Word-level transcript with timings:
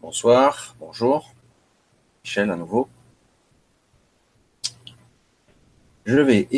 Bonsoir, 0.00 0.76
bonjour. 0.78 1.34
Michel 2.22 2.52
à 2.52 2.56
nouveau. 2.56 2.88
Je 6.06 6.20
vais 6.20 6.48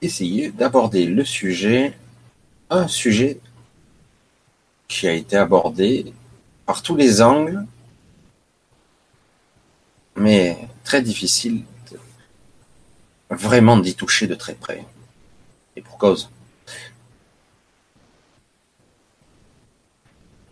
essayer 0.00 0.50
d'aborder 0.50 1.04
le 1.04 1.22
sujet, 1.22 1.94
un 2.70 2.88
sujet 2.88 3.40
qui 4.88 5.06
a 5.06 5.12
été 5.12 5.36
abordé 5.36 6.14
par 6.64 6.82
tous 6.82 6.96
les 6.96 7.20
angles, 7.20 7.66
mais 10.16 10.56
très 10.82 11.02
difficile 11.02 11.62
vraiment 13.28 13.76
d'y 13.76 13.94
toucher 13.94 14.26
de 14.26 14.34
très 14.34 14.54
près. 14.54 14.82
Et 15.76 15.82
pour 15.82 15.98
cause. 15.98 16.30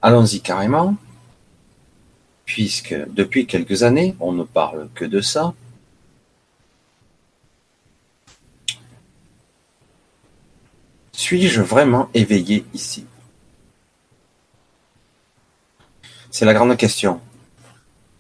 Allons-y 0.03 0.43
carrément, 0.43 0.97
puisque 2.55 2.95
depuis 3.09 3.49
quelques 3.49 3.83
années, 3.83 4.15
on 4.21 4.31
ne 4.31 4.45
parle 4.45 4.89
que 4.95 5.05
de 5.05 5.21
ça. 5.21 5.55
Suis-je 11.11 11.63
vraiment 11.63 12.09
éveillé 12.15 12.65
ici? 12.73 13.07
C'est 16.31 16.45
la 16.45 16.55
grande 16.55 16.77
question. 16.77 17.21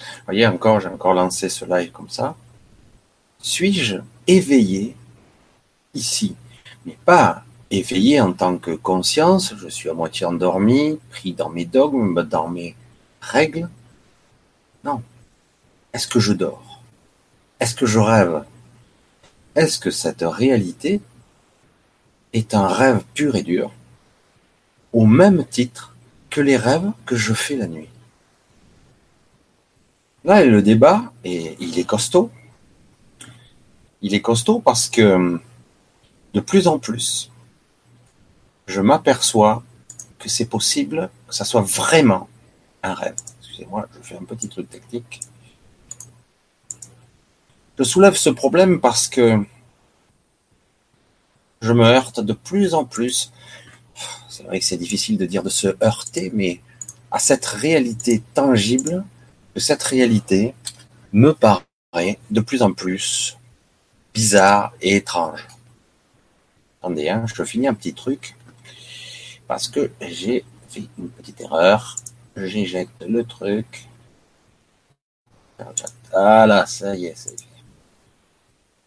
Vous 0.01 0.25
voyez, 0.27 0.49
encore, 0.49 0.81
j'ai 0.81 0.89
encore 0.89 1.15
lancé 1.15 1.49
ce 1.49 1.65
live 1.65 1.93
comme 1.93 2.11
ça. 2.11 2.35
Suis-je 3.39 3.99
éveillé 4.27 4.97
ici? 5.95 6.35
Mais 6.85 6.99
pas 7.05 7.45
éveillé 7.71 8.21
en 8.21 8.33
tant 8.33 8.59
que 8.59 8.73
conscience, 8.73 9.55
je 9.57 9.69
suis 9.69 9.89
à 9.89 9.95
moitié 9.95 10.27
endormi, 10.27 10.99
pris 11.11 11.35
dans 11.35 11.51
mes 11.51 11.67
dogmes, 11.67 12.21
dans 12.25 12.49
mes 12.49 12.75
règles. 13.21 13.69
Non. 14.85 15.03
Est-ce 15.93 16.07
que 16.07 16.21
je 16.21 16.33
dors? 16.33 16.83
Est-ce 17.59 17.75
que 17.75 17.87
je 17.87 17.99
rêve? 17.99 18.45
Est-ce 19.55 19.79
que 19.79 19.91
cette 19.91 20.23
réalité 20.23 21.01
est 22.33 22.55
un 22.55 22.67
rêve 22.67 23.03
pur 23.15 23.37
et 23.37 23.43
dur, 23.43 23.73
au 24.93 25.07
même 25.07 25.47
titre 25.47 25.95
que 26.29 26.41
les 26.41 26.57
rêves 26.57 26.91
que 27.07 27.17
je 27.17 27.33
fais 27.33 27.57
la 27.57 27.69
nuit? 27.69 27.89
Là, 30.25 30.45
le 30.45 30.63
débat, 30.63 31.13
et 31.23 31.57
il 31.61 31.79
est 31.79 31.85
costaud. 31.85 32.31
Il 34.03 34.15
est 34.15 34.21
costaud 34.21 34.59
parce 34.59 34.89
que 34.89 35.41
de 36.35 36.41
plus 36.41 36.67
en 36.67 36.79
plus, 36.79 37.31
je 38.67 38.81
m'aperçois 38.81 39.63
que 40.19 40.29
c'est 40.29 40.47
possible 40.47 41.11
que 41.29 41.35
ça 41.35 41.45
soit 41.45 41.63
vraiment 41.63 42.29
un 42.83 42.95
rêve. 42.95 43.15
Excusez-moi, 43.55 43.87
je 43.95 44.01
fais 44.01 44.17
un 44.17 44.25
petit 44.25 44.49
truc 44.49 44.69
technique. 44.69 45.21
Je 47.79 47.85
soulève 47.85 48.17
ce 48.17 48.29
problème 48.29 48.81
parce 48.81 49.07
que 49.07 49.45
je 51.63 51.73
me 51.73 51.85
heurte 51.85 52.19
de 52.19 52.33
plus 52.33 52.75
en 52.75 52.85
plus. 52.85 53.33
C'est 54.29 54.43
vrai 54.43 54.59
que 54.59 54.65
c'est 54.65 54.77
difficile 54.77 55.19
de 55.19 55.25
dire 55.25 55.45
de 55.45 55.51
se 55.51 55.69
heurter, 55.85 56.33
mais 56.35 56.63
à 57.13 57.21
cette 57.21 57.47
réalité 57.47 58.25
tangible, 58.35 59.05
que 59.55 59.61
cette 59.61 59.85
réalité 59.85 60.53
me 61.13 61.33
paraît 61.33 62.19
de 62.33 62.41
plus 62.41 62.61
en 62.61 62.73
plus 62.73 63.39
bizarre 64.13 64.73
et 64.81 64.97
étrange. 64.97 65.47
Attendez, 66.81 67.09
hein, 67.09 67.25
je 67.33 67.45
finis 67.45 67.69
un 67.69 67.75
petit 67.75 67.95
truc 67.95 68.37
parce 69.47 69.69
que 69.69 69.93
j'ai 70.01 70.45
fait 70.69 70.89
une 70.99 71.09
petite 71.09 71.41
erreur. 71.41 71.95
J'éjecte 72.37 73.05
le 73.07 73.25
truc. 73.25 73.89
Voilà, 76.11 76.67
ça 76.67 76.95
y 76.97 77.07
est, 77.07 77.17
c'est 77.17 77.41
fait. 77.41 77.47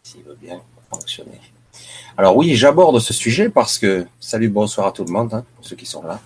S'il 0.02 0.22
veut 0.22 0.36
bien 0.40 0.60
fonctionner. 0.92 1.40
Alors 2.16 2.36
oui, 2.36 2.54
j'aborde 2.56 2.98
ce 3.00 3.14
sujet 3.14 3.48
parce 3.48 3.78
que, 3.78 4.06
salut, 4.20 4.48
bonsoir 4.48 4.88
à 4.88 4.92
tout 4.92 5.04
le 5.04 5.12
monde, 5.12 5.32
hein, 5.32 5.44
pour 5.56 5.64
ceux 5.64 5.76
qui 5.76 5.86
sont 5.86 6.02
là. 6.02 6.20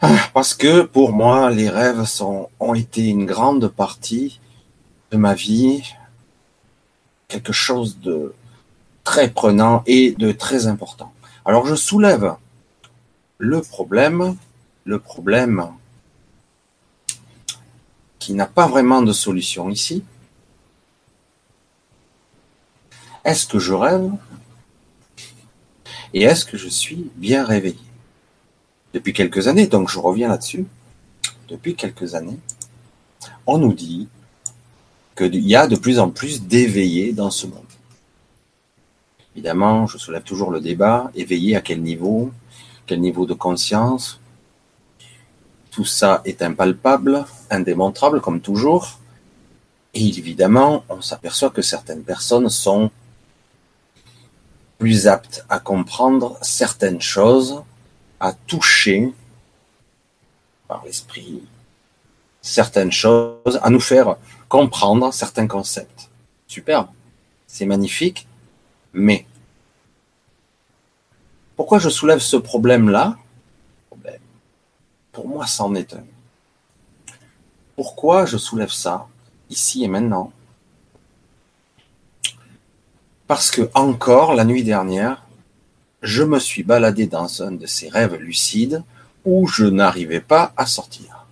Ah, 0.00 0.16
parce 0.32 0.54
que 0.54 0.82
pour 0.82 1.12
moi, 1.12 1.50
les 1.50 1.68
rêves 1.68 2.06
ont 2.60 2.74
été 2.74 3.08
une 3.08 3.26
grande 3.26 3.68
partie 3.68 4.40
de 5.10 5.18
ma 5.18 5.34
vie, 5.34 5.82
quelque 7.28 7.52
chose 7.52 7.98
de 8.00 8.34
très 9.04 9.28
prenant 9.28 9.82
et 9.86 10.12
de 10.12 10.32
très 10.32 10.66
important. 10.66 11.12
Alors 11.44 11.66
je 11.66 11.74
soulève 11.74 12.36
le 13.40 13.62
problème, 13.62 14.36
le 14.84 14.98
problème 14.98 15.66
qui 18.18 18.34
n'a 18.34 18.46
pas 18.46 18.66
vraiment 18.66 19.00
de 19.00 19.14
solution 19.14 19.70
ici. 19.70 20.04
Est-ce 23.24 23.46
que 23.46 23.58
je 23.58 23.72
rêve 23.72 24.10
Et 26.12 26.22
est-ce 26.22 26.44
que 26.44 26.58
je 26.58 26.68
suis 26.68 27.10
bien 27.16 27.42
réveillé? 27.44 27.78
Depuis 28.92 29.14
quelques 29.14 29.48
années, 29.48 29.66
donc 29.66 29.88
je 29.88 29.98
reviens 29.98 30.28
là-dessus, 30.28 30.66
depuis 31.48 31.74
quelques 31.74 32.14
années, 32.14 32.38
on 33.46 33.56
nous 33.56 33.72
dit 33.72 34.06
qu'il 35.16 35.36
y 35.36 35.56
a 35.56 35.66
de 35.66 35.76
plus 35.76 35.98
en 35.98 36.10
plus 36.10 36.42
d'éveillés 36.42 37.14
dans 37.14 37.30
ce 37.30 37.46
monde. 37.46 37.64
Évidemment, 39.34 39.86
je 39.86 39.96
soulève 39.96 40.24
toujours 40.24 40.50
le 40.50 40.60
débat, 40.60 41.10
éveillé 41.14 41.56
à 41.56 41.62
quel 41.62 41.80
niveau, 41.80 42.32
quel 42.90 43.00
niveau 43.00 43.24
de 43.24 43.34
conscience. 43.34 44.18
Tout 45.70 45.84
ça 45.84 46.22
est 46.24 46.42
impalpable, 46.42 47.24
indémontrable 47.48 48.20
comme 48.20 48.40
toujours. 48.40 48.98
Et 49.94 50.08
évidemment, 50.08 50.82
on 50.88 51.00
s'aperçoit 51.00 51.50
que 51.50 51.62
certaines 51.62 52.02
personnes 52.02 52.48
sont 52.48 52.90
plus 54.80 55.06
aptes 55.06 55.46
à 55.48 55.60
comprendre 55.60 56.36
certaines 56.42 57.00
choses, 57.00 57.62
à 58.18 58.32
toucher 58.32 59.14
par 60.66 60.84
l'esprit 60.84 61.44
certaines 62.42 62.90
choses, 62.90 63.60
à 63.62 63.70
nous 63.70 63.78
faire 63.78 64.16
comprendre 64.48 65.14
certains 65.14 65.46
concepts. 65.46 66.10
Superbe, 66.48 66.88
c'est 67.46 67.66
magnifique, 67.66 68.26
mais 68.92 69.26
pourquoi 71.60 71.78
je 71.78 71.90
soulève 71.90 72.20
ce 72.20 72.38
problème-là? 72.38 73.18
Pour 75.12 75.28
moi, 75.28 75.46
c'en 75.46 75.74
est 75.74 75.92
un. 75.92 76.04
Pourquoi 77.76 78.24
je 78.24 78.38
soulève 78.38 78.70
ça 78.70 79.08
ici 79.50 79.84
et 79.84 79.88
maintenant? 79.88 80.32
Parce 83.26 83.50
que 83.50 83.68
encore 83.74 84.32
la 84.32 84.46
nuit 84.46 84.64
dernière, 84.64 85.26
je 86.00 86.22
me 86.22 86.38
suis 86.38 86.62
baladé 86.62 87.06
dans 87.06 87.42
un 87.42 87.52
de 87.52 87.66
ces 87.66 87.90
rêves 87.90 88.14
lucides 88.14 88.82
où 89.26 89.46
je 89.46 89.66
n'arrivais 89.66 90.22
pas 90.22 90.54
à 90.56 90.64
sortir. 90.64 91.26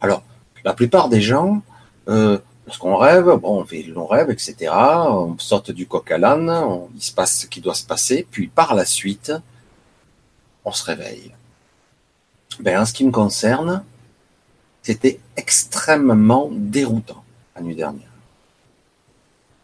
Alors, 0.00 0.22
la 0.62 0.72
plupart 0.72 1.08
des 1.08 1.20
gens 1.20 1.62
euh, 2.06 2.38
Lorsqu'on 2.72 2.96
rêve, 2.96 3.26
bon, 3.26 3.60
on 3.60 3.64
fait 3.66 3.82
long 3.82 4.06
rêve, 4.06 4.30
etc. 4.30 4.72
On 4.72 5.36
saute 5.36 5.72
du 5.72 5.86
coq 5.86 6.10
à 6.10 6.16
l'âne, 6.16 6.50
il 6.94 7.02
se 7.02 7.12
passe 7.12 7.40
ce 7.40 7.46
qui 7.46 7.60
doit 7.60 7.74
se 7.74 7.84
passer, 7.84 8.26
puis 8.30 8.46
par 8.46 8.74
la 8.74 8.86
suite, 8.86 9.30
on 10.64 10.72
se 10.72 10.82
réveille. 10.82 11.34
Ben, 12.60 12.80
en 12.80 12.86
ce 12.86 12.94
qui 12.94 13.04
me 13.04 13.10
concerne, 13.10 13.84
c'était 14.80 15.20
extrêmement 15.36 16.48
déroutant 16.50 17.22
la 17.54 17.60
nuit 17.60 17.76
dernière. 17.76 18.08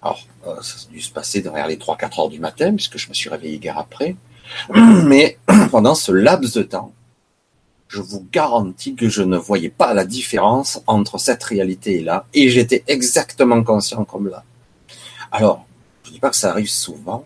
Alors, 0.03 0.27
euh, 0.47 0.61
ça 0.61 0.77
a 0.87 0.93
dû 0.93 1.01
se 1.01 1.11
passer 1.11 1.41
derrière 1.41 1.67
les 1.67 1.79
3-4 1.79 2.21
heures 2.21 2.29
du 2.29 2.41
matin, 2.41 2.75
puisque 2.75 2.99
je 2.99 3.09
me 3.09 3.15
suis 3.15 3.31
réveillé 3.31 3.59
guère 3.59 3.79
après. 3.79 4.17
Mais 4.75 5.39
pendant 5.71 5.95
ce 5.95 6.13
laps 6.13 6.53
de 6.53 6.63
temps, 6.63 6.93
je 7.89 8.01
vous 8.03 8.27
garantis 8.31 8.95
que 8.95 9.09
je 9.09 9.23
ne 9.23 9.39
voyais 9.39 9.71
pas 9.71 9.95
la 9.95 10.05
différence 10.05 10.83
entre 10.87 11.19
cette 11.19 11.43
réalité 11.43 11.97
et 11.97 12.03
là, 12.03 12.27
et 12.35 12.51
j'étais 12.51 12.85
exactement 12.87 13.63
conscient 13.65 14.05
comme 14.05 14.29
là. 14.29 14.45
Alors, 15.33 15.67
je 16.05 16.11
ne 16.11 16.15
dis 16.15 16.21
pas 16.21 16.31
que 16.31 16.37
ça 16.37 16.51
arrive 16.51 16.69
souvent, 16.69 17.25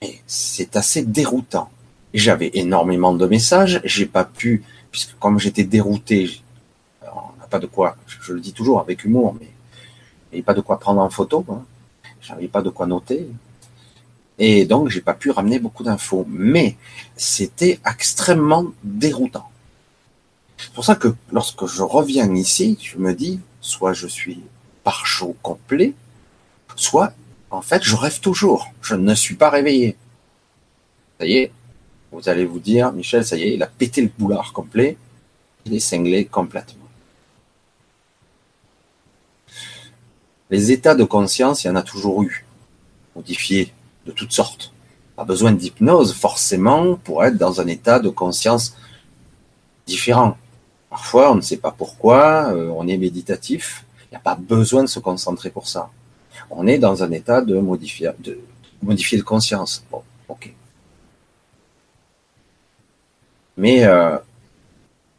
mais 0.00 0.20
c'est 0.26 0.76
assez 0.76 1.02
déroutant. 1.02 1.68
J'avais 2.14 2.50
énormément 2.54 3.12
de 3.12 3.26
messages, 3.26 3.80
j'ai 3.84 4.06
pas 4.06 4.24
pu, 4.24 4.64
puisque 4.92 5.18
comme 5.18 5.40
j'étais 5.40 5.64
dérouté, 5.64 6.40
on 7.02 7.38
n'a 7.40 7.46
pas 7.50 7.58
de 7.58 7.66
quoi, 7.66 7.96
je, 8.06 8.32
le 8.32 8.40
dis 8.40 8.52
toujours 8.52 8.80
avec 8.80 9.04
humour, 9.04 9.36
mais 9.38 9.48
il 10.32 10.36
n'y 10.36 10.42
pas 10.42 10.54
de 10.54 10.60
quoi 10.60 10.78
prendre 10.78 11.00
en 11.00 11.10
photo, 11.10 11.44
hein. 11.50 11.64
j'avais 12.20 12.48
pas 12.48 12.62
de 12.62 12.70
quoi 12.70 12.86
noter, 12.86 13.28
et 14.38 14.66
donc, 14.66 14.88
j'ai 14.88 15.00
pas 15.00 15.14
pu 15.14 15.30
ramener 15.30 15.58
beaucoup 15.58 15.82
d'infos. 15.82 16.26
Mais 16.28 16.76
c'était 17.16 17.80
extrêmement 17.90 18.66
déroutant. 18.84 19.48
C'est 20.58 20.72
pour 20.72 20.84
ça 20.84 20.94
que 20.94 21.14
lorsque 21.32 21.66
je 21.66 21.82
reviens 21.82 22.32
ici, 22.34 22.78
je 22.82 22.98
me 22.98 23.14
dis, 23.14 23.40
soit 23.60 23.92
je 23.92 24.06
suis 24.06 24.42
par 24.84 25.06
chaud 25.06 25.36
complet, 25.42 25.94
soit, 26.76 27.12
en 27.50 27.62
fait, 27.62 27.82
je 27.82 27.96
rêve 27.96 28.20
toujours. 28.20 28.72
Je 28.82 28.94
ne 28.94 29.14
suis 29.14 29.36
pas 29.36 29.50
réveillé. 29.50 29.96
Ça 31.18 31.26
y 31.26 31.38
est, 31.38 31.52
vous 32.12 32.28
allez 32.28 32.44
vous 32.44 32.58
dire, 32.58 32.92
Michel, 32.92 33.24
ça 33.24 33.36
y 33.36 33.44
est, 33.44 33.54
il 33.54 33.62
a 33.62 33.66
pété 33.66 34.02
le 34.02 34.10
boulard 34.18 34.52
complet, 34.52 34.96
il 35.64 35.74
est 35.74 35.80
cinglé 35.80 36.26
complètement. 36.26 36.84
Les 40.50 40.70
états 40.70 40.94
de 40.94 41.04
conscience, 41.04 41.64
il 41.64 41.68
y 41.68 41.70
en 41.70 41.76
a 41.76 41.82
toujours 41.82 42.22
eu, 42.22 42.44
modifiés 43.16 43.72
de 44.06 44.12
toutes 44.12 44.32
sortes. 44.32 44.72
Pas 45.16 45.24
besoin 45.24 45.52
d'hypnose 45.52 46.14
forcément 46.14 46.96
pour 46.96 47.24
être 47.24 47.36
dans 47.36 47.60
un 47.60 47.66
état 47.66 47.98
de 47.98 48.08
conscience 48.08 48.76
différent. 49.86 50.36
Parfois, 50.90 51.32
on 51.32 51.34
ne 51.34 51.40
sait 51.40 51.56
pas 51.56 51.72
pourquoi, 51.72 52.52
euh, 52.52 52.68
on 52.76 52.86
est 52.88 52.96
méditatif, 52.96 53.84
il 54.04 54.08
n'y 54.12 54.16
a 54.16 54.20
pas 54.20 54.36
besoin 54.36 54.82
de 54.82 54.88
se 54.88 54.98
concentrer 54.98 55.50
pour 55.50 55.68
ça. 55.68 55.90
On 56.50 56.66
est 56.66 56.78
dans 56.78 57.02
un 57.02 57.10
état 57.10 57.42
de 57.42 57.58
modifier 57.58 58.10
de, 58.18 59.22
conscience. 59.22 59.84
Bon, 59.90 60.02
ok. 60.28 60.54
Mais 63.56 63.84
euh, 63.84 64.16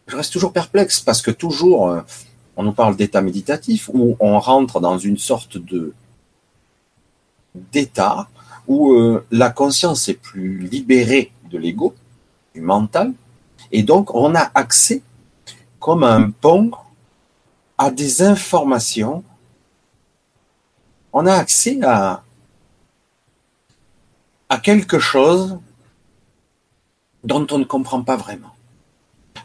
je 0.07 0.16
reste 0.16 0.31
toujours 0.31 0.54
perplexe 0.54 1.00
parce 1.00 1.22
que 1.22 1.31
toujours, 1.31 1.89
euh, 1.89 2.01
on 2.56 2.63
nous 2.63 2.72
parle 2.72 2.95
d'état 2.95 3.22
méditatif 3.22 3.89
où 3.94 4.16
on 4.19 4.39
rentre 4.39 4.80
dans 4.80 4.98
une 4.98 5.18
sorte 5.18 5.57
de 5.57 5.94
d'état 7.72 8.28
où 8.67 8.93
euh, 8.93 9.25
la 9.31 9.49
conscience 9.49 10.09
est 10.09 10.21
plus 10.21 10.59
libérée 10.59 11.31
de 11.49 11.57
l'ego, 11.57 11.95
du 12.53 12.61
mental, 12.61 13.13
et 13.71 13.83
donc 13.83 14.13
on 14.13 14.35
a 14.35 14.51
accès 14.53 15.01
comme 15.79 16.03
un 16.03 16.31
pont 16.31 16.71
à 17.77 17.91
des 17.91 18.21
informations. 18.21 19.23
On 21.13 21.25
a 21.25 21.33
accès 21.33 21.79
à, 21.83 22.23
quelque 24.63 24.99
chose 24.99 25.59
dont 27.23 27.47
on 27.51 27.59
ne 27.59 27.63
comprend 27.63 28.03
pas 28.03 28.17
vraiment. 28.17 28.53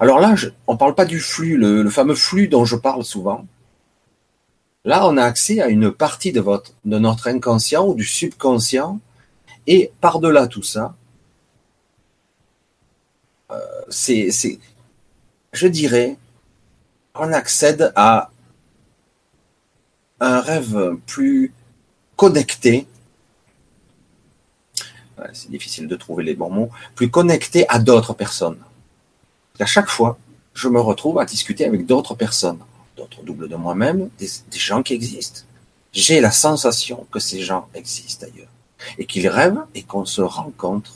Alors 0.00 0.18
là, 0.18 0.34
on 0.66 0.72
ne 0.72 0.78
parle 0.78 0.94
pas 0.94 1.04
du 1.04 1.20
flux, 1.20 1.56
le, 1.56 1.88
fameux 1.90 2.14
flux 2.14 2.48
dont 2.48 2.64
je 2.64 2.74
parle 2.74 3.04
souvent. 3.04 3.46
Là, 4.84 5.06
on 5.06 5.16
a 5.16 5.22
accès 5.22 5.60
à 5.60 5.68
une 5.68 5.92
partie 5.92 6.32
de 6.32 6.42
notre 6.84 7.28
inconscient 7.28 7.86
ou 7.86 7.94
du 7.94 8.04
subconscient, 8.04 8.98
et 9.66 9.92
par-delà 10.00 10.46
tout 10.46 10.62
ça, 10.62 10.94
euh, 13.50 13.58
c'est, 13.88 14.30
je 15.52 15.66
dirais, 15.66 16.16
on 17.14 17.32
accède 17.32 17.92
à 17.94 18.30
un 20.20 20.40
rêve 20.40 20.96
plus 21.06 21.52
connecté. 22.16 22.86
c'est 25.32 25.50
difficile 25.50 25.86
de 25.86 25.96
trouver 25.96 26.24
les 26.24 26.34
bons 26.34 26.50
mots. 26.50 26.70
Plus 26.94 27.10
connecté 27.10 27.68
à 27.68 27.78
d'autres 27.78 28.14
personnes. 28.14 28.58
À 29.60 29.66
chaque 29.66 29.88
fois, 29.88 30.18
je 30.54 30.68
me 30.68 30.80
retrouve 30.80 31.18
à 31.18 31.24
discuter 31.24 31.64
avec 31.64 31.86
d'autres 31.86 32.14
personnes, 32.14 32.58
d'autres 32.96 33.22
doubles 33.22 33.48
de 33.48 33.56
moi-même, 33.56 34.10
des, 34.18 34.28
des 34.50 34.58
gens 34.58 34.82
qui 34.82 34.94
existent. 34.94 35.42
J'ai 35.92 36.20
la 36.20 36.30
sensation 36.30 37.06
que 37.10 37.20
ces 37.20 37.40
gens 37.40 37.68
existent 37.74 38.26
ailleurs 38.26 38.51
et 38.98 39.06
qu'ils 39.06 39.28
rêvent 39.28 39.64
et 39.74 39.82
qu'on 39.82 40.04
se 40.04 40.20
rencontre 40.20 40.92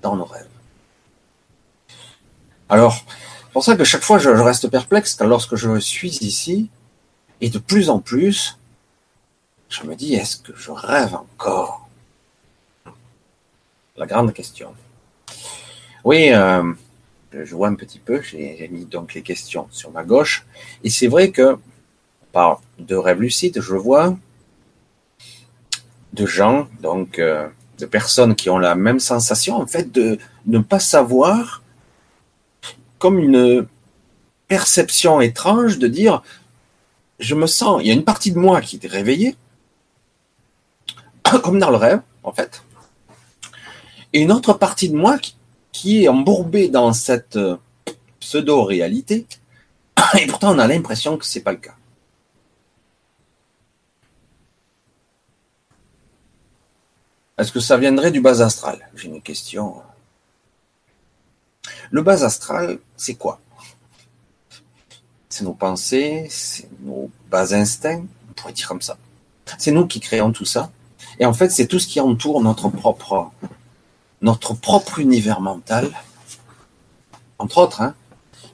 dans 0.00 0.16
nos 0.16 0.24
rêves. 0.24 0.46
Alors, 2.68 2.94
c'est 2.94 3.52
pour 3.52 3.64
ça 3.64 3.76
que 3.76 3.84
chaque 3.84 4.02
fois 4.02 4.18
je, 4.18 4.30
reste 4.30 4.68
perplexe 4.68 5.18
lorsque 5.20 5.56
je 5.56 5.78
suis 5.78 6.16
ici, 6.22 6.70
et 7.40 7.50
de 7.50 7.58
plus 7.58 7.90
en 7.90 7.98
plus, 7.98 8.58
je 9.68 9.84
me 9.84 9.94
dis, 9.94 10.14
est-ce 10.14 10.36
que 10.38 10.52
je 10.56 10.70
rêve 10.70 11.14
encore? 11.14 11.88
La 13.96 14.06
grande 14.06 14.32
question. 14.32 14.74
Oui, 16.04 16.30
euh, 16.32 16.72
je 17.32 17.54
vois 17.54 17.68
un 17.68 17.74
petit 17.74 17.98
peu, 17.98 18.22
j'ai 18.22 18.68
mis 18.72 18.86
donc 18.86 19.14
les 19.14 19.22
questions 19.22 19.68
sur 19.70 19.90
ma 19.90 20.02
gauche, 20.02 20.46
et 20.82 20.90
c'est 20.90 21.08
vrai 21.08 21.30
que 21.30 21.58
par 22.32 22.62
de 22.78 22.96
rêves 22.96 23.20
lucides, 23.20 23.60
je 23.60 23.74
vois 23.74 24.16
de 26.12 26.26
gens, 26.26 26.68
donc 26.80 27.18
euh, 27.18 27.48
de 27.78 27.86
personnes 27.86 28.34
qui 28.34 28.50
ont 28.50 28.58
la 28.58 28.74
même 28.74 29.00
sensation, 29.00 29.56
en 29.56 29.66
fait, 29.66 29.90
de 29.92 30.18
ne 30.46 30.58
pas 30.58 30.78
savoir 30.80 31.62
comme 32.98 33.18
une 33.18 33.66
perception 34.46 35.20
étrange 35.20 35.78
de 35.78 35.88
dire 35.88 36.22
je 37.18 37.34
me 37.34 37.46
sens, 37.46 37.80
il 37.80 37.86
y 37.86 37.90
a 37.90 37.94
une 37.94 38.04
partie 38.04 38.32
de 38.32 38.38
moi 38.38 38.60
qui 38.60 38.78
est 38.82 38.86
réveillée, 38.86 39.36
comme 41.42 41.58
dans 41.58 41.70
le 41.70 41.76
rêve, 41.76 42.00
en 42.22 42.32
fait, 42.32 42.62
et 44.12 44.20
une 44.20 44.32
autre 44.32 44.52
partie 44.52 44.88
de 44.88 44.96
moi 44.96 45.18
qui, 45.72 46.04
est 46.04 46.08
embourbée 46.08 46.68
dans 46.68 46.92
cette 46.92 47.36
euh, 47.36 47.56
pseudo-réalité, 48.20 49.26
et 50.20 50.26
pourtant 50.26 50.54
on 50.54 50.58
a 50.58 50.66
l'impression 50.66 51.16
que 51.16 51.24
c'est 51.24 51.40
pas 51.40 51.52
le 51.52 51.58
cas. 51.58 51.74
Est-ce 57.42 57.50
que 57.50 57.58
ça 57.58 57.76
viendrait 57.76 58.12
du 58.12 58.20
bas 58.20 58.40
astral? 58.40 58.88
J'ai 58.94 59.08
une 59.08 59.20
question. 59.20 59.82
Le 61.90 62.00
bas 62.00 62.22
astral, 62.22 62.78
c'est 62.96 63.14
quoi? 63.14 63.40
C'est 65.28 65.42
nos 65.42 65.52
pensées, 65.52 66.28
c'est 66.30 66.68
nos 66.82 67.10
bas 67.28 67.52
instincts, 67.52 68.04
on 68.30 68.32
pourrait 68.34 68.52
dire 68.52 68.68
comme 68.68 68.80
ça. 68.80 68.96
C'est 69.58 69.72
nous 69.72 69.88
qui 69.88 69.98
créons 69.98 70.30
tout 70.30 70.44
ça. 70.44 70.70
Et 71.18 71.26
en 71.26 71.34
fait, 71.34 71.50
c'est 71.50 71.66
tout 71.66 71.80
ce 71.80 71.88
qui 71.88 71.98
entoure 71.98 72.40
notre 72.42 72.68
propre, 72.68 73.32
notre 74.20 74.54
propre 74.54 75.00
univers 75.00 75.40
mental, 75.40 75.90
entre 77.40 77.58
autres, 77.58 77.80
hein. 77.82 77.96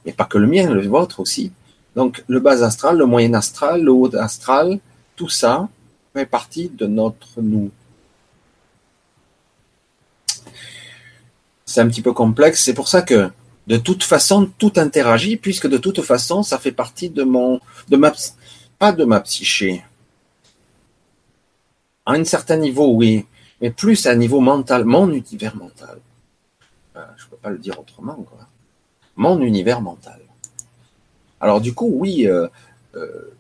mais 0.07 0.15
pas 0.15 0.25
que 0.25 0.39
le 0.39 0.47
mien, 0.47 0.67
le 0.67 0.89
vôtre 0.89 1.21
aussi. 1.21 1.53
Donc, 1.95 2.25
le 2.27 2.41
bas 2.41 2.65
astral, 2.65 2.97
le 2.97 3.05
moyen 3.05 3.35
astral, 3.35 3.83
le 3.83 3.93
haut 3.93 4.17
astral, 4.17 4.81
tout 5.15 5.29
ça 5.29 5.69
fait 6.15 6.25
partie 6.25 6.71
de 6.71 6.87
notre 6.87 7.43
nous. 7.43 7.71
C'est 11.79 11.85
un 11.85 11.89
petit 11.89 12.03
peu 12.03 12.13
complexe. 12.13 12.65
C'est 12.65 12.75
pour 12.75 12.89
ça 12.89 13.03
que 13.03 13.31
de 13.69 13.77
toute 13.77 14.03
façon, 14.03 14.51
tout 14.59 14.73
interagit, 14.77 15.37
puisque 15.37 15.69
de 15.69 15.79
toute 15.79 16.03
façon, 16.03 16.43
ça 16.43 16.59
fait 16.59 16.73
partie 16.73 17.09
de 17.09 17.23
mon, 17.23 17.61
de 17.89 17.97
ma, 17.97 18.13
pas 18.81 18.91
de 18.91 19.05
ma 19.05 19.21
psyché. 19.21 19.85
À 22.05 22.15
un 22.15 22.25
certain 22.25 22.57
niveau, 22.57 22.89
oui, 22.97 23.27
mais 23.61 23.71
plus 23.71 24.07
à 24.07 24.11
un 24.11 24.17
niveau 24.17 24.41
mental, 24.41 24.85
mon 24.85 25.09
univers 25.13 25.55
mental. 25.55 26.01
Euh, 26.97 27.05
je 27.17 27.27
ne 27.27 27.31
peux 27.31 27.37
pas 27.37 27.51
le 27.51 27.59
dire 27.59 27.79
autrement, 27.79 28.17
quoi. 28.29 28.41
Mon 29.15 29.41
univers 29.41 29.81
mental. 29.81 30.21
Alors 31.41 31.61
du 31.61 31.75
coup, 31.75 31.93
oui, 31.95 32.27
euh, 32.27 32.49
euh, 32.97 33.37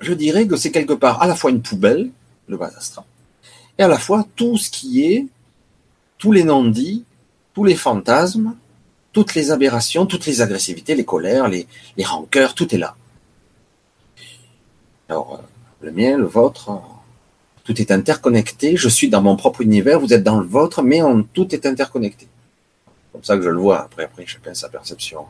je 0.00 0.14
dirais 0.14 0.48
que 0.48 0.56
c'est 0.56 0.72
quelque 0.72 0.94
part 0.94 1.22
à 1.22 1.28
la 1.28 1.36
fois 1.36 1.52
une 1.52 1.62
poubelle, 1.62 2.10
le 2.48 2.56
bas 2.56 2.72
et 3.78 3.82
à 3.84 3.88
la 3.88 3.98
fois 3.98 4.26
tout 4.34 4.56
ce 4.56 4.68
qui 4.68 5.04
est 5.04 5.26
tous 6.22 6.30
les 6.30 6.44
non-dits, 6.44 7.04
tous 7.52 7.64
les 7.64 7.74
fantasmes, 7.74 8.54
toutes 9.12 9.34
les 9.34 9.50
aberrations, 9.50 10.06
toutes 10.06 10.24
les 10.24 10.40
agressivités, 10.40 10.94
les 10.94 11.04
colères, 11.04 11.48
les, 11.48 11.66
les 11.96 12.04
rancœurs, 12.04 12.54
tout 12.54 12.72
est 12.72 12.78
là. 12.78 12.94
Alors, 15.08 15.40
euh, 15.40 15.46
le 15.80 15.90
mien, 15.90 16.16
le 16.16 16.26
vôtre, 16.26 16.80
tout 17.64 17.76
est 17.82 17.90
interconnecté. 17.90 18.76
Je 18.76 18.88
suis 18.88 19.10
dans 19.10 19.20
mon 19.20 19.34
propre 19.34 19.62
univers, 19.62 19.98
vous 19.98 20.12
êtes 20.12 20.22
dans 20.22 20.38
le 20.38 20.46
vôtre, 20.46 20.80
mais 20.80 21.00
tout 21.32 21.52
est 21.52 21.66
interconnecté. 21.66 22.28
C'est 22.86 23.12
comme 23.14 23.24
ça 23.24 23.36
que 23.36 23.42
je 23.42 23.48
le 23.48 23.58
vois. 23.58 23.80
Après, 23.80 24.04
après, 24.04 24.24
chacun 24.24 24.54
sa 24.54 24.68
perception. 24.68 25.24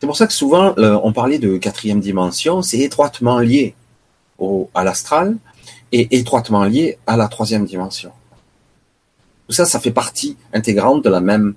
C'est 0.00 0.06
pour 0.06 0.18
ça 0.18 0.26
que 0.26 0.34
souvent, 0.34 0.74
euh, 0.76 1.00
on 1.02 1.14
parlait 1.14 1.38
de 1.38 1.56
quatrième 1.56 2.00
dimension, 2.00 2.60
c'est 2.60 2.80
étroitement 2.80 3.38
lié 3.38 3.74
au, 4.38 4.68
à 4.74 4.84
l'astral 4.84 5.38
et 5.92 6.18
étroitement 6.18 6.64
lié 6.64 6.98
à 7.06 7.16
la 7.16 7.28
troisième 7.28 7.64
dimension. 7.64 8.12
Tout 9.48 9.54
ça, 9.54 9.64
ça 9.64 9.80
fait 9.80 9.90
partie 9.90 10.36
intégrante 10.52 11.02
de 11.02 11.08
la 11.08 11.20
même 11.20 11.54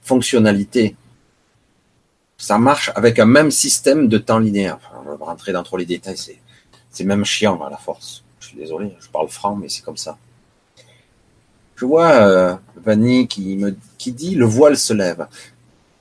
fonctionnalité. 0.00 0.96
Ça 2.38 2.58
marche 2.58 2.90
avec 2.94 3.18
un 3.18 3.26
même 3.26 3.50
système 3.50 4.08
de 4.08 4.16
temps 4.16 4.38
linéaire. 4.38 4.78
Enfin, 4.78 5.02
on 5.06 5.16
va 5.16 5.24
rentrer 5.26 5.52
dans 5.52 5.62
trop 5.62 5.76
les 5.76 5.84
détails, 5.84 6.16
c'est, 6.16 6.40
c'est 6.90 7.04
même 7.04 7.26
chiant 7.26 7.62
à 7.62 7.68
la 7.68 7.76
force. 7.76 8.24
Je 8.40 8.48
suis 8.48 8.56
désolé, 8.56 8.96
je 9.00 9.08
parle 9.08 9.28
franc, 9.28 9.54
mais 9.54 9.68
c'est 9.68 9.82
comme 9.82 9.98
ça. 9.98 10.16
Je 11.76 11.84
vois 11.84 12.10
euh, 12.12 12.54
Vanny 12.82 13.28
qui 13.28 13.56
me 13.56 13.76
dit 14.06 14.34
le 14.34 14.46
voile 14.46 14.78
se 14.78 14.94
lève. 14.94 15.26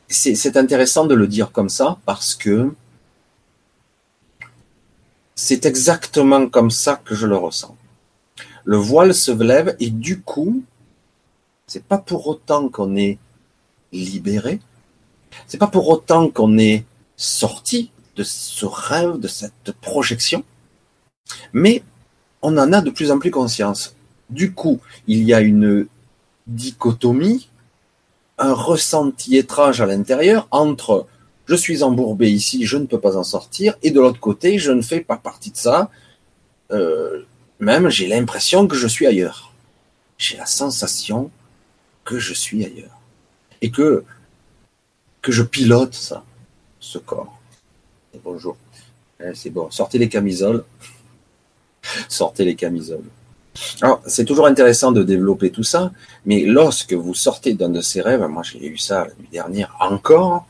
C'est, 0.07 0.35
c'est 0.35 0.55
intéressant 0.55 1.05
de 1.05 1.15
le 1.15 1.27
dire 1.27 1.51
comme 1.51 1.69
ça 1.69 1.97
parce 2.05 2.33
que 2.33 2.73
c'est 5.35 5.65
exactement 5.65 6.47
comme 6.47 6.71
ça 6.71 7.01
que 7.03 7.13
je 7.13 7.27
le 7.27 7.35
ressens. 7.35 7.75
Le 8.63 8.77
voile 8.77 9.13
se 9.13 9.31
lève 9.31 9.75
et 9.81 9.89
du 9.89 10.21
coup, 10.21 10.63
c'est 11.73 11.83
pas 11.83 11.97
pour 11.97 12.27
autant 12.27 12.69
qu'on 12.69 12.95
est 12.95 13.17
libéré. 13.91 14.59
C'est 15.47 15.57
pas 15.57 15.65
pour 15.65 15.89
autant 15.89 16.29
qu'on 16.29 16.59
est 16.59 16.85
sorti 17.17 17.89
de 18.15 18.21
ce 18.21 18.67
rêve, 18.67 19.17
de 19.19 19.27
cette 19.27 19.71
projection. 19.81 20.43
Mais 21.51 21.81
on 22.43 22.59
en 22.59 22.71
a 22.73 22.81
de 22.81 22.91
plus 22.91 23.09
en 23.09 23.17
plus 23.17 23.31
conscience. 23.31 23.95
Du 24.29 24.53
coup, 24.53 24.81
il 25.07 25.23
y 25.23 25.33
a 25.33 25.41
une 25.41 25.87
dichotomie, 26.45 27.49
un 28.37 28.53
ressenti 28.53 29.35
étrange 29.35 29.81
à 29.81 29.87
l'intérieur 29.87 30.47
entre 30.51 31.07
je 31.47 31.55
suis 31.55 31.81
embourbé 31.81 32.29
ici, 32.29 32.67
je 32.67 32.77
ne 32.77 32.85
peux 32.85 32.99
pas 32.99 33.17
en 33.17 33.23
sortir, 33.23 33.73
et 33.81 33.89
de 33.89 33.99
l'autre 33.99 34.19
côté, 34.19 34.59
je 34.59 34.71
ne 34.71 34.83
fais 34.83 35.01
pas 35.01 35.17
partie 35.17 35.49
de 35.49 35.57
ça. 35.57 35.89
Euh, 36.71 37.23
même, 37.59 37.89
j'ai 37.89 38.05
l'impression 38.05 38.67
que 38.67 38.75
je 38.75 38.87
suis 38.87 39.07
ailleurs. 39.07 39.51
J'ai 40.19 40.37
la 40.37 40.45
sensation 40.45 41.31
que 42.03 42.19
je 42.19 42.33
suis 42.33 42.65
ailleurs. 42.65 42.99
Et 43.61 43.71
que, 43.71 44.03
que 45.21 45.31
je 45.31 45.43
pilote 45.43 45.93
ça, 45.93 46.23
ce 46.79 46.97
corps. 46.97 47.39
Bonjour. 48.23 48.57
Eh, 49.19 49.33
c'est 49.33 49.49
bon. 49.49 49.71
Sortez 49.71 49.97
les 49.97 50.09
camisoles. 50.09 50.63
Sortez 52.09 52.45
les 52.45 52.55
camisoles. 52.55 53.05
Alors, 53.81 54.01
c'est 54.07 54.25
toujours 54.25 54.47
intéressant 54.47 54.91
de 54.91 55.03
développer 55.03 55.51
tout 55.51 55.63
ça, 55.63 55.91
mais 56.25 56.41
lorsque 56.41 56.93
vous 56.93 57.13
sortez 57.13 57.53
d'un 57.53 57.69
de 57.69 57.81
ces 57.81 58.01
rêves, 58.01 58.25
moi 58.27 58.41
j'ai 58.41 58.65
eu 58.65 58.77
ça 58.77 59.05
la 59.05 59.13
nuit 59.19 59.29
dernière 59.31 59.75
encore, 59.79 60.47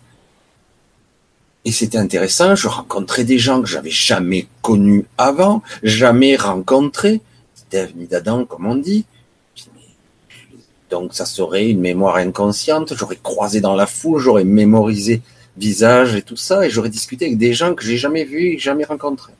et 1.66 1.72
c'était 1.72 1.98
intéressant, 1.98 2.56
je 2.56 2.68
rencontrais 2.68 3.24
des 3.24 3.40
gens 3.40 3.62
que 3.62 3.68
j'avais 3.68 3.90
jamais 3.90 4.48
connus 4.62 5.06
avant, 5.18 5.62
jamais 5.82 6.36
rencontrés, 6.36 7.22
Steve 7.56 7.94
ni 7.96 8.08
d'Adam 8.08 8.46
comme 8.46 8.66
on 8.66 8.76
dit. 8.76 9.06
Donc 10.94 11.16
ça 11.16 11.26
serait 11.26 11.72
une 11.72 11.80
mémoire 11.80 12.18
inconsciente, 12.18 12.94
j'aurais 12.96 13.16
croisé 13.16 13.62
dans 13.62 13.74
la 13.74 13.88
foule, 13.88 14.22
j'aurais 14.22 14.44
mémorisé 14.44 15.24
visage 15.58 16.14
et 16.14 16.22
tout 16.22 16.36
ça, 16.36 16.68
et 16.68 16.70
j'aurais 16.70 16.92
discuté 16.92 17.26
avec 17.26 17.40
des 17.40 17.56
gens 17.56 17.74
que 17.74 17.84
j'ai 17.84 17.98
jamais 17.98 18.26
vus 18.26 18.54
et 18.54 18.60
jamais 18.60 18.84
rencontrés. 18.84 19.34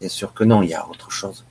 Bien 0.00 0.08
sûr 0.08 0.34
que 0.34 0.42
non, 0.42 0.62
il 0.62 0.70
y 0.70 0.74
a 0.74 0.84
autre 0.88 1.12
chose. 1.12 1.44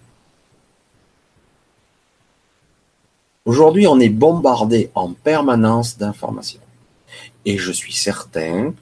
Aujourd'hui, 3.45 3.87
on 3.87 3.97
est 4.01 4.09
bombardé 4.09 4.91
en 4.93 5.13
permanence 5.13 5.97
d'informations. 5.97 6.59
Et 7.45 7.57
je 7.57 7.71
suis 7.71 7.93
certain 7.93 8.73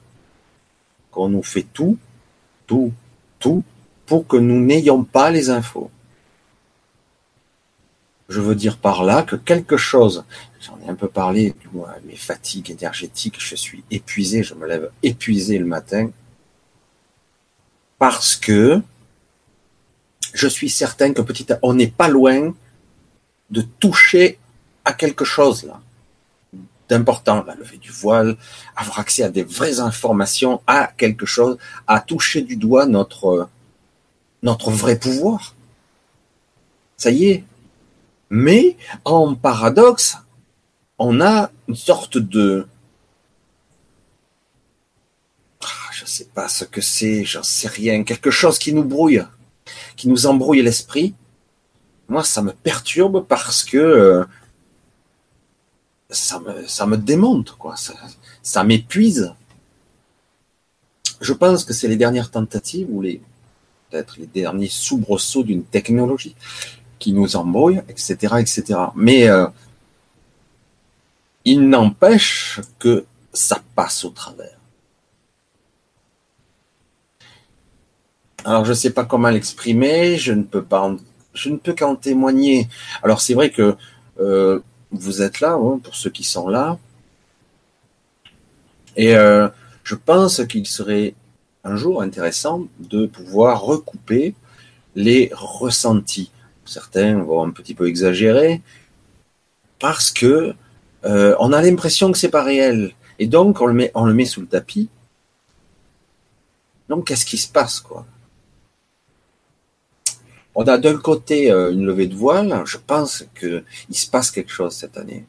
qu'on 1.12 1.28
nous 1.28 1.44
fait 1.44 1.66
tout, 1.72 1.98
tout, 2.66 2.90
tout 3.38 3.62
pour 4.06 4.26
que 4.26 4.38
nous 4.38 4.60
n'ayons 4.60 5.04
pas 5.04 5.30
les 5.30 5.50
infos. 5.50 5.88
Je 8.28 8.40
veux 8.40 8.54
dire 8.54 8.78
par 8.78 9.04
là 9.04 9.22
que 9.22 9.36
quelque 9.36 9.76
chose, 9.76 10.24
j'en 10.60 10.78
ai 10.80 10.88
un 10.88 10.94
peu 10.94 11.08
parlé, 11.08 11.54
mes 12.06 12.16
fatigues 12.16 12.70
énergétiques, 12.70 13.36
je 13.38 13.54
suis 13.54 13.84
épuisé, 13.90 14.42
je 14.42 14.54
me 14.54 14.66
lève 14.66 14.90
épuisé 15.02 15.58
le 15.58 15.66
matin, 15.66 16.10
parce 17.98 18.36
que 18.36 18.80
je 20.32 20.48
suis 20.48 20.70
certain 20.70 21.12
que 21.12 21.22
petit 21.22 21.52
à 21.52 21.58
on 21.62 21.74
n'est 21.74 21.86
pas 21.88 22.08
loin 22.08 22.54
de 23.50 23.62
toucher 23.78 24.38
à 24.84 24.92
quelque 24.92 25.24
chose 25.24 25.64
là 25.64 25.80
d'important, 26.88 27.42
la 27.44 27.54
levée 27.54 27.78
du 27.78 27.90
voile, 27.90 28.36
avoir 28.76 28.98
accès 29.00 29.22
à 29.22 29.30
des 29.30 29.42
vraies 29.42 29.80
informations, 29.80 30.60
à 30.66 30.92
quelque 30.96 31.26
chose, 31.26 31.56
à 31.86 32.00
toucher 32.00 32.42
du 32.42 32.56
doigt 32.56 32.86
notre 32.86 33.48
notre 34.42 34.70
vrai 34.70 34.98
pouvoir. 34.98 35.54
Ça 36.98 37.10
y 37.10 37.26
est. 37.26 37.44
Mais 38.36 38.76
en 39.04 39.36
paradoxe, 39.36 40.16
on 40.98 41.20
a 41.20 41.52
une 41.68 41.76
sorte 41.76 42.18
de 42.18 42.66
ah, 45.62 45.90
je 45.92 46.04
sais 46.04 46.24
pas 46.34 46.48
ce 46.48 46.64
que 46.64 46.80
c'est, 46.80 47.24
j'en 47.24 47.44
sais 47.44 47.68
rien, 47.68 48.02
quelque 48.02 48.32
chose 48.32 48.58
qui 48.58 48.72
nous 48.72 48.82
brouille, 48.82 49.24
qui 49.94 50.08
nous 50.08 50.26
embrouille 50.26 50.62
l'esprit. 50.62 51.14
Moi, 52.08 52.24
ça 52.24 52.42
me 52.42 52.50
perturbe 52.50 53.24
parce 53.24 53.62
que 53.62 53.78
euh, 53.78 54.24
ça 56.10 56.40
me, 56.40 56.66
ça 56.66 56.88
démonte, 56.96 57.52
quoi. 57.52 57.76
Ça, 57.76 57.94
ça 58.42 58.64
m'épuise. 58.64 59.32
Je 61.20 61.32
pense 61.32 61.62
que 61.62 61.72
c'est 61.72 61.86
les 61.86 61.96
dernières 61.96 62.32
tentatives 62.32 62.88
ou 62.90 63.00
les, 63.00 63.20
peut-être 63.90 64.16
les 64.18 64.26
derniers 64.26 64.68
soubresauts 64.68 65.44
d'une 65.44 65.62
technologie 65.62 66.34
qui 67.04 67.12
nous 67.12 67.36
embrouille, 67.36 67.82
etc., 67.90 68.36
etc. 68.40 68.62
Mais 68.94 69.28
euh, 69.28 69.46
il 71.44 71.68
n'empêche 71.68 72.60
que 72.78 73.04
ça 73.30 73.60
passe 73.76 74.06
au 74.06 74.08
travers. 74.08 74.58
Alors 78.46 78.64
je 78.64 78.70
ne 78.70 78.74
sais 78.82 78.88
pas 78.88 79.04
comment 79.04 79.28
l'exprimer, 79.28 80.16
je 80.16 80.32
ne 80.32 80.44
peux 80.44 80.64
pas, 80.64 80.96
je 81.34 81.50
ne 81.50 81.58
peux 81.58 81.74
qu'en 81.74 81.94
témoigner. 81.94 82.68
Alors 83.02 83.20
c'est 83.20 83.34
vrai 83.34 83.50
que 83.50 83.76
euh, 84.18 84.60
vous 84.90 85.20
êtes 85.20 85.40
là, 85.40 85.52
hein, 85.52 85.78
pour 85.84 85.94
ceux 85.94 86.08
qui 86.08 86.24
sont 86.24 86.48
là. 86.48 86.78
Et 88.96 89.14
euh, 89.14 89.48
je 89.82 89.94
pense 89.94 90.42
qu'il 90.46 90.66
serait 90.66 91.14
un 91.64 91.76
jour 91.76 92.00
intéressant 92.00 92.62
de 92.80 93.04
pouvoir 93.04 93.60
recouper 93.60 94.34
les 94.94 95.30
ressentis. 95.34 96.30
Certains 96.64 97.22
vont 97.22 97.44
un 97.44 97.50
petit 97.50 97.74
peu 97.74 97.88
exagérer 97.88 98.62
parce 99.78 100.10
que 100.10 100.54
euh, 101.04 101.36
on 101.38 101.52
a 101.52 101.60
l'impression 101.60 102.10
que 102.10 102.18
c'est 102.18 102.30
pas 102.30 102.42
réel 102.42 102.92
et 103.18 103.26
donc 103.26 103.60
on 103.60 103.66
le 103.66 104.14
met 104.14 104.24
sous 104.24 104.40
le 104.40 104.46
tapis. 104.46 104.88
Donc 106.88 107.06
qu'est-ce 107.06 107.26
qui 107.26 107.38
se 107.38 107.48
passe 107.48 107.80
quoi? 107.80 108.06
On 110.54 110.64
a 110.64 110.78
d'un 110.78 110.96
côté 110.96 111.50
euh, 111.50 111.72
une 111.72 111.84
levée 111.84 112.06
de 112.06 112.14
voile. 112.14 112.62
Je 112.64 112.78
pense 112.78 113.24
qu'il 113.38 113.64
se 113.90 114.06
passe 114.06 114.30
quelque 114.30 114.52
chose 114.52 114.74
cette 114.74 114.96
année. 114.96 115.24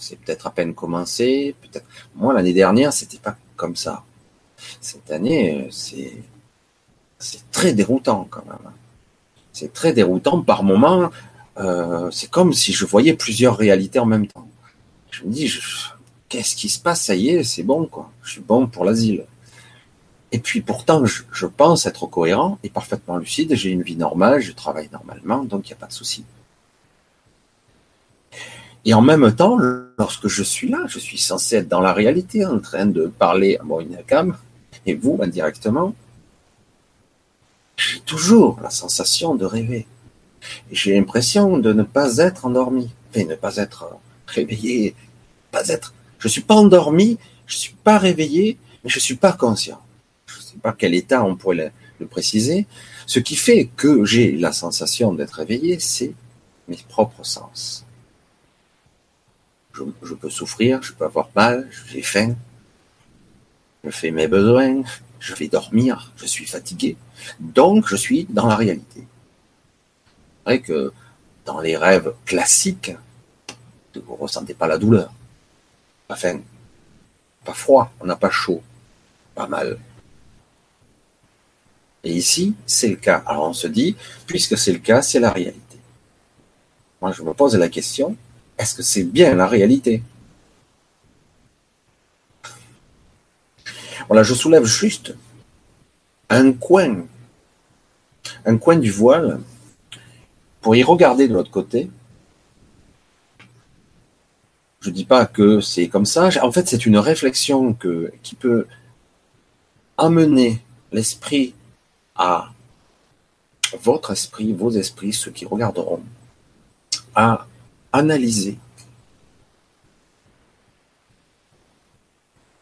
C'est 0.00 0.18
peut-être 0.20 0.46
à 0.46 0.50
peine 0.50 0.74
commencé. 0.74 1.54
Peut-être. 1.60 1.86
Moi, 2.14 2.32
l'année 2.34 2.52
dernière, 2.52 2.92
c'était 2.92 3.18
pas 3.18 3.36
comme 3.56 3.76
ça. 3.76 4.04
Cette 4.80 5.10
année, 5.10 5.66
euh, 5.66 5.68
c'est 7.18 7.50
très 7.50 7.72
déroutant 7.72 8.26
quand 8.30 8.44
même. 8.46 8.72
C'est 9.56 9.72
très 9.72 9.94
déroutant 9.94 10.42
par 10.42 10.62
moments. 10.62 11.10
Euh, 11.56 12.10
c'est 12.10 12.28
comme 12.28 12.52
si 12.52 12.74
je 12.74 12.84
voyais 12.84 13.14
plusieurs 13.14 13.56
réalités 13.56 13.98
en 13.98 14.04
même 14.04 14.26
temps. 14.26 14.46
Je 15.10 15.24
me 15.24 15.32
dis, 15.32 15.50
qu'est-ce 16.28 16.54
qui 16.54 16.68
se 16.68 16.78
passe? 16.78 17.06
Ça 17.06 17.14
y 17.14 17.30
est, 17.30 17.42
c'est 17.42 17.62
bon 17.62 17.86
quoi. 17.86 18.10
Je 18.22 18.32
suis 18.32 18.42
bon 18.42 18.66
pour 18.66 18.84
l'asile. 18.84 19.24
Et 20.30 20.40
puis 20.40 20.60
pourtant, 20.60 21.06
je, 21.06 21.46
pense 21.46 21.86
être 21.86 22.06
cohérent 22.06 22.58
et 22.64 22.68
parfaitement 22.68 23.16
lucide, 23.16 23.54
j'ai 23.54 23.70
une 23.70 23.80
vie 23.80 23.96
normale, 23.96 24.42
je 24.42 24.52
travaille 24.52 24.90
normalement, 24.92 25.42
donc 25.42 25.66
il 25.66 25.72
n'y 25.72 25.78
a 25.78 25.80
pas 25.80 25.86
de 25.86 25.94
souci. 25.94 26.26
Et 28.84 28.92
en 28.92 29.00
même 29.00 29.34
temps, 29.34 29.56
lorsque 29.98 30.28
je 30.28 30.42
suis 30.42 30.68
là, 30.68 30.80
je 30.86 30.98
suis 30.98 31.16
censé 31.16 31.56
être 31.56 31.68
dans 31.68 31.80
la 31.80 31.94
réalité, 31.94 32.44
en 32.44 32.58
train 32.58 32.84
de 32.84 33.06
parler 33.06 33.56
à 33.56 33.62
mon 33.62 33.80
inacam, 33.80 34.36
et 34.84 34.92
vous 34.92 35.18
indirectement, 35.22 35.94
j'ai 37.76 38.00
toujours 38.00 38.58
la 38.62 38.70
sensation 38.70 39.34
de 39.34 39.44
rêver. 39.44 39.86
J'ai 40.70 40.94
l'impression 40.94 41.58
de 41.58 41.72
ne 41.72 41.82
pas 41.82 42.18
être 42.18 42.46
endormi, 42.46 42.90
et 43.14 43.24
ne 43.24 43.34
pas 43.34 43.56
être 43.56 43.96
réveillé, 44.26 44.94
pas 45.50 45.68
être. 45.68 45.94
Je 46.18 46.28
suis 46.28 46.42
pas 46.42 46.54
endormi, 46.54 47.18
je 47.46 47.56
suis 47.56 47.74
pas 47.74 47.98
réveillé, 47.98 48.58
mais 48.84 48.90
je 48.90 48.98
suis 48.98 49.16
pas 49.16 49.32
conscient 49.32 49.80
par 50.62 50.76
quel 50.76 50.94
état 50.94 51.24
on 51.24 51.36
pourrait 51.36 51.72
le, 52.00 52.06
préciser. 52.06 52.66
Ce 53.06 53.18
qui 53.18 53.36
fait 53.36 53.70
que 53.76 54.04
j'ai 54.04 54.32
la 54.32 54.52
sensation 54.52 55.14
d'être 55.14 55.32
réveillé, 55.32 55.78
c'est 55.78 56.12
mes 56.68 56.76
propres 56.88 57.24
sens. 57.24 57.86
Je, 59.72 59.82
je, 60.02 60.14
peux 60.14 60.30
souffrir, 60.30 60.82
je 60.82 60.92
peux 60.92 61.04
avoir 61.04 61.28
mal, 61.34 61.68
j'ai 61.88 62.02
faim, 62.02 62.34
je 63.84 63.90
fais 63.90 64.10
mes 64.10 64.28
besoins, 64.28 64.82
je 65.26 65.34
vais 65.34 65.48
dormir, 65.48 66.12
je 66.16 66.26
suis 66.26 66.46
fatigué. 66.46 66.96
Donc, 67.40 67.88
je 67.88 67.96
suis 67.96 68.26
dans 68.30 68.46
la 68.46 68.56
réalité. 68.56 69.00
C'est 69.00 70.44
vrai 70.44 70.60
que 70.60 70.92
dans 71.44 71.60
les 71.60 71.76
rêves 71.76 72.12
classiques, 72.24 72.92
vous 73.94 74.14
ne 74.14 74.20
ressentez 74.20 74.54
pas 74.54 74.68
la 74.68 74.78
douleur, 74.78 75.12
pas 76.06 76.16
faim, 76.16 76.40
pas 77.44 77.54
froid, 77.54 77.92
on 78.00 78.06
n'a 78.06 78.16
pas 78.16 78.30
chaud, 78.30 78.62
pas 79.34 79.48
mal, 79.48 79.78
et 82.06 82.12
ici, 82.12 82.54
c'est 82.66 82.86
le 82.86 82.94
cas. 82.94 83.24
Alors 83.26 83.48
on 83.48 83.52
se 83.52 83.66
dit, 83.66 83.96
puisque 84.28 84.56
c'est 84.56 84.72
le 84.72 84.78
cas, 84.78 85.02
c'est 85.02 85.18
la 85.18 85.30
réalité. 85.30 85.78
Moi, 87.02 87.10
je 87.10 87.22
me 87.22 87.34
pose 87.34 87.56
la 87.56 87.68
question, 87.68 88.16
est-ce 88.56 88.76
que 88.76 88.82
c'est 88.84 89.02
bien 89.02 89.34
la 89.34 89.48
réalité? 89.48 90.04
Voilà, 94.08 94.22
je 94.22 94.34
soulève 94.34 94.64
juste 94.64 95.14
un 96.28 96.52
coin, 96.52 97.06
un 98.44 98.56
coin 98.56 98.76
du 98.76 98.90
voile 98.90 99.40
pour 100.60 100.76
y 100.76 100.82
regarder 100.82 101.28
de 101.28 101.34
l'autre 101.34 101.50
côté. 101.50 101.90
Je 104.80 104.90
ne 104.90 104.94
dis 104.94 105.04
pas 105.04 105.26
que 105.26 105.60
c'est 105.60 105.88
comme 105.88 106.06
ça. 106.06 106.28
En 106.42 106.52
fait, 106.52 106.68
c'est 106.68 106.86
une 106.86 106.98
réflexion 106.98 107.74
que, 107.74 108.12
qui 108.22 108.36
peut 108.36 108.66
amener 109.98 110.60
l'esprit 110.92 111.54
à 112.14 112.52
votre 113.82 114.12
esprit, 114.12 114.52
vos 114.52 114.70
esprits, 114.70 115.12
ceux 115.12 115.32
qui 115.32 115.44
regarderont, 115.44 116.02
à 117.14 117.46
analyser, 117.92 118.58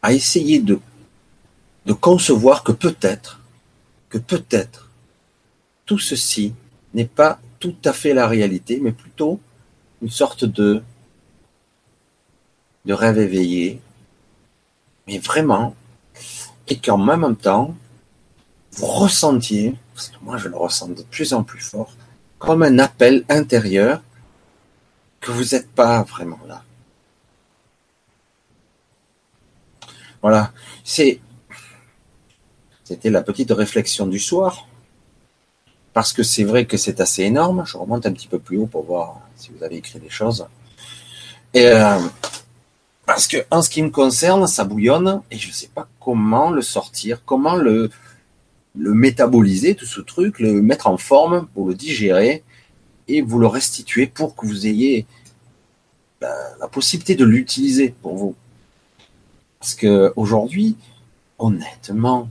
à 0.01 0.13
essayer 0.13 0.59
de, 0.59 0.79
de 1.85 1.93
concevoir 1.93 2.63
que 2.63 2.71
peut-être, 2.71 3.39
que 4.09 4.17
peut-être, 4.17 4.89
tout 5.85 5.99
ceci 5.99 6.53
n'est 6.93 7.05
pas 7.05 7.39
tout 7.59 7.75
à 7.85 7.93
fait 7.93 8.13
la 8.13 8.27
réalité, 8.27 8.79
mais 8.81 8.91
plutôt 8.91 9.39
une 10.01 10.09
sorte 10.09 10.45
de, 10.45 10.81
de 12.85 12.93
rêve 12.93 13.19
éveillé, 13.19 13.81
mais 15.07 15.19
vraiment, 15.19 15.75
et 16.67 16.77
qu'en 16.79 16.97
même 16.97 17.35
temps, 17.35 17.75
vous 18.73 18.87
ressentiez, 18.87 19.75
parce 19.93 20.09
que 20.09 20.17
moi 20.21 20.37
je 20.37 20.49
le 20.49 20.57
ressens 20.57 20.89
de 20.89 21.03
plus 21.03 21.33
en 21.33 21.43
plus 21.43 21.61
fort, 21.61 21.93
comme 22.39 22.63
un 22.63 22.79
appel 22.79 23.23
intérieur 23.29 24.01
que 25.21 25.31
vous 25.31 25.55
n'êtes 25.55 25.69
pas 25.71 26.03
vraiment 26.03 26.39
là. 26.47 26.63
Voilà, 30.21 30.51
c'est 30.83 31.19
c'était 32.85 33.09
la 33.09 33.21
petite 33.21 33.51
réflexion 33.51 34.07
du 34.07 34.19
soir, 34.19 34.67
parce 35.93 36.13
que 36.13 36.23
c'est 36.23 36.45
vrai 36.45 36.65
que 36.65 36.77
c'est 36.77 37.01
assez 37.01 37.23
énorme. 37.23 37.65
Je 37.65 37.77
remonte 37.77 38.05
un 38.05 38.13
petit 38.13 38.27
peu 38.27 38.39
plus 38.39 38.57
haut 38.57 38.67
pour 38.67 38.85
voir 38.85 39.19
si 39.35 39.51
vous 39.51 39.63
avez 39.63 39.75
écrit 39.75 39.99
des 39.99 40.09
choses. 40.09 40.47
Euh, 41.57 41.99
parce 43.05 43.27
que 43.27 43.37
en 43.51 43.61
ce 43.61 43.69
qui 43.69 43.81
me 43.81 43.89
concerne, 43.89 44.47
ça 44.47 44.63
bouillonne 44.63 45.21
et 45.31 45.37
je 45.37 45.49
ne 45.49 45.53
sais 45.53 45.69
pas 45.73 45.87
comment 45.99 46.49
le 46.49 46.61
sortir, 46.61 47.21
comment 47.25 47.55
le 47.55 47.89
métaboliser, 48.75 49.75
tout 49.75 49.85
ce 49.85 50.01
truc, 50.01 50.39
le 50.39 50.61
mettre 50.61 50.87
en 50.87 50.97
forme 50.97 51.47
pour 51.53 51.67
le 51.67 51.73
digérer 51.73 52.43
et 53.07 53.21
vous 53.21 53.39
le 53.39 53.47
restituer 53.47 54.07
pour 54.07 54.35
que 54.35 54.45
vous 54.45 54.67
ayez 54.67 55.05
la, 56.21 56.67
possibilité 56.67 57.15
de 57.15 57.25
l'utiliser 57.25 57.93
pour 58.01 58.15
vous. 58.15 58.35
Parce 59.59 59.75
que 59.75 60.13
aujourd'hui, 60.15 60.75
honnêtement, 61.39 62.27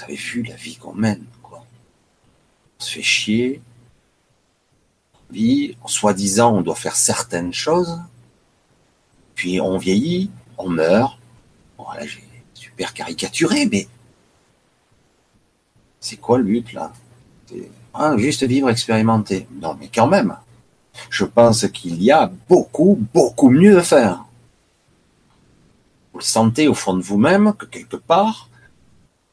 vous 0.00 0.06
avez 0.06 0.16
vu 0.16 0.42
la 0.42 0.56
vie 0.56 0.76
qu'on 0.76 0.94
mène, 0.94 1.26
quoi. 1.42 1.62
On 2.78 2.82
se 2.82 2.92
fait 2.92 3.02
chier. 3.02 3.60
Vit, 5.30 5.76
en 5.82 5.88
soi-disant, 5.88 6.56
on 6.56 6.62
doit 6.62 6.74
faire 6.74 6.96
certaines 6.96 7.52
choses. 7.52 8.00
Puis 9.34 9.60
on 9.60 9.76
vieillit, 9.76 10.30
on 10.56 10.70
meurt. 10.70 11.18
Voilà, 11.76 12.06
j'ai 12.06 12.24
super 12.54 12.94
caricaturé, 12.94 13.66
mais 13.66 13.88
c'est 16.00 16.16
quoi 16.16 16.38
le 16.38 16.44
but 16.44 16.72
là? 16.72 16.92
Juste 18.16 18.44
vivre, 18.44 18.70
expérimenter. 18.70 19.46
Non, 19.60 19.76
mais 19.78 19.90
quand 19.92 20.06
même, 20.06 20.36
je 21.10 21.24
pense 21.24 21.66
qu'il 21.68 22.02
y 22.02 22.10
a 22.10 22.32
beaucoup, 22.48 22.98
beaucoup 23.12 23.50
mieux 23.50 23.78
à 23.78 23.82
faire. 23.82 24.24
Vous 26.12 26.20
le 26.20 26.24
sentez 26.24 26.68
au 26.68 26.74
fond 26.74 26.94
de 26.94 27.02
vous-même 27.02 27.52
que 27.52 27.66
quelque 27.66 27.96
part, 27.96 28.48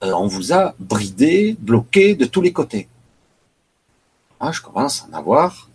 euh, 0.04 0.12
on 0.14 0.28
vous 0.28 0.54
a 0.54 0.76
bridé, 0.80 1.56
bloqué 1.60 2.16
de 2.16 2.26
tous 2.26 2.42
les 2.42 2.54
côtés. 2.54 2.88
Ah, 4.40 4.52
je 4.52 4.62
commence 4.62 5.04
à 5.04 5.08
en 5.08 5.18
avoir 5.18 5.70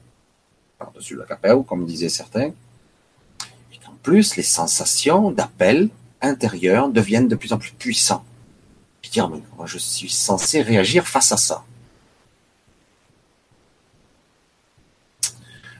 par-dessus 0.78 1.16
la 1.16 1.24
capelle, 1.24 1.62
comme 1.66 1.86
disaient 1.86 2.08
certains. 2.08 2.52
Et 3.72 3.78
qu'en 3.84 3.94
plus, 4.02 4.36
les 4.36 4.42
sensations 4.42 5.30
d'appel 5.30 5.88
intérieur 6.20 6.88
deviennent 6.88 7.28
de 7.28 7.36
plus 7.36 7.52
en 7.52 7.58
plus 7.58 7.72
puissantes 7.72 8.24
dire, 9.12 9.28
moi, 9.28 9.66
je 9.66 9.78
suis 9.78 10.10
censé 10.10 10.62
réagir 10.62 11.06
face 11.06 11.32
à 11.32 11.36
ça. 11.36 11.64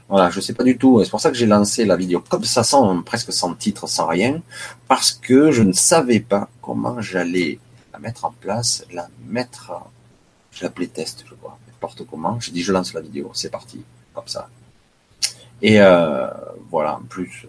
Voilà, 0.07 0.29
je 0.29 0.39
sais 0.39 0.53
pas 0.53 0.63
du 0.63 0.77
tout. 0.77 1.03
C'est 1.03 1.09
pour 1.09 1.19
ça 1.19 1.31
que 1.31 1.37
j'ai 1.37 1.47
lancé 1.47 1.85
la 1.85 1.95
vidéo 1.95 2.23
comme 2.29 2.43
ça, 2.43 2.63
sans 2.63 3.01
presque 3.01 3.33
sans 3.33 3.55
titre, 3.55 3.87
sans 3.87 4.07
rien, 4.07 4.41
parce 4.87 5.11
que 5.11 5.51
je 5.51 5.63
ne 5.63 5.73
savais 5.73 6.19
pas 6.19 6.49
comment 6.61 7.01
j'allais 7.01 7.59
la 7.93 7.99
mettre 7.99 8.25
en 8.25 8.31
place, 8.31 8.85
la 8.91 9.07
mettre, 9.27 9.71
je 10.51 10.63
l'appelais 10.63 10.87
test, 10.87 11.23
je 11.29 11.35
crois, 11.35 11.57
n'importe 11.67 12.05
comment. 12.05 12.39
J'ai 12.39 12.51
dit, 12.51 12.63
je 12.63 12.73
lance 12.73 12.93
la 12.93 13.01
vidéo, 13.01 13.31
c'est 13.33 13.51
parti, 13.51 13.83
comme 14.13 14.27
ça. 14.27 14.49
Et 15.61 15.79
euh, 15.79 16.27
voilà, 16.69 16.97
en 16.97 17.03
plus, 17.03 17.45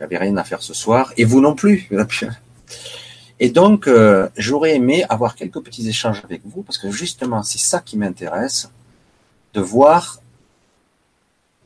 n'y 0.00 0.04
avait 0.04 0.18
rien 0.18 0.36
à 0.36 0.44
faire 0.44 0.62
ce 0.62 0.74
soir, 0.74 1.12
et 1.16 1.24
vous 1.24 1.40
non 1.40 1.54
plus. 1.54 1.88
Et 3.38 3.50
donc, 3.50 3.86
euh, 3.86 4.28
j'aurais 4.38 4.74
aimé 4.76 5.04
avoir 5.10 5.34
quelques 5.34 5.60
petits 5.60 5.86
échanges 5.88 6.22
avec 6.24 6.40
vous, 6.44 6.62
parce 6.62 6.78
que 6.78 6.90
justement, 6.90 7.42
c'est 7.42 7.58
ça 7.58 7.80
qui 7.80 7.98
m'intéresse, 7.98 8.70
de 9.52 9.60
voir. 9.60 10.20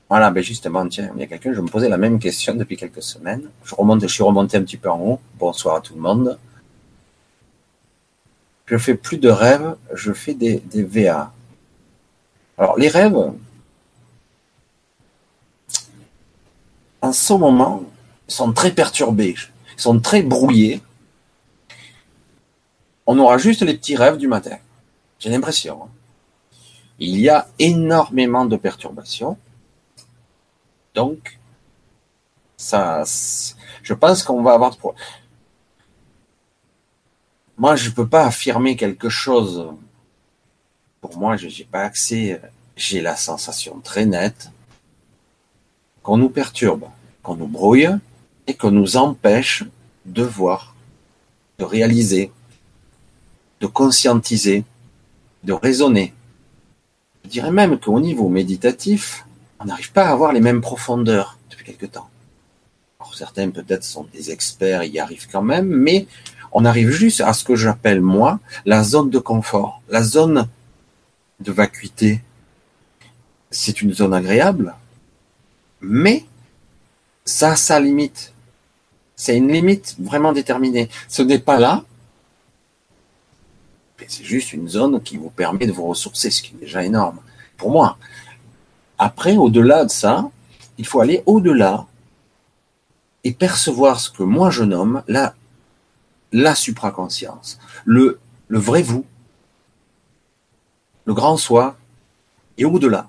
Voilà, 0.09 0.33
ben 0.33 0.42
justement, 0.42 0.87
tiens, 0.88 1.12
il 1.14 1.20
y 1.20 1.22
a 1.22 1.29
quelqu'un, 1.29 1.53
je 1.53 1.61
me 1.61 1.68
posais 1.68 1.88
la 1.88 1.96
même 1.96 2.18
question 2.18 2.55
depuis 2.55 2.76
quelques 2.76 3.03
semaines. 3.03 3.48
Je 3.64 3.74
remonte, 3.76 4.03
je 4.03 4.09
suis 4.09 4.24
remonté 4.24 4.57
un 4.57 4.62
petit 4.62 4.76
peu 4.76 4.90
en 4.90 4.98
haut. 4.98 5.20
Bonsoir 5.38 5.76
à 5.76 5.81
tout 5.81 5.94
le 5.94 6.00
monde. 6.00 6.37
Je 8.70 8.78
fais 8.78 8.94
plus 8.94 9.18
de 9.18 9.28
rêves, 9.28 9.76
je 9.92 10.12
fais 10.12 10.35
des, 10.35 10.61
des 10.61 10.85
VA. 10.85 11.33
Alors, 12.56 12.78
les 12.78 12.88
rêves, 12.88 13.33
en 17.02 17.12
ce 17.12 17.33
moment, 17.33 17.83
sont 18.28 18.52
très 18.52 18.70
perturbés, 18.70 19.35
sont 19.76 19.98
très 19.98 20.22
brouillés 20.22 20.80
on 23.11 23.18
aura 23.18 23.38
juste 23.38 23.62
les 23.62 23.74
petits 23.74 23.96
rêves 23.96 24.18
du 24.18 24.28
matin. 24.28 24.56
J'ai 25.18 25.30
l'impression. 25.30 25.83
Hein. 25.83 25.88
Il 27.00 27.18
y 27.18 27.28
a 27.28 27.48
énormément 27.59 28.44
de 28.44 28.56
perturbations. 28.56 29.37
Donc, 30.94 31.40
ça, 32.56 33.02
je 33.83 33.94
pense 33.94 34.22
qu'on 34.22 34.44
va 34.44 34.52
avoir. 34.52 34.76
Moi, 37.61 37.77
je 37.77 37.90
ne 37.90 37.94
peux 37.94 38.09
pas 38.09 38.25
affirmer 38.25 38.75
quelque 38.75 39.11
chose. 39.11 39.66
Pour 41.03 41.18
moi, 41.18 41.37
je 41.37 41.46
n'ai 41.46 41.68
pas 41.70 41.83
accès. 41.83 42.40
J'ai 42.75 43.03
la 43.03 43.16
sensation 43.16 43.81
très 43.81 44.07
nette 44.07 44.51
qu'on 46.03 46.16
nous 46.16 46.31
perturbe, 46.31 46.87
qu'on 47.23 47.37
nous 47.37 47.46
brouille 47.46 47.90
et 48.46 48.55
qu'on 48.55 48.70
nous 48.70 48.96
empêche 48.96 49.64
de 50.07 50.23
voir, 50.23 50.75
de 51.59 51.64
réaliser, 51.64 52.33
de 53.61 53.66
conscientiser, 53.66 54.64
de 55.44 55.53
raisonner. 55.53 56.14
Je 57.25 57.29
dirais 57.29 57.53
même 57.53 57.79
qu'au 57.79 58.01
niveau 58.01 58.31
méditatif, 58.31 59.27
on 59.59 59.66
n'arrive 59.66 59.92
pas 59.92 60.07
à 60.07 60.12
avoir 60.12 60.33
les 60.33 60.40
mêmes 60.40 60.62
profondeurs 60.62 61.37
depuis 61.51 61.66
quelque 61.66 61.85
temps. 61.85 62.09
Certains 63.14 63.51
peut-être 63.51 63.85
sont 63.85 64.07
des 64.14 64.31
experts, 64.31 64.85
y 64.85 64.99
arrivent 64.99 65.29
quand 65.31 65.42
même, 65.42 65.66
mais 65.66 66.07
on 66.53 66.65
arrive 66.65 66.91
juste 66.91 67.21
à 67.21 67.33
ce 67.33 67.45
que 67.45 67.57
j'appelle 67.57 68.01
moi 68.01 68.41
la 68.65 68.83
zone 68.83 69.11
de 69.11 69.19
confort, 69.19 69.83
la 69.89 70.03
zone 70.03 70.49
de 71.41 71.53
vacuité. 71.53 72.21
C'est 73.51 73.83
une 73.83 73.93
zone 73.93 74.15
agréable, 74.15 74.75
mais 75.81 76.25
ça 77.25 77.53
a 77.53 77.57
sa 77.57 77.81
limite. 77.81 78.33
C'est 79.17 79.37
une 79.37 79.53
limite 79.53 79.97
vraiment 79.99 80.33
déterminée. 80.33 80.89
Ce 81.09 81.23
n'est 81.23 81.39
pas 81.39 81.59
là 81.59 81.85
c'est 84.09 84.25
juste 84.25 84.53
une 84.53 84.69
zone 84.69 85.01
qui 85.03 85.17
vous 85.17 85.31
permet 85.31 85.67
de 85.67 85.73
vous 85.73 85.87
ressourcer, 85.87 86.31
ce 86.31 86.43
qui 86.43 86.55
est 86.55 86.61
déjà 86.61 86.85
énorme. 86.85 87.19
Pour 87.57 87.71
moi. 87.71 87.97
Après, 88.99 89.37
au-delà 89.37 89.85
de 89.85 89.91
ça, 89.91 90.29
il 90.79 90.87
faut 90.87 91.01
aller 91.01 91.23
au-delà 91.27 91.87
et 93.23 93.33
percevoir 93.33 94.01
ce 94.01 94.11
que 94.11 94.23
moi 94.23 94.51
je 94.51 94.65
nomme 94.65 95.03
la, 95.07 95.35
la 96.33 96.55
supraconscience, 96.55 97.59
le, 97.85 98.19
le 98.49 98.59
vrai 98.59 98.83
vous, 98.83 99.05
le 101.07 101.14
grand 101.14 101.37
soi, 101.37 101.77
et 102.59 102.64
au-delà. 102.64 103.09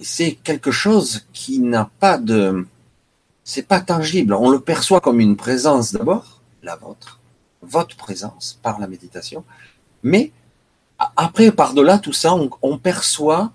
C'est 0.00 0.32
quelque 0.32 0.70
chose 0.70 1.26
qui 1.32 1.60
n'a 1.60 1.90
pas 2.00 2.16
de, 2.16 2.66
c'est 3.44 3.66
pas 3.66 3.80
tangible. 3.80 4.32
On 4.32 4.50
le 4.50 4.60
perçoit 4.60 5.00
comme 5.00 5.20
une 5.20 5.36
présence 5.36 5.92
d'abord, 5.92 6.40
la 6.62 6.76
vôtre, 6.76 7.20
votre 7.62 7.96
présence 7.96 8.58
par 8.62 8.78
la 8.78 8.86
méditation. 8.86 9.44
Mais 10.02 10.32
après, 11.16 11.50
par-delà 11.50 11.98
tout 11.98 12.12
ça, 12.12 12.34
on, 12.62 12.78
perçoit 12.78 13.52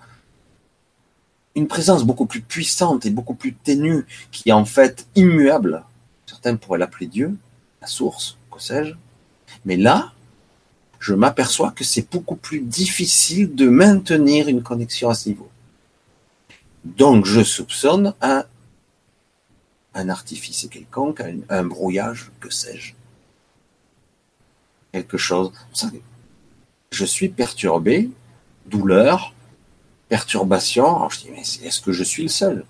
une 1.56 1.68
présence 1.68 2.04
beaucoup 2.04 2.26
plus 2.26 2.42
puissante 2.42 3.06
et 3.06 3.10
beaucoup 3.10 3.36
plus 3.36 3.54
ténue, 3.54 4.06
qui 4.32 4.50
est 4.50 4.54
en 4.54 4.66
fait 4.66 5.08
immuable. 5.16 5.84
Certains 6.26 6.56
pourraient 6.56 6.80
l'appeler 6.80 7.08
Dieu, 7.08 7.38
source, 7.86 8.38
que 8.52 8.62
sais-je. 8.62 8.94
Mais 9.66 9.78
là, 9.78 10.14
je 11.00 11.14
m'aperçois 11.14 11.72
que 11.72 11.84
c'est 11.84 12.10
beaucoup 12.10 12.36
plus 12.36 12.60
difficile 12.60 13.54
de 13.56 13.68
maintenir 13.68 14.48
une 14.48 14.64
connexion 14.64 15.10
à 15.10 15.16
ce 15.16 15.30
niveau. 15.30 15.50
Donc, 16.84 17.26
je 17.26 17.44
soupçonne 17.44 18.14
un, 18.22 18.44
un 19.94 20.10
artifice 20.10 20.68
quelconque, 20.70 21.24
un 21.50 21.64
brouillage, 21.64 22.32
que 22.40 22.50
sais-je 22.50 22.94
quelque 24.96 25.18
chose. 25.18 25.52
Je 26.92 27.06
suis 27.06 27.28
perturbé, 27.28 28.10
douleur, 28.66 29.34
perturbation. 30.08 31.10
Je 31.10 31.20
dis, 31.20 31.30
mais 31.32 31.42
est-ce 31.42 31.82
que 31.82 31.92
je 31.92 32.04
suis 32.04 32.24
le 32.24 32.30
seul? 32.30 32.66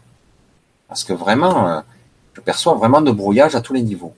Parce 0.87 1.03
que 1.03 1.13
vraiment, 1.13 1.55
euh, 1.69 1.81
je 2.33 2.41
perçois 2.41 2.73
vraiment 2.73 3.01
de 3.01 3.11
brouillage 3.11 3.53
à 3.53 3.61
tous 3.61 3.73
les 3.73 3.83
niveaux. 3.83 4.15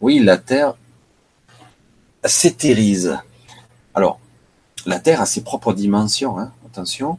Oui, 0.00 0.18
la 0.18 0.38
Terre 0.38 0.74
s'éthérise. 2.24 3.18
Alors, 3.94 4.18
la 4.86 4.98
Terre 4.98 5.20
a 5.20 5.26
ses 5.26 5.42
propres 5.42 5.74
dimensions, 5.74 6.38
hein, 6.38 6.52
attention. 6.66 7.18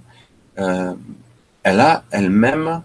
Euh, 0.58 0.94
elle 1.62 1.80
a 1.80 2.04
elle-même, 2.10 2.82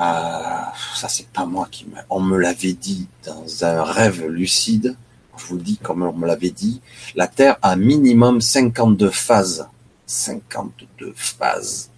euh, 0.00 0.62
ça 0.96 1.08
c'est 1.08 1.28
pas 1.28 1.46
moi 1.46 1.68
qui 1.70 1.86
me, 1.86 1.96
on 2.10 2.20
me 2.20 2.36
l'avait 2.36 2.72
dit 2.72 3.06
dans 3.24 3.64
un 3.64 3.84
rêve 3.84 4.26
lucide, 4.26 4.96
je 5.36 5.46
vous 5.46 5.58
dis 5.58 5.76
comme 5.76 6.02
on 6.02 6.12
me 6.12 6.26
l'avait 6.26 6.50
dit, 6.50 6.80
la 7.14 7.28
Terre 7.28 7.58
a 7.62 7.76
minimum 7.76 8.40
52 8.40 9.10
phases. 9.10 9.68
52 10.04 11.12
phases. 11.14 11.90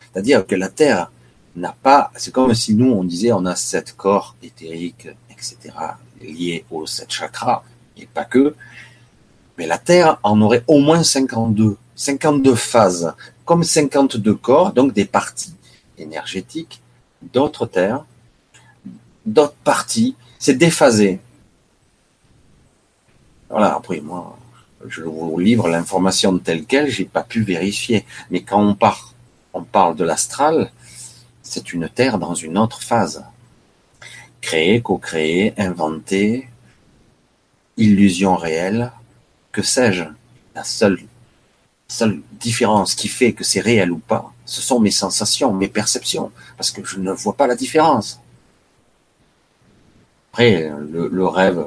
C'est-à-dire 0.00 0.44
que 0.44 0.56
la 0.56 0.68
Terre 0.68 1.12
n'a 1.54 1.74
pas, 1.82 2.10
c'est 2.16 2.32
comme 2.32 2.52
si 2.52 2.74
nous 2.74 2.90
on 2.90 3.04
disait 3.04 3.32
on 3.32 3.46
a 3.46 3.54
sept 3.54 3.94
corps 3.96 4.34
éthériques, 4.42 5.08
etc., 5.30 5.56
liés 6.24 6.64
aux 6.70 6.86
sept 6.86 7.10
chakras, 7.12 7.62
et 7.96 8.06
pas 8.06 8.24
que, 8.24 8.54
mais 9.58 9.66
la 9.66 9.78
Terre 9.78 10.18
en 10.22 10.40
aurait 10.40 10.64
au 10.66 10.80
moins 10.80 11.02
52, 11.02 11.76
52 11.94 12.54
phases, 12.54 13.14
comme 13.44 13.62
52 13.62 14.34
corps, 14.34 14.72
donc 14.72 14.92
des 14.92 15.04
parties 15.04 15.54
énergétiques, 15.98 16.80
d'autres 17.22 17.66
terres, 17.66 18.04
d'autres 19.24 19.56
parties, 19.64 20.16
c'est 20.38 20.54
déphasé. 20.54 21.20
Voilà, 23.48 23.74
après 23.74 24.00
moi, 24.00 24.36
je 24.86 25.02
vous 25.02 25.38
livre 25.38 25.68
l'information 25.68 26.36
telle 26.38 26.64
qu'elle, 26.64 26.90
j'ai 26.90 27.04
pas 27.04 27.22
pu 27.22 27.42
vérifier. 27.42 28.04
Mais 28.30 28.42
quand 28.42 28.60
on 28.60 28.74
parle, 28.74 28.98
on 29.52 29.62
parle 29.62 29.96
de 29.96 30.04
l'astral, 30.04 30.72
c'est 31.42 31.72
une 31.72 31.88
terre 31.88 32.18
dans 32.18 32.34
une 32.34 32.58
autre 32.58 32.82
phase. 32.82 33.24
Créer, 34.44 34.82
co-créer, 34.82 35.54
inventer, 35.56 36.48
illusion 37.78 38.36
réelle, 38.36 38.92
que 39.52 39.62
sais-je 39.62 40.04
La 40.54 40.64
seule, 40.64 40.98
différence 42.32 42.94
qui 42.94 43.08
fait 43.08 43.32
que 43.32 43.42
c'est 43.42 43.60
réel 43.60 43.90
ou 43.90 43.96
pas, 43.96 44.34
ce 44.44 44.60
sont 44.60 44.80
mes 44.80 44.90
sensations, 44.90 45.54
mes 45.54 45.68
perceptions, 45.68 46.30
parce 46.58 46.70
que 46.70 46.84
je 46.84 46.98
ne 46.98 47.10
vois 47.12 47.32
pas 47.32 47.46
la 47.46 47.56
différence. 47.56 48.20
Après, 50.30 50.70
le, 50.90 51.26
rêve, 51.26 51.64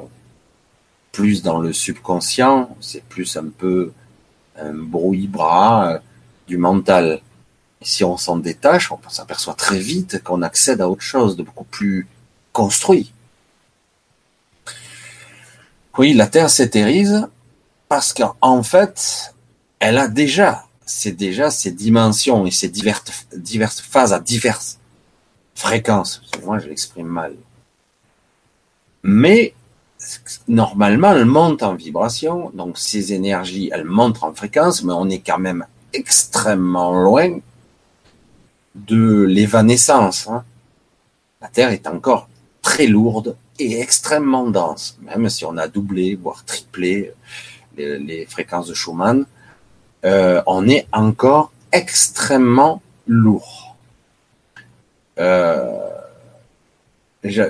plus 1.10 1.42
dans 1.42 1.58
le 1.58 1.72
subconscient, 1.72 2.76
c'est 2.80 3.02
plus 3.02 3.36
un 3.36 3.48
peu 3.48 3.90
un 4.56 4.72
brouille-bras 4.72 5.94
euh, 5.94 5.98
du 6.46 6.58
mental. 6.58 7.22
si 7.82 8.04
on 8.04 8.16
s'en 8.16 8.36
détache, 8.36 8.92
on 8.92 9.00
s'aperçoit 9.08 9.54
très 9.54 9.80
vite 9.80 10.22
qu'on 10.22 10.42
accède 10.42 10.80
à 10.80 10.88
autre 10.88 11.02
chose 11.02 11.36
de 11.36 11.42
beaucoup 11.42 11.64
plus 11.64 12.06
construit. 12.58 13.12
Oui, 15.96 16.12
la 16.12 16.26
Terre 16.26 16.50
s'éthérise 16.50 17.28
parce 17.88 18.12
qu'en 18.12 18.62
fait, 18.64 19.32
elle 19.78 19.96
a 19.96 20.08
déjà, 20.08 20.64
c'est 20.84 21.12
déjà 21.12 21.52
ces 21.52 21.70
dimensions 21.70 22.46
et 22.46 22.50
ces 22.50 22.68
diverses, 22.68 23.80
phases 23.80 24.12
à 24.12 24.18
diverses 24.18 24.80
fréquences. 25.54 26.20
Moi, 26.44 26.58
je 26.58 26.66
l'exprime 26.66 27.06
mal. 27.06 27.36
Mais 29.04 29.54
normalement, 30.48 31.12
elle 31.12 31.26
monte 31.26 31.62
en 31.62 31.76
vibration, 31.76 32.50
donc 32.54 32.76
ces 32.76 33.12
énergies, 33.12 33.70
elles 33.72 33.84
montent 33.84 34.24
en 34.24 34.34
fréquence, 34.34 34.82
mais 34.82 34.94
on 34.94 35.08
est 35.08 35.20
quand 35.20 35.38
même 35.38 35.64
extrêmement 35.92 36.92
loin 36.92 37.38
de 38.74 39.22
l'évanescence. 39.22 40.26
Hein. 40.26 40.42
La 41.40 41.46
Terre 41.46 41.70
est 41.70 41.86
encore 41.86 42.28
très 42.68 42.86
lourde 42.86 43.34
et 43.58 43.80
extrêmement 43.80 44.46
dense, 44.50 44.98
même 45.00 45.26
si 45.30 45.46
on 45.46 45.56
a 45.56 45.68
doublé, 45.68 46.16
voire 46.16 46.44
triplé 46.44 47.14
les, 47.78 48.26
fréquences 48.26 48.68
de 48.68 48.74
Schumann, 48.74 49.24
euh, 50.04 50.42
on 50.46 50.68
est 50.68 50.86
encore 50.92 51.50
extrêmement 51.72 52.82
lourd. 53.06 53.74
Euh, 55.18 55.78
je, 57.24 57.42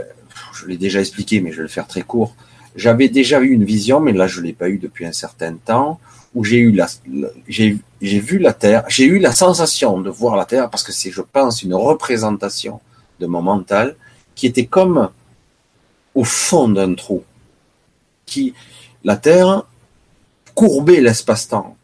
l'ai 0.69 0.77
déjà 0.77 1.01
expliqué, 1.01 1.41
mais 1.41 1.51
je 1.51 1.57
vais 1.57 1.63
le 1.63 1.69
faire 1.79 1.89
très 1.89 2.03
court. 2.03 2.37
J'avais 2.77 3.09
déjà 3.09 3.41
eu 3.41 3.51
une 3.51 3.65
vision, 3.65 3.99
mais 3.99 4.13
là 4.13 4.29
je 4.29 4.41
l'ai 4.41 4.53
pas 4.53 4.69
eu 4.69 4.79
depuis 4.79 5.05
un 5.05 5.17
certain 5.25 5.55
temps, 5.57 5.99
où 6.37 6.45
j'ai 6.45 6.59
eu 6.59 6.71
la, 6.71 6.87
j'ai 7.49 8.21
vu 8.21 8.39
la 8.39 8.53
Terre, 8.53 8.85
j'ai 8.87 9.07
eu 9.07 9.19
la 9.19 9.33
sensation 9.33 10.01
de 10.01 10.11
voir 10.11 10.37
la 10.37 10.45
Terre 10.45 10.71
parce 10.71 10.85
que 10.85 10.93
c'est, 10.93 11.11
je 11.11 11.23
pense, 11.23 11.65
une 11.65 11.75
représentation 11.75 12.81
de 13.19 13.27
mon 13.27 13.43
mental 13.43 13.97
qui 14.39 14.47
était 14.47 14.67
comme 14.67 15.11
au 16.15 16.23
fond 16.23 16.69
d'un 16.69 16.95
trou, 16.95 17.25
qui 18.25 18.55
la 19.03 19.17
Terre 19.17 19.65
courber 20.55 21.01
l'espace-temps. 21.01 21.77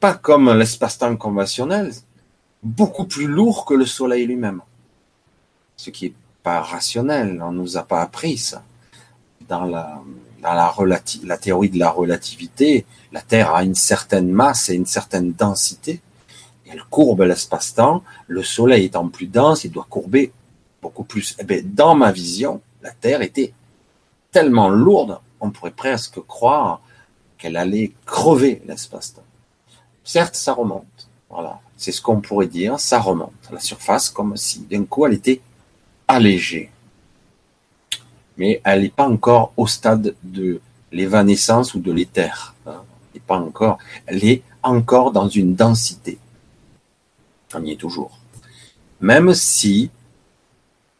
Pas 0.00 0.12
comme 0.12 0.52
l'espace-temps 0.52 1.16
conventionnel, 1.16 1.92
beaucoup 2.62 3.06
plus 3.06 3.26
lourd 3.26 3.64
que 3.64 3.72
le 3.72 3.86
Soleil 3.86 4.26
lui-même. 4.26 4.60
Ce 5.76 5.88
qui 5.88 6.06
est 6.06 6.14
pas 6.42 6.60
rationnel, 6.60 7.42
on 7.42 7.52
nous 7.52 7.78
a 7.78 7.84
pas 7.84 8.02
appris 8.02 8.36
ça. 8.36 8.62
Dans 9.48 9.64
la, 9.64 10.02
dans 10.42 10.52
la, 10.52 10.74
la 11.24 11.38
théorie 11.38 11.70
de 11.70 11.78
la 11.78 11.88
relativité, 11.88 12.84
la 13.12 13.22
Terre 13.22 13.54
a 13.54 13.64
une 13.64 13.74
certaine 13.74 14.30
masse 14.30 14.68
et 14.68 14.74
une 14.74 14.84
certaine 14.84 15.32
densité. 15.32 16.02
Elle 16.70 16.84
courbe 16.90 17.22
l'espace-temps. 17.22 18.02
Le 18.26 18.42
Soleil 18.42 18.84
étant 18.84 19.08
plus 19.08 19.26
dense, 19.26 19.64
il 19.64 19.70
doit 19.70 19.86
courber 19.88 20.32
beaucoup 20.84 21.04
plus. 21.04 21.34
Eh 21.38 21.44
bien, 21.44 21.60
dans 21.64 21.94
ma 21.94 22.12
vision, 22.12 22.60
la 22.82 22.90
Terre 22.90 23.22
était 23.22 23.54
tellement 24.30 24.68
lourde, 24.68 25.18
on 25.40 25.50
pourrait 25.50 25.70
presque 25.70 26.20
croire 26.26 26.82
qu'elle 27.38 27.56
allait 27.56 27.92
crever 28.04 28.60
l'espace-temps. 28.66 29.30
Certes, 30.04 30.34
ça 30.34 30.52
remonte. 30.52 31.08
Voilà. 31.30 31.60
C'est 31.76 31.92
ce 31.92 32.02
qu'on 32.02 32.20
pourrait 32.20 32.52
dire. 32.60 32.78
Ça 32.78 33.00
remonte 33.00 33.42
à 33.48 33.54
la 33.54 33.60
surface 33.60 34.10
comme 34.10 34.36
si 34.36 34.60
d'un 34.60 34.84
coup 34.84 35.06
elle 35.06 35.14
était 35.14 35.40
allégée. 36.06 36.70
Mais 38.36 38.60
elle 38.64 38.82
n'est 38.82 38.96
pas 39.00 39.08
encore 39.08 39.52
au 39.56 39.66
stade 39.66 40.14
de 40.22 40.60
l'évanescence 40.92 41.74
ou 41.74 41.80
de 41.80 41.92
l'éther. 41.92 42.54
Hein. 42.66 42.82
Elle 43.14 43.20
pas 43.22 43.38
encore. 43.38 43.78
Elle 44.06 44.24
est 44.24 44.42
encore 44.62 45.12
dans 45.12 45.28
une 45.28 45.54
densité. 45.54 46.18
On 47.54 47.64
y 47.64 47.72
est 47.72 47.80
toujours. 47.86 48.18
Même 49.00 49.32
si 49.34 49.90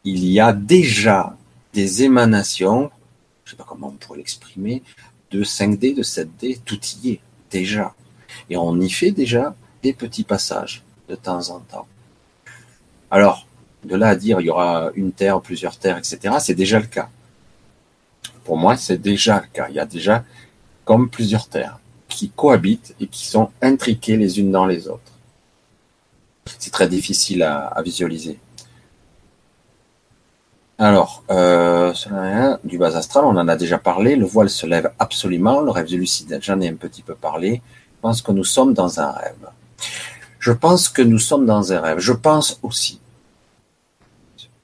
il 0.05 0.27
y 0.27 0.39
a 0.39 0.53
déjà 0.53 1.37
des 1.73 2.03
émanations, 2.03 2.91
je 3.45 3.51
ne 3.51 3.51
sais 3.51 3.57
pas 3.57 3.65
comment 3.67 3.89
on 3.89 3.93
pourrait 3.93 4.19
l'exprimer, 4.19 4.83
de 5.31 5.43
5D, 5.43 5.95
de 5.95 6.03
7D, 6.03 6.61
tout 6.65 6.79
y 7.03 7.13
est 7.13 7.21
déjà. 7.51 7.95
Et 8.51 8.57
on 8.57 8.79
y 8.81 8.91
fait 8.91 9.11
déjà 9.11 9.55
des 9.83 9.93
petits 9.93 10.25
passages 10.25 10.83
de 11.09 11.15
temps 11.15 11.51
en 11.51 11.61
temps. 11.61 11.89
Alors, 13.11 13.47
de 13.85 13.97
là 13.97 14.09
à 14.09 14.17
dire 14.17 14.41
il 14.41 14.47
y 14.47 14.51
aura 14.51 14.91
une 14.95 15.13
terre, 15.13 15.41
plusieurs 15.41 15.77
terres, 15.77 15.99
etc., 15.99 16.37
c'est 16.39 16.55
déjà 16.55 16.79
le 16.79 16.87
cas. 16.87 17.09
Pour 18.45 18.57
moi, 18.57 18.77
c'est 18.77 19.01
déjà 19.01 19.41
le 19.41 19.47
cas. 19.53 19.69
Il 19.71 19.75
y 19.75 19.81
a 19.81 19.87
déjà 19.87 20.25
comme 20.85 21.09
plusieurs 21.09 21.49
terres 21.49 21.79
qui 22.09 22.31
cohabitent 22.31 22.95
et 23.01 23.07
qui 23.07 23.27
sont 23.27 23.51
intriquées 23.63 24.19
les 24.19 24.39
unes 24.39 24.53
dans 24.53 24.67
les 24.67 24.87
autres. 24.87 25.01
C'est 26.59 26.71
très 26.71 26.89
difficile 26.89 27.43
à 27.43 27.81
visualiser. 27.83 28.39
Alors, 30.79 31.23
euh, 31.31 31.93
du 32.65 32.79
bas 32.79 32.97
astral, 32.97 33.25
on 33.25 33.37
en 33.37 33.47
a 33.47 33.57
déjà 33.57 33.79
parlé. 33.79 34.17
Le 34.17 34.27
voile 34.27 34.51
se 34.51 34.67
lève 34.67 34.93
absolument. 34.99 35.61
Le 35.61 35.71
rêve 35.71 35.89
de 35.89 35.97
lucide, 35.97 36.39
j'en 36.43 36.61
ai 36.61 36.69
un 36.69 36.75
petit 36.75 37.03
peu 37.03 37.15
parlé. 37.15 37.63
Je 37.97 38.01
pense 38.01 38.23
que 38.23 38.33
nous 38.33 38.45
sommes 38.45 38.75
dans 38.75 39.01
un 39.01 39.13
rêve. 39.13 39.49
Je 40.41 40.53
pense 40.53 40.89
que 40.89 41.03
nous 41.03 41.19
sommes 41.19 41.47
dans 41.47 41.73
un 41.73 41.81
rêve. 41.81 42.01
Je 42.01 42.13
pense 42.13 42.59
aussi, 42.63 43.01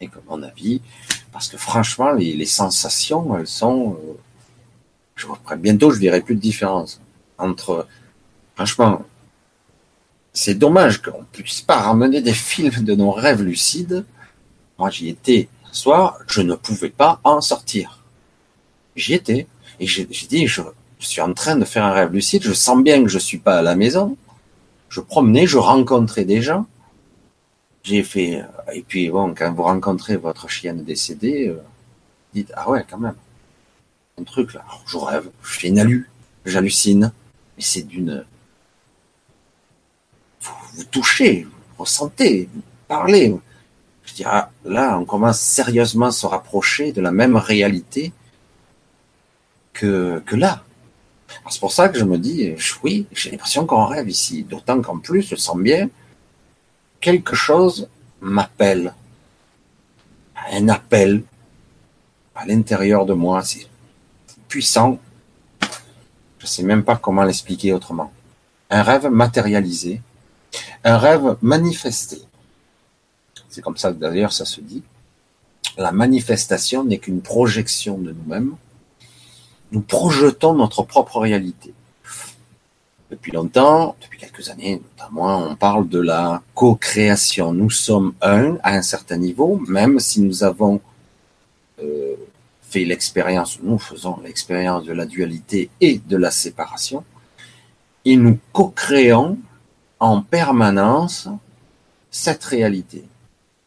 et 0.01 0.09
comme 0.09 0.23
mon 0.29 0.43
avis, 0.43 0.81
parce 1.33 1.49
que 1.49 1.57
franchement, 1.57 2.13
les, 2.13 2.47
sensations, 2.47 3.37
elles 3.39 3.47
sont. 3.47 3.93
Euh, 3.93 4.15
je 5.17 5.27
bientôt, 5.57 5.91
je 5.91 6.01
verrai 6.01 6.23
plus 6.23 6.35
de 6.35 6.41
différence 6.41 7.01
entre. 7.39 7.87
Franchement, 8.57 9.05
c'est 10.33 10.55
dommage 10.55 11.01
qu'on 11.03 11.25
puisse 11.33 11.61
pas 11.61 11.81
ramener 11.81 12.21
des 12.21 12.35
films 12.35 12.85
de 12.85 12.95
nos 12.95 13.13
rêves 13.13 13.43
lucides. 13.43 14.05
Moi, 14.79 14.91
j'y 14.91 15.09
étais 15.09 15.49
soir, 15.75 16.19
je 16.29 16.41
ne 16.41 16.55
pouvais 16.55 16.91
pas 16.91 17.21
en 17.25 17.41
sortir. 17.41 18.01
J'y 18.97 19.15
étais. 19.15 19.47
Et 19.79 19.87
j'ai 19.87 20.05
dit, 20.05 20.47
je, 20.47 20.63
suis 20.99 21.21
en 21.23 21.33
train 21.33 21.57
de 21.57 21.65
faire 21.65 21.85
un 21.85 21.93
rêve 21.93 22.13
lucide, 22.13 22.43
je 22.43 22.53
sens 22.53 22.83
bien 22.83 23.03
que 23.03 23.09
je 23.09 23.19
suis 23.19 23.39
pas 23.39 23.59
à 23.59 23.63
la 23.63 23.75
maison. 23.75 24.17
Je 24.91 25.01
promenais, 25.01 25.47
je 25.47 25.57
rencontrais 25.57 26.25
des 26.25 26.43
gens. 26.43 26.67
J'ai 27.83 28.03
fait, 28.03 28.41
euh, 28.41 28.73
et 28.75 28.83
puis 28.83 29.09
bon, 29.09 29.35
quand 29.35 29.53
vous 29.55 29.63
rencontrez 29.63 30.17
votre 30.17 30.51
chienne 30.51 30.85
décédée, 30.85 31.49
euh, 31.49 31.63
dites, 32.35 32.53
ah 32.55 32.69
ouais, 32.69 32.85
quand 32.89 32.99
même. 32.99 33.15
Un 34.21 34.25
truc 34.25 34.53
là. 34.53 34.63
je 34.87 34.99
rêve, 34.99 35.31
je 35.43 35.59
fais 35.59 35.69
une 35.69 35.79
alu, 35.79 36.11
j'hallucine. 36.45 37.11
Mais 37.57 37.63
c'est 37.63 37.83
d'une, 37.83 38.27
vous, 40.43 40.53
vous 40.75 40.85
touchez, 40.85 41.45
vous 41.45 41.85
ressentez, 41.85 42.51
vous 42.53 42.61
parlez, 42.87 43.35
Je 44.11 44.17
dis, 44.17 44.25
ah, 44.27 44.51
là, 44.65 44.99
on 44.99 45.05
commence 45.05 45.39
sérieusement 45.39 46.07
à 46.07 46.11
se 46.11 46.27
rapprocher 46.27 46.91
de 46.91 47.01
la 47.01 47.13
même 47.13 47.37
réalité 47.37 48.13
que, 49.73 50.21
que 50.27 50.35
là. 50.35 50.65
C'est 51.49 51.61
pour 51.61 51.71
ça 51.71 51.89
que 51.89 51.97
je 51.97 52.05
me 52.05 52.19
dis, 52.19 52.53
oui, 52.83 53.07
j'ai 53.13 53.31
l'impression 53.31 53.67
qu'on 53.67 53.87
rêve 53.87 54.09
ici. 54.09 54.43
D'autant 54.43 54.83
qu'en 54.83 54.99
plus, 54.99 55.23
je 55.23 55.37
sens 55.37 55.57
bien, 55.59 55.89
quelque 57.01 57.37
chose 57.37 57.89
m'appelle. 58.21 58.95
Un 60.53 60.69
appel 60.69 61.23
à 62.35 62.47
l'intérieur 62.47 63.07
de 63.07 63.13
moi. 63.13 63.45
C'est 63.45 63.69
puissant. 64.49 64.99
Je 65.61 66.47
ne 66.47 66.49
sais 66.49 66.63
même 66.65 66.83
pas 66.83 66.97
comment 66.97 67.23
l'expliquer 67.23 67.73
autrement. 67.73 68.13
Un 68.71 68.83
rêve 68.83 69.07
matérialisé. 69.07 70.03
Un 70.83 70.99
rêve 70.99 71.37
manifesté. 71.43 72.23
C'est 73.51 73.61
comme 73.61 73.77
ça 73.77 73.93
que 73.93 73.99
d'ailleurs 73.99 74.33
ça 74.33 74.45
se 74.45 74.61
dit. 74.61 74.83
La 75.77 75.93
manifestation 75.93 76.85
n'est 76.85 76.99
qu'une 76.99 77.21
projection 77.21 77.99
de 77.99 78.13
nous-mêmes 78.13 78.57
nous 79.73 79.81
projetons 79.81 80.55
notre 80.55 80.83
propre 80.83 81.21
réalité. 81.21 81.73
Depuis 83.11 83.33
longtemps, 83.33 83.97
depuis 84.01 84.19
quelques 84.19 84.49
années 84.49 84.81
notamment, 84.99 85.49
on 85.49 85.57
parle 85.57 85.89
de 85.89 86.01
la 86.01 86.43
co-création. 86.55 87.53
Nous 87.53 87.71
sommes 87.71 88.15
un 88.23 88.57
à 88.63 88.75
un 88.75 88.83
certain 88.83 89.17
niveau, 89.17 89.61
même 89.69 89.99
si 89.99 90.21
nous 90.21 90.45
avons 90.45 90.81
euh, 91.83 92.15
fait 92.63 92.85
l'expérience, 92.85 93.59
nous 93.63 93.79
faisons 93.79 94.21
l'expérience 94.23 94.85
de 94.85 94.93
la 94.93 95.07
dualité 95.07 95.71
et 95.81 95.99
de 95.99 96.17
la 96.17 96.31
séparation, 96.31 97.05
et 98.05 98.17
nous 98.17 98.39
co-créons 98.53 99.39
en 99.99 100.23
permanence 100.23 101.29
cette 102.11 102.45
réalité. 102.45 103.05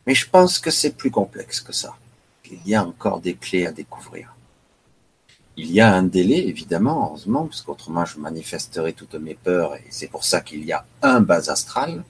Mais 0.06 0.16
je 0.16 0.30
pense 0.30 0.60
que 0.60 0.72
c'est 0.72 0.96
plus 0.96 1.12
complexe 1.12 1.62
que 1.62 1.74
ça. 1.74 1.96
Il 2.52 2.68
y 2.68 2.76
a 2.76 2.84
encore 2.84 3.20
des 3.20 3.36
clés 3.36 3.66
à 3.66 3.72
découvrir. 3.72 4.34
Il 5.56 5.72
y 5.72 5.82
a 5.82 5.94
un 5.94 6.04
délai, 6.04 6.48
évidemment, 6.48 7.08
heureusement, 7.08 7.46
parce 7.46 7.62
qu'autrement 7.62 8.06
je 8.06 8.20
manifesterai 8.20 8.94
toutes 8.94 9.13
mes 9.16 9.36
peurs, 9.36 9.76
et 9.76 9.86
c'est 9.89 10.08
pour 10.08 10.24
ça 10.24 10.42
qu'il 10.42 10.66
y 10.66 10.72
a 10.72 10.86
un 11.02 11.22
bas 11.22 11.50
astral. 11.50 12.04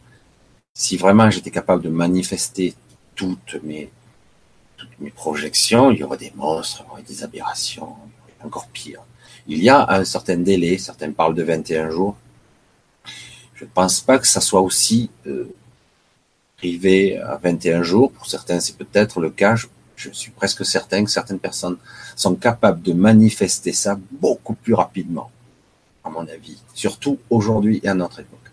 Si 0.74 0.98
vraiment 0.98 1.30
j'étais 1.30 1.52
capable 1.52 1.84
de 1.84 1.90
manifester 1.90 2.74
toutes 3.16 3.62
mes, 3.64 3.92
toutes 4.78 4.98
mes 5.00 5.12
projections, 5.12 5.92
il 5.92 6.00
y 6.00 6.04
aurait 6.04 6.18
des 6.18 6.32
monstres, 6.36 6.84
il 6.84 6.88
y 6.88 6.92
aurait 6.92 7.04
des 7.04 7.24
aberrations, 7.24 7.96
encore 8.44 8.68
pire. 8.68 9.02
Il 9.48 9.62
y 9.62 9.70
a 9.70 9.92
un 9.92 10.06
certain 10.06 10.38
délai, 10.38 10.78
certains 10.78 11.12
parlent 11.12 11.36
de 11.36 11.44
21 11.44 11.90
jours. 11.90 12.16
Je 13.56 13.66
ne 13.66 13.70
pense 13.70 14.00
pas 14.00 14.20
que 14.20 14.28
ça 14.28 14.40
soit 14.40 14.62
aussi 14.62 15.10
euh, 15.28 15.54
privé 16.64 17.18
à 17.18 17.36
21 17.44 17.84
jours. 17.84 18.10
Pour 18.14 18.26
certains, 18.26 18.62
c'est 18.62 18.78
peut-être 18.78 19.20
le 19.20 19.30
cas 19.30 19.56
je 19.96 20.10
suis 20.12 20.32
presque 20.32 20.66
certain 20.66 21.04
que 21.04 21.12
certaines 21.12 21.40
personnes 21.40 21.78
sont 22.16 22.36
capables 22.36 22.82
de 22.82 22.94
manifester 22.94 23.74
ça 23.74 23.98
beaucoup 24.12 24.54
plus 24.54 24.74
rapidement, 24.74 25.30
à 26.04 26.10
mon 26.10 26.26
avis, 26.28 26.58
surtout 26.74 27.20
aujourd'hui 27.30 27.80
et 27.84 27.90
à 27.90 27.94
notre 27.94 28.20
époque. 28.20 28.50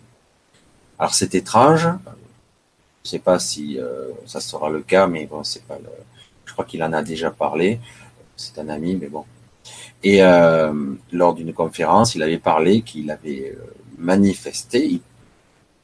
Alors 0.98 1.14
c'est 1.14 1.34
étrange, 1.34 1.88
je 3.02 3.08
ne 3.08 3.10
sais 3.12 3.18
pas 3.18 3.38
si 3.38 3.78
euh, 3.78 4.08
ça 4.26 4.40
sera 4.40 4.68
le 4.70 4.82
cas, 4.82 5.06
mais 5.06 5.26
bon, 5.26 5.42
c'est 5.42 5.64
pas. 5.64 5.78
Je 6.44 6.52
crois 6.52 6.64
qu'il 6.64 6.82
en 6.82 6.92
a 6.92 7.02
déjà 7.02 7.30
parlé. 7.30 7.80
C'est 8.36 8.58
un 8.58 8.68
ami, 8.68 8.96
mais 9.00 9.08
bon. 9.08 9.24
Et 10.02 10.22
euh, 10.22 10.72
lors 11.12 11.34
d'une 11.34 11.52
conférence, 11.52 12.14
il 12.14 12.22
avait 12.22 12.38
parlé 12.38 12.82
qu'il 12.82 13.10
avait 13.10 13.54
euh, 13.56 13.74
manifesté. 13.98 15.00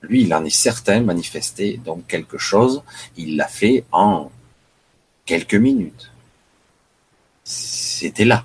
Lui, 0.03 0.23
il 0.23 0.35
en 0.35 0.45
est 0.45 0.51
certain 0.51 1.01
manifesté 1.01 1.81
donc 1.85 2.07
quelque 2.07 2.39
chose. 2.39 2.83
Il 3.17 3.37
l'a 3.37 3.49
fait 3.49 3.85
en 3.93 4.31
quelques 5.25 5.55
minutes. 5.55 6.11
C'était 7.45 8.25
là. 8.25 8.45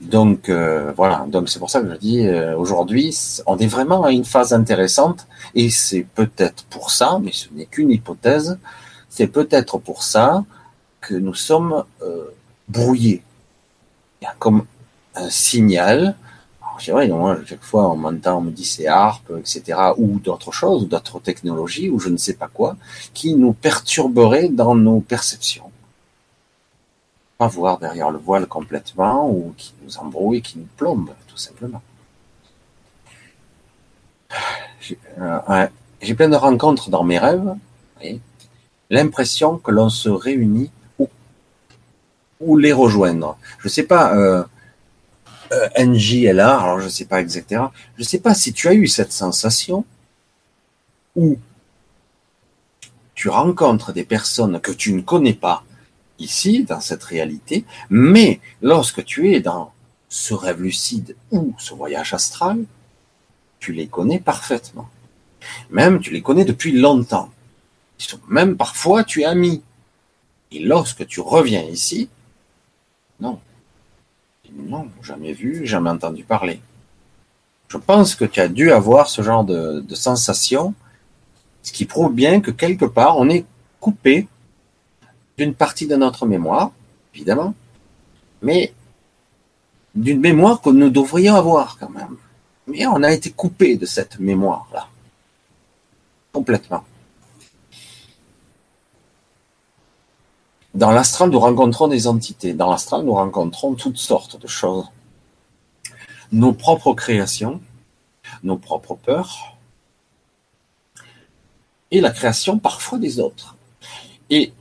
Donc 0.00 0.48
euh, 0.48 0.92
voilà, 0.94 1.24
donc 1.28 1.48
c'est 1.48 1.58
pour 1.58 1.70
ça 1.70 1.80
que 1.80 1.88
je 1.88 1.96
dis 1.96 2.26
euh, 2.26 2.56
aujourd'hui, 2.56 3.16
on 3.46 3.56
est 3.56 3.66
vraiment 3.66 4.04
à 4.04 4.10
une 4.10 4.24
phase 4.24 4.52
intéressante 4.52 5.26
et 5.54 5.70
c'est 5.70 6.06
peut-être 6.14 6.64
pour 6.64 6.90
ça, 6.90 7.18
mais 7.22 7.32
ce 7.32 7.48
n'est 7.54 7.64
qu'une 7.64 7.90
hypothèse, 7.90 8.58
c'est 9.08 9.28
peut-être 9.28 9.78
pour 9.78 10.02
ça 10.02 10.44
que 11.00 11.14
nous 11.14 11.34
sommes 11.34 11.84
euh, 12.02 12.34
brouillés. 12.68 13.22
Il 14.20 14.24
y 14.24 14.28
a 14.28 14.34
comme 14.38 14.66
un 15.14 15.30
signal 15.30 16.16
c'est 16.78 16.92
vrai, 16.92 17.08
moi, 17.08 17.38
chaque 17.44 17.62
fois, 17.62 17.90
on 17.90 17.96
m'entend, 17.96 18.38
on 18.38 18.42
me 18.42 18.50
dit 18.50 18.64
c'est 18.64 18.86
ARP, 18.86 19.32
etc., 19.38 19.62
ou 19.96 20.18
d'autres 20.18 20.52
choses, 20.52 20.88
d'autres 20.88 21.20
technologies, 21.20 21.90
ou 21.90 21.98
je 21.98 22.08
ne 22.08 22.16
sais 22.16 22.34
pas 22.34 22.48
quoi, 22.48 22.76
qui 23.12 23.34
nous 23.34 23.52
perturberaient 23.52 24.48
dans 24.48 24.74
nos 24.74 25.00
perceptions. 25.00 25.70
Pas 27.38 27.48
voir 27.48 27.78
derrière 27.78 28.10
le 28.10 28.18
voile 28.18 28.46
complètement, 28.46 29.28
ou 29.28 29.54
qui 29.56 29.74
nous 29.82 29.98
embrouille, 29.98 30.42
qui 30.42 30.58
nous 30.58 30.68
plombe, 30.76 31.10
tout 31.28 31.36
simplement. 31.36 31.82
J'ai 34.80 34.98
euh, 35.20 35.66
plein 36.16 36.28
de 36.28 36.36
rencontres 36.36 36.90
dans 36.90 37.04
mes 37.04 37.18
rêves, 37.18 37.54
l'impression 38.90 39.58
que 39.58 39.70
l'on 39.70 39.88
se 39.88 40.08
réunit 40.08 40.70
ou, 40.98 41.08
ou 42.40 42.56
les 42.58 42.72
rejoindre. 42.72 43.36
Je 43.58 43.68
ne 43.68 43.70
sais 43.70 43.84
pas, 43.84 44.14
euh, 44.14 44.44
euh, 45.54 46.30
alors 46.30 46.80
je 46.80 46.84
ne 46.84 46.90
sais 46.90 47.04
pas 47.04 47.20
exactement. 47.20 47.72
Je 47.96 48.02
ne 48.02 48.06
sais 48.06 48.20
pas 48.20 48.34
si 48.34 48.52
tu 48.52 48.68
as 48.68 48.74
eu 48.74 48.86
cette 48.86 49.12
sensation 49.12 49.84
où 51.16 51.38
tu 53.14 53.28
rencontres 53.28 53.92
des 53.92 54.04
personnes 54.04 54.60
que 54.60 54.72
tu 54.72 54.92
ne 54.92 55.00
connais 55.00 55.34
pas 55.34 55.64
ici, 56.18 56.64
dans 56.64 56.80
cette 56.80 57.04
réalité, 57.04 57.64
mais 57.90 58.40
lorsque 58.62 59.04
tu 59.04 59.32
es 59.32 59.40
dans 59.40 59.72
ce 60.08 60.34
rêve 60.34 60.62
lucide 60.62 61.16
ou 61.30 61.54
ce 61.58 61.74
voyage 61.74 62.14
astral, 62.14 62.64
tu 63.58 63.72
les 63.72 63.86
connais 63.86 64.20
parfaitement. 64.20 64.88
Même 65.70 66.00
tu 66.00 66.10
les 66.10 66.22
connais 66.22 66.44
depuis 66.44 66.72
longtemps. 66.72 67.30
Même 68.28 68.56
parfois 68.56 69.04
tu 69.04 69.22
es 69.22 69.24
ami. 69.24 69.62
Et 70.52 70.60
lorsque 70.60 71.06
tu 71.06 71.20
reviens 71.20 71.62
ici, 71.62 72.08
non, 73.20 73.40
non, 74.54 74.88
jamais 75.02 75.32
vu, 75.32 75.66
jamais 75.66 75.90
entendu 75.90 76.24
parler. 76.24 76.60
Je 77.68 77.76
pense 77.76 78.14
que 78.14 78.24
tu 78.24 78.40
as 78.40 78.48
dû 78.48 78.70
avoir 78.70 79.08
ce 79.08 79.22
genre 79.22 79.44
de, 79.44 79.84
sensation, 79.94 80.74
ce 81.62 81.72
qui 81.72 81.86
prouve 81.86 82.12
bien 82.12 82.40
que 82.40 82.50
quelque 82.50 82.84
part, 82.84 83.18
on 83.18 83.28
est 83.28 83.44
coupé 83.80 84.28
d'une 85.36 85.54
partie 85.54 85.86
de 85.86 85.96
notre 85.96 86.26
mémoire, 86.26 86.70
évidemment, 87.14 87.54
mais 88.42 88.72
d'une 89.94 90.20
mémoire 90.20 90.60
que 90.60 90.70
nous 90.70 90.90
devrions 90.90 91.34
avoir 91.34 91.78
quand 91.78 91.90
même. 91.90 92.16
Mais 92.66 92.86
on 92.86 93.02
a 93.02 93.12
été 93.12 93.30
coupé 93.30 93.76
de 93.76 93.86
cette 93.86 94.18
mémoire-là. 94.18 94.88
Complètement. 96.32 96.84
Dans 100.74 100.90
l'astral, 100.90 101.30
nous 101.30 101.38
rencontrons 101.38 101.86
des 101.86 102.08
entités. 102.08 102.52
Dans 102.52 102.68
l'astral, 102.68 103.04
nous 103.04 103.14
rencontrons 103.14 103.74
toutes 103.74 103.98
sortes 103.98 104.40
de 104.40 104.48
choses. 104.48 104.86
Nos 106.32 106.52
propres 106.52 106.94
créations, 106.94 107.60
nos 108.42 108.56
propres 108.56 108.96
peurs, 108.96 109.56
et 111.92 112.00
la 112.00 112.10
création 112.10 112.58
parfois 112.58 112.98
des 112.98 113.20
autres. 113.20 113.56
Et 114.30 114.52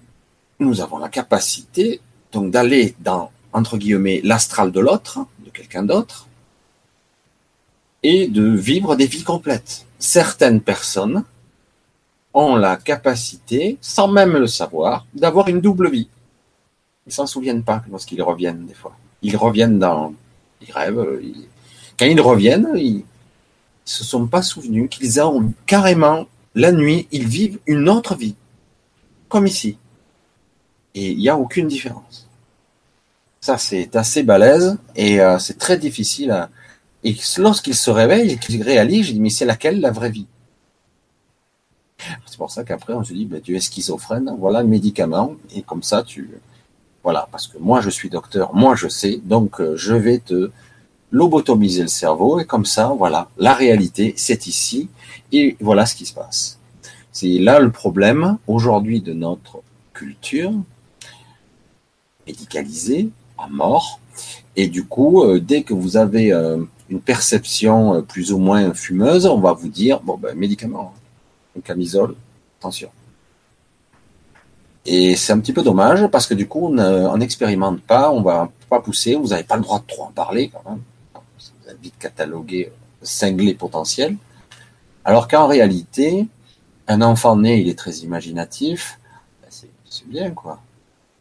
nous 0.60 0.82
avons 0.82 1.00
la 1.00 1.10
capacité 1.10 2.00
donc 2.32 2.52
d'aller 2.52 2.96
dans, 3.00 3.32
entre 3.52 3.78
guillemets, 3.78 4.22
l'astral 4.24 4.72
de 4.72 4.80
l'autre, 4.80 5.26
de 5.44 5.50
quelqu'un 5.50 5.82
d'autre, 5.82 6.28
et 8.04 8.28
de 8.28 8.44
vivre 8.44 8.96
des 8.96 9.08
vies 9.08 9.24
complètes. 9.24 9.88
Certaines 9.98 10.62
personnes 10.62 11.24
ont 12.34 12.56
la 12.56 12.78
capacité, 12.78 13.78
sans 13.82 14.08
même 14.08 14.34
le 14.34 14.48
savoir, 14.48 15.06
d'avoir 15.14 15.48
une 15.48 15.62
double 15.62 15.90
vie. 15.90 16.08
Ils 17.06 17.14
s'en 17.14 17.28
souviennent 17.28 17.64
pas 17.64 17.84
lorsqu'ils 17.92 18.22
reviennent 18.22 18.66
des 18.66 18.74
fois. 18.74 18.96
Ils 19.22 19.38
reviennent 19.38 19.80
dans, 19.80 20.14
ils 20.62 20.72
rêvent. 20.72 21.20
Quand 21.98 22.06
ils 22.06 22.22
reviennent, 22.22 22.70
ils 22.76 23.04
se 23.86 24.04
sont 24.04 24.28
pas 24.28 24.42
souvenus 24.42 24.90
qu'ils 24.90 25.22
ont 25.22 25.54
carrément 25.66 26.26
la 26.56 26.72
nuit, 26.72 27.08
ils 27.12 27.28
vivent 27.28 27.60
une 27.68 27.90
autre 27.90 28.16
vie, 28.16 28.36
comme 29.28 29.48
ici. 29.48 29.78
Et 30.96 31.12
il 31.12 31.18
n'y 31.18 31.30
a 31.30 31.38
aucune 31.38 31.68
différence. 31.68 32.28
Ça, 33.42 33.58
c'est 33.58 33.96
assez 33.96 34.24
balèze 34.24 34.78
et 34.96 35.20
euh, 35.20 35.40
c'est 35.40 35.58
très 35.58 35.78
difficile. 35.78 36.32
À... 36.32 36.50
Et 37.04 37.16
lorsqu'ils 37.38 37.76
se 37.76 37.90
réveillent 37.90 38.32
et 38.32 38.38
qu'ils 38.38 38.62
réalisent, 38.62 39.08
je 39.08 39.12
dis, 39.14 39.20
mais 39.20 39.30
c'est 39.30 39.46
laquelle 39.46 39.82
la 39.82 39.92
vraie 39.92 40.12
vie? 40.12 40.28
C'est 42.26 42.38
pour 42.38 42.52
ça 42.52 42.64
qu'après, 42.64 42.94
on 42.94 43.04
se 43.04 43.14
dit, 43.14 43.26
ben, 43.26 43.42
tu 43.42 43.56
es 43.56 43.60
schizophrène, 43.60 44.36
voilà 44.40 44.62
le 44.62 44.68
médicament, 44.68 45.36
et 45.56 45.62
comme 45.62 45.84
ça, 45.84 46.04
tu, 46.04 46.30
voilà, 47.04 47.28
parce 47.32 47.48
que 47.48 47.58
moi, 47.58 47.82
je 47.82 47.90
suis 47.90 48.10
docteur, 48.10 48.54
moi, 48.54 48.76
je 48.76 48.88
sais, 48.88 49.20
donc, 49.24 49.60
euh, 49.60 49.76
je 49.76 49.94
vais 49.94 50.20
te 50.20 50.52
lobotomiser 51.12 51.84
le 51.84 51.88
cerveau, 51.88 52.40
et 52.40 52.46
comme 52.46 52.66
ça, 52.66 52.94
voilà, 52.98 53.30
la 53.38 53.54
réalité, 53.54 54.14
c'est 54.18 54.48
ici, 54.48 54.90
et 55.32 55.58
voilà 55.60 55.86
ce 55.86 55.96
qui 55.96 56.06
se 56.06 56.14
passe. 56.14 56.60
C'est 57.12 57.38
là 57.40 57.60
le 57.60 57.72
problème 57.72 58.38
aujourd'hui 58.48 59.02
de 59.02 59.14
notre 59.14 59.62
culture 59.94 60.52
médicalisée, 62.26 63.10
à 63.38 63.48
mort. 63.48 64.00
Et 64.56 64.68
du 64.68 64.86
coup, 64.86 65.24
euh, 65.24 65.40
dès 65.40 65.64
que 65.64 65.74
vous 65.74 65.98
avez 65.98 66.32
euh, 66.32 66.64
une 66.90 67.02
perception 67.02 68.02
plus 68.04 68.32
ou 68.32 68.38
moins 68.38 68.74
fumeuse, 68.74 69.26
on 69.26 69.40
va 69.40 69.54
vous 69.54 69.68
dire, 69.68 70.00
bon, 70.02 70.18
ben, 70.18 70.36
médicament, 70.36 70.94
une 71.56 71.62
camisole, 71.62 72.16
attention. 72.60 72.90
Et 74.86 75.16
c'est 75.16 75.32
un 75.32 75.40
petit 75.40 75.54
peu 75.54 75.64
dommage 75.64 76.08
parce 76.08 76.28
que 76.28 76.34
du 76.34 76.48
coup, 76.48 76.68
on 76.68 77.18
n'expérimente 77.18 77.82
pas, 77.82 78.12
on 78.12 78.22
va 78.22 78.50
pas 78.70 78.82
pousser, 78.82 79.16
vous 79.16 79.28
n'avez 79.28 79.44
pas 79.44 79.56
le 79.56 79.62
droit 79.62 79.80
de 79.80 79.86
trop 79.86 80.04
en 80.04 80.12
parler 80.12 80.50
quand 80.50 80.70
même. 80.70 80.82
Vous 81.14 81.70
avez 81.70 81.78
vite 81.82 81.98
catalogué, 81.98 82.72
cinglé 83.02 83.54
potentiel. 83.54 84.18
Alors 85.06 85.28
qu'en 85.28 85.48
réalité, 85.48 86.28
un 86.88 87.02
enfant 87.02 87.38
né, 87.38 87.62
il 87.62 87.70
est 87.70 87.78
très 87.78 87.98
imaginatif, 87.98 89.00
ben, 89.42 89.50
c'est 89.50 90.08
bien 90.08 90.32
quoi. 90.32 90.60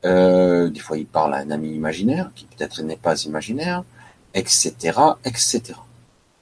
Euh, 0.04 0.68
des 0.68 0.80
fois, 0.80 0.98
il 0.98 1.06
parle 1.06 1.34
à 1.34 1.38
un 1.38 1.50
ami 1.50 1.70
imaginaire 1.70 2.30
qui 2.34 2.46
peut-être 2.46 2.82
n'est 2.82 2.96
pas 2.96 3.22
imaginaire, 3.22 3.84
etc., 4.34 4.72
etc. 5.24 5.62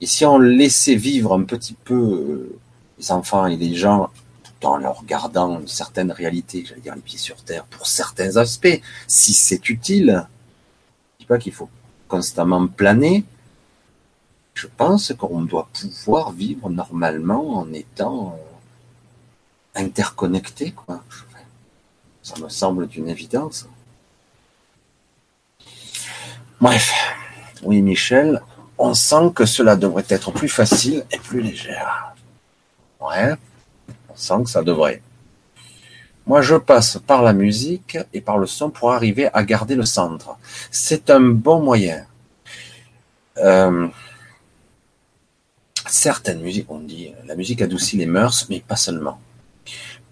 Et 0.00 0.06
si 0.06 0.24
on 0.24 0.38
laissait 0.38 0.94
vivre 0.94 1.34
un 1.34 1.42
petit 1.42 1.74
peu 1.74 1.94
euh, 1.94 2.58
les 3.00 3.12
enfants 3.12 3.46
et 3.46 3.56
les 3.56 3.74
gens 3.74 4.10
tout 4.44 4.66
en 4.66 4.76
leur 4.76 5.04
gardant 5.04 5.58
une 5.58 5.68
certaine 5.68 6.12
réalité, 6.12 6.64
j'allais 6.66 6.82
dire 6.82 6.94
les 6.94 7.00
pieds 7.00 7.18
sur 7.18 7.36
terre 7.42 7.64
pour 7.64 7.86
certains 7.86 8.36
aspects, 8.36 8.80
si 9.06 9.32
c'est 9.32 9.68
utile, 9.70 10.26
je 11.14 11.20
dis 11.20 11.26
pas 11.26 11.38
qu'il 11.38 11.52
faut 11.52 11.70
constamment 12.08 12.66
planer. 12.66 13.24
Je 14.52 14.66
pense 14.66 15.14
qu'on 15.16 15.42
doit 15.42 15.68
pouvoir 15.72 16.32
vivre 16.32 16.68
normalement 16.68 17.60
en 17.60 17.72
étant 17.72 18.36
euh, 18.36 19.80
interconnecté, 19.80 20.72
quoi. 20.72 21.02
Ça 22.22 22.34
me 22.42 22.50
semble 22.50 22.86
d'une 22.86 23.08
évidence. 23.08 23.66
Bref, 26.60 26.92
oui 27.62 27.80
Michel, 27.80 28.42
on 28.76 28.92
sent 28.92 29.32
que 29.34 29.46
cela 29.46 29.76
devrait 29.76 30.04
être 30.08 30.30
plus 30.32 30.50
facile 30.50 31.06
et 31.10 31.18
plus 31.18 31.40
léger. 31.40 31.78
Ouais, 33.00 33.34
on 34.08 34.16
sent 34.16 34.44
que 34.44 34.50
ça 34.50 34.62
devrait. 34.62 35.02
Moi, 36.26 36.42
je 36.42 36.56
passe 36.56 36.98
par 37.06 37.22
la 37.22 37.32
musique 37.32 37.98
et 38.12 38.20
par 38.20 38.38
le 38.38 38.46
son 38.46 38.70
pour 38.70 38.92
arriver 38.92 39.28
à 39.32 39.42
garder 39.42 39.74
le 39.74 39.84
centre. 39.84 40.36
C'est 40.70 41.10
un 41.10 41.20
bon 41.20 41.60
moyen. 41.60 42.04
Euh, 43.38 43.88
certaines 45.86 46.40
musiques, 46.40 46.70
on 46.70 46.80
dit, 46.80 47.12
la 47.26 47.34
musique 47.34 47.62
adoucit 47.62 47.96
les 47.96 48.06
mœurs, 48.06 48.46
mais 48.50 48.60
pas 48.60 48.76
seulement 48.76 49.18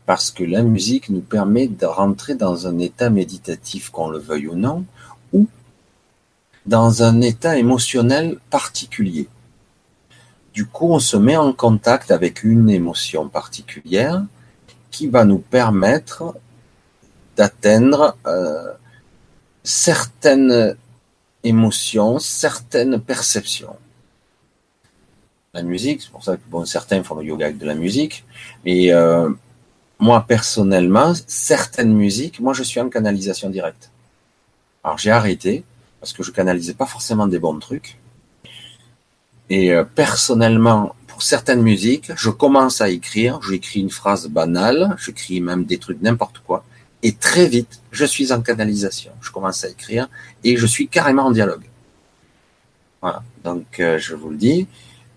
parce 0.08 0.30
que 0.30 0.42
la 0.42 0.62
musique 0.62 1.10
nous 1.10 1.20
permet 1.20 1.68
de 1.68 1.84
rentrer 1.84 2.34
dans 2.34 2.66
un 2.66 2.78
état 2.78 3.10
méditatif, 3.10 3.90
qu'on 3.90 4.08
le 4.08 4.18
veuille 4.18 4.46
ou 4.46 4.54
non, 4.54 4.86
ou 5.34 5.46
dans 6.64 7.02
un 7.02 7.20
état 7.20 7.58
émotionnel 7.58 8.38
particulier. 8.48 9.28
Du 10.58 10.66
coup, 10.66 10.92
on 10.92 10.98
se 10.98 11.16
met 11.16 11.36
en 11.36 11.52
contact 11.52 12.10
avec 12.10 12.42
une 12.42 12.68
émotion 12.68 13.28
particulière 13.28 14.24
qui 14.90 15.06
va 15.06 15.24
nous 15.24 15.38
permettre 15.38 16.34
d'atteindre 17.36 18.16
euh, 18.26 18.72
certaines 19.62 20.76
émotions, 21.44 22.18
certaines 22.18 23.00
perceptions. 23.00 23.76
La 25.54 25.62
musique, 25.62 26.02
c'est 26.02 26.10
pour 26.10 26.24
ça 26.24 26.36
que 26.36 26.42
bon, 26.50 26.64
certains 26.64 27.04
font 27.04 27.14
le 27.14 27.26
yoga 27.26 27.46
avec 27.46 27.58
de 27.58 27.66
la 27.66 27.76
musique, 27.76 28.24
mais 28.64 28.90
euh, 28.92 29.30
moi 30.00 30.24
personnellement, 30.26 31.12
certaines 31.28 31.94
musiques, 31.94 32.40
moi 32.40 32.52
je 32.52 32.64
suis 32.64 32.80
en 32.80 32.88
canalisation 32.88 33.48
directe. 33.48 33.92
Alors 34.82 34.98
j'ai 34.98 35.12
arrêté 35.12 35.62
parce 36.00 36.12
que 36.12 36.24
je 36.24 36.32
canalisais 36.32 36.74
pas 36.74 36.86
forcément 36.86 37.28
des 37.28 37.38
bons 37.38 37.60
trucs. 37.60 37.96
Et 39.50 39.72
euh, 39.72 39.84
personnellement, 39.84 40.94
pour 41.06 41.22
certaines 41.22 41.62
musiques, 41.62 42.12
je 42.16 42.30
commence 42.30 42.80
à 42.80 42.90
écrire, 42.90 43.40
j'écris 43.42 43.80
une 43.80 43.90
phrase 43.90 44.28
banale, 44.28 44.96
j'écris 45.02 45.40
même 45.40 45.64
des 45.64 45.78
trucs 45.78 46.02
n'importe 46.02 46.40
quoi, 46.46 46.64
et 47.02 47.12
très 47.12 47.48
vite, 47.48 47.80
je 47.92 48.04
suis 48.04 48.32
en 48.32 48.40
canalisation. 48.40 49.12
Je 49.20 49.30
commence 49.30 49.64
à 49.64 49.68
écrire 49.68 50.08
et 50.42 50.56
je 50.56 50.66
suis 50.66 50.88
carrément 50.88 51.26
en 51.26 51.30
dialogue. 51.30 51.64
Voilà. 53.00 53.22
Donc 53.44 53.78
euh, 53.78 53.98
je 53.98 54.14
vous 54.14 54.30
le 54.30 54.36
dis, 54.36 54.66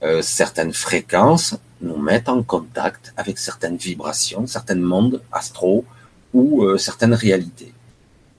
euh, 0.03 0.21
certaines 0.21 0.73
fréquences, 0.73 1.55
nous 1.81 1.97
mettent 1.97 2.29
en 2.29 2.43
contact 2.43 3.11
avec 3.17 3.39
certaines 3.39 3.77
vibrations, 3.77 4.45
certains 4.45 4.75
mondes 4.75 5.21
astraux 5.31 5.83
ou 6.31 6.63
euh, 6.63 6.77
certaines 6.77 7.15
réalités. 7.15 7.73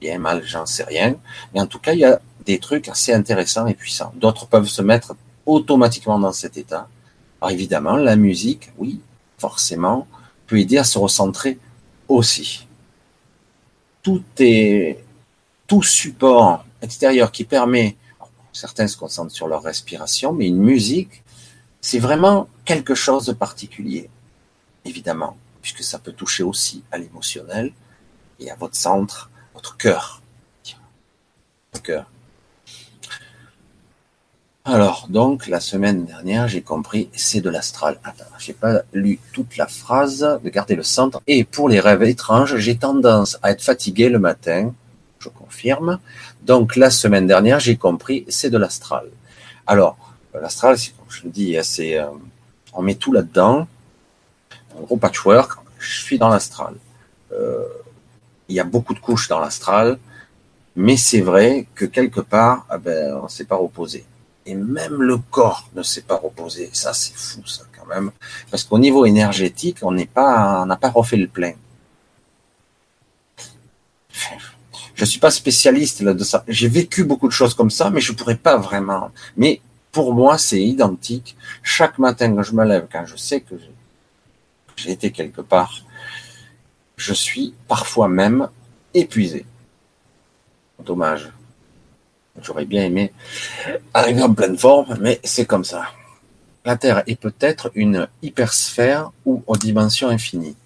Bien 0.00 0.18
mal, 0.18 0.42
j'en 0.44 0.66
sais 0.66 0.84
rien, 0.84 1.16
mais 1.52 1.60
en 1.60 1.66
tout 1.66 1.80
cas, 1.80 1.92
il 1.92 2.00
y 2.00 2.04
a 2.04 2.20
des 2.46 2.60
trucs 2.60 2.88
assez 2.88 3.12
intéressants 3.12 3.66
et 3.66 3.74
puissants. 3.74 4.12
D'autres 4.16 4.46
peuvent 4.46 4.68
se 4.68 4.82
mettre 4.82 5.16
automatiquement 5.46 6.18
dans 6.18 6.32
cet 6.32 6.56
état. 6.56 6.88
Alors 7.40 7.52
évidemment, 7.52 7.96
la 7.96 8.16
musique, 8.16 8.70
oui, 8.78 9.00
forcément, 9.38 10.06
peut 10.46 10.58
aider 10.58 10.78
à 10.78 10.84
se 10.84 10.98
recentrer 10.98 11.58
aussi. 12.08 12.66
Tout 14.02 14.22
est, 14.38 15.04
tout 15.66 15.82
support 15.82 16.64
extérieur 16.80 17.32
qui 17.32 17.44
permet, 17.44 17.96
certains 18.52 18.86
se 18.86 18.96
concentrent 18.96 19.32
sur 19.32 19.48
leur 19.48 19.62
respiration, 19.62 20.32
mais 20.32 20.48
une 20.48 20.58
musique 20.58 21.22
c'est 21.82 21.98
vraiment 21.98 22.48
quelque 22.64 22.94
chose 22.94 23.26
de 23.26 23.32
particulier, 23.32 24.08
évidemment, 24.84 25.36
puisque 25.60 25.82
ça 25.82 25.98
peut 25.98 26.12
toucher 26.12 26.44
aussi 26.44 26.84
à 26.92 26.96
l'émotionnel 26.96 27.72
et 28.38 28.50
à 28.50 28.54
votre 28.54 28.76
centre, 28.76 29.30
votre 29.52 29.76
cœur. 29.76 30.22
Cœur. 31.82 32.11
Alors, 34.64 35.08
donc, 35.08 35.48
la 35.48 35.58
semaine 35.58 36.04
dernière, 36.04 36.46
j'ai 36.46 36.62
compris, 36.62 37.08
c'est 37.16 37.40
de 37.40 37.50
l'astral. 37.50 37.98
Attends, 38.04 38.30
j'ai 38.38 38.52
pas 38.52 38.82
lu 38.92 39.18
toute 39.32 39.56
la 39.56 39.66
phrase, 39.66 40.38
de 40.42 40.50
garder 40.50 40.76
le 40.76 40.84
centre. 40.84 41.20
Et 41.26 41.42
pour 41.42 41.68
les 41.68 41.80
rêves 41.80 42.04
étranges, 42.04 42.54
j'ai 42.58 42.76
tendance 42.76 43.40
à 43.42 43.50
être 43.50 43.62
fatigué 43.62 44.08
le 44.08 44.20
matin, 44.20 44.72
je 45.18 45.28
confirme. 45.28 45.98
Donc, 46.42 46.76
la 46.76 46.90
semaine 46.90 47.26
dernière, 47.26 47.58
j'ai 47.58 47.76
compris, 47.76 48.24
c'est 48.28 48.50
de 48.50 48.58
l'astral. 48.58 49.06
Alors, 49.66 49.96
l'astral, 50.32 50.76
comme 50.76 51.06
je 51.08 51.24
le 51.24 51.30
dis, 51.30 51.56
c'est, 51.64 51.98
euh, 51.98 52.06
on 52.72 52.82
met 52.82 52.94
tout 52.94 53.12
là-dedans, 53.12 53.66
un 54.78 54.82
gros 54.82 54.96
patchwork. 54.96 55.58
Je 55.80 56.02
suis 56.02 56.18
dans 56.18 56.28
l'astral. 56.28 56.74
Euh, 57.32 57.64
il 58.48 58.54
y 58.54 58.60
a 58.60 58.64
beaucoup 58.64 58.94
de 58.94 59.00
couches 59.00 59.26
dans 59.26 59.40
l'astral, 59.40 59.98
mais 60.76 60.96
c'est 60.96 61.20
vrai 61.20 61.66
que 61.74 61.84
quelque 61.84 62.20
part, 62.20 62.64
ah 62.70 62.78
ben, 62.78 63.18
on 63.24 63.26
s'est 63.26 63.44
pas 63.44 63.56
reposé. 63.56 64.04
Et 64.44 64.54
même 64.54 65.02
le 65.02 65.18
corps 65.18 65.68
ne 65.74 65.82
s'est 65.82 66.02
pas 66.02 66.16
reposé. 66.16 66.70
Ça, 66.72 66.92
c'est 66.92 67.14
fou, 67.14 67.46
ça, 67.46 67.62
quand 67.76 67.86
même. 67.86 68.10
Parce 68.50 68.64
qu'au 68.64 68.78
niveau 68.78 69.06
énergétique, 69.06 69.78
on 69.82 69.92
n'est 69.92 70.06
pas, 70.06 70.62
on 70.62 70.66
n'a 70.66 70.76
pas 70.76 70.90
refait 70.90 71.16
le 71.16 71.28
plein. 71.28 71.52
Je 74.94 75.04
suis 75.04 75.20
pas 75.20 75.30
spécialiste 75.30 76.00
là 76.00 76.12
de 76.14 76.24
ça. 76.24 76.44
J'ai 76.48 76.68
vécu 76.68 77.04
beaucoup 77.04 77.28
de 77.28 77.32
choses 77.32 77.54
comme 77.54 77.70
ça, 77.70 77.90
mais 77.90 78.00
je 78.00 78.12
pourrais 78.12 78.36
pas 78.36 78.56
vraiment. 78.56 79.10
Mais 79.36 79.60
pour 79.90 80.14
moi, 80.14 80.38
c'est 80.38 80.62
identique. 80.62 81.36
Chaque 81.62 81.98
matin 81.98 82.34
quand 82.34 82.42
je 82.42 82.54
me 82.54 82.64
lève, 82.64 82.88
quand 82.90 83.06
je 83.06 83.16
sais 83.16 83.40
que 83.40 83.54
j'ai 84.76 84.90
été 84.90 85.10
quelque 85.10 85.40
part, 85.40 85.82
je 86.96 87.14
suis 87.14 87.54
parfois 87.68 88.08
même 88.08 88.48
épuisé. 88.94 89.44
Dommage. 90.78 91.32
J'aurais 92.40 92.64
bien 92.64 92.84
aimé 92.84 93.12
arriver 93.92 94.22
en 94.22 94.32
pleine 94.32 94.56
forme, 94.56 94.96
mais 95.00 95.20
c'est 95.22 95.46
comme 95.46 95.64
ça. 95.64 95.86
La 96.64 96.76
Terre 96.76 97.02
est 97.06 97.16
peut-être 97.16 97.70
une 97.74 98.08
hypersphère 98.22 99.10
ou 99.26 99.42
aux 99.46 99.56
dimensions 99.56 100.08
infinies. 100.08 100.56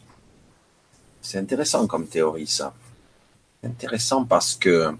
C'est 1.23 1.39
intéressant 1.39 1.87
comme 1.87 2.07
théorie, 2.07 2.47
ça. 2.47 2.75
Intéressant 3.65 4.25
parce 4.25 4.55
que 4.55 4.95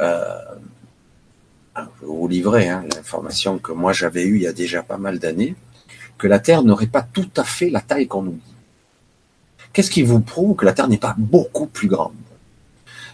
euh, 0.00 0.38
je 1.76 1.82
vais 1.82 2.06
vous 2.06 2.28
livrer 2.28 2.68
hein, 2.68 2.84
l'information 2.94 3.58
que 3.58 3.72
moi 3.72 3.92
j'avais 3.92 4.24
eue 4.24 4.36
il 4.36 4.42
y 4.42 4.46
a 4.46 4.52
déjà 4.52 4.82
pas 4.82 4.98
mal 4.98 5.18
d'années, 5.18 5.54
que 6.18 6.26
la 6.26 6.40
Terre 6.40 6.62
n'aurait 6.62 6.88
pas 6.88 7.02
tout 7.02 7.30
à 7.36 7.44
fait 7.44 7.70
la 7.70 7.80
taille 7.80 8.08
qu'on 8.08 8.22
nous 8.22 8.32
dit. 8.32 8.54
Qu'est-ce 9.72 9.90
qui 9.90 10.02
vous 10.02 10.20
prouve 10.20 10.56
que 10.56 10.64
la 10.64 10.72
Terre 10.72 10.88
n'est 10.88 10.98
pas 10.98 11.14
beaucoup 11.16 11.66
plus 11.66 11.88
grande? 11.88 12.14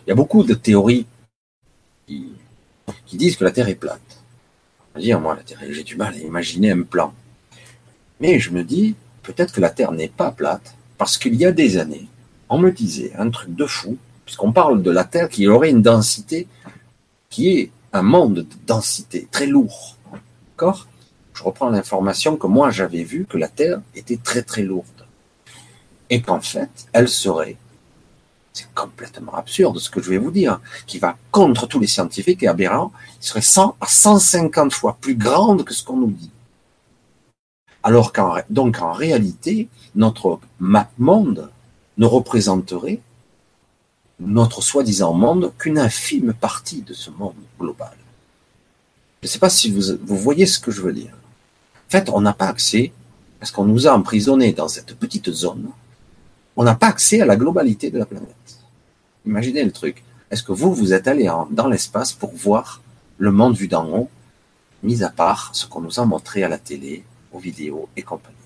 Il 0.07 0.11
y 0.11 0.13
a 0.13 0.15
beaucoup 0.15 0.43
de 0.43 0.55
théories 0.55 1.07
qui, 2.07 2.33
disent 3.13 3.37
que 3.37 3.45
la 3.45 3.51
Terre 3.51 3.69
est 3.69 3.75
plate. 3.75 4.23
Dire, 4.97 5.21
moi, 5.21 5.35
la 5.35 5.43
Terre, 5.43 5.59
j'ai 5.71 5.83
du 5.83 5.97
mal 5.97 6.15
à 6.15 6.19
imaginer 6.19 6.71
un 6.71 6.83
plan. 6.83 7.13
Mais 8.21 8.39
je 8.39 8.51
me 8.51 8.63
dis, 8.63 8.95
peut-être 9.23 9.53
que 9.53 9.61
la 9.61 9.71
Terre 9.71 9.93
n'est 9.93 10.09
pas 10.09 10.31
plate, 10.31 10.75
parce 10.99 11.19
qu'il 11.19 11.35
y 11.35 11.45
a 11.45 11.53
des 11.53 11.79
années, 11.79 12.09
on 12.49 12.59
me 12.59 12.71
disait 12.71 13.13
un 13.17 13.31
truc 13.31 13.55
de 13.55 13.67
fou, 13.67 13.99
puisqu'on 14.25 14.53
parle 14.53 14.83
de 14.83 14.91
la 14.91 15.05
Terre 15.05 15.29
qui 15.29 15.49
aurait 15.49 15.71
une 15.71 15.83
densité 15.83 16.47
qui 17.29 17.59
est 17.59 17.71
un 17.93 18.03
monde 18.03 18.35
de 18.35 18.47
densité 18.67 19.29
très 19.31 19.47
lourd. 19.47 19.97
D'accord? 20.53 20.87
Je 21.35 21.43
reprends 21.43 21.71
l'information 21.71 22.37
que 22.37 22.47
moi 22.47 22.71
j'avais 22.71 23.03
vue 23.03 23.27
que 23.29 23.37
la 23.37 23.49
Terre 23.49 23.81
était 23.95 24.19
très 24.19 24.43
très 24.43 24.63
lourde. 24.63 24.87
et 26.11 26.21
qu'en 26.21 26.41
fait, 26.41 26.71
elle 26.93 27.09
serait, 27.09 27.57
c'est 28.55 28.73
complètement 28.73 29.35
absurde 29.35 29.81
ce 29.81 29.91
que 29.91 30.01
je 30.01 30.11
vais 30.11 30.19
vous 30.19 30.31
dire, 30.31 30.61
qui 30.87 31.01
va 31.01 31.19
contre 31.33 31.67
tous 31.67 31.81
les 31.81 31.89
scientifiques 31.89 32.45
et 32.45 32.49
aberrant, 32.49 32.93
il 33.21 33.27
serait 33.27 33.43
100 33.43 33.77
à 33.81 33.87
150 33.87 34.73
fois 34.73 34.97
plus 35.01 35.17
grande 35.17 35.65
que 35.65 35.75
ce 35.75 35.83
qu'on 35.83 35.97
nous 35.97 36.13
dit. 36.13 36.31
Alors 37.83 38.13
qu'en, 38.13 38.37
donc 38.51 38.81
en 38.81 38.93
réalité, 38.93 39.69
notre 39.97 40.39
map 40.61 40.89
monde 40.99 41.51
ne 41.99 42.07
représenterait 42.07 43.01
notre 44.21 44.63
soi-disant 44.63 45.13
monde 45.13 45.53
qu'une 45.59 45.79
infime 45.79 46.33
partie 46.33 46.83
de 46.83 46.95
ce 46.95 47.11
monde 47.11 47.35
global. 47.59 47.97
Je 49.23 49.27
ne 49.27 49.31
sais 49.31 49.41
pas 49.41 49.51
si 49.51 49.73
vous, 49.73 49.99
vous 50.01 50.17
voyez 50.17 50.47
ce 50.47 50.61
que 50.61 50.71
je 50.71 50.81
veux 50.81 50.93
dire. 50.93 51.13
En 51.89 51.91
fait, 51.91 52.09
on 52.09 52.21
n'a 52.21 52.33
pas 52.33 52.47
accès, 52.47 52.93
parce 53.41 53.51
qu'on 53.51 53.65
nous 53.65 53.89
a 53.89 53.93
emprisonnés 53.93 54.53
dans 54.53 54.69
cette 54.69 54.95
petite 54.97 55.33
zone, 55.33 55.71
on 56.57 56.65
n'a 56.65 56.75
pas 56.75 56.89
accès 56.89 57.21
à 57.21 57.27
la 57.27 57.37
globalité 57.37 57.91
de 57.91 57.99
la 57.99 58.07
planète. 58.07 58.29
Imaginez 59.27 59.64
le 59.64 59.72
truc. 59.72 60.03
Est-ce 60.31 60.43
que 60.43 60.53
vous, 60.53 60.75
vous 60.75 60.93
êtes 60.93 61.09
allé 61.09 61.31
dans 61.51 61.68
l'espace 61.68 62.12
pour 62.12 62.35
voir 62.35 62.83
le 63.18 63.31
monde 63.31 63.57
vu 63.57 63.68
d'en 63.68 63.89
haut, 63.89 64.09
mis 64.83 65.03
à 65.03 65.09
part 65.09 65.51
ce 65.53 65.66
qu'on 65.66 65.81
nous 65.81 66.01
a 66.01 66.05
montré 66.05 66.43
à 66.43 66.49
la 66.49 66.59
télé, 66.59 67.05
aux 67.33 67.39
vidéos 67.39 67.89
et 67.97 68.03
compagnie? 68.03 68.37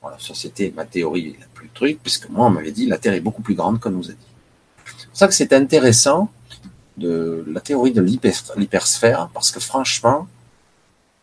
Voilà, 0.00 0.18
ça 0.18 0.34
c'était 0.34 0.72
ma 0.74 0.84
théorie 0.84 1.36
la 1.38 1.46
plus 1.54 1.68
truc, 1.68 1.98
puisque 2.02 2.28
moi 2.28 2.46
on 2.46 2.50
m'avait 2.50 2.72
dit 2.72 2.86
la 2.86 2.98
Terre 2.98 3.14
est 3.14 3.20
beaucoup 3.20 3.42
plus 3.42 3.54
grande 3.54 3.80
qu'on 3.80 3.90
nous 3.90 4.10
a 4.10 4.12
dit. 4.12 4.32
C'est 4.84 5.06
pour 5.08 5.16
ça 5.16 5.28
que 5.28 5.34
c'est 5.34 5.52
intéressant 5.52 6.30
de 6.96 7.44
la 7.46 7.60
théorie 7.60 7.92
de 7.92 8.02
l'hypersphère, 8.02 9.28
parce 9.32 9.50
que 9.50 9.60
franchement, 9.60 10.26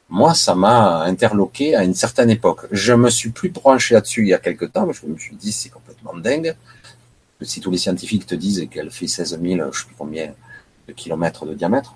moi, 0.09 0.33
ça 0.33 0.55
m'a 0.55 1.01
interloqué 1.01 1.75
à 1.75 1.83
une 1.83 1.93
certaine 1.93 2.31
époque. 2.31 2.65
Je 2.71 2.93
me 2.93 3.11
suis 3.11 3.29
plus 3.29 3.49
branché 3.49 3.93
là-dessus 3.93 4.23
il 4.23 4.29
y 4.29 4.33
a 4.33 4.39
quelque 4.39 4.65
temps, 4.65 4.87
mais 4.87 4.93
je 4.93 5.05
me 5.05 5.17
suis 5.17 5.35
dit, 5.35 5.51
c'est 5.51 5.69
complètement 5.69 6.17
dingue. 6.17 6.55
Si 7.41 7.61
tous 7.61 7.71
les 7.71 7.77
scientifiques 7.77 8.25
te 8.25 8.35
disent 8.35 8.67
qu'elle 8.69 8.91
fait 8.91 9.07
16 9.07 9.39
000, 9.41 9.43
je 9.43 9.53
ne 9.53 9.71
sais 9.71 9.85
plus 9.85 9.95
combien 9.97 10.33
de 10.87 10.93
kilomètres 10.93 11.45
de 11.45 11.53
diamètre, 11.53 11.95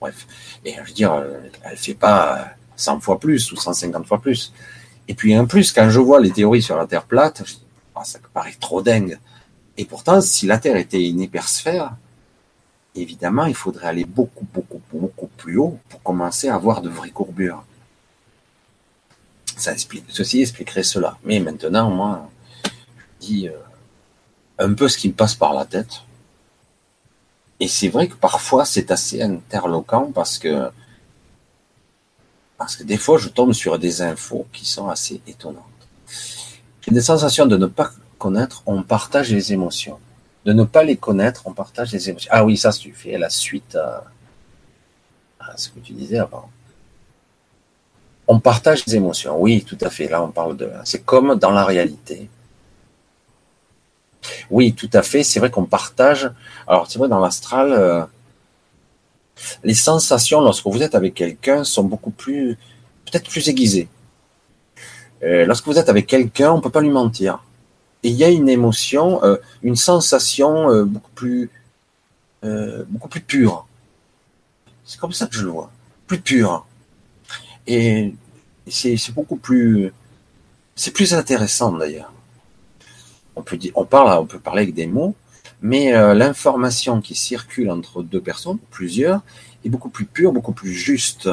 bref. 0.00 0.26
Et 0.64 0.74
je 0.74 0.80
veux 0.80 0.92
dire, 0.92 1.24
elle 1.64 1.76
fait 1.76 1.94
pas 1.94 2.50
100 2.76 3.00
fois 3.00 3.18
plus 3.18 3.50
ou 3.52 3.56
150 3.56 4.06
fois 4.06 4.20
plus. 4.20 4.52
Et 5.08 5.14
puis, 5.14 5.36
en 5.36 5.46
plus, 5.46 5.72
quand 5.72 5.88
je 5.90 6.00
vois 6.00 6.20
les 6.20 6.30
théories 6.30 6.62
sur 6.62 6.76
la 6.76 6.86
Terre 6.86 7.04
plate, 7.04 7.42
je 7.44 7.54
dis, 7.54 7.62
ah, 7.94 8.04
ça 8.04 8.18
paraît 8.32 8.56
trop 8.60 8.82
dingue. 8.82 9.18
Et 9.76 9.84
pourtant, 9.84 10.20
si 10.20 10.46
la 10.46 10.58
Terre 10.58 10.76
était 10.76 11.08
une 11.08 11.20
hypersphère, 11.20 11.96
évidemment, 12.94 13.46
il 13.46 13.54
faudrait 13.54 13.88
aller 13.88 14.04
beaucoup, 14.04 14.46
beaucoup, 14.52 14.80
beaucoup 14.92 15.28
plus 15.28 15.56
haut 15.56 15.78
pour 15.88 16.02
commencer 16.02 16.48
à 16.48 16.54
avoir 16.54 16.82
de 16.82 16.88
vraies 16.88 17.10
courbures. 17.10 17.64
Ça 19.56 19.74
ceci 20.08 20.40
expliquerait 20.40 20.82
cela. 20.82 21.18
Mais 21.24 21.40
maintenant, 21.40 21.90
moi, 21.90 22.30
je 22.64 23.26
dis 23.26 23.48
euh, 23.48 23.52
un 24.62 24.74
peu 24.74 24.88
ce 24.88 24.98
qui 24.98 25.08
me 25.08 25.14
passe 25.14 25.34
par 25.34 25.54
la 25.54 25.64
tête. 25.64 26.02
Et 27.60 27.68
c'est 27.68 27.88
vrai 27.88 28.08
que 28.08 28.14
parfois, 28.14 28.64
c'est 28.64 28.90
assez 28.90 29.22
interloquant 29.22 30.10
parce 30.12 30.38
que, 30.38 30.70
parce 32.58 32.76
que 32.76 32.82
des 32.82 32.96
fois, 32.96 33.18
je 33.18 33.28
tombe 33.28 33.52
sur 33.52 33.78
des 33.78 34.02
infos 34.02 34.46
qui 34.52 34.66
sont 34.66 34.88
assez 34.88 35.20
étonnantes. 35.26 35.62
J'ai 36.80 36.90
des 36.90 37.00
sensations 37.00 37.46
de 37.46 37.56
ne 37.56 37.66
pas 37.66 37.92
connaître, 38.18 38.62
on 38.66 38.82
partage 38.82 39.30
les 39.30 39.52
émotions 39.52 39.98
de 40.44 40.52
ne 40.52 40.64
pas 40.64 40.82
les 40.82 40.96
connaître, 40.96 41.42
on 41.46 41.52
partage 41.52 41.92
les 41.92 42.10
émotions. 42.10 42.30
Ah 42.32 42.44
oui, 42.44 42.56
ça, 42.56 42.72
tu 42.72 42.92
fais 42.92 43.16
la 43.18 43.30
suite 43.30 43.76
à, 43.76 44.04
ce 45.56 45.68
que 45.68 45.80
tu 45.80 45.92
disais 45.92 46.18
avant. 46.18 46.50
On 48.26 48.40
partage 48.40 48.86
les 48.86 48.96
émotions. 48.96 49.40
Oui, 49.40 49.64
tout 49.64 49.78
à 49.80 49.90
fait. 49.90 50.08
Là, 50.08 50.22
on 50.22 50.30
parle 50.30 50.56
de. 50.56 50.70
C'est 50.84 51.04
comme 51.04 51.34
dans 51.36 51.50
la 51.50 51.64
réalité. 51.64 52.28
Oui, 54.50 54.72
tout 54.72 54.90
à 54.92 55.02
fait. 55.02 55.22
C'est 55.22 55.40
vrai 55.40 55.50
qu'on 55.50 55.64
partage. 55.64 56.30
Alors, 56.66 56.90
c'est 56.90 56.98
vrai, 56.98 57.08
dans 57.08 57.20
l'astral, 57.20 57.72
euh, 57.72 58.04
les 59.64 59.74
sensations 59.74 60.40
lorsque 60.40 60.66
vous 60.66 60.82
êtes 60.82 60.94
avec 60.94 61.14
quelqu'un 61.14 61.64
sont 61.64 61.84
beaucoup 61.84 62.10
plus, 62.10 62.56
peut-être 63.06 63.28
plus 63.28 63.48
aiguisées. 63.48 63.88
Euh, 65.22 65.46
lorsque 65.46 65.66
vous 65.66 65.78
êtes 65.78 65.88
avec 65.88 66.06
quelqu'un, 66.06 66.52
on 66.52 66.60
peut 66.60 66.70
pas 66.70 66.80
lui 66.80 66.90
mentir. 66.90 67.44
Et 68.02 68.08
il 68.08 68.16
y 68.16 68.24
a 68.24 68.28
une 68.28 68.48
émotion, 68.48 69.22
euh, 69.24 69.36
une 69.62 69.76
sensation 69.76 70.84
beaucoup 70.84 71.12
plus, 71.14 71.50
beaucoup 72.88 73.08
plus 73.08 73.20
pure. 73.20 73.66
C'est 74.84 74.98
comme 74.98 75.12
ça 75.12 75.26
que 75.26 75.36
je 75.36 75.44
le 75.44 75.50
vois, 75.50 75.70
plus 76.08 76.20
pure. 76.20 76.66
Et 77.68 78.12
c'est 78.68 79.14
beaucoup 79.14 79.36
plus, 79.36 79.92
c'est 80.74 80.90
plus 80.90 81.14
intéressant 81.14 81.72
d'ailleurs. 81.72 82.12
On 83.36 83.42
peut 83.42 83.58
on 83.74 83.86
on 83.90 84.26
peut 84.26 84.38
parler 84.38 84.62
avec 84.62 84.74
des 84.74 84.86
mots, 84.86 85.14
mais 85.62 85.92
l'information 86.14 87.00
qui 87.00 87.14
circule 87.14 87.70
entre 87.70 88.02
deux 88.02 88.20
personnes, 88.20 88.58
plusieurs, 88.70 89.22
est 89.64 89.68
beaucoup 89.68 89.88
plus 89.88 90.04
pure, 90.04 90.32
beaucoup 90.32 90.52
plus 90.52 90.72
juste, 90.72 91.30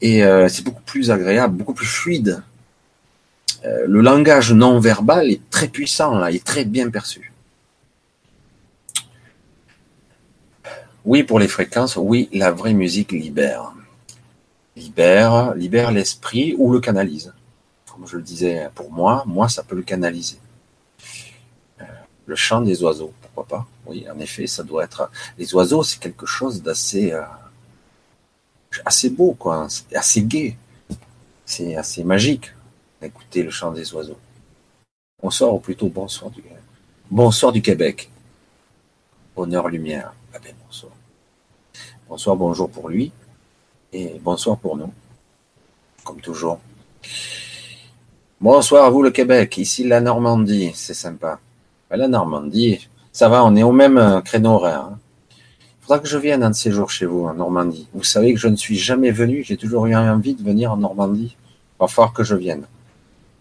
et 0.00 0.22
c'est 0.48 0.62
beaucoup 0.62 0.82
plus 0.82 1.10
agréable, 1.10 1.56
beaucoup 1.56 1.74
plus 1.74 1.86
fluide. 1.86 2.42
Euh, 3.64 3.86
le 3.88 4.00
langage 4.00 4.52
non 4.52 4.78
verbal 4.78 5.30
est 5.30 5.50
très 5.50 5.68
puissant 5.68 6.18
là, 6.18 6.30
est 6.30 6.44
très 6.44 6.64
bien 6.64 6.90
perçu. 6.90 7.32
Oui, 11.04 11.22
pour 11.22 11.38
les 11.38 11.48
fréquences, 11.48 11.96
oui, 11.96 12.28
la 12.32 12.50
vraie 12.50 12.74
musique 12.74 13.12
libère. 13.12 13.72
Libère, 14.76 15.54
libère 15.54 15.92
l'esprit 15.92 16.54
ou 16.58 16.72
le 16.72 16.80
canalise. 16.80 17.32
Comme 17.90 18.06
je 18.06 18.16
le 18.16 18.22
disais 18.22 18.68
pour 18.74 18.92
moi, 18.92 19.22
moi, 19.26 19.48
ça 19.48 19.62
peut 19.62 19.76
le 19.76 19.82
canaliser. 19.82 20.38
Le 22.26 22.34
chant 22.34 22.60
des 22.60 22.82
oiseaux, 22.82 23.12
pourquoi 23.22 23.46
pas? 23.46 23.66
Oui, 23.86 24.04
en 24.12 24.18
effet, 24.18 24.46
ça 24.46 24.64
doit 24.64 24.84
être. 24.84 25.10
Les 25.38 25.54
oiseaux, 25.54 25.84
c'est 25.84 26.00
quelque 26.00 26.26
chose 26.26 26.60
d'assez 26.60 27.12
euh, 27.12 27.22
assez 28.84 29.10
beau, 29.10 29.34
quoi. 29.38 29.68
Assez 29.94 30.22
gai. 30.22 30.56
C'est 31.44 31.76
assez 31.76 32.02
magique. 32.02 32.52
Écoutez 33.00 33.44
le 33.44 33.50
chant 33.50 33.70
des 33.70 33.94
oiseaux. 33.94 34.18
Bonsoir, 35.22 35.54
ou 35.54 35.60
plutôt 35.60 35.88
bonsoir 35.88 36.30
du, 36.30 36.42
bonsoir 37.10 37.52
du 37.52 37.62
Québec. 37.62 38.10
Honneur 39.36 39.68
lumière. 39.68 40.12
Ah 40.34 40.38
ben, 40.42 40.54
bonsoir. 40.66 40.92
Bonsoir, 42.08 42.36
bonjour 42.36 42.68
pour 42.68 42.88
lui. 42.88 43.12
Et 43.92 44.18
bonsoir 44.20 44.58
pour 44.58 44.76
nous. 44.76 44.92
Comme 46.02 46.20
toujours. 46.20 46.58
Bonsoir 48.40 48.84
à 48.84 48.90
vous 48.90 49.02
le 49.02 49.10
Québec. 49.10 49.58
Ici 49.58 49.86
la 49.86 50.00
Normandie. 50.00 50.72
C'est 50.74 50.94
sympa. 50.94 51.38
La 51.90 52.08
Normandie, 52.08 52.88
ça 53.12 53.28
va, 53.28 53.44
on 53.44 53.54
est 53.56 53.62
au 53.62 53.72
même 53.72 53.96
euh, 53.96 54.20
créneau 54.20 54.54
horaire. 54.54 54.90
Il 55.30 55.82
faudra 55.82 56.00
que 56.00 56.08
je 56.08 56.18
vienne 56.18 56.42
un 56.42 56.50
de 56.50 56.54
ces 56.54 56.72
jours 56.72 56.90
chez 56.90 57.06
vous 57.06 57.26
en 57.26 57.34
Normandie. 57.34 57.88
Vous 57.94 58.02
savez 58.02 58.34
que 58.34 58.40
je 58.40 58.48
ne 58.48 58.56
suis 58.56 58.76
jamais 58.76 59.12
venu. 59.12 59.44
J'ai 59.44 59.56
toujours 59.56 59.86
eu 59.86 59.94
envie 59.94 60.34
de 60.34 60.42
venir 60.42 60.72
en 60.72 60.76
Normandie. 60.76 61.36
Il 61.38 61.78
va 61.78 61.86
falloir 61.86 62.12
que 62.12 62.24
je 62.24 62.34
vienne. 62.34 62.64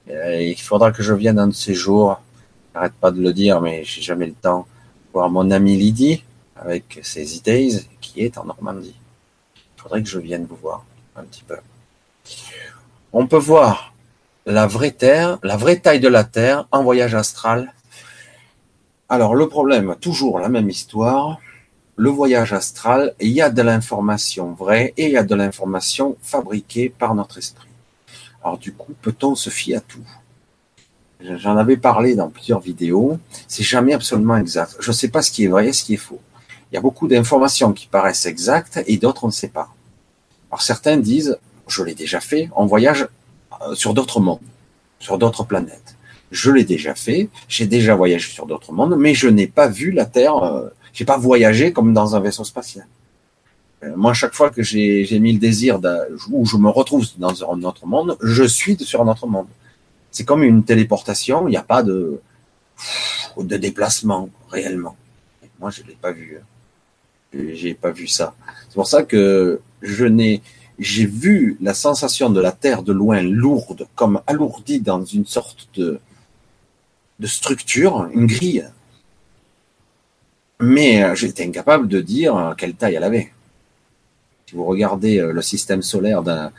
Il 0.07 0.55
faudra 0.61 0.91
que 0.91 1.01
je 1.01 1.13
vienne 1.13 1.39
un 1.39 1.47
de 1.47 1.53
ces 1.53 1.73
jours. 1.73 2.21
J'arrête 2.73 2.93
pas 2.93 3.11
de 3.11 3.19
le 3.19 3.33
dire, 3.33 3.61
mais 3.61 3.83
j'ai 3.83 4.01
jamais 4.01 4.27
le 4.27 4.33
temps. 4.33 4.67
Voir 5.11 5.29
mon 5.31 5.49
ami 5.49 5.75
Lydie 5.75 6.23
avec 6.55 6.99
ses 7.01 7.25
e 7.25 7.79
qui 7.99 8.21
est 8.21 8.37
en 8.37 8.45
Normandie. 8.45 8.95
Il 9.77 9.81
faudrait 9.81 10.03
que 10.03 10.09
je 10.09 10.19
vienne 10.19 10.45
vous 10.47 10.57
voir 10.57 10.85
un 11.15 11.23
petit 11.23 11.43
peu. 11.43 11.57
On 13.11 13.27
peut 13.27 13.37
voir 13.37 13.93
la 14.45 14.67
vraie 14.67 14.91
Terre, 14.91 15.39
la 15.41 15.57
vraie 15.57 15.79
taille 15.79 15.99
de 15.99 16.07
la 16.07 16.23
Terre 16.23 16.67
en 16.71 16.83
voyage 16.83 17.15
astral. 17.15 17.73
Alors 19.07 19.35
le 19.35 19.47
problème, 19.47 19.95
toujours 20.01 20.39
la 20.39 20.49
même 20.49 20.69
histoire. 20.69 21.39
Le 21.95 22.09
voyage 22.09 22.53
astral, 22.53 23.13
il 23.19 23.29
y 23.29 23.41
a 23.41 23.51
de 23.51 23.61
l'information 23.61 24.53
vraie 24.53 24.93
et 24.97 25.05
il 25.05 25.11
y 25.11 25.17
a 25.17 25.23
de 25.23 25.35
l'information 25.35 26.17
fabriquée 26.21 26.89
par 26.89 27.13
notre 27.13 27.37
esprit. 27.37 27.69
Alors 28.43 28.57
du 28.57 28.73
coup, 28.73 28.93
peut-on 29.01 29.35
se 29.35 29.51
fier 29.51 29.75
à 29.75 29.79
tout? 29.79 30.03
J'en 31.21 31.55
avais 31.55 31.77
parlé 31.77 32.15
dans 32.15 32.29
plusieurs 32.29 32.59
vidéos. 32.59 33.19
C'est 33.47 33.63
jamais 33.63 33.93
absolument 33.93 34.37
exact. 34.37 34.75
Je 34.79 34.89
ne 34.89 34.95
sais 34.95 35.07
pas 35.07 35.21
ce 35.21 35.31
qui 35.31 35.45
est 35.45 35.47
vrai 35.47 35.67
et 35.67 35.73
ce 35.73 35.83
qui 35.83 35.93
est 35.93 35.97
faux. 35.97 36.19
Il 36.71 36.75
y 36.75 36.77
a 36.77 36.81
beaucoup 36.81 37.07
d'informations 37.07 37.73
qui 37.73 37.85
paraissent 37.87 38.25
exactes 38.25 38.81
et 38.87 38.97
d'autres 38.97 39.23
on 39.23 39.27
ne 39.27 39.31
sait 39.31 39.49
pas. 39.49 39.69
Alors 40.49 40.63
certains 40.63 40.97
disent, 40.97 41.37
je 41.67 41.83
l'ai 41.83 41.93
déjà 41.93 42.19
fait, 42.19 42.49
on 42.55 42.65
voyage 42.65 43.07
euh, 43.61 43.75
sur 43.75 43.93
d'autres 43.93 44.19
mondes, 44.19 44.39
sur 44.99 45.19
d'autres 45.19 45.43
planètes. 45.43 45.94
Je 46.31 46.51
l'ai 46.51 46.63
déjà 46.63 46.95
fait, 46.95 47.29
j'ai 47.47 47.67
déjà 47.67 47.95
voyagé 47.95 48.29
sur 48.31 48.45
d'autres 48.45 48.73
mondes, 48.73 48.95
mais 48.97 49.13
je 49.13 49.27
n'ai 49.27 49.47
pas 49.47 49.67
vu 49.67 49.91
la 49.91 50.05
Terre, 50.05 50.37
euh, 50.37 50.69
j'ai 50.93 51.05
pas 51.05 51.17
voyagé 51.17 51.71
comme 51.71 51.93
dans 51.93 52.15
un 52.15 52.19
vaisseau 52.19 52.43
spatial. 52.43 52.87
Euh, 53.83 53.93
moi, 53.95 54.13
chaque 54.13 54.33
fois 54.33 54.49
que 54.49 54.63
j'ai 54.63 55.19
mis 55.19 55.33
le 55.33 55.39
désir 55.39 55.79
où 56.31 56.45
je 56.45 56.57
me 56.57 56.69
retrouve 56.69 57.05
dans 57.17 57.43
un 57.43 57.63
autre 57.63 57.85
monde, 57.85 58.17
je 58.21 58.43
suis 58.43 58.77
sur 58.77 59.01
un 59.01 59.07
autre 59.07 59.27
monde. 59.27 59.47
C'est 60.11 60.23
comme 60.23 60.43
une 60.43 60.63
téléportation, 60.63 61.47
il 61.47 61.51
n'y 61.51 61.57
a 61.57 61.63
pas 61.63 61.83
de, 61.83 62.19
déplacement 63.37 64.29
réellement. 64.49 64.95
Moi, 65.59 65.69
je 65.69 65.83
l'ai 65.83 65.97
pas 66.01 66.11
vu. 66.11 66.39
Hein. 66.39 67.39
J'ai 67.53 67.73
pas 67.73 67.91
vu 67.91 68.07
ça. 68.07 68.33
C'est 68.69 68.75
pour 68.75 68.87
ça 68.87 69.03
que 69.03 69.59
je 69.81 70.05
n'ai, 70.05 70.41
j'ai 70.79 71.05
vu 71.05 71.57
la 71.61 71.73
sensation 71.73 72.29
de 72.29 72.39
la 72.39 72.51
Terre 72.51 72.81
de 72.81 72.93
loin 72.93 73.21
lourde, 73.21 73.87
comme 73.95 74.21
alourdie 74.25 74.79
dans 74.79 75.03
une 75.03 75.25
sorte 75.25 75.67
de, 75.75 75.99
de 77.19 77.27
structure, 77.27 78.09
une 78.13 78.27
grille. 78.27 78.67
Mais 80.59 81.03
euh, 81.03 81.15
j'étais 81.15 81.45
incapable 81.45 81.87
de 81.87 82.01
dire 82.01 82.55
quelle 82.57 82.75
taille 82.75 82.95
elle 82.95 83.03
avait. 83.03 83.31
Si 84.47 84.55
vous 84.55 84.65
regardez 84.65 85.19
euh, 85.19 85.31
le 85.31 85.41
système 85.41 85.81
solaire 85.81 86.23
à, 86.27 86.51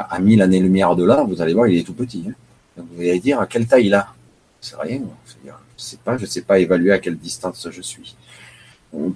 à 0.00 0.18
1000 0.18 0.42
années-lumière 0.42 0.96
de 0.96 1.04
là, 1.04 1.24
vous 1.24 1.40
allez 1.40 1.54
voir, 1.54 1.68
il 1.68 1.78
est 1.78 1.84
tout 1.84 1.94
petit. 1.94 2.24
Hein. 2.28 2.34
vous 2.76 3.00
allez 3.00 3.20
dire 3.20 3.40
à 3.40 3.46
quelle 3.46 3.66
taille 3.66 3.86
il 3.86 3.94
a. 3.94 4.14
C'est 4.60 4.76
rien. 4.76 5.00
Je 5.44 5.50
sais 5.76 5.96
pas, 5.96 6.16
je 6.16 6.26
sais 6.26 6.42
pas 6.42 6.58
évaluer 6.58 6.92
à 6.92 6.98
quelle 6.98 7.16
distance 7.16 7.68
je 7.70 7.82
suis. 7.82 8.16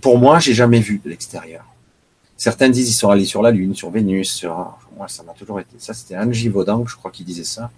Pour 0.01 0.19
moi, 0.19 0.41
j'ai 0.41 0.55
jamais 0.55 0.81
vu 0.81 1.01
de 1.05 1.09
l'extérieur. 1.09 1.65
Certains 2.37 2.69
disent 2.69 2.89
ils 2.89 2.95
sont 2.95 3.11
allés 3.11 3.25
sur 3.25 3.43
la 3.43 3.51
Lune, 3.51 3.75
sur 3.75 3.91
Vénus, 3.91 4.33
sur. 4.33 4.77
Moi, 4.97 5.09
ça 5.09 5.23
m'a 5.23 5.33
toujours 5.33 5.61
été. 5.61 5.77
Ça, 5.79 5.95
c'était 5.95 6.17
Angie 6.17 6.49
Vaudan, 6.49 6.85
je 6.87 6.97
crois, 6.97 7.11
qui 7.11 7.25
disait 7.25 7.45
ça, 7.45 7.71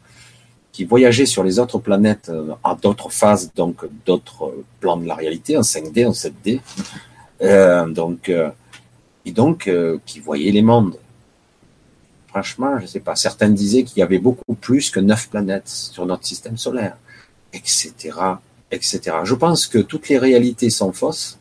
qui 0.72 0.84
voyageait 0.84 1.26
sur 1.26 1.42
les 1.42 1.58
autres 1.58 1.78
planètes 1.78 2.28
euh, 2.28 2.54
à 2.62 2.76
d'autres 2.80 3.10
phases, 3.10 3.50
donc 3.54 3.84
d'autres 4.06 4.54
plans 4.80 4.96
de 4.96 5.06
la 5.06 5.14
réalité, 5.14 5.56
en 5.56 5.62
5D, 5.62 6.06
en 6.06 6.12
7D. 6.12 6.60
Euh, 7.42 7.86
donc, 7.88 8.28
euh, 8.28 8.50
et 9.24 9.32
donc, 9.32 9.70
qui 10.06 10.20
voyait 10.20 10.50
les 10.52 10.62
mondes. 10.62 10.96
Franchement, 12.28 12.78
je 12.80 12.86
sais 12.86 13.00
pas. 13.00 13.14
Certains 13.14 13.50
disaient 13.50 13.82
qu'il 13.82 13.98
y 13.98 14.02
avait 14.02 14.18
beaucoup 14.18 14.54
plus 14.54 14.90
que 14.90 15.00
neuf 15.00 15.28
planètes 15.28 15.68
sur 15.68 16.06
notre 16.06 16.24
système 16.24 16.56
solaire, 16.56 16.96
etc., 17.52 17.92
etc. 18.70 19.00
Je 19.24 19.34
pense 19.34 19.66
que 19.66 19.78
toutes 19.78 20.08
les 20.08 20.18
réalités 20.18 20.70
sont 20.70 20.92
fausses 20.92 21.38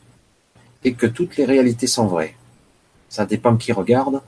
et 0.84 0.94
que 0.94 1.06
toutes 1.06 1.38
les 1.38 1.46
réalités 1.46 1.88
sont 1.88 2.08
vraies. 2.08 2.36
Ça 3.08 3.26
dépend 3.26 3.56
qui 3.56 3.72
regarde 3.72 4.22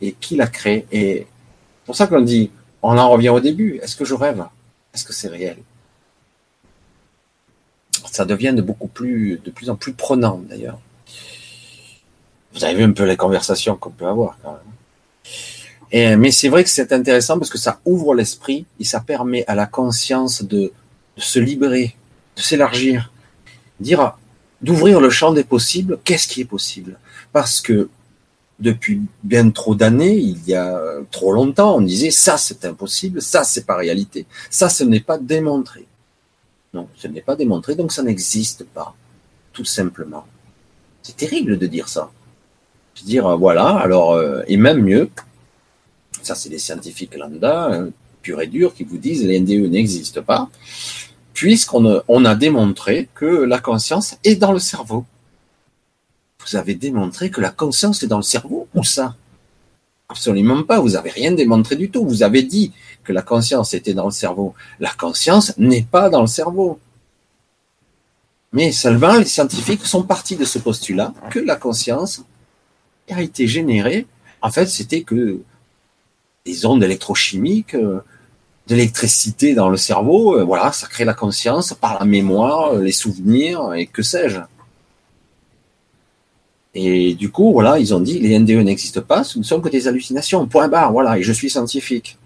et 0.00 0.12
qui 0.12 0.36
la 0.36 0.46
crée. 0.46 0.86
Et 0.92 1.26
pour 1.84 1.96
ça 1.96 2.06
qu'on 2.06 2.20
dit, 2.20 2.50
on 2.82 2.98
en 2.98 3.08
revient 3.10 3.30
au 3.30 3.40
début. 3.40 3.78
Est-ce 3.82 3.96
que 3.96 4.04
je 4.04 4.14
rêve? 4.14 4.44
Est-ce 4.94 5.04
que 5.04 5.12
c'est 5.12 5.28
réel? 5.28 5.58
Ça 8.10 8.24
devient 8.24 8.52
de 8.54 8.62
beaucoup 8.62 8.88
plus, 8.88 9.40
de 9.42 9.50
plus 9.50 9.70
en 9.70 9.76
plus 9.76 9.92
prenant 9.92 10.42
d'ailleurs. 10.48 10.78
Vous 12.52 12.64
avez 12.64 12.74
vu 12.74 12.82
un 12.82 12.92
peu 12.92 13.04
les 13.04 13.16
conversations 13.16 13.76
qu'on 13.76 13.90
peut 13.90 14.06
avoir 14.06 14.36
quand 14.42 14.58
même. 15.92 16.18
Mais 16.18 16.30
c'est 16.30 16.48
vrai 16.48 16.64
que 16.64 16.70
c'est 16.70 16.92
intéressant 16.92 17.38
parce 17.38 17.50
que 17.50 17.58
ça 17.58 17.80
ouvre 17.84 18.14
l'esprit 18.14 18.66
et 18.80 18.84
ça 18.84 19.00
permet 19.00 19.44
à 19.46 19.54
la 19.54 19.66
conscience 19.66 20.42
de, 20.42 20.72
de 21.16 21.20
se 21.22 21.38
libérer, 21.38 21.96
de 22.36 22.42
s'élargir, 22.42 23.12
dire 23.80 24.18
d'ouvrir 24.60 25.00
le 25.00 25.10
champ 25.10 25.32
des 25.32 25.44
possibles. 25.44 25.98
Qu'est-ce 26.04 26.28
qui 26.28 26.42
est 26.42 26.46
possible? 26.46 26.98
Parce 27.32 27.60
que 27.60 27.88
depuis 28.60 29.00
bien 29.22 29.50
trop 29.50 29.74
d'années, 29.74 30.16
il 30.16 30.46
y 30.46 30.54
a 30.54 30.80
trop 31.10 31.32
longtemps, 31.32 31.76
on 31.76 31.80
disait 31.80 32.10
ça 32.10 32.36
c'est 32.36 32.64
impossible, 32.64 33.20
ça 33.20 33.44
c'est 33.44 33.66
pas 33.66 33.76
réalité, 33.76 34.26
ça 34.50 34.68
ce 34.68 34.84
n'est 34.84 35.00
pas 35.00 35.18
démontré. 35.18 35.86
Non, 36.74 36.88
ce 36.96 37.06
n'est 37.06 37.20
pas 37.20 37.36
démontré, 37.36 37.74
donc 37.74 37.92
ça 37.92 38.02
n'existe 38.02 38.64
pas, 38.64 38.94
tout 39.52 39.64
simplement. 39.64 40.24
C'est 41.02 41.16
terrible 41.16 41.58
de 41.58 41.66
dire 41.66 41.88
ça. 41.88 42.10
De 43.00 43.06
dire 43.06 43.26
euh, 43.26 43.36
voilà, 43.36 43.66
alors 43.76 44.12
euh, 44.12 44.42
et 44.46 44.56
même 44.56 44.80
mieux, 44.80 45.10
ça 46.22 46.34
c'est 46.34 46.48
les 46.48 46.58
scientifiques 46.58 47.16
lambda, 47.16 47.66
hein, 47.72 47.88
pur 48.22 48.40
et 48.40 48.46
dur, 48.46 48.74
qui 48.74 48.84
vous 48.84 48.98
disent 48.98 49.24
les 49.24 49.40
NDE 49.40 49.70
n'existent 49.70 50.22
pas, 50.22 50.48
puisqu'on 51.34 52.02
on 52.08 52.24
a 52.24 52.34
démontré 52.34 53.08
que 53.14 53.26
la 53.26 53.58
conscience 53.58 54.16
est 54.24 54.36
dans 54.36 54.52
le 54.52 54.60
cerveau. 54.60 55.04
Vous 56.44 56.56
avez 56.56 56.74
démontré 56.74 57.30
que 57.30 57.40
la 57.40 57.50
conscience 57.50 58.02
est 58.02 58.08
dans 58.08 58.18
le 58.18 58.22
cerveau 58.22 58.68
Où 58.74 58.84
ça? 58.84 59.16
Absolument 60.08 60.62
pas. 60.62 60.80
Vous 60.80 60.90
n'avez 60.90 61.10
rien 61.10 61.32
démontré 61.32 61.76
du 61.76 61.90
tout. 61.90 62.04
Vous 62.04 62.22
avez 62.22 62.42
dit 62.42 62.72
que 63.04 63.12
la 63.12 63.22
conscience 63.22 63.74
était 63.74 63.94
dans 63.94 64.04
le 64.06 64.10
cerveau. 64.10 64.54
La 64.80 64.90
conscience 64.90 65.56
n'est 65.56 65.82
pas 65.82 66.10
dans 66.10 66.20
le 66.20 66.26
cerveau. 66.26 66.78
Mais 68.52 68.72
seulement 68.72 69.16
les 69.16 69.24
scientifiques 69.24 69.86
sont 69.86 70.02
partis 70.02 70.36
de 70.36 70.44
ce 70.44 70.58
postulat 70.58 71.14
que 71.30 71.38
la 71.38 71.56
conscience 71.56 72.22
a 73.10 73.22
été 73.22 73.46
générée. 73.46 74.06
En 74.42 74.50
fait, 74.50 74.66
c'était 74.66 75.02
que 75.02 75.40
des 76.44 76.66
ondes 76.66 76.82
électrochimiques, 76.82 77.74
euh, 77.74 78.00
de 78.66 78.74
l'électricité 78.74 79.54
dans 79.54 79.68
le 79.68 79.76
cerveau, 79.76 80.38
euh, 80.38 80.44
voilà, 80.44 80.72
ça 80.72 80.86
crée 80.86 81.04
la 81.04 81.14
conscience 81.14 81.74
par 81.74 81.98
la 81.98 82.04
mémoire, 82.04 82.74
les 82.74 82.92
souvenirs 82.92 83.72
et 83.74 83.86
que 83.86 84.02
sais-je. 84.02 84.40
Et 86.74 87.14
du 87.14 87.30
coup, 87.30 87.52
voilà, 87.52 87.78
ils 87.78 87.94
ont 87.94 88.00
dit 88.00 88.18
les 88.18 88.38
NDE 88.38 88.64
n'existent 88.64 89.02
pas, 89.02 89.24
ce 89.24 89.38
ne 89.38 89.44
sont 89.44 89.60
que 89.60 89.68
des 89.68 89.88
hallucinations. 89.88 90.46
Point 90.46 90.68
barre, 90.68 90.92
voilà, 90.92 91.18
et 91.18 91.22
je 91.22 91.32
suis 91.32 91.50
scientifique. 91.50 92.18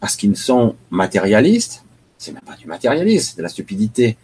Parce 0.00 0.16
qu'ils 0.16 0.36
sont 0.36 0.76
matérialistes, 0.90 1.84
c'est 2.18 2.32
même 2.32 2.42
pas 2.42 2.56
du 2.56 2.66
matérialisme, 2.66 3.30
c'est 3.30 3.36
de 3.38 3.42
la 3.42 3.48
stupidité. 3.48 4.16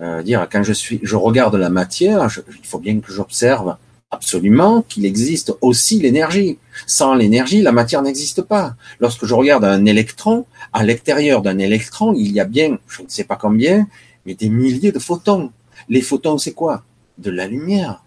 Euh, 0.00 0.22
dire 0.22 0.48
quand 0.50 0.64
je 0.64 0.72
suis, 0.72 0.98
je 1.02 1.14
regarde 1.14 1.54
la 1.54 1.70
matière, 1.70 2.28
il 2.48 2.66
faut 2.66 2.80
bien 2.80 2.98
que 2.98 3.12
j'observe 3.12 3.76
absolument 4.10 4.82
qu'il 4.82 5.04
existe 5.06 5.52
aussi 5.60 6.00
l'énergie. 6.00 6.58
Sans 6.86 7.14
l'énergie, 7.14 7.62
la 7.62 7.72
matière 7.72 8.02
n'existe 8.02 8.42
pas. 8.42 8.74
Lorsque 9.00 9.26
je 9.26 9.34
regarde 9.34 9.64
un 9.64 9.84
électron, 9.84 10.46
à 10.72 10.82
l'extérieur 10.82 11.42
d'un 11.42 11.58
électron, 11.58 12.14
il 12.14 12.32
y 12.32 12.40
a 12.40 12.44
bien, 12.44 12.78
je 12.88 13.02
ne 13.02 13.08
sais 13.08 13.24
pas 13.24 13.36
combien, 13.36 13.86
mais 14.24 14.34
des 14.34 14.48
milliers 14.48 14.92
de 14.92 14.98
photons. 14.98 15.52
Les 15.88 16.02
photons, 16.02 16.38
c'est 16.38 16.52
quoi? 16.52 16.84
De 17.18 17.30
la 17.30 17.46
lumière. 17.46 18.02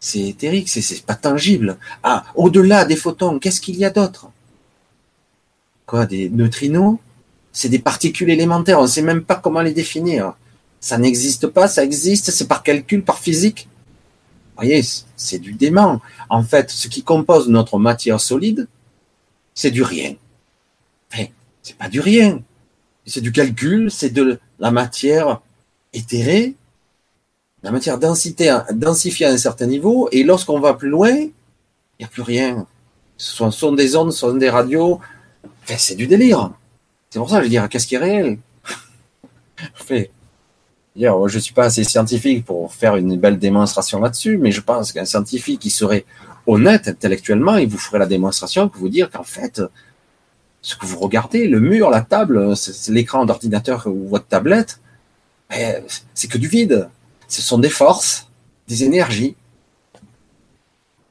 C'est 0.00 0.20
éthérique, 0.20 0.68
c'est 0.68 1.04
pas 1.04 1.14
tangible. 1.14 1.76
Ah, 2.02 2.24
au-delà 2.36 2.84
des 2.84 2.96
photons, 2.96 3.38
qu'est-ce 3.38 3.60
qu'il 3.60 3.76
y 3.76 3.84
a 3.84 3.90
d'autre? 3.90 4.30
Quoi, 5.86 6.06
des 6.06 6.28
neutrinos? 6.30 6.98
C'est 7.52 7.68
des 7.68 7.80
particules 7.80 8.30
élémentaires, 8.30 8.78
on 8.78 8.82
ne 8.82 8.88
sait 8.88 9.02
même 9.02 9.24
pas 9.24 9.34
comment 9.34 9.62
les 9.62 9.72
définir. 9.72 10.34
Ça 10.80 10.98
n'existe 10.98 11.48
pas, 11.48 11.66
ça 11.66 11.82
existe, 11.82 12.30
c'est 12.30 12.46
par 12.46 12.62
calcul, 12.62 13.02
par 13.02 13.18
physique. 13.18 13.68
Vous 14.50 14.64
voyez, 14.64 14.84
c'est 15.16 15.38
du 15.38 15.52
dément. 15.52 16.00
En 16.28 16.44
fait, 16.44 16.70
ce 16.70 16.86
qui 16.86 17.02
compose 17.02 17.48
notre 17.48 17.78
matière 17.78 18.20
solide, 18.20 18.68
c'est 19.54 19.72
du 19.72 19.82
rien. 19.82 20.14
Enfin, 21.12 21.24
c'est 21.62 21.76
pas 21.76 21.88
du 21.88 22.00
rien. 22.00 22.42
C'est 23.06 23.20
du 23.20 23.32
calcul, 23.32 23.90
c'est 23.90 24.10
de 24.10 24.38
la 24.60 24.70
matière 24.70 25.40
éthérée, 25.92 26.54
la 27.62 27.70
matière 27.70 27.98
densité, 27.98 28.56
densifiée 28.72 29.26
à 29.26 29.30
un 29.30 29.36
certain 29.36 29.66
niveau, 29.66 30.08
et 30.12 30.22
lorsqu'on 30.22 30.60
va 30.60 30.74
plus 30.74 30.88
loin, 30.88 31.10
il 31.10 31.32
n'y 32.00 32.04
a 32.04 32.08
plus 32.08 32.22
rien. 32.22 32.66
Ce 33.16 33.50
sont, 33.50 33.72
des 33.72 33.96
ondes, 33.96 34.12
ce 34.12 34.20
sont 34.20 34.34
des 34.34 34.48
radios. 34.50 35.00
Enfin, 35.64 35.74
c'est 35.76 35.96
du 35.96 36.06
délire. 36.06 36.52
C'est 37.10 37.18
pour 37.18 37.28
ça 37.28 37.36
que 37.36 37.42
je 37.42 37.46
veux 37.46 37.50
dire, 37.50 37.68
qu'est-ce 37.68 37.86
qui 37.86 37.96
est 37.96 37.98
réel? 37.98 38.38
Je 40.96 41.34
ne 41.34 41.40
suis 41.40 41.54
pas 41.54 41.66
assez 41.66 41.84
scientifique 41.84 42.44
pour 42.44 42.74
faire 42.74 42.96
une 42.96 43.16
belle 43.16 43.38
démonstration 43.38 44.00
là-dessus, 44.00 44.36
mais 44.36 44.50
je 44.50 44.60
pense 44.60 44.90
qu'un 44.90 45.04
scientifique 45.04 45.60
qui 45.60 45.70
serait 45.70 46.04
honnête 46.46 46.88
intellectuellement, 46.88 47.56
il 47.56 47.68
vous 47.68 47.78
ferait 47.78 48.00
la 48.00 48.06
démonstration 48.06 48.68
pour 48.68 48.80
vous 48.80 48.88
dire 48.88 49.08
qu'en 49.08 49.22
fait, 49.22 49.62
ce 50.60 50.74
que 50.74 50.86
vous 50.86 50.98
regardez, 50.98 51.46
le 51.46 51.60
mur, 51.60 51.90
la 51.90 52.00
table, 52.00 52.54
l'écran 52.88 53.26
d'ordinateur 53.26 53.86
ou 53.86 54.08
votre 54.08 54.26
tablette, 54.26 54.80
c'est 56.14 56.28
que 56.28 56.38
du 56.38 56.48
vide. 56.48 56.88
Ce 57.28 57.42
sont 57.42 57.58
des 57.58 57.70
forces, 57.70 58.26
des 58.66 58.84
énergies. 58.84 59.36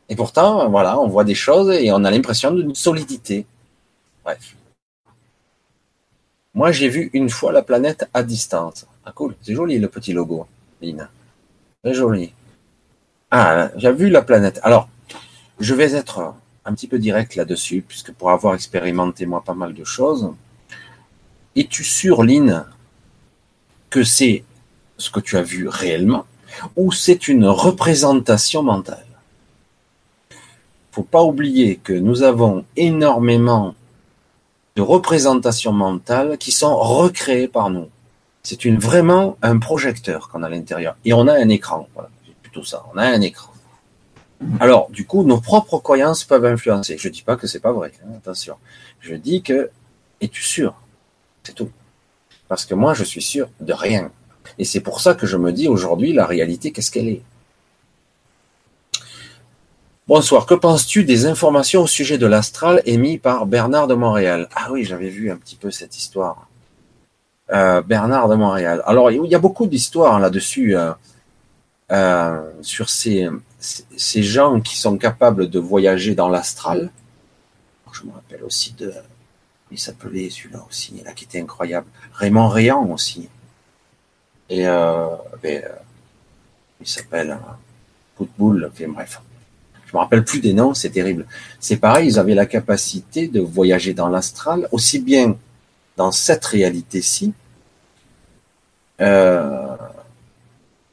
Et 0.10 0.16
pourtant, 0.16 0.70
voilà, 0.70 1.00
on 1.00 1.08
voit 1.08 1.24
des 1.24 1.36
choses 1.36 1.72
et 1.72 1.92
on 1.92 2.04
a 2.04 2.12
l'impression 2.12 2.52
d'une 2.52 2.76
solidité. 2.76 3.46
Bref. 4.24 4.56
Moi, 6.54 6.72
j'ai 6.72 6.90
vu 6.90 7.12
une 7.14 7.30
fois 7.30 7.52
la 7.52 7.62
planète 7.62 8.10
à 8.14 8.24
distance. 8.24 8.88
Ah, 9.06 9.12
cool. 9.14 9.36
C'est 9.42 9.54
joli 9.54 9.78
le 9.78 9.90
petit 9.90 10.12
logo, 10.12 10.48
Lina. 10.82 11.10
Très 11.84 11.94
joli. 11.94 12.34
Ah, 13.30 13.70
j'ai 13.76 13.92
vu 13.92 14.10
la 14.10 14.22
planète. 14.24 14.60
Alors, 14.64 14.90
je 15.60 15.76
vais 15.76 15.94
être 15.94 16.34
un 16.66 16.74
petit 16.74 16.88
peu 16.88 16.98
direct 16.98 17.36
là-dessus, 17.36 17.84
puisque 17.88 18.12
pour 18.12 18.32
avoir 18.32 18.56
expérimenté 18.56 19.26
moi 19.26 19.44
pas 19.44 19.54
mal 19.54 19.74
de 19.74 19.84
choses, 19.84 20.34
es-tu 21.56 21.84
sûr, 21.84 22.24
Lynn, 22.24 22.66
que 23.90 24.04
c'est 24.04 24.44
ce 24.98 25.10
que 25.10 25.20
tu 25.20 25.38
as 25.38 25.44
vu 25.44 25.68
réellement 25.68 26.26
ou 26.76 26.92
c'est 26.92 27.28
une 27.28 27.46
représentation 27.46 28.64
mentale. 28.64 29.06
Faut 30.92 31.04
pas 31.04 31.24
oublier 31.24 31.76
que 31.78 31.94
nous 31.94 32.24
avons 32.24 32.66
énormément 32.76 33.76
de 34.76 34.82
représentations 34.82 35.74
mentales 35.74 36.38
qui 36.38 36.52
sont 36.52 36.76
recréées 36.76 37.48
par 37.48 37.70
nous. 37.70 37.90
C'est 38.44 38.66
vraiment 38.68 39.38
un 39.42 39.60
projecteur 39.60 40.30
qu'on 40.30 40.42
a 40.44 40.48
à 40.48 40.50
l'intérieur 40.50 40.96
et 41.04 41.14
on 41.14 41.28
a 41.28 41.34
un 41.34 41.50
écran. 41.50 41.88
Voilà, 41.94 42.10
plutôt 42.42 42.64
ça. 42.64 42.86
On 42.94 42.98
a 42.98 43.06
un 43.06 43.22
écran. 43.22 43.52
Alors, 44.60 44.90
du 44.92 45.06
coup, 45.06 45.24
nos 45.24 45.42
propres 45.42 45.80
croyances 45.80 46.24
peuvent 46.24 46.46
influencer. 46.46 46.98
Je 46.98 47.10
dis 47.10 47.24
pas 47.24 47.36
que 47.36 47.48
c'est 47.48 47.60
pas 47.60 47.72
vrai. 47.74 47.92
Hein, 48.04 48.14
attention. 48.18 48.56
Je 49.02 49.16
dis 49.16 49.42
que 49.42 49.70
es-tu 50.22 50.44
sûr? 50.44 50.76
C'est 51.44 51.54
tout. 51.54 51.72
Parce 52.48 52.66
que 52.66 52.76
moi, 52.76 52.94
je 52.94 53.04
suis 53.04 53.22
sûr 53.22 53.50
de 53.60 53.74
rien. 53.74 54.12
Et 54.60 54.66
c'est 54.66 54.80
pour 54.82 55.02
ça 55.02 55.14
que 55.14 55.28
je 55.28 55.38
me 55.38 55.52
dis 55.52 55.68
aujourd'hui, 55.68 56.14
la 56.14 56.26
réalité, 56.26 56.72
qu'est-ce 56.72 56.92
qu'elle 56.92 57.10
est? 57.10 57.22
Bonsoir, 60.08 60.46
que 60.46 60.54
penses-tu 60.54 61.04
des 61.04 61.26
informations 61.26 61.84
au 61.84 61.88
sujet 61.88 62.18
de 62.18 62.26
l'astral 62.26 62.82
émis 62.86 63.18
par 63.18 63.46
Bernard 63.46 63.88
de 63.88 63.94
Montréal? 63.94 64.48
Ah 64.56 64.70
oui, 64.72 64.86
j'avais 64.86 65.10
vu 65.10 65.30
un 65.30 65.36
petit 65.36 65.58
peu 65.58 65.70
cette 65.70 65.98
histoire. 65.98 66.48
Euh, 67.52 67.82
Bernard 67.82 68.30
de 68.30 68.36
Montréal. 68.36 68.82
Alors, 68.86 69.12
il 69.12 69.26
y 69.26 69.36
a 69.36 69.40
beaucoup 69.40 69.68
d'histoires 69.68 70.20
là-dessus, 70.20 70.78
euh, 70.78 70.92
euh, 71.92 72.52
sur 72.62 72.90
ces, 72.90 73.28
ces 73.60 74.24
gens 74.24 74.62
qui 74.62 74.78
sont 74.78 74.98
capables 74.98 75.50
de 75.50 75.60
voyager 75.60 76.16
dans 76.16 76.30
l'astral. 76.30 76.90
Je 77.92 78.04
me 78.04 78.12
rappelle 78.14 78.44
aussi 78.44 78.74
de... 78.74 78.94
Il 79.72 79.80
s'appelait 79.80 80.30
celui-là 80.30 80.66
aussi, 80.70 81.02
là, 81.04 81.12
qui 81.12 81.26
était 81.26 81.42
incroyable. 81.42 81.88
Raymond 82.14 82.48
Réan 82.48 82.90
aussi. 82.92 83.28
Et 84.50 84.64
ben, 84.64 85.62
il 86.80 86.88
s'appelle 86.88 87.38
enfin, 87.42 87.58
bref. 88.88 89.22
Je 89.86 89.96
me 89.96 90.00
rappelle 90.00 90.24
plus 90.26 90.42
des 90.42 90.54
noms, 90.54 90.74
c'est 90.74 90.90
terrible. 90.90 91.26
C'est 91.60 91.78
pareil, 91.78 92.10
ils 92.10 92.20
avaient 92.20 92.36
la 92.36 92.46
capacité 92.46 93.28
de 93.30 93.40
voyager 93.40 93.94
dans 93.94 94.10
l'astral, 94.10 94.68
aussi 94.72 95.00
bien 95.00 95.38
dans 95.96 96.12
cette 96.12 96.46
réalité-ci, 96.46 97.34
euh, 99.00 99.76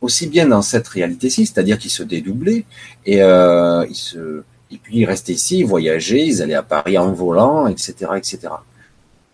aussi 0.01 0.29
bien 0.29 0.47
dans 0.47 0.63
cette 0.63 0.87
réalité-ci, 0.87 1.47
c'est-à-dire 1.47 1.79
qu'ils 1.79 1.91
se 1.91 2.03
dédoublaient 2.03 2.65
et 3.05 3.23
euh, 3.23 3.85
ils 3.89 3.97
se, 3.97 4.45
et 4.71 4.79
puis 4.79 4.99
ils 4.99 5.07
restaient 5.07 5.33
ici, 5.33 5.59
ils 5.59 5.67
voyageaient, 5.67 6.25
ils 6.25 6.41
allaient 6.41 6.55
à 6.55 6.63
Paris 6.63 6.97
en 6.97 7.13
volant, 7.13 7.67
etc., 7.67 8.13
etc. 8.17 8.39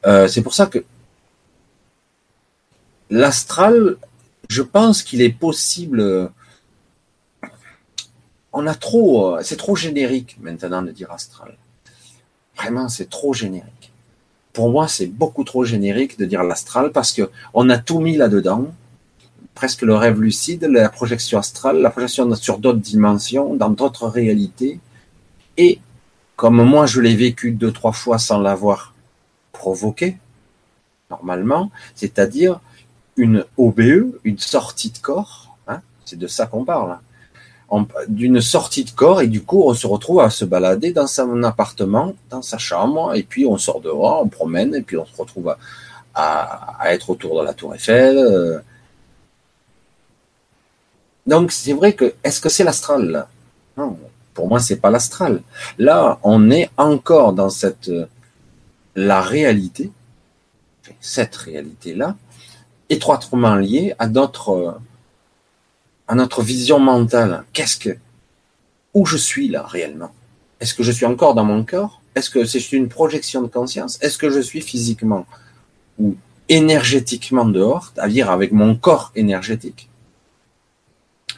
Euh, 0.07 0.27
c'est 0.27 0.43
pour 0.43 0.55
ça 0.55 0.66
que 0.66 0.83
l'astral, 3.11 3.97
je 4.51 4.62
pense 4.62 5.05
qu'il 5.05 5.22
est 5.22 5.30
possible 5.30 6.30
on 8.53 8.66
a 8.66 8.74
trop, 8.74 9.36
euh, 9.36 9.40
c'est 9.42 9.57
trop 9.57 9.76
générique 9.76 10.36
maintenant 10.40 10.82
de 10.82 10.90
dire 10.90 11.11
astral. 11.12 11.57
Vraiment, 12.57 12.88
c'est 12.88 13.09
trop 13.09 13.32
générique. 13.32 13.92
Pour 14.53 14.70
moi, 14.70 14.88
c'est 14.88 15.07
beaucoup 15.07 15.44
trop 15.44 15.64
générique 15.64 16.18
de 16.18 16.24
dire 16.24 16.42
l'astral 16.42 16.90
parce 16.90 17.12
que 17.12 17.30
on 17.55 17.70
a 17.70 17.78
tout 17.78 18.01
mis 18.01 18.16
là-dedans. 18.16 18.66
Presque 19.55 19.82
le 19.82 19.94
rêve 19.94 20.20
lucide, 20.20 20.64
la 20.64 20.88
projection 20.88 21.38
astrale, 21.38 21.80
la 21.80 21.90
projection 21.90 22.34
sur 22.34 22.59
d'autres 22.59 22.80
dimensions, 22.80 23.55
dans 23.55 23.70
d'autres 23.70 24.09
réalités. 24.09 24.80
Et 25.57 25.78
comme 26.34 26.62
moi, 26.64 26.86
je 26.86 27.01
l'ai 27.01 27.14
vécu 27.14 27.53
deux, 27.53 27.70
trois 27.70 27.92
fois 27.92 28.18
sans 28.18 28.40
l'avoir 28.40 28.94
provoqué, 29.53 30.16
normalement, 31.09 31.70
c'est-à-dire 31.94 32.61
une 33.21 33.45
OBE, 33.57 34.18
une 34.25 34.39
sortie 34.39 34.91
de 34.91 34.99
corps, 34.99 35.57
hein, 35.68 35.81
c'est 36.05 36.18
de 36.18 36.27
ça 36.27 36.47
qu'on 36.47 36.64
parle, 36.64 36.99
d'une 38.09 38.41
sortie 38.41 38.85
de 38.85 38.91
corps 38.91 39.21
et 39.21 39.29
du 39.29 39.43
coup 39.43 39.62
on 39.64 39.75
se 39.75 39.87
retrouve 39.87 40.21
à 40.21 40.31
se 40.31 40.45
balader 40.45 40.93
dans 40.93 41.07
son 41.07 41.43
appartement, 41.45 42.14
dans 42.29 42.43
sa 42.43 42.59
chambre 42.59 43.14
et 43.14 43.23
puis 43.23 43.47
on 43.47 43.59
sort 43.59 43.81
dehors, 43.81 44.23
on 44.25 44.29
promène 44.29 44.75
et 44.75 44.83
puis 44.83 44.97
on 44.97 45.07
se 45.07 45.16
retrouve 45.16 45.55
à, 46.14 46.79
être 46.87 47.11
autour 47.11 47.39
de 47.39 47.45
la 47.45 47.55
tour 47.55 47.75
Eiffel. 47.75 48.18
Euh. 48.18 48.59
Donc 51.27 51.53
c'est 51.53 51.73
vrai 51.73 51.93
que 51.93 52.14
est-ce 52.25 52.41
que 52.41 52.49
c'est 52.49 52.64
l'astral? 52.64 53.27
Non, 53.77 53.97
pour 54.35 54.49
moi 54.49 54.59
c'est 54.59 54.77
pas 54.77 54.91
l'astral. 54.91 55.41
Là 55.79 56.18
on 56.25 56.51
est 56.51 56.71
encore 56.77 57.33
dans 57.33 57.51
cette 57.51 57.91
la 58.97 59.21
réalité, 59.21 59.93
cette 61.01 61.37
réalité 61.37 61.95
là, 61.95 62.16
étroitement 62.91 63.55
liée 63.55 63.95
à 63.99 64.09
notre 64.09 64.78
à 66.11 66.16
notre 66.16 66.43
vision 66.43 66.80
mentale. 66.80 67.45
Qu'est-ce 67.53 67.76
que, 67.76 67.97
où 68.95 69.07
je 69.07 69.16
suis 69.16 69.47
là 69.49 69.62
réellement? 69.62 70.11
Est-ce 70.59 70.74
que 70.74 70.82
je 70.82 70.91
suis 70.91 71.07
encore 71.07 71.34
dans 71.34 71.45
mon 71.45 71.64
corps? 71.64 72.03
Est-ce 72.16 72.30
que 72.30 72.45
c'est 72.45 72.72
une 72.72 72.88
projection 72.88 73.43
de 73.43 73.47
conscience? 73.47 73.97
Est-ce 74.03 74.18
que 74.18 74.28
je 74.28 74.41
suis 74.41 74.61
physiquement 74.61 75.24
ou 76.01 76.16
énergétiquement 76.49 77.45
dehors, 77.45 77.93
c'est-à-dire 77.95 78.28
avec 78.28 78.51
mon 78.51 78.74
corps 78.74 79.12
énergétique? 79.14 79.88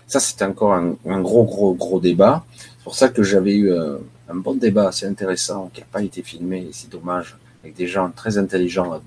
Ça, 0.06 0.20
c'est 0.20 0.42
encore 0.42 0.72
un, 0.72 1.20
gros, 1.20 1.44
gros, 1.44 1.74
gros 1.74 2.00
débat. 2.00 2.44
C'est 2.78 2.84
pour 2.84 2.94
ça 2.94 3.10
que 3.10 3.22
j'avais 3.22 3.54
eu 3.54 3.70
euh, 3.70 3.98
un 4.30 4.36
bon 4.36 4.54
débat 4.54 4.88
assez 4.88 5.06
intéressant 5.06 5.70
qui 5.72 5.80
n'a 5.80 5.86
pas 5.92 6.02
été 6.02 6.22
filmé, 6.22 6.68
c'est 6.72 6.90
dommage, 6.90 7.36
avec 7.62 7.74
des 7.74 7.86
gens 7.86 8.10
très 8.10 8.38
intelligents 8.38 8.98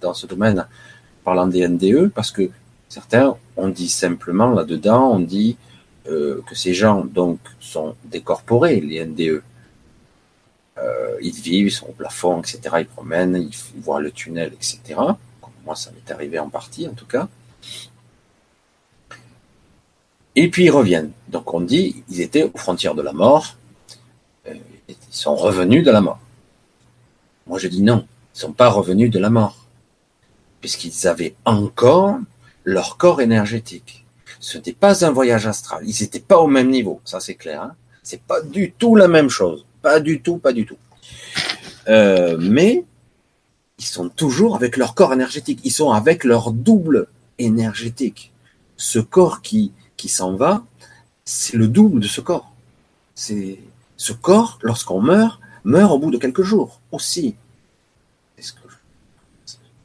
dans 0.00 0.14
ce 0.14 0.26
domaine, 0.26 0.66
parlant 1.24 1.46
des 1.46 1.66
NDE, 1.66 2.10
parce 2.14 2.30
que 2.30 2.50
Certains, 2.94 3.36
on 3.56 3.70
dit 3.70 3.88
simplement 3.88 4.50
là-dedans, 4.50 5.10
on 5.10 5.18
dit 5.18 5.56
euh, 6.06 6.40
que 6.46 6.54
ces 6.54 6.74
gens 6.74 7.04
donc 7.04 7.40
sont 7.58 7.96
décorporés, 8.04 8.80
les 8.80 9.04
NDE. 9.04 9.42
Euh, 10.78 11.16
ils 11.20 11.34
vivent, 11.34 11.66
ils 11.66 11.72
sont 11.72 11.86
au 11.88 11.92
plafond, 11.92 12.38
etc. 12.38 12.60
Ils 12.78 12.86
promènent, 12.86 13.34
ils 13.34 13.82
voient 13.82 14.00
le 14.00 14.12
tunnel, 14.12 14.52
etc. 14.52 14.78
moi, 15.64 15.74
ça 15.74 15.90
m'est 15.90 16.08
arrivé 16.12 16.38
en 16.38 16.48
partie, 16.48 16.86
en 16.86 16.92
tout 16.92 17.06
cas. 17.06 17.26
Et 20.36 20.48
puis 20.48 20.66
ils 20.66 20.70
reviennent. 20.70 21.10
Donc 21.26 21.52
on 21.52 21.60
dit, 21.60 22.04
ils 22.08 22.20
étaient 22.20 22.44
aux 22.44 22.56
frontières 22.56 22.94
de 22.94 23.02
la 23.02 23.12
mort. 23.12 23.56
Euh, 24.46 24.54
ils 24.88 24.96
sont 25.10 25.34
revenus 25.34 25.84
de 25.84 25.90
la 25.90 26.00
mort. 26.00 26.20
Moi, 27.48 27.58
je 27.58 27.66
dis 27.66 27.82
non, 27.82 28.06
ils 28.06 28.36
ne 28.36 28.40
sont 28.40 28.52
pas 28.52 28.68
revenus 28.68 29.10
de 29.10 29.18
la 29.18 29.30
mort, 29.30 29.63
puisqu'ils 30.64 31.06
avaient 31.06 31.34
encore 31.44 32.16
leur 32.64 32.96
corps 32.96 33.20
énergétique. 33.20 34.06
Ce 34.40 34.56
n'était 34.56 34.72
pas 34.72 35.04
un 35.04 35.10
voyage 35.10 35.46
astral. 35.46 35.82
Ils 35.86 35.94
n'étaient 36.00 36.20
pas 36.20 36.38
au 36.38 36.46
même 36.46 36.70
niveau, 36.70 37.02
ça 37.04 37.20
c'est 37.20 37.34
clair. 37.34 37.60
Hein 37.60 37.74
c'est 38.02 38.22
pas 38.22 38.40
du 38.40 38.72
tout 38.72 38.96
la 38.96 39.06
même 39.06 39.28
chose. 39.28 39.66
Pas 39.82 40.00
du 40.00 40.22
tout, 40.22 40.38
pas 40.38 40.54
du 40.54 40.64
tout. 40.64 40.78
Euh, 41.88 42.38
mais 42.40 42.82
ils 43.78 43.84
sont 43.84 44.08
toujours 44.08 44.56
avec 44.56 44.78
leur 44.78 44.94
corps 44.94 45.12
énergétique. 45.12 45.60
Ils 45.64 45.70
sont 45.70 45.90
avec 45.90 46.24
leur 46.24 46.50
double 46.50 47.08
énergétique. 47.38 48.32
Ce 48.78 48.98
corps 48.98 49.42
qui, 49.42 49.70
qui 49.98 50.08
s'en 50.08 50.34
va, 50.34 50.64
c'est 51.26 51.58
le 51.58 51.68
double 51.68 52.00
de 52.00 52.08
ce 52.08 52.22
corps. 52.22 52.54
C'est 53.14 53.58
ce 53.98 54.14
corps, 54.14 54.58
lorsqu'on 54.62 55.02
meurt, 55.02 55.40
meurt 55.64 55.92
au 55.92 55.98
bout 55.98 56.10
de 56.10 56.16
quelques 56.16 56.42
jours 56.42 56.80
aussi. 56.90 57.34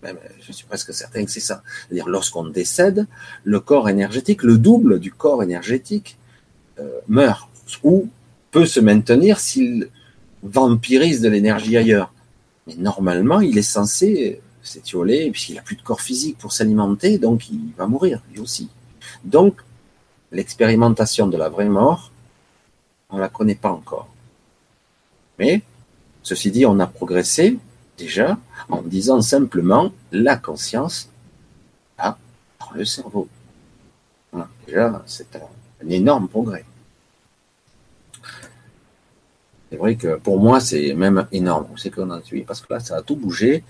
Je 0.04 0.52
suis 0.52 0.66
presque 0.66 0.94
certain 0.94 1.26
que 1.26 1.32
c'est 1.32 1.40
ça. 1.40 1.62
C'est-à-dire, 1.88 2.08
lorsqu'on 2.08 2.46
décède, 2.46 3.06
le 3.44 3.60
corps 3.60 3.90
énergétique, 3.90 4.44
le 4.44 4.58
double 4.58 5.00
du 5.00 5.12
corps 5.12 5.44
énergétique, 5.44 6.18
euh, 6.80 7.00
meurt 7.08 7.50
ou 7.84 8.10
peut 8.52 8.66
se 8.66 8.80
maintenir 8.80 9.40
s'il 9.40 9.90
vampirise 10.44 11.22
de 11.22 11.30
l'énergie 11.30 11.76
ailleurs. 11.78 12.14
Mais 12.68 12.76
normalement, 12.76 13.42
il 13.42 13.58
est 13.58 13.62
censé 13.62 14.42
s'étioler 14.62 15.32
puisqu'il 15.32 15.56
n'a 15.56 15.62
plus 15.62 15.76
de 15.76 15.82
corps 15.82 16.02
physique 16.02 16.38
pour 16.38 16.52
s'alimenter, 16.52 17.18
donc 17.18 17.50
il 17.50 17.72
va 17.78 17.88
mourir 17.88 18.22
lui 18.32 18.40
aussi. 18.40 18.70
Donc, 19.24 19.56
l'expérimentation 20.32 21.28
de 21.28 21.38
la 21.38 21.50
vraie 21.50 21.70
mort, 21.70 22.12
on 23.10 23.18
ne 23.18 23.22
la 23.22 23.30
connaît 23.30 23.56
pas 23.56 23.72
encore. 23.72 24.08
Mais, 25.38 25.62
ceci 26.24 26.52
dit, 26.52 26.66
on 26.66 26.80
a 26.80 26.88
progressé 26.88 27.58
déjà 28.00 28.38
en 28.70 28.82
disant 28.82 29.22
simplement 29.22 29.92
la 30.12 30.38
conscience 30.38 31.10
a 31.98 32.18
dans 32.60 32.72
le 32.76 32.86
cerveau. 32.86 33.28
Déjà, 34.66 35.04
c'est 35.06 35.36
un, 35.36 35.90
énorme 35.90 36.28
progrès. 36.28 36.66
C'est 39.70 39.78
vrai 39.78 39.96
que 39.96 40.16
pour 40.18 40.40
moi, 40.40 40.60
c'est 40.60 40.94
même 40.94 41.28
énorme. 41.32 41.68
C'est 41.78 41.92
qu'on 41.92 42.10
a 42.12 42.22
suivi 42.22 42.44
parce 42.44 42.62
que 42.62 42.74
là, 42.74 42.80
ça 42.80 42.98
a 42.98 43.02
tout 43.02 43.16
bougé. 43.16 43.64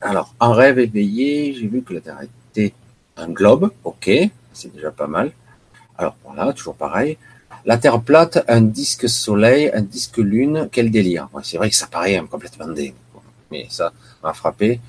Alors, 0.00 0.34
en 0.40 0.52
rêve 0.52 0.78
éveillé, 0.78 1.54
j'ai 1.54 1.66
vu 1.66 1.82
que 1.82 1.94
la 1.94 2.00
Terre 2.00 2.20
était 2.52 2.74
un 3.16 3.28
globe. 3.28 3.72
Ok, 3.84 4.10
c'est 4.52 4.72
déjà 4.72 4.90
pas 4.90 5.06
mal. 5.06 5.32
Alors 5.98 6.16
voilà, 6.24 6.52
toujours 6.52 6.76
pareil. 6.76 7.18
La 7.64 7.78
Terre 7.78 8.00
plate, 8.00 8.44
un 8.48 8.62
disque 8.62 9.08
soleil, 9.08 9.70
un 9.74 9.82
disque 9.82 10.18
lune, 10.18 10.68
quel 10.72 10.90
délire. 10.90 11.28
c'est 11.42 11.56
vrai 11.56 11.70
que 11.70 11.76
ça 11.76 11.86
paraît 11.86 12.22
complètement 12.30 12.68
dingue, 12.68 12.94
mais 13.50 13.66
ça 13.68 13.92
m'a 14.22 14.32
frappé. 14.32 14.80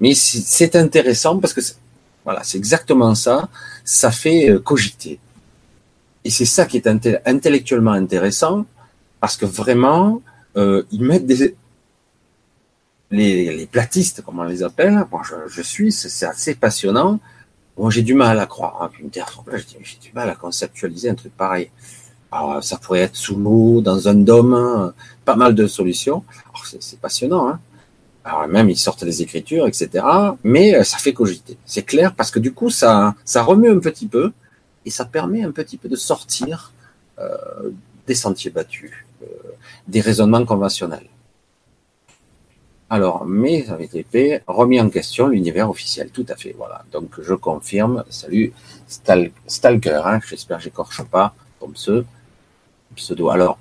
Mais 0.00 0.14
c'est 0.14 0.76
intéressant 0.76 1.38
parce 1.38 1.54
que 1.54 1.60
c'est 1.60 2.58
exactement 2.58 3.14
ça. 3.14 3.48
Ça 3.84 4.10
fait 4.10 4.50
euh, 4.50 4.58
cogiter. 4.58 5.18
Et 6.24 6.30
c'est 6.30 6.44
ça 6.44 6.66
qui 6.66 6.76
est 6.76 6.88
intellectuellement 7.24 7.92
intéressant 7.92 8.66
parce 9.20 9.36
que 9.36 9.46
vraiment, 9.46 10.20
euh, 10.56 10.82
ils 10.90 11.02
mettent 11.02 11.26
des 11.26 11.54
les, 13.10 13.68
platistes, 13.70 14.22
comme 14.22 14.40
on 14.40 14.44
les 14.44 14.62
appelle. 14.62 15.04
Je, 15.48 15.62
suis, 15.62 15.92
c'est 15.92 16.26
assez 16.26 16.54
passionnant. 16.54 17.20
Moi, 17.76 17.90
j'ai 17.90 18.02
du 18.02 18.14
mal 18.14 18.40
à 18.40 18.46
croire. 18.46 18.90
Terre 19.12 19.30
j'ai 19.82 19.98
du 19.98 20.12
mal 20.14 20.30
à 20.30 20.34
conceptualiser 20.34 21.10
un 21.10 21.14
truc 21.14 21.36
pareil. 21.36 21.70
Alors, 22.36 22.62
ça 22.62 22.76
pourrait 22.76 23.00
être 23.00 23.16
sous 23.16 23.36
l'eau, 23.36 23.80
dans 23.80 24.08
un 24.08 24.14
dôme, 24.14 24.52
hein, 24.52 24.92
pas 25.24 25.36
mal 25.36 25.54
de 25.54 25.66
solutions. 25.66 26.22
C'est 26.80 27.00
passionnant. 27.00 27.48
Hein 27.48 27.60
Alors 28.24 28.46
même 28.48 28.68
ils 28.68 28.76
sortent 28.76 29.04
les 29.04 29.22
écritures, 29.22 29.66
etc. 29.66 30.04
Mais 30.44 30.74
euh, 30.74 30.84
ça 30.84 30.98
fait 30.98 31.14
cogiter. 31.14 31.56
C'est 31.64 31.84
clair 31.84 32.14
parce 32.14 32.30
que 32.30 32.38
du 32.38 32.52
coup 32.52 32.70
ça 32.70 33.14
remue 33.34 33.70
un 33.70 33.78
petit 33.78 34.06
peu 34.06 34.32
et 34.84 34.90
ça 34.90 35.04
permet 35.04 35.42
un 35.44 35.50
petit 35.52 35.78
peu 35.78 35.88
de 35.88 35.96
sortir 35.96 36.72
euh, 37.18 37.70
des 38.06 38.14
sentiers 38.14 38.50
battus, 38.50 38.92
euh, 39.22 39.26
des 39.88 40.00
raisonnements 40.00 40.44
conventionnels. 40.44 41.08
Alors, 42.90 43.24
mais 43.26 43.68
avait 43.70 43.84
été 43.84 44.40
remis 44.46 44.80
en 44.80 44.90
question 44.90 45.28
l'univers 45.28 45.70
officiel, 45.70 46.10
tout 46.10 46.26
à 46.28 46.36
fait, 46.36 46.54
voilà. 46.56 46.84
Donc, 46.92 47.20
je 47.20 47.34
confirme, 47.34 48.04
salut 48.10 48.52
Stalker, 49.48 50.02
hein, 50.04 50.20
j'espère 50.28 50.58
que 50.58 50.64
j'écorche 50.64 51.02
pas 51.02 51.34
ton 51.58 51.74
pseudo. 52.96 53.30
Alors, 53.30 53.58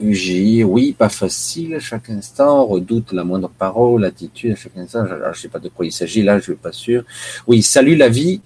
UJ, 0.00 0.64
oui, 0.64 0.92
pas 0.92 1.08
facile, 1.08 1.78
chaque 1.78 2.10
instant, 2.10 2.64
redoute 2.64 3.12
la 3.12 3.24
moindre 3.24 3.50
parole, 3.50 4.02
l'attitude, 4.02 4.52
à 4.52 4.56
chaque 4.56 4.76
instant, 4.76 5.06
je 5.06 5.28
ne 5.28 5.34
sais 5.34 5.48
pas 5.48 5.58
de 5.58 5.68
quoi 5.68 5.84
il 5.84 5.92
s'agit, 5.92 6.22
là, 6.22 6.38
je 6.38 6.44
suis 6.44 6.54
pas 6.54 6.72
sûr. 6.72 7.04
Oui, 7.46 7.62
salut 7.62 7.94
la 7.94 8.08
vie, 8.08 8.40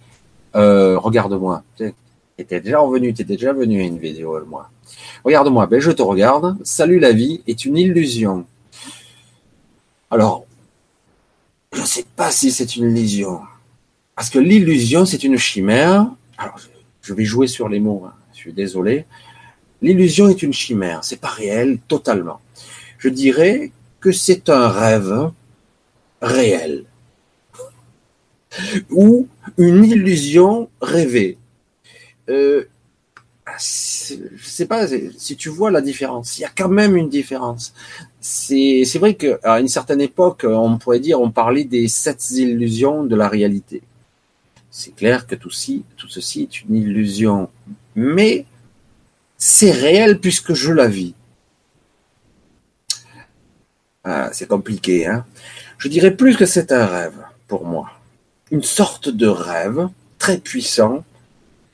euh, 0.57 0.99
regarde-moi. 0.99 1.63
Tu 1.77 1.95
étais 2.37 2.61
déjà 2.61 2.81
revenu, 2.81 3.15
tu 3.15 3.23
étais 3.23 3.37
déjà 3.37 3.53
venu 3.53 3.81
à 3.81 3.85
une 3.85 3.99
vidéo, 3.99 4.45
moi. 4.47 4.71
Regarde-moi, 5.25 5.67
ben 5.67 5.81
je 5.81 5.91
te 5.91 6.03
regarde. 6.03 6.57
Salut 6.63 6.99
la 6.99 7.13
vie 7.13 7.43
est 7.47 7.65
une 7.65 7.77
illusion. 7.77 8.47
Alors, 10.11 10.47
je 11.73 11.81
ne 11.81 11.87
sais 11.87 12.05
pas 12.15 12.31
si 12.31 12.51
c'est 12.51 12.77
une 12.77 12.97
illusion. 12.97 13.41
Parce 14.15 14.31
que 14.31 14.39
l'illusion, 14.39 15.05
c'est 15.05 15.25
une 15.25 15.37
chimère. 15.37 16.07
Alors, 16.39 16.59
je 17.03 17.15
vais 17.15 17.25
jouer 17.25 17.47
sur 17.47 17.69
les 17.69 17.81
mots, 17.81 18.05
hein. 18.07 18.15
je 18.33 18.39
suis 18.39 18.53
désolé. 18.53 19.05
L'illusion 19.87 20.29
est 20.29 20.43
une 20.43 20.53
chimère, 20.53 21.05
c'est 21.05 21.21
pas 21.21 21.29
réel 21.29 21.79
totalement. 21.87 22.41
Je 22.99 23.09
dirais 23.09 23.71
que 24.01 24.11
c'est 24.11 24.49
un 24.49 24.69
rêve 24.69 25.31
réel 26.21 26.87
ou 28.91 29.29
une 29.57 29.85
illusion 29.85 30.69
rêvée. 30.81 31.39
Euh, 32.29 32.65
je 33.47 34.49
sais 34.49 34.67
pas 34.67 34.89
si 34.89 35.37
tu 35.37 35.51
vois 35.51 35.71
la 35.71 35.81
différence. 35.81 36.37
Il 36.37 36.43
y 36.43 36.47
a 36.47 36.51
quand 36.51 36.69
même 36.69 36.97
une 36.97 37.09
différence. 37.09 37.73
C'est 38.21 38.99
vrai 38.99 39.15
qu'à 39.15 39.61
une 39.61 39.69
certaine 39.69 40.01
époque, 40.01 40.45
on 40.49 40.79
pourrait 40.79 40.99
dire, 40.99 41.21
on 41.21 41.31
parlait 41.31 41.63
des 41.63 41.87
sept 41.87 42.29
illusions 42.33 43.05
de 43.05 43.15
la 43.15 43.29
réalité. 43.29 43.83
C'est 44.69 44.97
clair 44.97 45.29
que 45.29 45.37
tout, 45.37 45.53
tout 45.97 46.09
ceci 46.09 46.43
est 46.43 46.63
une 46.63 46.75
illusion, 46.75 47.49
mais 47.95 48.47
c'est 49.39 49.71
réel 49.71 50.21
puisque 50.21 50.55
je 50.55 50.73
la 50.73 50.87
vis. 50.87 51.15
Ah, 54.05 54.31
c'est 54.33 54.47
compliqué, 54.47 55.07
hein. 55.07 55.25
Je 55.79 55.89
dirais 55.89 56.17
plus 56.17 56.37
que 56.37 56.47
c'est 56.47 56.73
un 56.73 56.87
rêve 56.87 57.19
pour 57.49 57.67
moi. 57.67 57.91
Une 58.51 58.63
sorte 58.63 59.09
de 59.09 59.27
rêve 59.27 59.89
très 60.19 60.39
puissant 60.39 61.05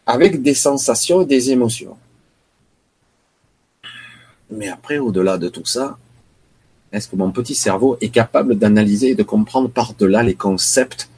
avec 0.07 0.43
des 0.43 0.55
sensations 0.55 1.23
et 1.23 1.27
des 1.27 1.51
émotions. 1.51 1.97
Mais 4.51 4.69
après, 4.69 4.99
au-delà 4.99 5.39
de 5.39 5.49
tout 5.49 5.65
ça, 5.65 5.99
est-ce 6.91 7.09
que 7.09 7.17
mon 7.17 7.31
petit 7.31 7.55
cerveau 7.55 7.97
est 8.01 8.11
capable 8.11 8.59
d'analyser 8.59 9.11
et 9.11 9.15
de 9.15 9.23
comprendre 9.23 9.71
par-delà 9.71 10.23
les 10.23 10.35
concepts 10.35 11.09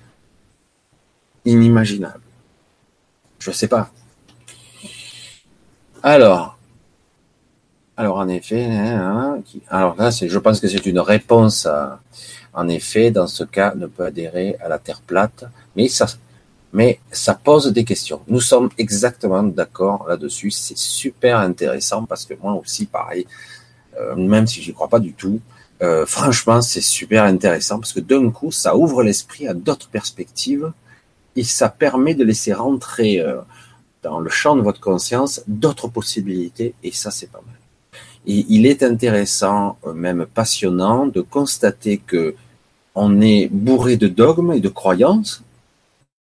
inimaginables? 1.44 2.20
Je 3.40 3.50
ne 3.50 3.54
sais 3.54 3.68
pas. 3.68 3.90
Alors, 6.06 6.58
alors 7.96 8.18
en 8.18 8.28
effet, 8.28 8.62
hein, 8.62 9.38
alors 9.70 9.96
là, 9.96 10.10
je 10.10 10.38
pense 10.38 10.60
que 10.60 10.68
c'est 10.68 10.84
une 10.84 11.00
réponse. 11.00 11.66
en 12.52 12.68
effet, 12.68 13.10
dans 13.10 13.26
ce 13.26 13.42
cas, 13.42 13.74
ne 13.74 13.86
peut 13.86 14.04
adhérer 14.04 14.54
à 14.62 14.68
la 14.68 14.78
Terre 14.78 15.00
plate, 15.00 15.44
mais 15.74 15.88
ça, 15.88 17.34
pose 17.42 17.72
des 17.72 17.84
questions. 17.84 18.20
Nous 18.28 18.42
sommes 18.42 18.68
exactement 18.76 19.42
d'accord 19.44 20.04
là-dessus. 20.06 20.50
C'est 20.50 20.76
super 20.76 21.38
intéressant 21.38 22.04
parce 22.04 22.26
que 22.26 22.34
moi 22.34 22.52
aussi, 22.52 22.84
pareil, 22.84 23.26
euh, 23.98 24.14
même 24.14 24.46
si 24.46 24.60
j'y 24.60 24.74
crois 24.74 24.88
pas 24.88 25.00
du 25.00 25.14
tout, 25.14 25.40
euh, 25.80 26.04
franchement, 26.04 26.60
c'est 26.60 26.82
super 26.82 27.24
intéressant 27.24 27.78
parce 27.78 27.94
que 27.94 28.00
d'un 28.00 28.30
coup, 28.30 28.52
ça 28.52 28.76
ouvre 28.76 29.02
l'esprit 29.02 29.48
à 29.48 29.54
d'autres 29.54 29.88
perspectives 29.88 30.70
et 31.34 31.44
ça 31.44 31.70
permet 31.70 32.14
de 32.14 32.24
laisser 32.24 32.52
rentrer 32.52 33.20
euh, 33.20 33.40
dans 34.04 34.20
le 34.20 34.30
champ 34.30 34.54
de 34.54 34.62
votre 34.62 34.80
conscience 34.80 35.42
d'autres 35.48 35.88
possibilités, 35.88 36.74
et 36.84 36.92
ça 36.92 37.10
c'est 37.10 37.30
pas 37.30 37.42
mal. 37.44 37.58
Et 38.26 38.46
il 38.48 38.66
est 38.66 38.82
intéressant, 38.82 39.78
euh, 39.86 39.92
même 39.92 40.26
passionnant, 40.26 41.06
de 41.06 41.20
constater 41.20 41.98
que 41.98 42.34
on 42.94 43.20
est 43.20 43.48
bourré 43.50 43.96
de 43.96 44.06
dogmes 44.06 44.52
et 44.52 44.60
de 44.60 44.68
croyances, 44.68 45.42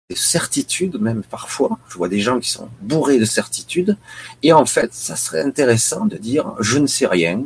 de 0.10 0.16
certitudes 0.16 1.00
même 1.00 1.24
parfois. 1.24 1.80
Je 1.88 1.96
vois 1.98 2.10
des 2.10 2.20
gens 2.20 2.40
qui 2.40 2.50
sont 2.50 2.70
bourrés 2.82 3.20
de 3.20 3.26
certitudes, 3.26 3.96
et 4.44 4.52
en 4.52 4.66
fait, 4.66 4.94
ça 4.94 5.16
serait 5.16 5.44
intéressant 5.44 6.06
de 6.06 6.18
dire 6.18 6.54
je 6.60 6.80
ne 6.80 6.88
sais 6.88 7.08
rien, 7.08 7.44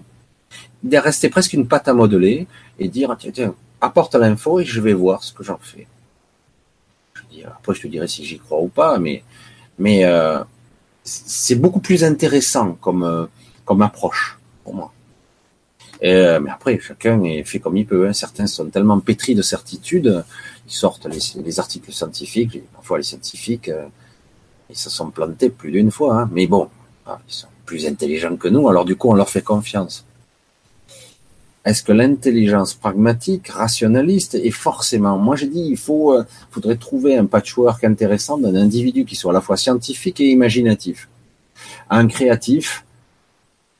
de 0.83 0.97
rester 0.97 1.29
presque 1.29 1.53
une 1.53 1.67
pâte 1.67 1.87
à 1.87 1.93
modeler 1.93 2.47
et 2.79 2.87
dire 2.87 3.15
tiens, 3.19 3.31
tiens 3.31 3.55
apporte 3.81 4.15
l'info 4.15 4.59
et 4.59 4.65
je 4.65 4.79
vais 4.79 4.93
voir 4.93 5.23
ce 5.23 5.33
que 5.33 5.43
j'en 5.43 5.57
fais. 5.57 5.87
après, 7.45 7.73
je 7.73 7.81
te 7.81 7.87
dirai 7.87 8.07
si 8.07 8.23
j'y 8.23 8.39
crois 8.39 8.61
ou 8.61 8.67
pas, 8.67 8.99
mais 8.99 9.23
mais 9.81 10.05
euh, 10.05 10.43
c'est 11.03 11.55
beaucoup 11.55 11.79
plus 11.79 12.03
intéressant 12.03 12.73
comme, 12.73 13.03
euh, 13.03 13.25
comme 13.65 13.81
approche 13.81 14.37
pour 14.63 14.75
moi. 14.75 14.93
Euh, 16.03 16.39
mais 16.39 16.51
après, 16.51 16.79
chacun 16.79 17.19
fait 17.43 17.59
comme 17.59 17.77
il 17.77 17.87
peut. 17.87 18.07
Hein. 18.07 18.13
Certains 18.13 18.47
sont 18.47 18.69
tellement 18.69 18.99
pétris 18.99 19.33
de 19.33 19.41
certitude, 19.41 20.23
ils 20.67 20.73
sortent 20.73 21.07
les, 21.07 21.59
articles 21.59 21.91
scientifiques, 21.91 22.61
parfois 22.73 22.97
les 22.99 23.03
scientifiques, 23.03 23.71
ils 24.69 24.77
se 24.77 24.89
sont 24.89 25.09
plantés 25.09 25.49
plus 25.49 25.71
d'une 25.71 25.91
fois. 25.91 26.21
Hein. 26.21 26.29
Mais 26.31 26.45
bon, 26.45 26.69
ah, 27.07 27.19
ils 27.27 27.33
sont 27.33 27.47
plus 27.65 27.87
intelligents 27.87 28.37
que 28.37 28.47
nous, 28.47 28.67
alors 28.69 28.85
du 28.85 28.95
coup, 28.95 29.09
on 29.09 29.15
leur 29.15 29.29
fait 29.29 29.41
confiance. 29.41 30.05
Est-ce 31.63 31.83
que 31.83 31.91
l'intelligence 31.91 32.73
pragmatique, 32.73 33.49
rationaliste 33.49 34.35
est 34.35 34.49
forcément 34.51 35.17
Moi, 35.17 35.35
j'ai 35.35 35.47
dit, 35.47 35.61
il 35.61 35.77
faut, 35.77 36.13
euh, 36.13 36.23
faudrait 36.49 36.77
trouver 36.77 37.17
un 37.17 37.25
patchwork 37.25 37.83
intéressant 37.83 38.37
d'un 38.39 38.55
individu 38.55 39.05
qui 39.05 39.15
soit 39.15 39.31
à 39.31 39.33
la 39.35 39.41
fois 39.41 39.57
scientifique 39.57 40.19
et 40.21 40.29
imaginatif, 40.31 41.07
un 41.89 42.07
créatif 42.07 42.83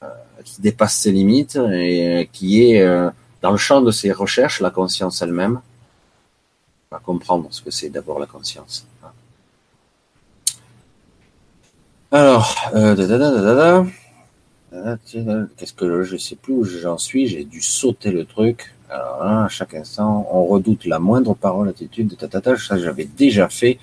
euh, 0.04 0.08
qui 0.46 0.62
dépasse 0.62 0.96
ses 0.96 1.12
limites 1.12 1.58
et 1.74 2.30
qui 2.32 2.64
est 2.64 2.82
euh, 2.82 3.10
dans 3.42 3.52
le 3.52 3.58
champ 3.58 3.82
de 3.82 3.92
ses 3.92 4.12
recherches, 4.12 4.62
la 4.62 4.70
conscience 4.70 5.22
elle-même, 5.24 5.60
va 6.92 7.00
comprendre 7.00 7.48
ce 7.50 7.62
que 7.62 7.72
c'est 7.72 7.90
d'abord 7.90 8.20
la 8.20 8.28
conscience. 8.28 8.86
Alors, 12.12 12.56
euh, 12.76 13.84
qu'est-ce 14.72 15.74
que 15.74 16.04
je 16.04 16.18
sais 16.18 16.36
plus 16.36 16.54
où 16.54 16.64
j'en 16.64 16.98
suis, 16.98 17.28
j'ai 17.28 17.44
dû 17.44 17.62
sauter 17.62 18.12
le 18.12 18.26
truc. 18.26 18.74
À 18.90 19.48
chaque 19.50 19.74
instant, 19.74 20.28
on 20.32 20.46
redoute 20.46 20.86
la 20.86 21.00
moindre 21.00 21.34
parole, 21.34 21.70
attitude, 21.70 22.18
tatata, 22.18 22.58
ça 22.58 22.78
j'avais 22.78 23.06
déjà 23.06 23.48
fait. 23.48 23.80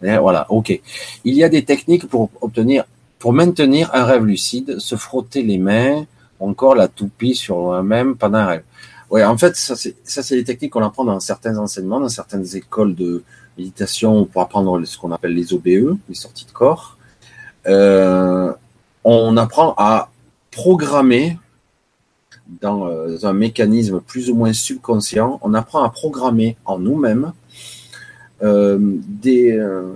voilà, 0.00 0.46
ok. 0.50 0.78
Il 1.24 1.34
y 1.34 1.44
a 1.44 1.48
des 1.48 1.64
techniques 1.64 2.06
pour 2.06 2.30
obtenir, 2.40 2.84
pour 3.18 3.32
maintenir 3.32 3.90
un 3.94 4.04
rêve 4.04 4.24
lucide, 4.24 4.78
se 4.78 4.96
frotter 4.96 5.42
les 5.42 5.58
mains, 5.58 6.04
encore 6.38 6.74
la 6.74 6.88
toupie 6.88 7.34
sur 7.34 7.58
moi-même 7.58 8.16
pendant 8.16 8.38
un 8.38 8.46
rêve. 8.46 8.64
Ouais, 9.10 9.24
en 9.24 9.36
fait, 9.38 9.56
ça 9.56 9.76
c'est, 9.76 9.94
ça 10.04 10.22
c'est 10.22 10.36
des 10.36 10.44
techniques 10.44 10.72
qu'on 10.72 10.82
apprend 10.82 11.04
dans 11.04 11.20
certains 11.20 11.56
enseignements, 11.58 12.00
dans 12.00 12.08
certaines 12.08 12.56
écoles 12.56 12.94
de 12.94 13.22
méditation 13.58 14.24
pour 14.24 14.42
apprendre 14.42 14.82
ce 14.84 14.96
qu'on 14.98 15.12
appelle 15.12 15.34
les 15.34 15.52
OBE, 15.52 15.98
les 16.08 16.14
sorties 16.14 16.46
de 16.46 16.52
corps. 16.52 16.96
Euh, 17.66 18.52
on 19.04 19.36
apprend 19.36 19.74
à 19.76 20.10
programmer 20.52 21.38
dans 22.60 22.86
euh, 22.86 23.18
un 23.24 23.32
mécanisme 23.32 24.00
plus 24.00 24.30
ou 24.30 24.36
moins 24.36 24.52
subconscient, 24.52 25.40
on 25.42 25.54
apprend 25.54 25.82
à 25.82 25.90
programmer 25.90 26.56
en 26.64 26.78
nous-mêmes 26.78 27.32
euh, 28.42 28.78
des, 28.80 29.52
euh, 29.52 29.94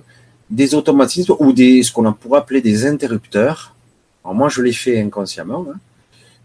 des 0.51 0.75
automatismes 0.75 1.35
ou 1.39 1.53
des, 1.53 1.85
ce 1.85 1.93
qu'on 1.93 2.11
pourrait 2.13 2.41
appeler 2.41 2.61
des 2.61 2.87
interrupteurs. 2.87 3.75
Alors 4.25 4.35
moi, 4.35 4.49
je 4.49 4.63
l'ai 4.63 4.73
fait 4.73 5.01
inconsciemment, 5.01 5.67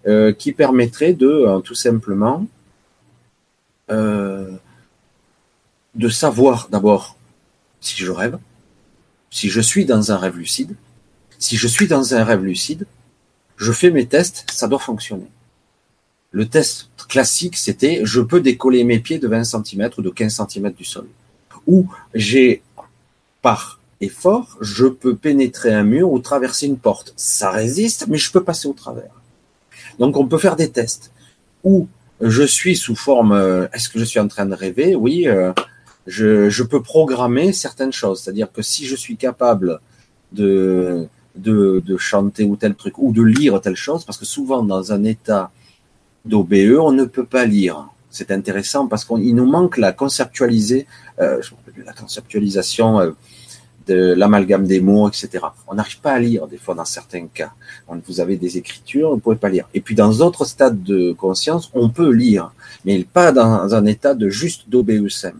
hein, 0.05 0.33
qui 0.33 0.51
permettraient 0.51 1.13
de 1.13 1.61
tout 1.61 1.75
simplement 1.75 2.45
de 3.89 4.57
savoir 6.09 6.69
d'abord 6.71 7.17
si 7.81 7.97
je 7.97 8.11
rêve, 8.11 8.37
si 9.29 9.49
je 9.49 9.61
suis 9.61 9.85
dans 9.85 10.11
un 10.11 10.17
rêve 10.17 10.37
lucide. 10.37 10.75
Si 11.39 11.57
je 11.57 11.67
suis 11.67 11.87
dans 11.87 12.13
un 12.13 12.23
rêve 12.23 12.43
lucide, 12.43 12.85
je 13.61 13.71
fais 13.71 13.91
mes 13.91 14.07
tests, 14.07 14.45
ça 14.51 14.67
doit 14.67 14.79
fonctionner. 14.79 15.29
Le 16.31 16.47
test 16.47 16.89
classique, 17.07 17.55
c'était 17.55 18.01
je 18.03 18.19
peux 18.19 18.41
décoller 18.41 18.83
mes 18.83 18.99
pieds 18.99 19.19
de 19.19 19.27
20 19.27 19.43
cm 19.43 19.89
ou 19.97 20.01
de 20.01 20.09
15 20.09 20.41
cm 20.47 20.71
du 20.71 20.83
sol. 20.83 21.07
Ou 21.67 21.87
j'ai, 22.15 22.63
par 23.43 23.79
effort, 23.99 24.57
je 24.61 24.87
peux 24.87 25.15
pénétrer 25.15 25.71
un 25.71 25.83
mur 25.83 26.11
ou 26.11 26.17
traverser 26.17 26.65
une 26.65 26.79
porte. 26.79 27.13
Ça 27.17 27.51
résiste, 27.51 28.07
mais 28.07 28.17
je 28.17 28.31
peux 28.31 28.43
passer 28.43 28.67
au 28.67 28.73
travers. 28.73 29.21
Donc 29.99 30.17
on 30.17 30.25
peut 30.25 30.39
faire 30.39 30.55
des 30.55 30.71
tests. 30.71 31.11
Ou 31.63 31.87
je 32.19 32.43
suis 32.43 32.75
sous 32.75 32.95
forme, 32.95 33.33
euh, 33.33 33.67
est-ce 33.73 33.89
que 33.89 33.99
je 33.99 34.05
suis 34.05 34.19
en 34.19 34.27
train 34.27 34.47
de 34.47 34.55
rêver? 34.55 34.95
Oui, 34.95 35.27
euh, 35.27 35.53
je, 36.07 36.49
je 36.49 36.63
peux 36.63 36.81
programmer 36.81 37.53
certaines 37.53 37.93
choses. 37.93 38.21
C'est-à-dire 38.21 38.51
que 38.51 38.63
si 38.63 38.87
je 38.87 38.95
suis 38.95 39.17
capable 39.17 39.79
de, 40.31 41.07
de, 41.35 41.81
de 41.85 41.97
chanter 41.97 42.43
ou 42.43 42.55
tel 42.55 42.75
truc, 42.75 42.97
ou 42.97 43.11
de 43.13 43.21
lire 43.21 43.59
telle 43.61 43.75
chose, 43.75 44.03
parce 44.05 44.17
que 44.17 44.25
souvent 44.25 44.63
dans 44.63 44.91
un 44.91 45.03
état 45.03 45.51
d'OBE, 46.25 46.77
on 46.79 46.91
ne 46.91 47.05
peut 47.05 47.25
pas 47.25 47.45
lire. 47.45 47.87
C'est 48.09 48.31
intéressant 48.31 48.87
parce 48.87 49.05
qu'il 49.05 49.33
nous 49.33 49.45
manque 49.45 49.77
la 49.77 49.93
conceptualiser, 49.93 50.85
euh, 51.19 51.41
la 51.85 51.93
conceptualisation 51.93 52.99
euh, 52.99 53.11
de 53.87 54.13
l'amalgame 54.13 54.67
des 54.67 54.81
mots, 54.81 55.07
etc. 55.07 55.45
On 55.67 55.75
n'arrive 55.75 56.01
pas 56.01 56.11
à 56.11 56.19
lire 56.19 56.47
des 56.47 56.57
fois 56.57 56.75
dans 56.75 56.85
certains 56.85 57.27
cas. 57.27 57.51
Vous 58.07 58.19
avez 58.19 58.37
des 58.37 58.57
écritures, 58.57 59.09
vous 59.09 59.15
ne 59.15 59.21
pouvez 59.21 59.37
pas 59.37 59.49
lire. 59.49 59.67
Et 59.73 59.81
puis 59.81 59.95
dans 59.95 60.11
d'autres 60.11 60.45
stades 60.45 60.83
de 60.83 61.13
conscience, 61.13 61.71
on 61.73 61.89
peut 61.89 62.11
lire, 62.11 62.53
mais 62.85 63.03
pas 63.03 63.31
dans 63.31 63.73
un 63.73 63.85
état 63.85 64.13
de 64.13 64.29
juste 64.29 64.69
d'OBE 64.69 65.09
simple. 65.09 65.37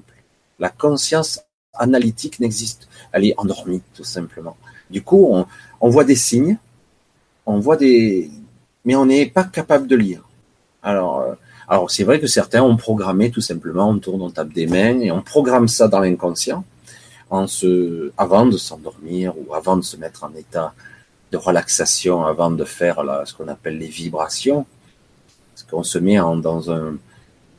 La 0.59 0.69
conscience 0.69 1.41
analytique 1.73 2.39
n'existe. 2.39 2.87
Elle 3.11 3.25
est 3.25 3.33
endormie, 3.37 3.81
tout 3.93 4.03
simplement. 4.03 4.57
Du 4.91 5.01
coup, 5.01 5.45
on, 5.79 5.89
voit 5.89 6.03
des 6.03 6.15
signes, 6.15 6.57
on 7.45 7.59
voit 7.59 7.77
des, 7.77 8.29
mais 8.85 8.95
on 8.95 9.05
n'est 9.05 9.25
pas 9.25 9.43
capable 9.43 9.87
de 9.87 9.95
lire. 9.95 10.23
Alors, 10.83 11.21
euh, 11.21 11.33
alors 11.67 11.89
c'est 11.89 12.03
vrai 12.03 12.19
que 12.19 12.27
certains 12.27 12.61
ont 12.61 12.75
programmé 12.75 13.31
tout 13.31 13.41
simplement, 13.41 13.89
on 13.89 13.99
tourne, 13.99 14.21
on 14.21 14.29
tape 14.29 14.53
des 14.53 14.67
mains 14.67 14.99
et 14.99 15.11
on 15.11 15.21
programme 15.21 15.67
ça 15.67 15.87
dans 15.87 15.99
l'inconscient 15.99 16.63
en 17.29 17.47
se, 17.47 18.11
avant 18.17 18.45
de 18.45 18.57
s'endormir 18.57 19.33
ou 19.37 19.53
avant 19.53 19.77
de 19.77 19.81
se 19.81 19.95
mettre 19.95 20.25
en 20.25 20.33
état 20.35 20.73
de 21.31 21.37
relaxation, 21.37 22.25
avant 22.25 22.51
de 22.51 22.65
faire 22.65 23.01
ce 23.25 23.33
qu'on 23.33 23.47
appelle 23.47 23.77
les 23.77 23.87
vibrations, 23.87 24.65
parce 25.53 25.63
qu'on 25.63 25.83
se 25.83 25.97
met 25.97 26.19
en, 26.19 26.35
dans 26.35 26.71
un 26.71 26.97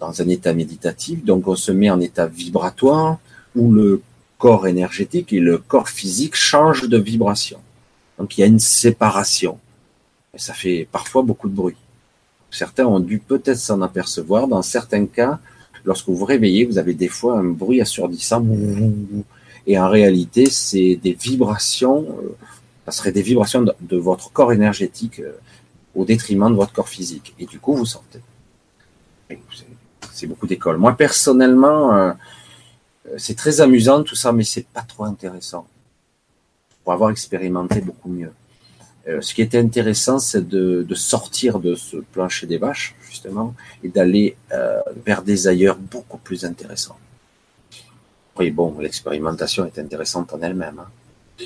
dans 0.03 0.20
un 0.20 0.28
état 0.28 0.53
méditatif, 0.53 1.24
donc 1.24 1.47
on 1.47 1.55
se 1.55 1.70
met 1.70 1.89
en 1.89 2.01
état 2.01 2.26
vibratoire 2.26 3.18
où 3.55 3.70
le 3.70 4.03
corps 4.43 4.66
énergétique 4.66 5.32
et 5.32 5.38
le 5.38 5.57
corps 5.57 5.88
physique 5.88 6.34
changent 6.34 6.88
de 6.88 6.99
vibration. 6.99 7.61
Donc 8.18 8.36
il 8.36 8.40
y 8.40 8.45
a 8.45 8.49
une 8.49 8.59
séparation. 8.59 9.61
Et 10.34 10.40
ça 10.40 10.53
fait 10.53 10.88
parfois 10.90 11.22
beaucoup 11.22 11.49
de 11.49 11.55
bruit. 11.55 11.76
Certains 12.51 12.86
ont 12.86 12.99
dû 12.99 13.20
peut-être 13.20 13.62
s'en 13.68 13.80
apercevoir. 13.82 14.49
Dans 14.49 14.62
certains 14.62 15.07
cas, 15.07 15.38
lorsque 15.84 16.09
vous 16.09 16.16
vous 16.16 16.24
réveillez, 16.24 16.64
vous 16.64 16.78
avez 16.78 16.95
des 16.95 17.07
fois 17.07 17.38
un 17.38 17.45
bruit 17.45 17.80
assourdissant. 17.80 18.45
Et 19.68 19.78
en 19.78 19.88
réalité, 19.88 20.47
c'est 20.51 20.97
des 20.97 21.12
vibrations, 21.12 22.01
euh, 22.01 22.36
ça 22.86 22.90
serait 22.99 23.12
des 23.12 23.22
vibrations 23.22 23.62
de, 23.62 23.97
votre 23.97 24.32
corps 24.32 24.53
énergétique 24.53 25.20
euh, 25.20 25.38
au 25.95 26.05
détriment 26.05 26.51
de 26.51 26.57
votre 26.57 26.72
corps 26.72 26.88
physique. 26.88 27.32
Et 27.38 27.47
du 27.47 27.61
coup, 27.61 27.74
vous 27.74 27.86
sentez. 27.86 28.20
C'est 30.12 30.26
beaucoup 30.26 30.49
d'écoles. 30.49 30.78
Moi, 30.78 30.97
personnellement, 30.97 31.95
euh, 31.95 32.12
c'est 33.16 33.36
très 33.36 33.61
amusant 33.61 34.03
tout 34.03 34.16
ça, 34.16 34.32
mais 34.32 34.44
c'est 34.44 34.66
pas 34.66 34.82
trop 34.82 35.05
intéressant. 35.05 35.66
Pour 36.84 36.92
avoir 36.92 37.11
expérimenté 37.11 37.80
beaucoup 37.80 38.09
mieux. 38.09 38.32
Euh, 39.09 39.20
ce 39.20 39.34
qui 39.34 39.42
était 39.42 39.59
intéressant, 39.59 40.18
c'est 40.18 40.46
de, 40.46 40.86
sortir 40.94 41.59
de 41.59 41.74
ce 41.74 41.96
plancher 41.96 42.46
des 42.46 42.59
vaches, 42.59 42.94
justement, 43.09 43.55
et 43.82 43.88
d'aller 43.88 44.36
euh, 44.53 44.80
vers 45.05 45.22
des 45.22 45.48
ailleurs 45.48 45.76
beaucoup 45.76 46.18
plus 46.18 46.44
intéressants. 46.44 46.98
Oui, 48.38 48.50
bon, 48.50 48.76
l'expérimentation 48.78 49.66
est 49.66 49.78
intéressante 49.78 50.32
en 50.32 50.40
elle-même. 50.40 50.78
Hein. 50.78 51.44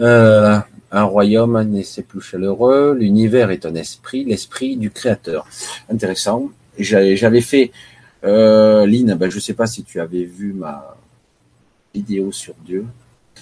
Euh, 0.00 0.58
un 0.92 1.02
royaume 1.02 1.62
n'est 1.62 1.84
plus 2.08 2.20
chaleureux, 2.20 2.96
l'univers 2.98 3.50
est 3.50 3.66
un 3.66 3.74
esprit, 3.74 4.24
l'esprit 4.24 4.76
du 4.76 4.90
créateur. 4.90 5.46
Intéressant. 5.90 6.50
J'avais 6.78 7.40
fait, 7.42 7.72
euh, 8.24 8.86
Lynn, 8.86 9.14
ben, 9.14 9.30
je 9.30 9.36
ne 9.36 9.40
sais 9.40 9.54
pas 9.54 9.66
si 9.66 9.84
tu 9.84 10.00
avais 10.00 10.24
vu 10.24 10.52
ma 10.52 10.96
vidéo 11.94 12.32
sur 12.32 12.54
Dieu 12.64 12.86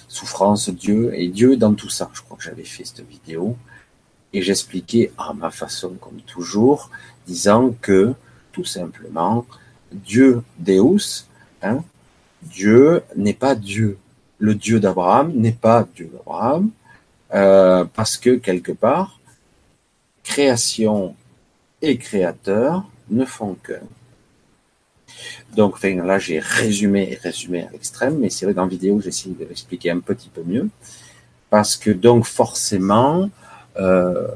souffrance, 0.07 0.71
Dieu 0.71 1.13
et 1.15 1.29
Dieu 1.29 1.57
dans 1.57 1.75
tout 1.75 1.89
ça. 1.89 2.11
Je 2.13 2.23
crois 2.23 2.37
que 2.37 2.43
j'avais 2.45 2.65
fait 2.65 2.85
cette 2.85 3.07
vidéo 3.07 3.57
et 4.33 4.43
j'expliquais 4.43 5.13
à 5.19 5.33
ma 5.33 5.51
façon, 5.51 5.95
comme 6.01 6.21
toujours, 6.23 6.91
disant 7.27 7.75
que 7.81 8.15
tout 8.53 8.65
simplement, 8.65 9.47
Dieu 9.93 10.43
Deus, 10.59 11.27
hein, 11.63 11.83
Dieu 12.43 13.03
n'est 13.17 13.35
pas 13.35 13.55
Dieu. 13.55 13.99
Le 14.39 14.55
Dieu 14.55 14.81
d'Abraham 14.81 15.33
n'est 15.33 15.53
pas 15.53 15.87
Dieu 15.95 16.11
d'Abraham 16.13 16.71
euh, 17.35 17.85
parce 17.95 18.17
que 18.17 18.37
quelque 18.37 18.73
part, 18.73 19.19
création 20.23 21.15
et 21.83 21.97
créateur 21.99 22.85
ne 23.11 23.25
font 23.25 23.55
qu'un. 23.55 23.81
Donc 25.57 25.83
là, 25.83 26.19
j'ai 26.19 26.39
résumé 26.39 27.09
et 27.13 27.15
résumé 27.17 27.63
à 27.63 27.71
l'extrême, 27.71 28.19
mais 28.19 28.31
c'est 28.31 28.45
vrai 28.45 28.55
qu'en 28.55 28.67
vidéo, 28.67 29.01
j'essaie 29.01 29.31
de 29.31 29.45
l'expliquer 29.45 29.91
un 29.91 30.01
petit 30.01 30.29
peu 30.29 30.43
mieux. 30.45 30.69
Parce 31.51 31.77
que 31.77 31.91
donc 31.91 32.27
forcément, 32.27 33.31
euh, 33.79 34.29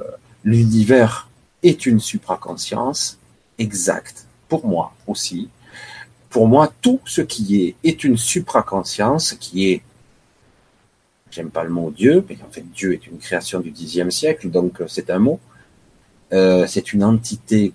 l'univers 0.45 1.29
est 1.63 1.87
une 1.87 2.01
supraconscience 2.01 3.19
exacte. 3.59 4.27
Pour 4.49 4.67
moi 4.67 4.95
aussi. 5.07 5.49
Pour 6.31 6.49
moi, 6.49 6.73
tout 6.81 7.01
ce 7.05 7.21
qui 7.21 7.63
est 7.63 7.77
est 7.85 8.05
une 8.05 8.17
supraconscience 8.17 9.35
qui 9.35 9.71
est 9.71 9.83
j'aime 11.31 11.51
pas 11.51 11.65
le 11.65 11.71
mot 11.71 11.91
Dieu, 11.91 12.25
mais 12.29 12.37
en 12.47 12.51
fait 12.51 12.65
Dieu 12.73 12.93
est 12.93 13.07
une 13.07 13.19
création 13.19 13.61
du 13.61 13.73
Xe 13.73 14.09
siècle, 14.11 14.51
donc 14.51 14.81
euh, 14.81 14.87
c'est 14.87 15.11
un 15.11 15.19
mot. 15.19 15.41
Euh, 16.33 16.67
c'est 16.67 16.93
une 16.93 17.05
entité 17.05 17.73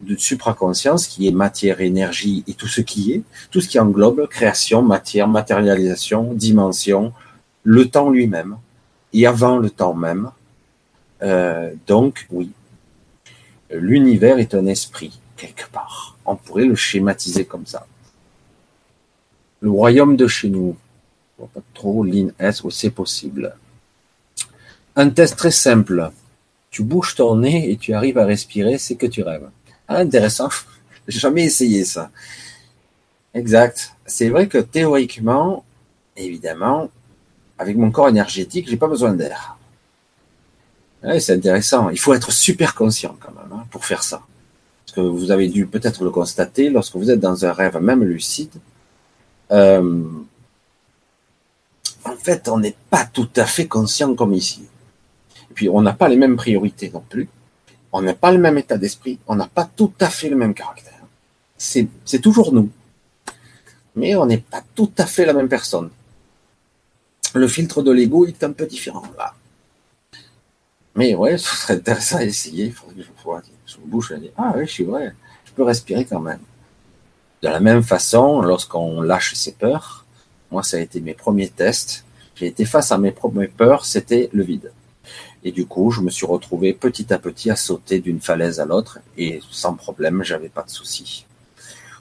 de 0.00 0.16
supraconscience 0.16 1.06
qui 1.06 1.26
est 1.26 1.32
matière, 1.32 1.80
énergie 1.80 2.44
et 2.46 2.54
tout 2.54 2.68
ce 2.68 2.80
qui 2.80 3.12
est, 3.12 3.22
tout 3.50 3.60
ce 3.60 3.68
qui 3.68 3.78
englobe 3.78 4.28
création, 4.28 4.82
matière, 4.82 5.28
matérialisation, 5.28 6.34
dimension, 6.34 7.12
le 7.64 7.88
temps 7.88 8.10
lui-même 8.10 8.58
et 9.12 9.26
avant 9.26 9.58
le 9.58 9.70
temps 9.70 9.94
même. 9.94 10.30
Euh, 11.22 11.72
donc 11.86 12.26
oui, 12.30 12.52
l'univers 13.70 14.38
est 14.38 14.54
un 14.54 14.66
esprit 14.66 15.20
quelque 15.36 15.68
part. 15.70 16.16
On 16.24 16.36
pourrait 16.36 16.66
le 16.66 16.74
schématiser 16.74 17.44
comme 17.44 17.66
ça. 17.66 17.86
Le 19.60 19.70
royaume 19.70 20.16
de 20.16 20.28
chez 20.28 20.48
nous, 20.48 20.76
pas 21.38 21.60
trop 21.74 22.04
ligne 22.04 22.32
S, 22.38 22.62
c'est 22.70 22.90
possible. 22.90 23.54
Un 24.94 25.10
test 25.10 25.36
très 25.36 25.50
simple. 25.50 26.10
Tu 26.70 26.82
bouges 26.82 27.14
ton 27.14 27.36
nez 27.36 27.70
et 27.70 27.76
tu 27.76 27.94
arrives 27.94 28.18
à 28.18 28.26
respirer, 28.26 28.78
c'est 28.78 28.96
que 28.96 29.06
tu 29.06 29.22
rêves. 29.22 29.48
Intéressant. 29.88 30.48
J'ai 31.08 31.18
jamais 31.18 31.44
essayé 31.44 31.84
ça. 31.84 32.10
Exact. 33.34 33.94
C'est 34.06 34.28
vrai 34.28 34.48
que 34.48 34.58
théoriquement, 34.58 35.64
évidemment, 36.16 36.90
avec 37.58 37.76
mon 37.76 37.90
corps 37.90 38.08
énergétique, 38.08 38.68
j'ai 38.68 38.76
pas 38.76 38.86
besoin 38.86 39.14
d'air. 39.14 39.56
c'est 41.02 41.32
intéressant. 41.32 41.90
Il 41.90 41.98
faut 41.98 42.14
être 42.14 42.32
super 42.32 42.74
conscient 42.74 43.16
quand 43.20 43.32
même 43.32 43.52
hein, 43.52 43.66
pour 43.70 43.84
faire 43.84 44.02
ça. 44.02 44.22
Parce 44.84 44.94
que 44.94 45.00
vous 45.00 45.30
avez 45.30 45.48
dû 45.48 45.66
peut-être 45.66 46.04
le 46.04 46.10
constater 46.10 46.70
lorsque 46.70 46.96
vous 46.96 47.10
êtes 47.10 47.20
dans 47.20 47.44
un 47.44 47.52
rêve, 47.52 47.76
même 47.78 48.04
lucide. 48.04 48.52
Euh, 49.50 50.04
en 52.04 52.16
fait, 52.16 52.48
on 52.48 52.58
n'est 52.58 52.76
pas 52.90 53.04
tout 53.04 53.28
à 53.36 53.44
fait 53.44 53.66
conscient 53.66 54.14
comme 54.14 54.34
ici. 54.34 54.62
Et 55.50 55.54
puis, 55.54 55.68
on 55.68 55.82
n'a 55.82 55.92
pas 55.92 56.08
les 56.08 56.16
mêmes 56.16 56.36
priorités 56.36 56.90
non 56.92 57.02
plus 57.08 57.28
on 57.92 58.02
n'a 58.02 58.14
pas 58.14 58.32
le 58.32 58.38
même 58.38 58.58
état 58.58 58.76
d'esprit, 58.76 59.18
on 59.26 59.34
n'a 59.34 59.46
pas 59.46 59.64
tout 59.64 59.92
à 60.00 60.10
fait 60.10 60.28
le 60.28 60.36
même 60.36 60.54
caractère. 60.54 60.92
C'est, 61.56 61.88
toujours 62.22 62.52
nous. 62.52 62.70
Mais 63.96 64.14
on 64.14 64.26
n'est 64.26 64.38
pas 64.38 64.62
tout 64.74 64.92
à 64.98 65.06
fait 65.06 65.24
la 65.24 65.32
même 65.32 65.48
personne. 65.48 65.90
Le 67.34 67.48
filtre 67.48 67.82
de 67.82 67.90
l'ego 67.90 68.26
est 68.26 68.44
un 68.44 68.52
peu 68.52 68.66
différent 68.66 69.02
là. 69.16 69.34
Mais 70.94 71.14
ouais, 71.14 71.38
ce 71.38 71.54
serait 71.54 71.74
intéressant 71.74 72.18
à 72.18 72.24
essayer. 72.24 72.66
Il 72.66 72.72
faudrait 72.72 72.96
que 72.96 73.02
je 73.02 73.22
vois 73.22 73.42
sur 73.66 73.80
bouche 73.80 74.12
et 74.12 74.32
Ah 74.36 74.54
oui, 74.56 74.66
je 74.66 74.72
suis 74.72 74.84
vrai, 74.84 75.14
je 75.44 75.52
peux 75.52 75.62
respirer 75.62 76.04
quand 76.04 76.20
même. 76.20 76.40
De 77.42 77.48
la 77.48 77.60
même 77.60 77.82
façon, 77.82 78.40
lorsqu'on 78.40 79.00
lâche 79.00 79.34
ses 79.34 79.52
peurs, 79.52 80.04
moi 80.50 80.62
ça 80.62 80.76
a 80.76 80.80
été 80.80 81.00
mes 81.00 81.14
premiers 81.14 81.48
tests, 81.48 82.04
j'ai 82.34 82.46
été 82.46 82.64
face 82.64 82.92
à 82.92 82.98
mes 82.98 83.12
premières 83.12 83.50
peurs, 83.50 83.84
c'était 83.84 84.28
le 84.32 84.42
vide. 84.42 84.72
Et 85.44 85.52
du 85.52 85.66
coup, 85.66 85.90
je 85.90 86.00
me 86.00 86.10
suis 86.10 86.26
retrouvé 86.26 86.72
petit 86.72 87.12
à 87.12 87.18
petit 87.18 87.50
à 87.50 87.56
sauter 87.56 88.00
d'une 88.00 88.20
falaise 88.20 88.58
à 88.60 88.64
l'autre 88.64 88.98
et 89.16 89.40
sans 89.50 89.74
problème, 89.74 90.24
j'avais 90.24 90.48
pas 90.48 90.62
de 90.62 90.70
soucis. 90.70 91.26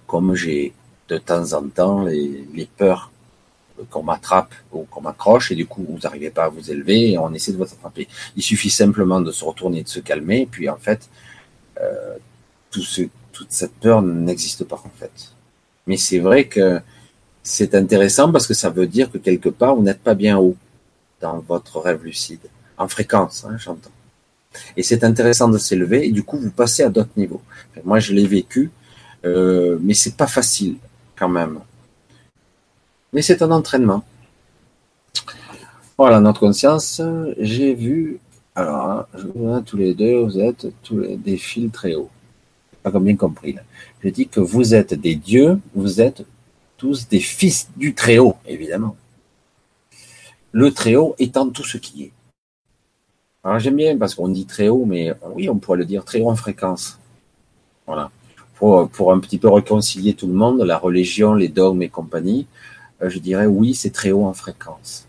Comme 0.08 0.34
j'ai 0.36 0.74
de 1.08 1.18
temps 1.18 1.54
en 1.54 1.68
temps 1.70 2.04
les, 2.06 2.70
peurs 2.78 3.12
qu'on 3.90 4.04
m'attrape 4.04 4.54
ou 4.72 4.86
qu'on 4.90 5.02
m'accroche 5.02 5.52
et 5.52 5.56
du 5.56 5.68
coup 5.68 5.86
vous 5.88 6.00
n'arrivez 6.00 6.32
pas 6.32 6.46
à 6.46 6.50
vous 6.50 6.72
élever 6.72 7.12
et 7.12 7.18
on 7.18 7.32
essaie 7.34 7.52
de 7.52 7.58
vous 7.58 7.64
attraper. 7.64 8.08
Il 8.36 8.42
suffit 8.42 8.72
simplement 8.72 9.22
de 9.22 9.32
se 9.32 9.46
retourner, 9.46 9.84
de 9.84 9.88
se 9.88 10.00
calmer, 10.00 10.42
et 10.42 10.46
puis 10.48 10.68
en 10.68 10.78
fait, 10.78 11.08
euh, 11.80 12.18
toute 12.72 13.52
cette 13.52 13.74
peur 13.76 14.02
n'existe 14.02 14.64
pas 14.64 14.82
en 14.84 14.92
fait. 14.98 15.34
Mais 15.86 15.98
c'est 15.98 16.20
vrai 16.20 16.48
que 16.48 16.82
c'est 17.44 17.76
intéressant 17.76 18.32
parce 18.32 18.48
que 18.48 18.56
ça 18.56 18.72
veut 18.72 18.88
dire 18.88 19.12
que 19.12 19.20
quelque 19.20 19.50
part 19.50 19.76
vous 19.76 19.84
n'êtes 19.84 20.02
pas 20.02 20.16
bien 20.16 20.38
haut 20.38 20.58
dans 21.22 21.40
votre 21.40 21.80
rêve 21.80 22.04
lucide 22.04 22.50
en 22.78 22.88
fréquence, 22.88 23.46
hein, 23.46 23.58
j'entends. 23.58 23.92
Et 24.76 24.84
c'est 24.84 25.04
intéressant 25.04 25.50
de 25.50 25.58
s'élever 25.58 26.08
et 26.08 26.12
du 26.12 26.24
coup 26.24 26.38
vous 26.38 26.52
passez 26.52 26.84
à 26.84 26.90
d'autres 26.90 27.18
niveaux. 27.18 27.42
Moi 27.84 28.00
je 28.00 28.14
l'ai 28.14 28.26
vécu, 28.26 28.72
euh, 29.26 29.78
mais 29.82 29.94
c'est 29.94 30.16
pas 30.16 30.28
facile 30.28 30.78
quand 31.16 31.30
même. 31.30 31.60
Mais 33.14 33.22
c'est 33.22 33.42
un 33.42 33.52
entraînement. 33.52 34.04
Voilà, 35.98 36.20
notre 36.20 36.42
conscience, 36.42 37.02
j'ai 37.40 37.74
vu, 37.74 38.20
alors, 38.56 39.08
hein, 39.16 39.64
tous 39.66 39.78
les 39.78 39.96
deux, 39.96 40.20
vous 40.20 40.40
êtes 40.40 40.68
tous 40.84 41.02
des 41.02 41.38
fils 41.38 41.72
très 41.72 41.96
hauts. 41.96 42.10
Pas 42.84 43.00
bien 43.00 43.16
compris. 43.16 43.54
Là. 43.54 43.62
Je 44.04 44.10
dis 44.10 44.28
que 44.28 44.40
vous 44.40 44.74
êtes 44.74 44.94
des 44.94 45.16
dieux, 45.16 45.60
vous 45.76 46.00
êtes 46.00 46.24
tous 46.78 47.08
des 47.08 47.20
fils 47.20 47.70
du 47.76 47.94
Très-Haut, 47.94 48.38
évidemment. 48.48 48.96
Le 50.52 50.72
Très-Haut 50.72 51.16
étant 51.20 51.50
tout 51.50 51.64
ce 51.64 51.78
qui 51.78 52.04
est. 52.04 52.12
Alors 53.48 53.60
j'aime 53.60 53.78
bien 53.78 53.98
parce 53.98 54.14
qu'on 54.14 54.28
dit 54.28 54.46
très 54.46 54.68
haut, 54.68 54.84
mais 54.84 55.14
oui, 55.34 55.48
on 55.48 55.58
pourrait 55.58 55.78
le 55.78 55.86
dire 55.86 56.04
très 56.04 56.20
haut 56.20 56.30
en 56.30 56.36
fréquence. 56.36 57.00
Voilà. 57.86 58.12
Pour, 58.56 59.14
un 59.14 59.20
petit 59.20 59.38
peu 59.38 59.48
réconcilier 59.48 60.16
tout 60.16 60.28
le 60.28 60.34
monde, 60.34 60.62
la 60.64 60.78
religion, 60.78 61.34
les 61.34 61.48
dogmes 61.48 61.82
et 61.82 61.88
compagnie, 61.88 62.46
euh, 63.02 63.10
je 63.10 63.20
dirais 63.20 63.46
oui, 63.46 63.74
c'est 63.74 63.92
très 63.92 64.12
haut 64.12 64.26
en 64.26 64.34
fréquence. 64.34 65.08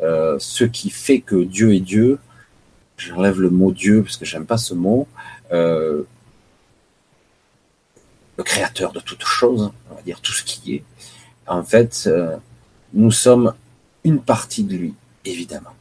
Euh, 0.00 0.36
ce 0.38 0.62
qui 0.62 0.88
fait 0.88 1.18
que 1.18 1.42
Dieu 1.42 1.74
est 1.74 1.80
Dieu, 1.80 2.20
j'enlève 2.96 3.40
le 3.40 3.50
mot 3.50 3.72
Dieu 3.72 4.04
parce 4.04 4.18
que 4.18 4.24
j'aime 4.24 4.46
pas 4.46 4.58
ce 4.58 4.74
mot, 4.74 5.08
euh, 5.50 6.04
le 8.38 8.44
créateur 8.44 8.92
de 8.92 9.00
toutes 9.00 9.24
choses, 9.24 9.72
on 9.90 9.96
va 9.96 10.02
dire 10.02 10.20
tout 10.20 10.32
ce 10.32 10.44
qui 10.44 10.76
est, 10.76 10.84
en 11.48 11.64
fait, 11.64 12.08
nous 12.92 13.10
sommes 13.10 13.52
une 14.04 14.20
partie 14.20 14.62
de 14.62 14.76
lui, 14.76 14.94
évidemment. 15.24 15.73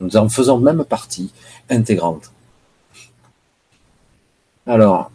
Nous 0.00 0.16
en 0.16 0.28
faisons 0.28 0.58
même 0.58 0.84
partie 0.84 1.32
intégrante. 1.70 2.30
Alors, 4.66 5.10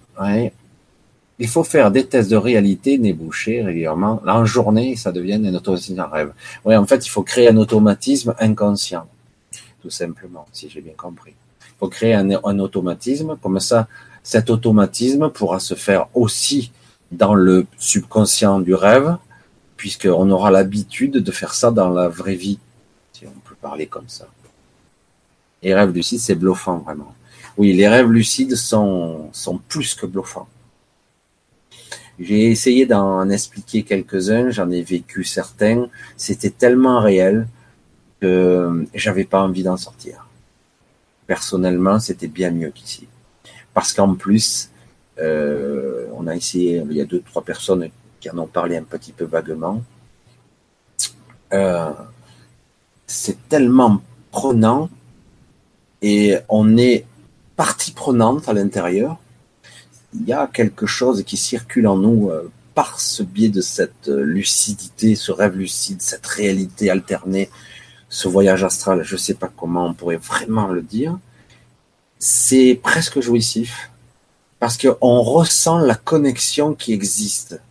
il 1.39 1.47
faut 1.47 1.63
faire 1.63 1.91
des 1.91 2.05
tests 2.05 2.29
de 2.29 2.35
réalité 2.35 2.97
nez 2.97 3.13
bouché 3.13 3.63
régulièrement. 3.63 4.21
Là, 4.25 4.35
en 4.35 4.45
journée, 4.45 4.95
ça 4.95 5.11
devient 5.11 5.41
un 5.45 5.53
automatisme 5.55 5.99
rêve. 6.11 6.33
Oui, 6.65 6.75
en 6.75 6.85
fait, 6.85 7.05
il 7.05 7.09
faut 7.09 7.23
créer 7.23 7.49
un 7.49 7.57
automatisme 7.57 8.35
inconscient, 8.39 9.07
tout 9.81 9.89
simplement, 9.89 10.45
si 10.51 10.69
j'ai 10.69 10.81
bien 10.81 10.93
compris. 10.95 11.33
Il 11.61 11.79
faut 11.79 11.87
créer 11.87 12.13
un, 12.13 12.29
un, 12.29 12.59
automatisme, 12.59 13.37
comme 13.41 13.59
ça, 13.59 13.87
cet 14.21 14.49
automatisme 14.49 15.29
pourra 15.29 15.59
se 15.59 15.75
faire 15.75 16.07
aussi 16.13 16.71
dans 17.11 17.33
le 17.33 17.65
subconscient 17.77 18.59
du 18.59 18.75
rêve, 18.75 19.17
puisqu'on 19.77 20.29
aura 20.29 20.51
l'habitude 20.51 21.13
de 21.13 21.31
faire 21.31 21.53
ça 21.53 21.71
dans 21.71 21.89
la 21.89 22.09
vraie 22.09 22.35
vie, 22.35 22.59
si 23.13 23.25
on 23.25 23.39
peut 23.47 23.55
parler 23.59 23.87
comme 23.87 24.09
ça. 24.09 24.27
Les 25.61 25.73
rêves 25.73 25.91
lucides, 25.91 26.19
c'est 26.19 26.35
bluffant, 26.35 26.79
vraiment. 26.79 27.13
Oui, 27.57 27.73
les 27.73 27.87
rêves 27.87 28.09
lucides 28.09 28.55
sont, 28.55 29.29
sont 29.33 29.57
plus 29.57 29.93
que 29.93 30.05
bluffants. 30.05 30.47
J'ai 32.19 32.51
essayé 32.51 32.85
d'en 32.85 33.29
expliquer 33.29 33.83
quelques-uns, 33.83 34.49
j'en 34.49 34.69
ai 34.71 34.81
vécu 34.81 35.23
certains. 35.23 35.87
C'était 36.17 36.49
tellement 36.49 36.99
réel 36.99 37.47
que 38.19 38.85
j'avais 38.93 39.23
pas 39.23 39.41
envie 39.41 39.63
d'en 39.63 39.77
sortir. 39.77 40.27
Personnellement, 41.27 41.99
c'était 41.99 42.27
bien 42.27 42.51
mieux 42.51 42.71
qu'ici. 42.71 43.07
Parce 43.73 43.93
qu'en 43.93 44.15
plus, 44.15 44.69
euh, 45.19 46.07
on 46.13 46.27
a 46.27 46.35
essayé, 46.35 46.83
il 46.89 46.97
y 46.97 47.01
a 47.01 47.05
deux, 47.05 47.21
trois 47.21 47.43
personnes 47.43 47.89
qui 48.19 48.29
en 48.29 48.37
ont 48.37 48.47
parlé 48.47 48.75
un 48.75 48.83
petit 48.83 49.13
peu 49.13 49.23
vaguement. 49.23 49.81
Euh, 51.53 51.91
c'est 53.07 53.47
tellement 53.47 54.01
prenant 54.31 54.89
et 56.01 56.35
on 56.47 56.77
est 56.77 57.05
partie 57.55 57.91
prenante 57.91 58.47
à 58.47 58.53
l'intérieur 58.53 59.17
il 60.13 60.27
y 60.27 60.33
a 60.33 60.47
quelque 60.47 60.85
chose 60.85 61.23
qui 61.23 61.37
circule 61.37 61.87
en 61.87 61.97
nous 61.97 62.29
euh, 62.29 62.51
par 62.73 62.99
ce 62.99 63.23
biais 63.23 63.49
de 63.49 63.61
cette 63.61 64.07
euh, 64.07 64.21
lucidité, 64.21 65.15
ce 65.15 65.31
rêve 65.31 65.55
lucide, 65.55 66.01
cette 66.01 66.25
réalité 66.25 66.89
alternée, 66.89 67.49
ce 68.09 68.27
voyage 68.27 68.63
astral, 68.63 69.03
je 69.03 69.13
ne 69.13 69.19
sais 69.19 69.33
pas 69.35 69.51
comment 69.55 69.85
on 69.85 69.93
pourrait 69.93 70.17
vraiment 70.17 70.67
le 70.67 70.81
dire, 70.81 71.17
c'est 72.17 72.79
presque 72.81 73.19
jouissif 73.21 73.91
parce 74.59 74.77
qu'on 74.77 75.21
ressent 75.21 75.79
la 75.79 75.95
connexion 75.95 76.73
qui 76.73 76.91
existe 76.91 77.61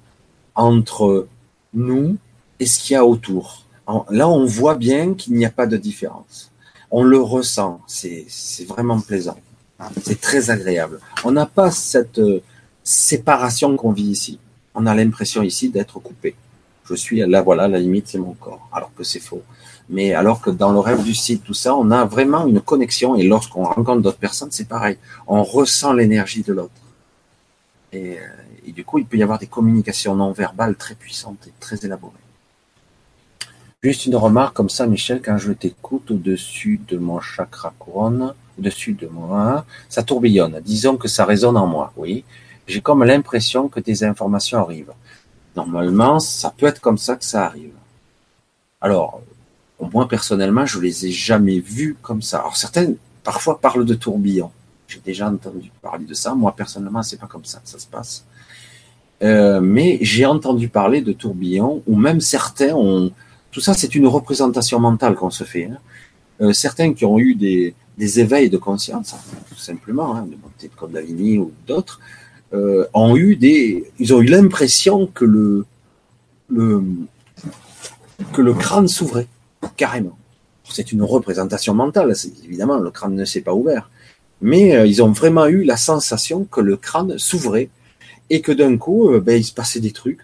entre 0.54 1.26
nous 1.74 2.16
et 2.60 2.66
ce 2.66 2.78
qu'il 2.78 2.94
y 2.94 2.96
a 2.96 3.04
autour. 3.04 3.66
Là, 4.10 4.28
on 4.28 4.44
voit 4.44 4.74
bien 4.74 5.14
qu'il 5.14 5.34
n'y 5.34 5.44
a 5.44 5.50
pas 5.50 5.66
de 5.66 5.76
différence. 5.76 6.47
On 6.90 7.02
le 7.02 7.20
ressent, 7.20 7.80
c'est 7.86 8.26
vraiment 8.66 9.00
plaisant. 9.00 9.38
C'est 10.02 10.20
très 10.20 10.50
agréable. 10.50 11.00
On 11.24 11.30
n'a 11.30 11.46
pas 11.46 11.70
cette 11.70 12.18
euh, 12.18 12.42
séparation 12.82 13.76
qu'on 13.76 13.92
vit 13.92 14.10
ici. 14.10 14.40
On 14.74 14.86
a 14.86 14.94
l'impression 14.94 15.42
ici 15.42 15.68
d'être 15.68 16.00
coupé. 16.00 16.34
Je 16.84 16.94
suis 16.94 17.18
là, 17.18 17.42
voilà, 17.42 17.68
la 17.68 17.78
limite, 17.78 18.08
c'est 18.08 18.18
mon 18.18 18.32
corps. 18.32 18.68
Alors 18.72 18.90
que 18.94 19.04
c'est 19.04 19.20
faux. 19.20 19.42
Mais 19.90 20.14
alors 20.14 20.40
que 20.40 20.50
dans 20.50 20.72
le 20.72 20.78
rêve 20.78 21.02
du 21.02 21.14
site, 21.14 21.44
tout 21.44 21.54
ça, 21.54 21.76
on 21.76 21.90
a 21.90 22.04
vraiment 22.04 22.46
une 22.46 22.60
connexion. 22.60 23.14
Et 23.16 23.22
lorsqu'on 23.22 23.64
rencontre 23.64 24.02
d'autres 24.02 24.18
personnes, 24.18 24.50
c'est 24.50 24.68
pareil. 24.68 24.96
On 25.26 25.42
ressent 25.42 25.92
l'énergie 25.92 26.42
de 26.42 26.52
l'autre. 26.52 26.72
Et, 27.92 28.18
euh, 28.18 28.22
et, 28.66 28.72
du 28.72 28.84
coup, 28.84 28.98
il 28.98 29.06
peut 29.06 29.16
y 29.16 29.22
avoir 29.22 29.38
des 29.38 29.46
communications 29.46 30.14
non 30.14 30.32
verbales 30.32 30.76
très 30.76 30.94
puissantes 30.94 31.46
et 31.46 31.52
très 31.60 31.76
élaborées. 31.84 32.14
Juste 33.80 34.06
une 34.06 34.16
remarque 34.16 34.56
comme 34.56 34.68
ça, 34.68 34.88
Michel, 34.88 35.22
quand 35.22 35.38
je 35.38 35.52
t'écoute 35.52 36.10
au-dessus 36.10 36.80
de 36.88 36.98
mon 36.98 37.20
chakra 37.20 37.72
couronne, 37.78 38.34
au-dessus 38.58 38.94
de 38.94 39.06
moi, 39.06 39.64
ça 39.88 40.02
tourbillonne. 40.02 40.60
Disons 40.64 40.96
que 40.96 41.06
ça 41.06 41.24
résonne 41.24 41.56
en 41.56 41.68
moi, 41.68 41.92
oui. 41.96 42.24
J'ai 42.66 42.80
comme 42.80 43.04
l'impression 43.04 43.68
que 43.68 43.78
des 43.78 44.02
informations 44.02 44.58
arrivent. 44.58 44.92
Normalement, 45.54 46.18
ça 46.18 46.52
peut 46.56 46.66
être 46.66 46.80
comme 46.80 46.98
ça 46.98 47.14
que 47.14 47.24
ça 47.24 47.46
arrive. 47.46 47.70
Alors, 48.80 49.20
moi 49.80 50.08
personnellement, 50.08 50.66
je 50.66 50.80
les 50.80 51.06
ai 51.06 51.12
jamais 51.12 51.60
vus 51.60 51.96
comme 52.02 52.20
ça. 52.20 52.40
Alors 52.40 52.56
certaines, 52.56 52.96
parfois, 53.22 53.60
parlent 53.60 53.84
de 53.84 53.94
tourbillon. 53.94 54.50
J'ai 54.88 54.98
déjà 54.98 55.30
entendu 55.30 55.70
parler 55.80 56.04
de 56.04 56.14
ça. 56.14 56.34
Moi 56.34 56.52
personnellement, 56.56 57.04
c'est 57.04 57.20
pas 57.20 57.28
comme 57.28 57.44
ça 57.44 57.60
que 57.60 57.68
ça 57.68 57.78
se 57.78 57.86
passe. 57.86 58.24
Euh, 59.22 59.60
mais 59.60 59.98
j'ai 60.00 60.26
entendu 60.26 60.68
parler 60.68 61.00
de 61.00 61.12
tourbillon, 61.12 61.80
ou 61.86 61.94
même 61.94 62.20
certains 62.20 62.74
ont. 62.74 63.12
Tout 63.50 63.60
ça, 63.60 63.74
c'est 63.74 63.94
une 63.94 64.06
représentation 64.06 64.78
mentale 64.78 65.14
qu'on 65.14 65.30
se 65.30 65.44
fait. 65.44 65.64
Hein. 65.64 65.78
Euh, 66.40 66.52
certains 66.52 66.94
qui 66.94 67.04
ont 67.04 67.18
eu 67.18 67.34
des, 67.34 67.74
éveils 68.20 68.50
de 68.50 68.58
conscience, 68.58 69.14
tout 69.48 69.58
simplement, 69.58 70.14
hein, 70.14 70.22
de 70.22 70.36
montée 70.36 70.68
de 70.68 70.74
Kundalini 70.74 71.38
ou 71.38 71.52
d'autres, 71.66 72.00
euh, 72.52 72.86
ont 72.94 73.16
eu 73.16 73.36
des, 73.36 73.90
ils 73.98 74.14
ont 74.14 74.20
eu 74.20 74.26
l'impression 74.26 75.06
que 75.06 75.24
le, 75.24 75.64
crâne 78.58 78.88
s'ouvrait 78.88 79.26
carrément. 79.76 80.16
C'est 80.70 80.92
une 80.92 81.02
représentation 81.02 81.74
mentale, 81.74 82.14
évidemment, 82.44 82.78
le 82.78 82.90
crâne 82.90 83.14
ne 83.14 83.24
s'est 83.24 83.40
pas 83.40 83.54
ouvert, 83.54 83.90
mais 84.40 84.76
euh, 84.76 84.86
ils 84.86 85.02
ont 85.02 85.10
vraiment 85.10 85.46
eu 85.46 85.64
la 85.64 85.76
sensation 85.76 86.44
que 86.44 86.60
le 86.60 86.76
crâne 86.76 87.18
s'ouvrait 87.18 87.70
et 88.30 88.42
que 88.42 88.52
d'un 88.52 88.76
coup, 88.76 89.10
ben, 89.20 89.38
il 89.38 89.44
se 89.44 89.54
passait 89.54 89.80
des 89.80 89.92
trucs. 89.92 90.20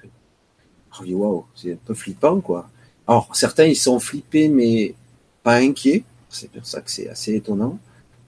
Waouh, 1.01 1.47
c'est 1.57 1.72
un 1.72 1.79
peu 1.85 1.95
flippant, 1.95 2.41
quoi. 2.41 2.68
Alors, 3.07 3.35
certains, 3.35 3.65
ils 3.65 3.77
sont 3.77 4.01
flippés, 4.01 4.49
mais 4.49 4.95
pas 5.43 5.57
inquiets. 5.57 6.05
C'est 6.31 6.51
pour 6.51 6.67
ça 6.67 6.81
que 6.81 6.91
c'est 6.91 7.09
assez 7.09 7.35
étonnant. 7.35 7.79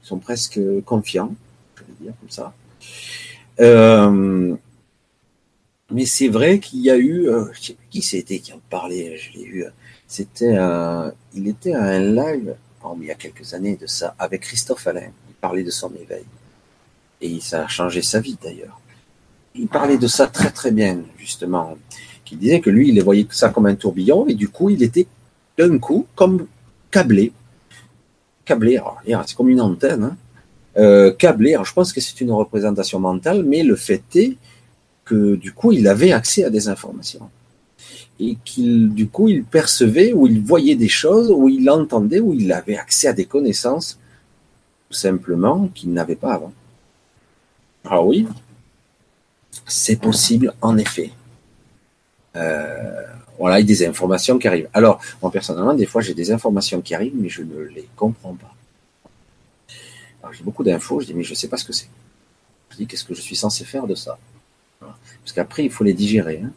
Ils 0.02 0.06
sont 0.06 0.18
presque 0.18 0.60
confiants, 0.84 1.34
je 1.76 1.82
vais 1.82 2.04
dire 2.04 2.12
comme 2.20 2.30
ça. 2.30 2.54
Euh, 3.60 4.54
mais 5.90 6.04
c'est 6.04 6.28
vrai 6.28 6.58
qu'il 6.58 6.80
y 6.80 6.90
a 6.90 6.96
eu, 6.96 7.28
euh, 7.28 7.46
je 7.52 7.60
sais 7.62 7.74
plus 7.74 7.86
qui 7.88 8.02
c'était 8.02 8.38
qui 8.38 8.52
en 8.52 8.60
parlait, 8.70 9.16
je 9.16 9.38
l'ai 9.38 9.44
vu. 9.44 9.64
C'était, 10.06 10.56
il 11.34 11.48
était 11.48 11.72
à 11.72 11.82
un 11.82 11.98
live, 11.98 12.54
oh, 12.84 12.96
il 13.00 13.06
y 13.06 13.10
a 13.10 13.14
quelques 13.14 13.54
années 13.54 13.76
de 13.76 13.86
ça, 13.86 14.14
avec 14.18 14.42
Christophe 14.42 14.86
Alain. 14.86 15.10
Il 15.28 15.34
parlait 15.34 15.64
de 15.64 15.70
son 15.70 15.92
éveil 15.94 16.24
et 17.20 17.40
ça 17.40 17.64
a 17.64 17.68
changé 17.68 18.02
sa 18.02 18.20
vie 18.20 18.38
d'ailleurs. 18.42 18.80
Il 19.54 19.68
parlait 19.68 19.98
de 19.98 20.06
ça 20.06 20.26
très 20.26 20.50
très 20.50 20.70
bien 20.70 21.02
justement. 21.18 21.76
Qui 22.26 22.36
disait 22.36 22.60
que 22.60 22.68
lui, 22.68 22.90
il 22.90 23.02
voyait 23.02 23.26
ça 23.30 23.48
comme 23.48 23.66
un 23.66 23.74
tourbillon 23.74 24.26
et 24.28 24.34
du 24.34 24.48
coup, 24.50 24.68
il 24.68 24.82
était 24.82 25.06
d'un 25.56 25.78
coup 25.78 26.06
comme 26.14 26.46
câblé 26.90 27.32
câblé, 28.46 28.80
c'est 29.26 29.36
comme 29.36 29.50
une 29.50 29.60
antenne, 29.60 30.04
hein, 30.04 30.16
euh, 30.78 31.12
câblé. 31.12 31.56
je 31.62 31.72
pense 31.72 31.92
que 31.92 32.00
c'est 32.00 32.20
une 32.20 32.30
représentation 32.30 32.98
mentale, 32.98 33.42
mais 33.42 33.62
le 33.62 33.76
fait 33.76 34.04
est 34.14 34.36
que 35.04 35.34
du 35.34 35.52
coup, 35.52 35.72
il 35.72 35.86
avait 35.88 36.12
accès 36.12 36.44
à 36.44 36.50
des 36.50 36.68
informations 36.68 37.28
et 38.18 38.38
qu'il 38.44 38.94
du 38.94 39.08
coup, 39.08 39.28
il 39.28 39.44
percevait 39.44 40.14
ou 40.14 40.26
il 40.26 40.40
voyait 40.40 40.76
des 40.76 40.88
choses, 40.88 41.30
ou 41.30 41.48
il 41.50 41.68
entendait, 41.68 42.20
ou 42.20 42.32
il 42.32 42.50
avait 42.50 42.78
accès 42.78 43.08
à 43.08 43.12
des 43.12 43.26
connaissances 43.26 43.98
tout 44.88 44.96
simplement 44.96 45.68
qu'il 45.74 45.92
n'avait 45.92 46.16
pas 46.16 46.34
avant. 46.34 46.52
Alors 47.84 48.06
oui, 48.06 48.26
c'est 49.66 50.00
possible 50.00 50.54
en 50.62 50.78
effet. 50.78 51.10
Euh, 52.36 53.02
voilà, 53.38 53.60
il 53.60 53.62
y 53.62 53.64
a 53.64 53.66
des 53.66 53.86
informations 53.86 54.38
qui 54.38 54.48
arrivent. 54.48 54.68
Alors, 54.72 55.00
moi 55.20 55.30
personnellement, 55.30 55.74
des 55.74 55.86
fois, 55.86 56.02
j'ai 56.02 56.14
des 56.14 56.30
informations 56.30 56.80
qui 56.80 56.94
arrivent, 56.94 57.16
mais 57.16 57.28
je 57.28 57.42
ne 57.42 57.62
les 57.62 57.88
comprends 57.96 58.34
pas. 58.34 58.54
Alors, 60.22 60.32
j'ai 60.32 60.44
beaucoup 60.44 60.64
d'infos, 60.64 61.00
je 61.00 61.06
dis, 61.06 61.14
mais 61.14 61.22
je 61.22 61.30
ne 61.30 61.36
sais 61.36 61.48
pas 61.48 61.56
ce 61.56 61.64
que 61.64 61.72
c'est. 61.72 61.88
Je 62.70 62.76
dis, 62.76 62.86
qu'est-ce 62.86 63.04
que 63.04 63.14
je 63.14 63.20
suis 63.20 63.36
censé 63.36 63.64
faire 63.64 63.86
de 63.86 63.94
ça? 63.94 64.18
Parce 64.80 65.32
qu'après, 65.34 65.64
il 65.64 65.70
faut 65.70 65.84
les 65.84 65.94
digérer. 65.94 66.42
Hein. 66.44 66.50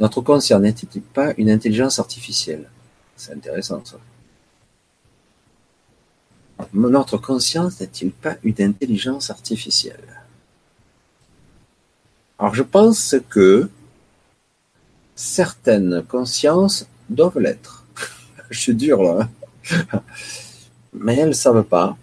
Notre 0.00 0.20
conscient 0.20 0.58
n'est 0.60 0.74
pas 1.12 1.32
une 1.36 1.50
intelligence 1.50 1.98
artificielle. 1.98 2.68
C'est 3.16 3.32
intéressant, 3.32 3.82
ça. 3.84 3.98
notre 6.72 7.18
conscience 7.18 7.80
n'est-il 7.80 8.10
pas 8.12 8.36
une 8.42 8.60
intelligence 8.60 9.30
artificielle 9.30 10.22
Alors 12.38 12.54
je 12.54 12.62
pense 12.62 13.16
que 13.28 13.68
certaines 15.14 16.02
consciences 16.02 16.86
doivent 17.08 17.38
l'être. 17.38 17.84
je 18.50 18.58
suis 18.58 18.74
dur 18.74 19.02
là. 19.02 19.28
Hein. 19.70 20.00
Mais 20.92 21.16
elles 21.16 21.28
ne 21.28 21.34
savent 21.34 21.64
pas. 21.64 21.96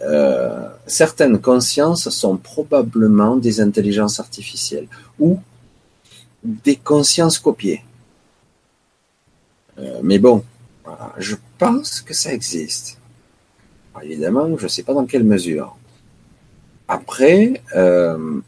Euh, 0.00 0.68
certaines 0.86 1.40
consciences 1.40 2.08
sont 2.10 2.36
probablement 2.36 3.36
des 3.36 3.60
intelligences 3.60 4.20
artificielles 4.20 4.86
ou 5.18 5.40
des 6.44 6.76
consciences 6.76 7.38
copiées. 7.38 7.82
Euh, 9.78 10.00
mais 10.02 10.18
bon, 10.18 10.44
je 11.18 11.36
pense 11.58 12.00
que 12.00 12.14
ça 12.14 12.32
existe. 12.32 12.98
évidemment, 14.02 14.56
je 14.56 14.64
ne 14.64 14.68
sais 14.68 14.84
pas 14.84 14.94
dans 14.94 15.06
quelle 15.06 15.24
mesure. 15.24 15.76
Après, 16.86 17.60
euh, 17.74 18.40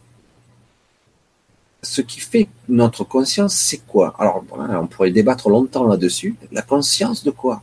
ce 1.83 2.01
qui 2.03 2.20
fait 2.20 2.49
notre 2.68 3.05
conscience, 3.05 3.55
c'est 3.55 3.81
quoi? 3.87 4.14
Alors, 4.18 4.45
on 4.51 4.87
pourrait 4.87 5.11
débattre 5.11 5.49
longtemps 5.49 5.87
là-dessus. 5.87 6.37
La 6.53 6.62
conscience 6.62 7.24
de 7.24 7.31
quoi? 7.31 7.62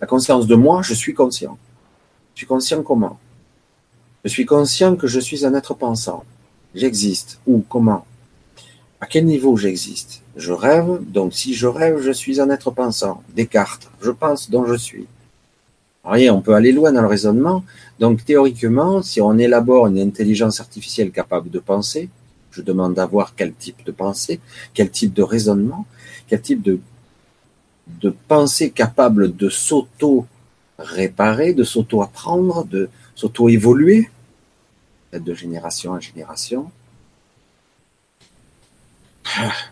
La 0.00 0.06
conscience 0.06 0.46
de 0.46 0.54
moi, 0.54 0.82
je 0.82 0.94
suis 0.94 1.14
conscient. 1.14 1.58
Je 2.34 2.40
suis 2.40 2.46
conscient 2.46 2.82
comment? 2.82 3.18
Je 4.24 4.30
suis 4.30 4.46
conscient 4.46 4.96
que 4.96 5.06
je 5.06 5.20
suis 5.20 5.44
un 5.46 5.54
être 5.54 5.74
pensant. 5.74 6.24
J'existe. 6.74 7.40
Où 7.46 7.64
Comment? 7.68 8.04
À 9.00 9.06
quel 9.06 9.26
niveau 9.26 9.56
j'existe? 9.56 10.22
Je 10.36 10.52
rêve, 10.52 11.00
donc 11.06 11.34
si 11.34 11.54
je 11.54 11.66
rêve, 11.66 12.00
je 12.00 12.10
suis 12.10 12.40
un 12.40 12.50
être 12.50 12.70
pensant. 12.70 13.22
Descartes, 13.36 13.90
je 14.02 14.10
pense 14.10 14.50
dont 14.50 14.66
je 14.66 14.74
suis. 14.74 15.06
Rien, 16.04 16.34
on 16.34 16.40
peut 16.40 16.54
aller 16.54 16.72
loin 16.72 16.92
dans 16.92 17.02
le 17.02 17.06
raisonnement. 17.06 17.64
Donc 18.00 18.24
théoriquement, 18.24 19.02
si 19.02 19.20
on 19.20 19.38
élabore 19.38 19.86
une 19.86 19.98
intelligence 19.98 20.60
artificielle 20.60 21.12
capable 21.12 21.50
de 21.50 21.58
penser, 21.58 22.08
je 22.54 22.62
demande 22.62 22.94
d'avoir 22.94 23.34
quel 23.34 23.52
type 23.52 23.84
de 23.84 23.90
pensée, 23.90 24.40
quel 24.74 24.90
type 24.90 25.12
de 25.12 25.22
raisonnement, 25.22 25.86
quel 26.28 26.40
type 26.40 26.62
de, 26.62 26.78
de 28.00 28.14
pensée 28.28 28.70
capable 28.70 29.36
de 29.36 29.48
s'auto-réparer, 29.48 31.52
de 31.52 31.64
s'auto-apprendre, 31.64 32.64
de 32.64 32.88
s'auto-évoluer, 33.16 34.08
de 35.12 35.34
génération 35.34 35.92
en 35.92 36.00
génération. 36.00 36.70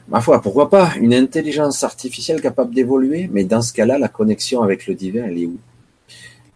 Ma 0.08 0.20
foi, 0.20 0.40
pourquoi 0.40 0.70
pas 0.70 0.94
une 0.96 1.14
intelligence 1.14 1.84
artificielle 1.84 2.40
capable 2.40 2.74
d'évoluer, 2.74 3.28
mais 3.30 3.44
dans 3.44 3.62
ce 3.62 3.72
cas-là, 3.72 3.98
la 3.98 4.08
connexion 4.08 4.62
avec 4.62 4.86
le 4.86 4.94
divin, 4.94 5.24
elle 5.24 5.38
est 5.38 5.46
où? 5.46 5.58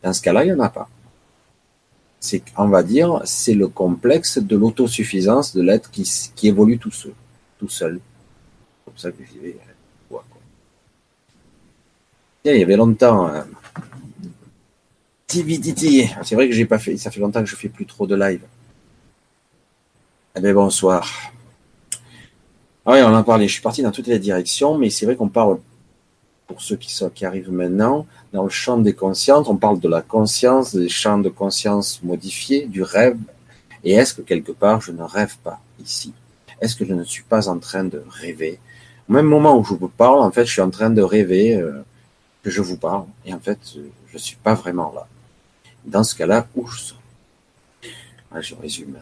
Dans 0.02 0.12
ce 0.12 0.22
cas-là, 0.22 0.44
il 0.44 0.52
n'y 0.52 0.58
en 0.58 0.60
a 0.60 0.70
pas 0.70 0.88
c'est, 2.26 2.42
on 2.56 2.66
va 2.66 2.82
dire, 2.82 3.20
c'est 3.24 3.54
le 3.54 3.68
complexe 3.68 4.38
de 4.38 4.56
l'autosuffisance 4.56 5.54
de 5.54 5.62
l'être 5.62 5.90
qui, 5.92 6.02
qui 6.34 6.48
évolue 6.48 6.78
tout 6.78 6.90
seul, 6.90 7.12
tout 7.58 7.68
seul. 7.68 8.00
Comme 8.84 8.96
ça 8.96 9.12
que 9.12 9.22
j'y 9.24 9.38
vais. 9.38 9.56
Quoi. 10.08 10.24
il 12.44 12.58
y 12.58 12.62
avait 12.62 12.76
longtemps. 12.76 13.28
Euh, 13.28 13.42
C'est 15.28 16.34
vrai 16.34 16.48
que 16.48 16.54
j'ai 16.54 16.66
pas 16.66 16.80
fait. 16.80 16.96
Ça 16.96 17.10
fait 17.12 17.20
longtemps 17.20 17.42
que 17.44 17.48
je 17.48 17.56
fais 17.56 17.68
plus 17.68 17.86
trop 17.86 18.06
de 18.08 18.16
live. 18.16 18.42
Eh 20.34 20.40
bien, 20.40 20.52
bonsoir. 20.52 21.08
Ah 22.84 22.92
oui, 22.92 22.98
on 23.02 23.14
en 23.14 23.22
parlé. 23.22 23.46
Je 23.46 23.52
suis 23.52 23.62
parti 23.62 23.82
dans 23.82 23.92
toutes 23.92 24.08
les 24.08 24.18
directions, 24.18 24.78
mais 24.78 24.90
c'est 24.90 25.06
vrai 25.06 25.14
qu'on 25.14 25.28
parle 25.28 25.58
pour 26.46 26.60
ceux 26.60 26.76
qui, 26.76 26.92
sont, 26.92 27.10
qui 27.10 27.24
arrivent 27.24 27.52
maintenant, 27.52 28.06
dans 28.32 28.44
le 28.44 28.50
champ 28.50 28.78
des 28.78 28.94
consciences, 28.94 29.48
on 29.48 29.56
parle 29.56 29.80
de 29.80 29.88
la 29.88 30.02
conscience, 30.02 30.74
des 30.74 30.88
champs 30.88 31.18
de 31.18 31.28
conscience 31.28 32.00
modifiés, 32.02 32.66
du 32.66 32.82
rêve. 32.82 33.18
Et 33.84 33.92
est-ce 33.92 34.14
que 34.14 34.22
quelque 34.22 34.52
part, 34.52 34.80
je 34.80 34.92
ne 34.92 35.02
rêve 35.02 35.36
pas 35.42 35.60
ici? 35.80 36.12
Est-ce 36.60 36.76
que 36.76 36.84
je 36.84 36.94
ne 36.94 37.04
suis 37.04 37.24
pas 37.24 37.48
en 37.48 37.58
train 37.58 37.84
de 37.84 38.02
rêver? 38.08 38.58
Au 39.08 39.12
même 39.12 39.26
moment 39.26 39.58
où 39.58 39.64
je 39.64 39.74
vous 39.74 39.88
parle, 39.88 40.20
en 40.20 40.30
fait, 40.30 40.46
je 40.46 40.52
suis 40.52 40.62
en 40.62 40.70
train 40.70 40.90
de 40.90 41.02
rêver 41.02 41.54
euh, 41.54 41.84
que 42.42 42.50
je 42.50 42.62
vous 42.62 42.76
parle. 42.76 43.04
Et 43.24 43.34
en 43.34 43.40
fait, 43.40 43.58
je 43.74 44.14
ne 44.14 44.18
suis 44.18 44.36
pas 44.36 44.54
vraiment 44.54 44.92
là. 44.94 45.06
Dans 45.84 46.04
ce 46.04 46.14
cas-là, 46.14 46.46
où 46.56 46.66
je 46.66 46.80
suis? 46.80 46.96
Je 48.40 48.54
résume. 48.54 48.96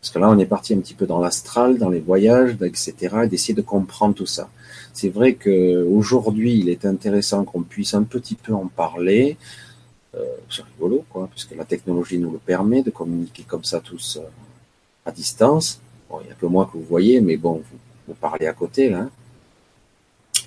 Parce 0.00 0.10
que 0.10 0.18
là, 0.18 0.28
on 0.30 0.38
est 0.38 0.46
parti 0.46 0.74
un 0.74 0.78
petit 0.78 0.94
peu 0.94 1.06
dans 1.06 1.18
l'astral, 1.18 1.78
dans 1.78 1.88
les 1.88 2.00
voyages, 2.00 2.56
etc., 2.62 2.94
et 3.24 3.26
d'essayer 3.26 3.54
de 3.54 3.62
comprendre 3.62 4.14
tout 4.14 4.26
ça. 4.26 4.48
C'est 5.00 5.10
vrai 5.10 5.34
qu'aujourd'hui, 5.34 6.58
il 6.58 6.68
est 6.68 6.84
intéressant 6.84 7.44
qu'on 7.44 7.62
puisse 7.62 7.94
un 7.94 8.02
petit 8.02 8.34
peu 8.34 8.52
en 8.52 8.66
parler. 8.66 9.36
Euh, 10.16 10.24
c'est 10.50 10.64
rigolo, 10.64 11.04
quoi, 11.08 11.28
puisque 11.30 11.54
la 11.54 11.64
technologie 11.64 12.18
nous 12.18 12.32
le 12.32 12.38
permet 12.38 12.82
de 12.82 12.90
communiquer 12.90 13.44
comme 13.44 13.62
ça 13.62 13.78
tous 13.78 14.16
euh, 14.16 14.26
à 15.06 15.12
distance. 15.12 15.80
Bon, 16.10 16.18
il 16.20 16.26
n'y 16.26 16.32
a 16.32 16.34
que 16.34 16.46
moi 16.46 16.66
que 16.66 16.76
vous 16.76 16.82
voyez, 16.82 17.20
mais 17.20 17.36
bon, 17.36 17.62
vous, 18.08 18.14
parlez 18.14 18.48
à 18.48 18.52
côté, 18.52 18.88
là. 18.88 19.08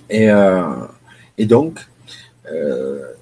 Et, 0.10 0.30
euh, 0.30 0.86
donc, 1.40 1.88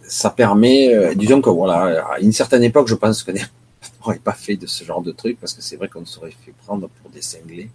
ça 0.08 0.32
permet, 0.32 1.14
disons 1.16 1.42
que 1.42 1.52
voilà, 1.52 2.08
à 2.14 2.20
une 2.22 2.34
certaine 2.34 2.64
époque, 2.64 2.88
je 2.88 2.96
pense 2.96 3.22
que 3.22 3.32
n'aurait 4.00 4.18
pas 4.18 4.34
fait 4.34 4.56
de 4.56 4.66
ce 4.66 4.84
genre 4.84 5.04
de 5.04 5.12
truc, 5.12 5.40
parce 5.40 5.54
que 5.54 5.62
c'est 5.62 5.76
vrai 5.76 5.90
qu'on 5.90 6.08
serait 6.08 6.32
fait 6.32 6.56
prendre 6.66 6.90
pour 6.90 7.12
des 7.12 7.22
cinglés. 7.22 7.70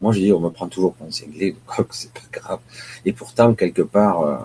Moi, 0.00 0.12
je 0.12 0.20
dis, 0.20 0.32
on 0.32 0.40
me 0.40 0.50
prend 0.50 0.68
toujours 0.68 0.94
pour 0.94 1.06
un 1.06 1.10
cinglé, 1.10 1.56
donc 1.78 1.86
c'est 1.90 2.12
pas 2.12 2.20
grave. 2.32 2.60
Et 3.04 3.12
pourtant, 3.12 3.54
quelque 3.54 3.82
part, 3.82 4.20
euh, 4.22 4.38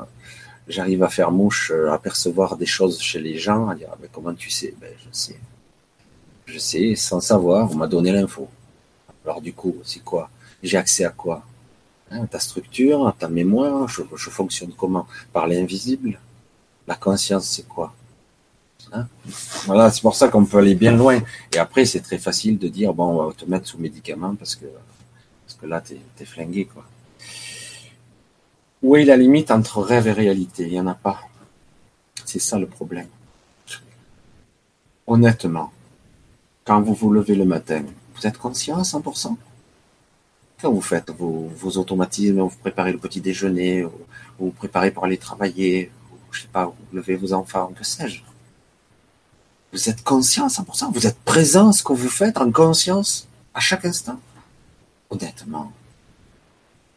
j'arrive 0.68 1.03
à 1.03 1.10
faire 1.10 1.32
mouche, 1.32 1.72
euh, 1.74 1.91
à 1.91 1.97
percevoir 1.97 2.58
des 2.58 2.66
choses 2.66 2.99
chez 2.99 3.20
les 3.20 3.38
gens, 3.38 3.70
à 3.70 3.76
dire, 3.76 3.88
ah, 3.91 3.97
ben, 3.99 4.10
comment 4.12 4.34
tu 4.34 4.49
sais? 4.49 4.74
Ben, 4.80 4.91
Je 4.99 5.08
sais. 5.12 5.39
Je 6.45 6.60
sais, 6.60 6.95
sans 6.95 7.22
savoir, 7.22 7.72
on 7.72 7.76
m'a 7.76 7.88
donné 7.88 8.12
l'info. 8.12 8.47
Alors 9.24 9.41
du 9.41 9.53
coup, 9.53 9.76
c'est 9.84 10.03
quoi? 10.03 10.30
J'ai 10.62 10.78
accès 10.78 11.03
à 11.03 11.10
quoi? 11.10 11.43
Hein, 12.12 12.28
Ta 12.28 12.39
structure, 12.39 13.16
ta 13.18 13.28
mémoire, 13.28 13.88
je, 13.88 14.03
je 14.16 14.30
fonctionne 14.30 14.72
comment? 14.78 15.08
Par 15.34 15.47
l'invisible? 15.47 16.20
La 16.86 16.95
conscience, 16.95 17.47
c'est 17.47 17.68
quoi? 17.68 17.95
Hein? 18.91 19.08
Voilà, 19.66 19.89
c'est 19.89 20.01
pour 20.01 20.16
ça 20.16 20.28
qu'on 20.28 20.45
peut 20.45 20.60
aller 20.60 20.76
bien 20.76 20.95
loin. 20.95 21.20
Et 21.51 21.58
après, 21.58 21.86
c'est 21.86 22.01
très 22.01 22.20
facile 22.20 22.60
de 22.60 22.68
dire, 22.68 22.93
bon, 22.93 23.20
on 23.20 23.28
va 23.28 23.34
te 23.34 23.45
mettre 23.45 23.68
sous 23.68 23.80
médicament 23.80 24.36
parce 24.36 24.56
que 24.56 24.66
que 25.56 25.66
là, 25.66 25.82
tu 25.82 25.95
es, 26.20 26.26
flingué, 26.26 26.66
quoi. 26.66 26.86
Où 28.82 28.96
est 28.96 29.05
la 29.05 29.17
limite 29.17 29.51
entre 29.51 29.82
rêve 29.82 30.08
et 30.08 30.12
réalité? 30.12 30.63
Il 30.63 30.71
n'y 30.71 30.79
en 30.79 30.88
a 30.88 30.93
pas. 30.93 31.21
C'est 32.25 32.39
ça 32.39 32.59
le 32.59 32.67
problème. 32.67 33.08
Honnêtement, 35.08 35.71
quand 36.66 36.82
vous 36.82 36.93
vous 36.93 37.12
levez 37.12 37.36
le 37.36 37.46
matin, 37.46 37.84
vous 38.16 38.28
êtes 38.28 38.38
conscient 38.38 38.78
à 38.78 38.82
100% 38.82 39.36
Quand 40.62 40.71
vous 40.71 40.82
faites 40.82 41.12
vos, 41.12 41.51
automatismes, 41.78 42.42
vous 42.42 42.58
préparez 42.62 42.92
le 42.92 42.97
petit 42.97 43.21
déjeuner, 43.21 43.84
vous 43.84 43.92
vous 44.39 44.51
préparez 44.51 44.92
pour 44.92 45.05
aller 45.05 45.17
travailler, 45.17 45.92
je 46.32 46.42
sais 46.42 46.47
pas, 46.47 46.66
vous 46.66 46.97
levez 46.97 47.16
vos 47.16 47.34
enfants, 47.34 47.71
que 47.78 47.84
sais-je? 47.84 48.21
Vous 49.71 49.89
êtes 49.89 50.04
conscient 50.04 50.46
à 50.46 50.47
100% 50.47 50.93
Vous 50.93 51.05
êtes 51.05 51.20
présent 51.20 51.70
à 51.70 51.71
ce 51.74 51.84
que 51.84 51.93
vous 51.93 52.09
faites 52.09 52.38
en 52.38 52.51
conscience 52.51 53.28
à 53.54 53.59
chaque 53.59 53.86
instant? 53.86 54.20
Honnêtement, 55.09 55.71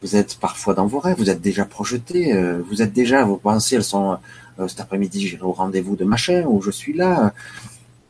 vous 0.00 0.14
êtes 0.14 0.38
parfois 0.38 0.74
dans 0.74 0.86
vos 0.86 1.00
rêves, 1.00 1.16
vous 1.18 1.30
êtes 1.30 1.40
déjà 1.40 1.64
projeté, 1.64 2.32
euh, 2.32 2.62
vous 2.68 2.82
êtes 2.82 2.92
déjà, 2.92 3.24
vos 3.24 3.36
pensées, 3.36 3.76
elles 3.76 3.84
sont 3.84 4.18
euh, 4.58 4.68
cet 4.68 4.80
après-midi, 4.80 5.26
j'irai 5.26 5.42
au 5.42 5.52
rendez-vous 5.52 5.96
de 5.96 6.04
machin, 6.04 6.44
ou 6.46 6.62
je 6.62 6.70
suis 6.70 6.92
là. 6.92 7.32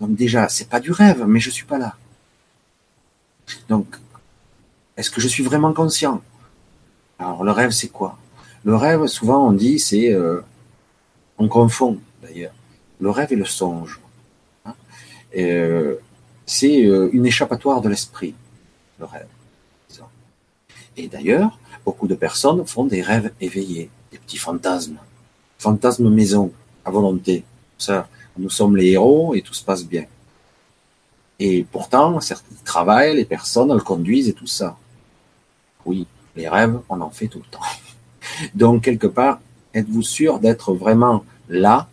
Donc 0.00 0.14
déjà, 0.14 0.48
c'est 0.48 0.68
pas 0.68 0.80
du 0.80 0.92
rêve, 0.92 1.24
mais 1.26 1.40
je 1.40 1.50
suis 1.50 1.64
pas 1.64 1.78
là. 1.78 1.96
Donc, 3.68 3.96
est-ce 4.96 5.10
que 5.10 5.20
je 5.20 5.28
suis 5.28 5.42
vraiment 5.42 5.72
conscient? 5.72 6.20
Alors, 7.18 7.42
le 7.42 7.52
rêve, 7.52 7.70
c'est 7.70 7.88
quoi? 7.88 8.18
Le 8.64 8.76
rêve, 8.76 9.06
souvent, 9.06 9.48
on 9.48 9.52
dit, 9.52 9.78
c'est, 9.78 10.12
euh, 10.12 10.42
on 11.38 11.48
confond 11.48 11.98
d'ailleurs, 12.22 12.52
le 13.00 13.10
rêve 13.10 13.32
et 13.32 13.36
le 13.36 13.46
songe. 13.46 13.98
Hein 14.66 14.74
c'est 16.44 16.80
une 16.80 17.26
échappatoire 17.26 17.80
de 17.80 17.88
l'esprit, 17.88 18.34
le 18.98 19.04
rêve. 19.04 19.26
Et 20.98 21.06
d'ailleurs, 21.06 21.56
beaucoup 21.84 22.08
de 22.08 22.16
personnes 22.16 22.66
font 22.66 22.84
des 22.84 23.02
rêves 23.02 23.32
éveillés, 23.40 23.88
des 24.10 24.18
petits 24.18 24.36
fantasmes, 24.36 24.98
fantasmes 25.58 26.10
maison, 26.10 26.52
à 26.84 26.90
volonté. 26.90 27.44
Nous 28.36 28.50
sommes 28.50 28.76
les 28.76 28.90
héros 28.90 29.34
et 29.34 29.42
tout 29.42 29.54
se 29.54 29.64
passe 29.64 29.84
bien. 29.84 30.04
Et 31.38 31.64
pourtant, 31.70 32.20
certains 32.20 32.54
travaillent, 32.64 33.14
les 33.14 33.24
personnes, 33.24 33.70
elles 33.70 33.82
conduisent 33.82 34.28
et 34.28 34.32
tout 34.32 34.48
ça. 34.48 34.76
Oui, 35.86 36.08
les 36.34 36.48
rêves, 36.48 36.80
on 36.88 37.00
en 37.00 37.10
fait 37.10 37.28
tout 37.28 37.38
le 37.38 37.44
temps. 37.44 37.60
Donc, 38.56 38.82
quelque 38.82 39.06
part, 39.06 39.38
êtes-vous 39.72 40.02
sûr 40.02 40.40
d'être 40.40 40.74
vraiment 40.74 41.24
là? 41.48 41.88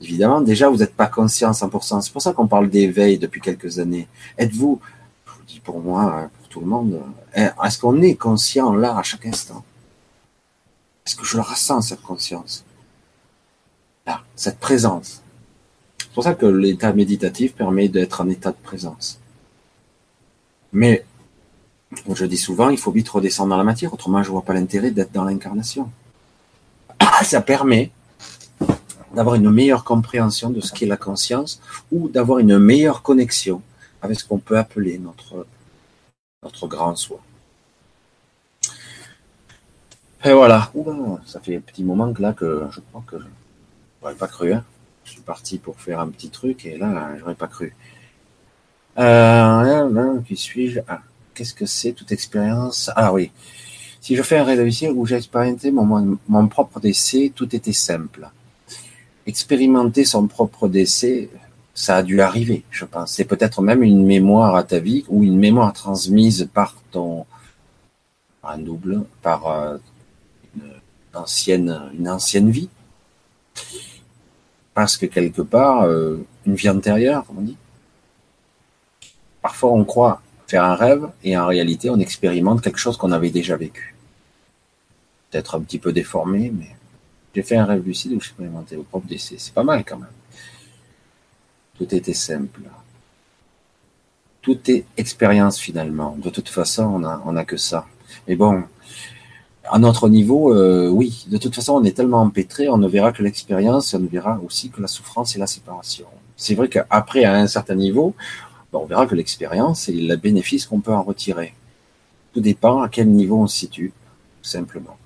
Évidemment, 0.00 0.40
déjà, 0.40 0.68
vous 0.68 0.78
n'êtes 0.78 0.96
pas 0.96 1.06
conscient 1.06 1.50
à 1.50 1.52
100%. 1.52 2.00
C'est 2.00 2.12
pour 2.12 2.22
ça 2.22 2.32
qu'on 2.32 2.48
parle 2.48 2.70
d'éveil 2.70 3.18
depuis 3.18 3.40
quelques 3.40 3.78
années. 3.78 4.08
Êtes-vous, 4.36 4.80
je 5.26 5.32
vous 5.32 5.44
dis 5.46 5.60
pour 5.60 5.78
moi, 5.78 6.28
tout 6.50 6.60
le 6.60 6.66
monde. 6.66 7.00
Est-ce 7.32 7.78
qu'on 7.78 8.02
est 8.02 8.16
conscient 8.16 8.74
là 8.74 8.98
à 8.98 9.02
chaque 9.02 9.24
instant? 9.24 9.64
Est-ce 11.06 11.16
que 11.16 11.24
je 11.24 11.38
ressens, 11.38 11.80
cette 11.80 12.02
conscience? 12.02 12.64
Cette 14.34 14.58
présence. 14.58 15.22
C'est 15.98 16.10
pour 16.12 16.24
ça 16.24 16.34
que 16.34 16.46
l'état 16.46 16.92
méditatif 16.92 17.54
permet 17.54 17.88
d'être 17.88 18.20
en 18.20 18.28
état 18.28 18.50
de 18.50 18.56
présence. 18.62 19.20
Mais, 20.72 21.04
comme 22.04 22.16
je 22.16 22.26
dis 22.26 22.36
souvent, 22.36 22.70
il 22.70 22.78
faut 22.78 22.90
vite 22.90 23.08
redescendre 23.08 23.50
dans 23.50 23.56
la 23.56 23.64
matière, 23.64 23.94
autrement 23.94 24.22
je 24.22 24.28
ne 24.28 24.32
vois 24.32 24.42
pas 24.42 24.54
l'intérêt 24.54 24.90
d'être 24.90 25.12
dans 25.12 25.24
l'incarnation. 25.24 25.90
Ça 27.22 27.40
permet 27.40 27.92
d'avoir 29.14 29.36
une 29.36 29.50
meilleure 29.50 29.84
compréhension 29.84 30.50
de 30.50 30.60
ce 30.60 30.72
qu'est 30.72 30.86
la 30.86 30.96
conscience 30.96 31.60
ou 31.92 32.08
d'avoir 32.08 32.40
une 32.40 32.58
meilleure 32.58 33.02
connexion 33.02 33.62
avec 34.02 34.18
ce 34.18 34.24
qu'on 34.24 34.38
peut 34.38 34.58
appeler 34.58 34.98
notre, 34.98 35.46
notre 36.42 36.66
grand 36.66 36.96
soi. 36.96 37.20
Et 40.24 40.32
voilà. 40.32 40.70
ça 41.26 41.40
fait 41.40 41.56
un 41.56 41.60
petit 41.60 41.84
moment 41.84 42.12
que 42.12 42.22
là 42.22 42.32
que 42.32 42.66
je 42.70 42.80
crois 42.80 43.02
que 43.06 43.18
je 43.18 43.24
n'aurais 44.02 44.14
pas 44.14 44.28
cru. 44.28 44.52
Hein. 44.52 44.64
Je 45.04 45.12
suis 45.12 45.20
parti 45.22 45.58
pour 45.58 45.80
faire 45.80 46.00
un 46.00 46.08
petit 46.08 46.30
truc 46.30 46.66
et 46.66 46.76
là, 46.76 47.16
j'aurais 47.18 47.34
pas 47.34 47.48
cru. 47.48 47.74
Euh, 48.98 50.20
qui 50.26 50.36
suis-je? 50.36 50.80
Ah, 50.88 51.00
Qu'est-ce 51.34 51.54
que 51.54 51.64
c'est 51.64 51.92
toute 51.92 52.12
expérience? 52.12 52.90
Ah 52.96 53.12
oui. 53.12 53.30
Si 54.00 54.16
je 54.16 54.22
fais 54.22 54.38
un 54.38 54.44
rêve 54.44 54.60
où 54.94 55.06
j'ai 55.06 55.16
expérimenté 55.16 55.70
mon, 55.70 56.18
mon 56.28 56.48
propre 56.48 56.80
décès, 56.80 57.32
tout 57.34 57.54
était 57.54 57.72
simple. 57.72 58.28
Expérimenter 59.26 60.04
son 60.04 60.26
propre 60.26 60.68
décès, 60.68 61.30
ça 61.80 61.96
a 61.96 62.02
dû 62.02 62.20
arriver, 62.20 62.62
je 62.70 62.84
pense. 62.84 63.12
C'est 63.12 63.24
peut-être 63.24 63.62
même 63.62 63.82
une 63.82 64.04
mémoire 64.04 64.54
à 64.54 64.64
ta 64.64 64.78
vie 64.78 65.04
ou 65.08 65.22
une 65.22 65.38
mémoire 65.38 65.72
transmise 65.72 66.48
par 66.52 66.74
ton 66.90 67.24
un 68.42 68.58
double, 68.58 69.02
par 69.22 69.46
euh, 69.46 69.78
une 70.56 70.62
ancienne, 71.14 71.90
une 71.98 72.08
ancienne 72.08 72.50
vie. 72.50 72.68
Parce 74.74 74.98
que 74.98 75.06
quelque 75.06 75.40
part, 75.40 75.82
euh, 75.84 76.26
une 76.44 76.54
vie 76.54 76.68
antérieure, 76.68 77.24
comme 77.26 77.38
on 77.38 77.42
dit. 77.42 77.56
Parfois, 79.40 79.72
on 79.72 79.84
croit 79.84 80.20
faire 80.48 80.64
un 80.64 80.74
rêve 80.74 81.08
et 81.24 81.36
en 81.38 81.46
réalité, 81.46 81.88
on 81.88 81.98
expérimente 81.98 82.60
quelque 82.60 82.78
chose 82.78 82.98
qu'on 82.98 83.12
avait 83.12 83.30
déjà 83.30 83.56
vécu. 83.56 83.94
Peut-être 85.30 85.54
un 85.54 85.60
petit 85.60 85.78
peu 85.78 85.92
déformé, 85.92 86.52
mais 86.54 86.76
j'ai 87.34 87.42
fait 87.42 87.56
un 87.56 87.64
rêve 87.64 87.86
lucide 87.86 88.12
où 88.12 88.20
j'expérimentais 88.20 88.76
au 88.76 88.82
propre 88.82 89.06
décès. 89.06 89.36
C'est 89.38 89.54
pas 89.54 89.64
mal 89.64 89.82
quand 89.82 89.96
même. 89.96 90.19
Tout 91.80 91.94
était 91.94 92.12
simple. 92.12 92.60
Tout 94.42 94.70
est 94.70 94.84
expérience 94.98 95.58
finalement. 95.58 96.14
De 96.22 96.28
toute 96.28 96.50
façon, 96.50 96.82
on 96.82 97.04
a, 97.04 97.22
on 97.24 97.36
a 97.36 97.46
que 97.46 97.56
ça. 97.56 97.86
Mais 98.28 98.36
bon, 98.36 98.64
à 99.64 99.78
notre 99.78 100.10
niveau, 100.10 100.52
euh, 100.54 100.90
oui, 100.90 101.24
de 101.28 101.38
toute 101.38 101.54
façon, 101.54 101.72
on 101.76 101.84
est 101.84 101.96
tellement 101.96 102.20
empêtré, 102.20 102.68
on 102.68 102.76
ne 102.76 102.86
verra 102.86 103.12
que 103.12 103.22
l'expérience, 103.22 103.94
on 103.94 104.00
ne 104.00 104.08
verra 104.08 104.38
aussi 104.44 104.68
que 104.68 104.82
la 104.82 104.88
souffrance 104.88 105.36
et 105.36 105.38
la 105.38 105.46
séparation. 105.46 106.04
C'est 106.36 106.54
vrai 106.54 106.68
qu'après, 106.68 107.24
à 107.24 107.36
un 107.36 107.46
certain 107.46 107.76
niveau, 107.76 108.14
on 108.74 108.84
verra 108.84 109.06
que 109.06 109.14
l'expérience 109.14 109.88
et 109.88 109.94
le 109.94 110.16
bénéfice 110.16 110.66
qu'on 110.66 110.80
peut 110.80 110.92
en 110.92 111.02
retirer. 111.02 111.54
Tout 112.34 112.40
dépend 112.40 112.82
à 112.82 112.90
quel 112.90 113.08
niveau 113.08 113.38
on 113.38 113.46
se 113.46 113.56
situe, 113.56 113.94
simplement. 114.42 114.98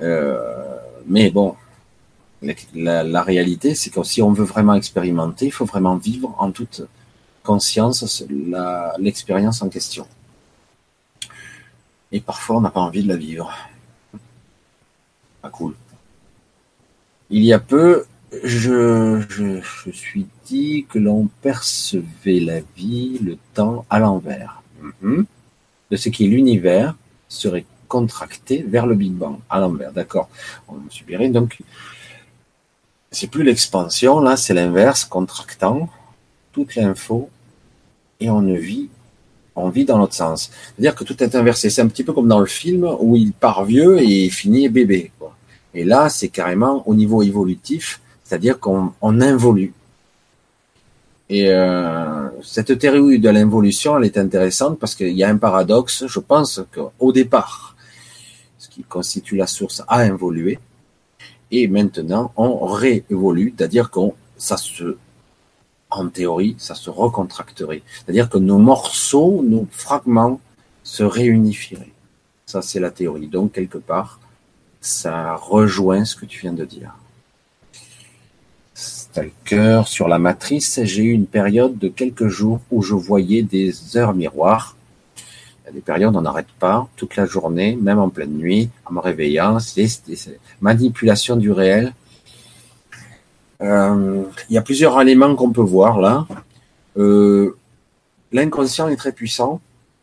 Euh, 0.00 0.76
mais 1.08 1.32
bon, 1.32 1.56
la, 2.74 3.22
réalité, 3.22 3.74
c'est 3.74 3.90
que 3.90 4.02
si 4.02 4.22
on 4.22 4.32
veut 4.32 4.44
vraiment 4.44 4.74
expérimenter, 4.74 5.46
il 5.46 5.52
faut 5.52 5.64
vraiment 5.64 5.96
vivre 5.96 6.34
en 6.38 6.50
toute 6.50 6.82
conscience 7.42 8.24
l'expérience 8.98 9.62
en 9.62 9.68
question. 9.68 10.06
Et 12.12 12.20
parfois, 12.20 12.56
on 12.56 12.60
n'a 12.60 12.70
pas 12.70 12.80
envie 12.80 13.02
de 13.02 13.08
la 13.08 13.16
vivre. 13.16 13.52
Pas 15.42 15.50
cool. 15.50 15.74
Il 17.30 17.44
y 17.44 17.52
a 17.52 17.58
peu, 17.58 18.04
je, 18.42 19.20
je, 19.28 19.90
suis 19.90 20.26
dit 20.46 20.86
que 20.88 20.98
l'on 20.98 21.28
percevait 21.42 22.40
la 22.40 22.60
vie, 22.76 23.18
le 23.18 23.36
temps 23.54 23.84
à 23.90 23.98
l'envers. 23.98 24.62
Mhm. 25.02 25.26
De 25.90 25.96
ce 25.96 26.08
qui 26.08 26.26
l'univers 26.26 26.94
serait 27.28 27.66
contracté 27.88 28.62
vers 28.62 28.86
le 28.86 28.94
Big 28.94 29.12
Bang, 29.12 29.38
à 29.48 29.58
l'envers, 29.58 29.92
d'accord. 29.92 30.28
On 30.68 30.76
subirait 30.90 31.30
donc. 31.30 31.58
C'est 33.10 33.28
plus 33.28 33.42
l'expansion, 33.42 34.20
là, 34.20 34.36
c'est 34.36 34.54
l'inverse, 34.54 35.04
contractant 35.04 35.88
toute 36.52 36.74
l'info 36.74 37.30
et 38.20 38.28
on 38.30 38.42
ne 38.42 38.56
vit 38.56 38.88
on 39.58 39.70
vit 39.70 39.84
dans 39.84 39.98
l'autre 39.98 40.14
sens. 40.14 40.50
C'est-à-dire 40.74 40.94
que 40.94 41.04
tout 41.04 41.22
est 41.22 41.34
inversé. 41.34 41.70
C'est 41.70 41.82
un 41.82 41.88
petit 41.88 42.04
peu 42.04 42.12
comme 42.12 42.28
dans 42.28 42.40
le 42.40 42.46
film 42.46 42.88
où 43.00 43.16
il 43.16 43.32
part 43.32 43.64
vieux 43.64 43.98
et 44.00 44.28
finit 44.30 44.68
bébé. 44.68 45.10
Et 45.74 45.84
là, 45.84 46.08
c'est 46.08 46.28
carrément 46.28 46.86
au 46.88 46.94
niveau 46.94 47.22
évolutif, 47.22 48.00
c'est-à-dire 48.24 48.58
qu'on 48.58 48.92
on 49.00 49.20
involue. 49.20 49.74
Et 51.28 51.50
euh, 51.50 52.28
cette 52.42 52.78
théorie 52.78 53.18
de 53.18 53.28
l'involution, 53.28 53.98
elle 53.98 54.04
est 54.04 54.16
intéressante 54.16 54.78
parce 54.78 54.94
qu'il 54.94 55.12
y 55.12 55.24
a 55.24 55.28
un 55.28 55.36
paradoxe. 55.36 56.06
Je 56.06 56.20
pense 56.20 56.62
qu'au 56.72 57.12
départ, 57.12 57.76
ce 58.56 58.68
qui 58.68 58.82
constitue 58.82 59.36
la 59.36 59.46
source 59.46 59.82
a 59.88 60.06
évolué, 60.06 60.58
et 61.50 61.68
maintenant 61.68 62.32
on 62.36 62.66
réévolue, 62.66 63.54
c'est-à-dire 63.56 63.90
qu'on 63.90 64.14
ça 64.36 64.56
se 64.56 64.96
en 65.90 66.08
théorie, 66.08 66.54
ça 66.58 66.74
se 66.74 66.90
recontracterait. 66.90 67.82
C'est-à-dire 68.04 68.28
que 68.28 68.38
nos 68.38 68.58
morceaux, 68.58 69.42
nos 69.42 69.66
fragments 69.70 70.40
se 70.82 71.02
réunifieraient. 71.02 71.92
Ça, 72.46 72.62
c'est 72.62 72.80
la 72.80 72.90
théorie. 72.90 73.26
Donc, 73.26 73.52
quelque 73.52 73.78
part, 73.78 74.20
ça 74.80 75.34
rejoint 75.34 76.04
ce 76.04 76.16
que 76.16 76.26
tu 76.26 76.40
viens 76.40 76.52
de 76.52 76.64
dire. 76.64 76.94
Stalker, 78.74 79.82
sur 79.86 80.08
la 80.08 80.18
matrice, 80.18 80.80
j'ai 80.84 81.02
eu 81.02 81.12
une 81.12 81.26
période 81.26 81.78
de 81.78 81.88
quelques 81.88 82.28
jours 82.28 82.60
où 82.70 82.82
je 82.82 82.94
voyais 82.94 83.42
des 83.42 83.96
heures 83.96 84.14
miroirs. 84.14 84.76
Y 85.68 85.70
a 85.70 85.74
des 85.74 85.80
périodes, 85.80 86.16
on 86.16 86.22
n'arrête 86.22 86.48
pas, 86.58 86.88
toute 86.96 87.16
la 87.16 87.26
journée, 87.26 87.76
même 87.80 87.98
en 87.98 88.08
pleine 88.08 88.32
nuit, 88.32 88.70
en 88.86 88.94
me 88.94 89.00
réveillant. 89.00 89.58
C'est 89.58 90.06
des 90.06 90.16
manipulations 90.60 91.36
du 91.36 91.52
réel 91.52 91.92
euh, 93.60 94.22
il 94.48 94.54
y 94.54 94.58
a 94.58 94.62
plusieurs 94.62 95.00
éléments 95.00 95.34
qu'on 95.34 95.50
peut 95.50 95.60
voir 95.60 96.00
là. 96.00 96.26
Euh, 96.96 97.56
L'inconscient 98.30 98.88
est 98.88 98.96
très 98.96 99.12
puissant 99.12 99.60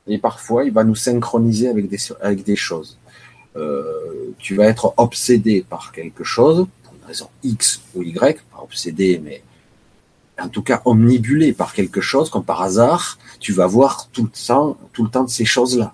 et 0.07 0.17
parfois 0.17 0.65
il 0.65 0.73
va 0.73 0.83
nous 0.83 0.95
synchroniser 0.95 1.67
avec 1.67 1.87
des, 1.87 1.97
avec 2.21 2.43
des 2.43 2.55
choses. 2.55 2.97
Euh, 3.55 4.33
tu 4.39 4.55
vas 4.55 4.65
être 4.65 4.93
obsédé 4.97 5.63
par 5.67 5.91
quelque 5.91 6.23
chose, 6.23 6.67
pour 6.83 6.93
une 6.99 7.07
raison 7.07 7.29
X 7.43 7.81
ou 7.93 8.01
Y, 8.01 8.41
pas 8.51 8.61
obsédé, 8.61 9.21
mais 9.23 9.43
en 10.39 10.49
tout 10.49 10.61
cas 10.61 10.81
omnibulé 10.85 11.53
par 11.53 11.73
quelque 11.73 12.01
chose, 12.01 12.29
comme 12.29 12.43
par 12.43 12.61
hasard, 12.61 13.17
tu 13.39 13.53
vas 13.53 13.67
voir 13.67 14.09
tout 14.11 14.23
le 14.23 14.29
temps, 14.29 14.77
tout 14.93 15.03
le 15.03 15.09
temps 15.09 15.23
de 15.23 15.29
ces 15.29 15.45
choses-là. 15.45 15.93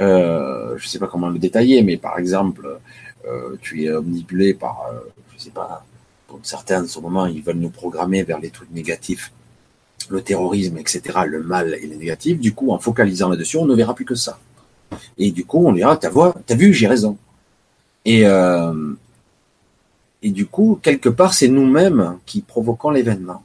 Euh, 0.00 0.76
je 0.78 0.88
sais 0.88 0.98
pas 0.98 1.06
comment 1.06 1.28
le 1.28 1.38
détailler, 1.38 1.82
mais 1.82 1.96
par 1.96 2.18
exemple, 2.18 2.78
euh, 3.26 3.56
tu 3.60 3.84
es 3.84 3.92
omnibulé 3.92 4.54
par, 4.54 4.86
euh, 4.92 4.98
je 5.36 5.44
sais 5.44 5.50
pas, 5.50 5.84
comme 6.28 6.40
certains 6.42 6.84
en 6.84 6.88
ce 6.88 7.00
moment, 7.00 7.26
ils 7.26 7.42
veulent 7.42 7.56
nous 7.56 7.70
programmer 7.70 8.22
vers 8.22 8.40
les 8.40 8.50
trucs 8.50 8.70
négatifs, 8.70 9.32
le 10.08 10.22
terrorisme, 10.22 10.78
etc., 10.78 11.02
le 11.26 11.42
mal 11.42 11.74
et 11.74 11.86
les 11.86 11.96
négatifs. 11.96 12.40
Du 12.40 12.54
coup, 12.54 12.70
en 12.70 12.78
focalisant 12.78 13.28
là-dessus, 13.28 13.58
on 13.58 13.66
ne 13.66 13.74
verra 13.74 13.94
plus 13.94 14.04
que 14.04 14.14
ça. 14.14 14.38
Et 15.18 15.30
du 15.30 15.44
coup, 15.44 15.66
on 15.66 15.72
dira, 15.72 15.96
t'as 15.96 16.54
vu, 16.54 16.72
j'ai 16.72 16.86
raison. 16.86 17.16
Et, 18.04 18.26
euh, 18.26 18.94
et 20.22 20.30
du 20.30 20.46
coup, 20.46 20.78
quelque 20.82 21.08
part, 21.08 21.34
c'est 21.34 21.48
nous-mêmes 21.48 22.18
qui 22.26 22.42
provoquons 22.42 22.90
l'événement. 22.90 23.42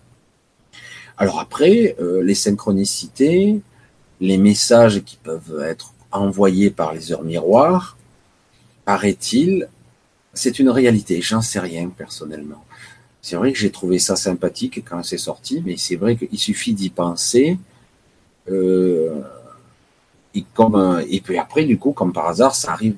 Alors 1.18 1.40
après, 1.40 1.96
euh, 2.00 2.22
les 2.22 2.36
synchronicités, 2.36 3.62
les 4.20 4.38
messages 4.38 5.02
qui 5.04 5.18
peuvent 5.18 5.64
être 5.64 5.94
envoyés 6.12 6.70
par 6.70 6.94
les 6.94 7.12
heures 7.12 7.24
miroirs, 7.24 7.98
paraît-il, 8.84 9.70
c'est 10.34 10.60
une 10.60 10.70
réalité. 10.70 11.22
J'en 11.22 11.42
sais 11.42 11.60
rien 11.60 11.90
personnellement. 11.90 12.64
C'est 13.22 13.38
vrai 13.38 13.54
que 13.54 13.58
j'ai 13.58 13.72
trouvé 13.72 13.98
ça 13.98 14.16
sympathique 14.16 14.84
quand 14.88 15.02
c'est 15.04 15.18
sorti, 15.18 15.64
mais 15.66 15.78
c'est 15.78 15.96
vrai 15.96 16.16
qu'il 16.16 16.38
suffit 16.38 16.74
d'y 16.74 16.90
penser. 16.90 17.58
Euh, 18.50 19.22
comme, 20.54 21.04
et 21.10 21.22
puis 21.22 21.38
après, 21.38 21.64
du 21.64 21.78
coup, 21.80 21.94
comme 21.94 22.12
par 22.12 22.28
hasard, 22.28 22.54
ça 22.54 22.74
arrive. 22.74 22.96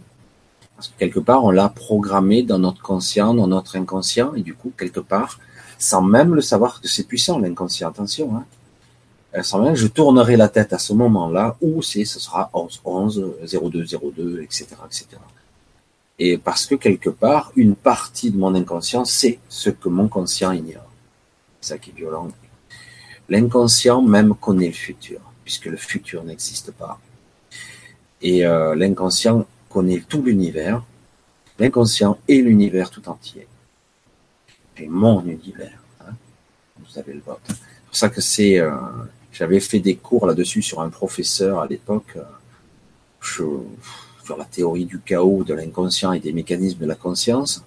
Parce 0.78 0.90
que 0.90 0.98
quelque 0.98 1.20
part, 1.20 1.44
on 1.44 1.50
l'a 1.50 1.70
programmé 1.70 2.44
dans 2.44 2.60
notre 2.60 2.82
conscient, 2.82 3.34
dans 3.34 3.48
notre 3.48 3.76
inconscient, 3.76 4.36
et 4.36 4.42
du 4.42 4.54
coup, 4.54 4.72
quelque 4.78 5.00
part, 5.00 5.40
sans 5.80 6.04
même 6.04 6.34
le 6.36 6.42
savoir 6.42 6.80
que 6.80 6.88
c'est 6.88 7.04
puissant, 7.04 7.40
l'inconscient, 7.40 7.90
attention, 7.90 8.36
hein. 8.36 8.46
Euh, 9.36 9.44
sans 9.44 9.62
même, 9.62 9.76
je 9.76 9.88
tournerai 9.88 10.38
la 10.38 10.48
tête 10.48 10.72
à 10.72 10.78
ce 10.78 10.94
moment-là, 10.94 11.58
où 11.62 11.82
c'est, 11.82 12.06
ce 12.06 12.20
sera 12.20 12.50
11, 12.54 12.82
11, 12.86 13.34
02, 13.42 13.86
02, 14.16 14.42
etc., 14.42 14.68
etc. 14.86 15.08
Et 16.20 16.38
parce 16.38 16.66
que 16.66 16.76
quelque 16.76 17.10
part, 17.10 17.52
une 17.56 17.76
partie 17.76 18.32
de 18.32 18.38
mon 18.38 18.56
inconscient 18.56 19.04
sait 19.04 19.40
ce 19.50 19.70
que 19.70 19.90
mon 19.90 20.08
conscient 20.08 20.52
ignore. 20.52 20.90
C'est 21.60 21.74
ça 21.74 21.78
qui 21.78 21.90
est 21.90 21.94
violent. 21.94 22.30
L'inconscient 23.30 24.02
même 24.02 24.34
connaît 24.34 24.68
le 24.68 24.74
futur, 24.74 25.20
puisque 25.44 25.66
le 25.66 25.78
futur 25.78 26.24
n'existe 26.24 26.72
pas. 26.72 27.00
Et 28.22 28.46
euh, 28.46 28.74
l'inconscient 28.76 29.46
connaît 29.70 30.04
tout 30.08 30.22
l'univers, 30.22 30.84
l'inconscient 31.60 32.18
et 32.28 32.42
l'univers 32.42 32.90
tout 32.90 33.08
entier. 33.10 33.48
C'est 34.78 34.88
mon 34.88 35.26
univers. 35.26 35.80
Hein. 36.02 36.14
Vous 36.80 37.00
avez 37.00 37.14
le 37.14 37.22
vote. 37.22 37.40
C'est 37.48 37.56
pour 37.86 37.96
ça 37.96 38.10
que 38.10 38.22
c'est. 38.22 38.60
Euh, 38.60 38.72
j'avais 39.32 39.60
fait 39.60 39.80
des 39.80 39.96
cours 39.96 40.28
là-dessus 40.28 40.62
sur 40.62 40.82
un 40.82 40.90
professeur 40.90 41.60
à 41.60 41.68
l'époque, 41.68 42.18
euh, 42.18 42.24
sur 43.22 44.38
la 44.38 44.46
théorie 44.46 44.86
du 44.86 45.00
chaos, 45.00 45.44
de 45.44 45.54
l'inconscient 45.54 46.12
et 46.12 46.20
des 46.20 46.34
mécanismes 46.34 46.80
de 46.80 46.86
la 46.86 46.96
conscience. 46.96 47.64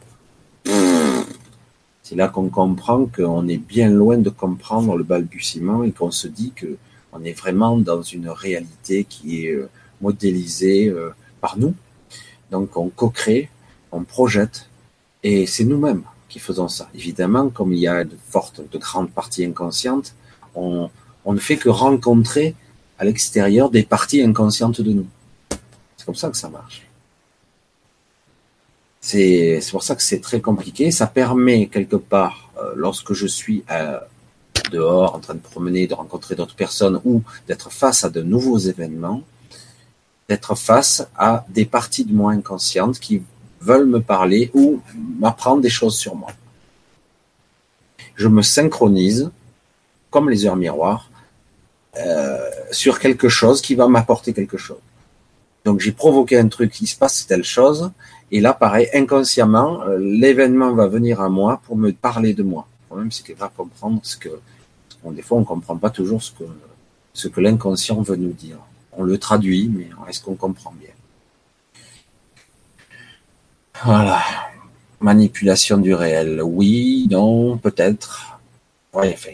C'est 0.64 2.16
là 2.16 2.28
qu'on 2.28 2.48
comprend 2.48 3.06
qu'on 3.06 3.46
est 3.46 3.58
bien 3.58 3.88
loin 3.88 4.18
de 4.18 4.30
comprendre 4.30 4.96
le 4.96 5.04
balbutiement 5.04 5.84
et 5.84 5.92
qu'on 5.92 6.10
se 6.10 6.26
dit 6.26 6.52
que 6.54 6.76
on 7.12 7.24
est 7.24 7.32
vraiment 7.32 7.76
dans 7.76 8.02
une 8.02 8.28
réalité 8.28 9.04
qui 9.04 9.46
est 9.46 9.52
euh, 9.52 9.68
modélisée 10.00 10.92
par 11.40 11.58
nous. 11.58 11.74
Donc 12.50 12.76
on 12.76 12.88
co-crée, 12.88 13.48
on 13.92 14.04
projette, 14.04 14.68
et 15.22 15.46
c'est 15.46 15.64
nous-mêmes 15.64 16.02
qui 16.28 16.38
faisons 16.38 16.68
ça. 16.68 16.88
Évidemment, 16.94 17.50
comme 17.50 17.72
il 17.72 17.80
y 17.80 17.88
a 17.88 18.04
de 18.04 18.16
fortes, 18.28 18.62
de 18.70 18.78
grandes 18.78 19.10
parties 19.10 19.44
inconscientes, 19.44 20.14
on, 20.54 20.88
ne 21.26 21.38
fait 21.38 21.56
que 21.56 21.68
rencontrer 21.68 22.54
à 22.98 23.04
l'extérieur 23.04 23.70
des 23.70 23.82
parties 23.82 24.22
inconscientes 24.22 24.80
de 24.80 24.92
nous. 24.92 25.06
C'est 25.96 26.06
comme 26.06 26.14
ça 26.14 26.30
que 26.30 26.36
ça 26.36 26.48
marche. 26.48 26.86
C'est 29.00 29.60
pour 29.70 29.82
ça 29.82 29.96
que 29.96 30.02
c'est 30.02 30.20
très 30.20 30.40
compliqué. 30.40 30.90
Ça 30.90 31.06
permet 31.06 31.66
quelque 31.66 31.96
part, 31.96 32.50
euh, 32.58 32.72
lorsque 32.76 33.12
je 33.12 33.26
suis 33.26 33.64
euh, 33.70 33.98
dehors 34.70 35.14
en 35.14 35.20
train 35.20 35.34
de 35.34 35.40
promener, 35.40 35.86
de 35.86 35.94
rencontrer 35.94 36.34
d'autres 36.36 36.54
personnes 36.54 37.00
ou 37.04 37.22
d'être 37.48 37.70
face 37.70 38.04
à 38.04 38.10
de 38.10 38.22
nouveaux 38.22 38.58
événements, 38.58 39.22
d'être 40.30 40.54
face 40.54 41.08
à 41.16 41.44
des 41.48 41.64
parties 41.64 42.04
de 42.04 42.14
moi 42.14 42.30
inconscientes 42.30 43.00
qui 43.00 43.20
veulent 43.60 43.90
me 43.96 44.00
parler 44.00 44.42
ou 44.54 44.80
m'apprendre 45.18 45.60
des 45.60 45.74
choses 45.78 45.96
sur 45.96 46.14
moi. 46.14 46.30
Je 48.14 48.28
me 48.28 48.40
synchronise, 48.40 49.32
comme 50.08 50.30
les 50.30 50.46
heures 50.46 50.62
miroirs, 50.66 51.10
euh, 51.96 52.48
sur 52.70 53.00
quelque 53.00 53.28
chose 53.28 53.60
qui 53.60 53.74
va 53.74 53.88
m'apporter 53.88 54.32
quelque 54.32 54.56
chose. 54.56 54.84
Donc 55.64 55.80
j'ai 55.80 55.90
provoqué 55.90 56.38
un 56.38 56.46
truc, 56.46 56.80
il 56.80 56.86
se 56.86 56.96
passe 56.96 57.26
telle 57.26 57.42
chose, 57.42 57.90
et 58.30 58.40
là, 58.40 58.52
pareil, 58.54 58.86
inconsciemment, 58.94 59.82
euh, 59.82 59.98
l'événement 59.98 60.72
va 60.74 60.86
venir 60.86 61.20
à 61.20 61.28
moi 61.28 61.60
pour 61.64 61.76
me 61.76 61.90
parler 61.90 62.34
de 62.34 62.44
moi. 62.44 62.68
Le 62.82 62.86
problème, 62.86 63.10
c'est 63.10 63.24
qu'il 63.26 63.34
va 63.34 63.48
comprendre 63.48 63.98
ce 64.04 64.16
que, 64.16 64.30
des 65.06 65.22
fois, 65.22 65.38
on 65.38 65.44
comprend 65.44 65.76
pas 65.76 65.90
toujours 65.90 66.22
ce 66.22 67.26
que 67.28 67.40
l'inconscient 67.40 68.00
veut 68.00 68.14
nous 68.14 68.32
dire. 68.32 68.58
On 69.00 69.04
le 69.04 69.16
traduit, 69.16 69.70
mais 69.74 69.88
est-ce 70.10 70.20
qu'on 70.20 70.34
comprend 70.34 70.74
bien? 70.78 70.90
Voilà. 73.82 74.20
Manipulation 75.00 75.78
du 75.78 75.94
réel. 75.94 76.42
Oui, 76.44 77.08
non, 77.10 77.56
peut-être. 77.56 78.38
Oui, 78.92 79.06
enfin, 79.14 79.30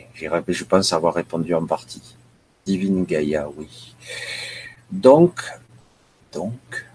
je 0.47 0.62
pense 0.62 0.93
avoir 0.93 1.14
répondu 1.14 1.52
en 1.52 1.66
partie. 1.66 2.14
Divine 2.64 3.05
Gaïa, 3.05 3.48
oui. 3.56 3.97
Donc, 4.93 5.43
donc, 6.32 6.86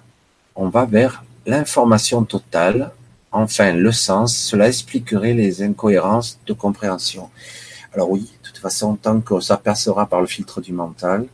on 0.56 0.70
va 0.70 0.86
vers 0.86 1.26
l'information 1.46 2.24
totale, 2.24 2.92
enfin 3.34 3.74
le 3.74 3.92
sens, 3.92 4.34
cela 4.34 4.70
expliquerait 4.70 5.34
les 5.34 5.62
incohérences 5.62 6.40
de 6.46 6.54
compréhension. 6.54 7.30
Alors 7.94 8.10
oui, 8.12 8.32
de 8.42 8.48
toute 8.48 8.60
façon, 8.60 8.96
tant 8.96 9.20
que 9.20 9.42
ça 9.42 9.58
passera 9.58 10.06
par 10.06 10.22
le 10.22 10.28
filtre 10.28 10.62
du 10.62 10.72
mental, 10.72 11.28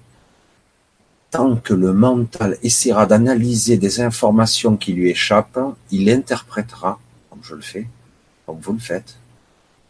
tant 1.32 1.56
que 1.56 1.74
le 1.74 1.94
mental 1.94 2.58
essaiera 2.64 3.06
d'analyser 3.06 3.78
des 3.78 4.02
informations 4.02 4.78
qui 4.78 4.94
lui 4.94 5.10
échappent, 5.10 5.60
il 5.92 6.10
interprétera, 6.10 7.00
comme 7.30 7.44
je 7.44 7.56
le 7.56 7.62
fais, 7.62 7.88
comme 8.46 8.60
vous 8.60 8.74
le 8.74 8.80
faites. 8.80 9.18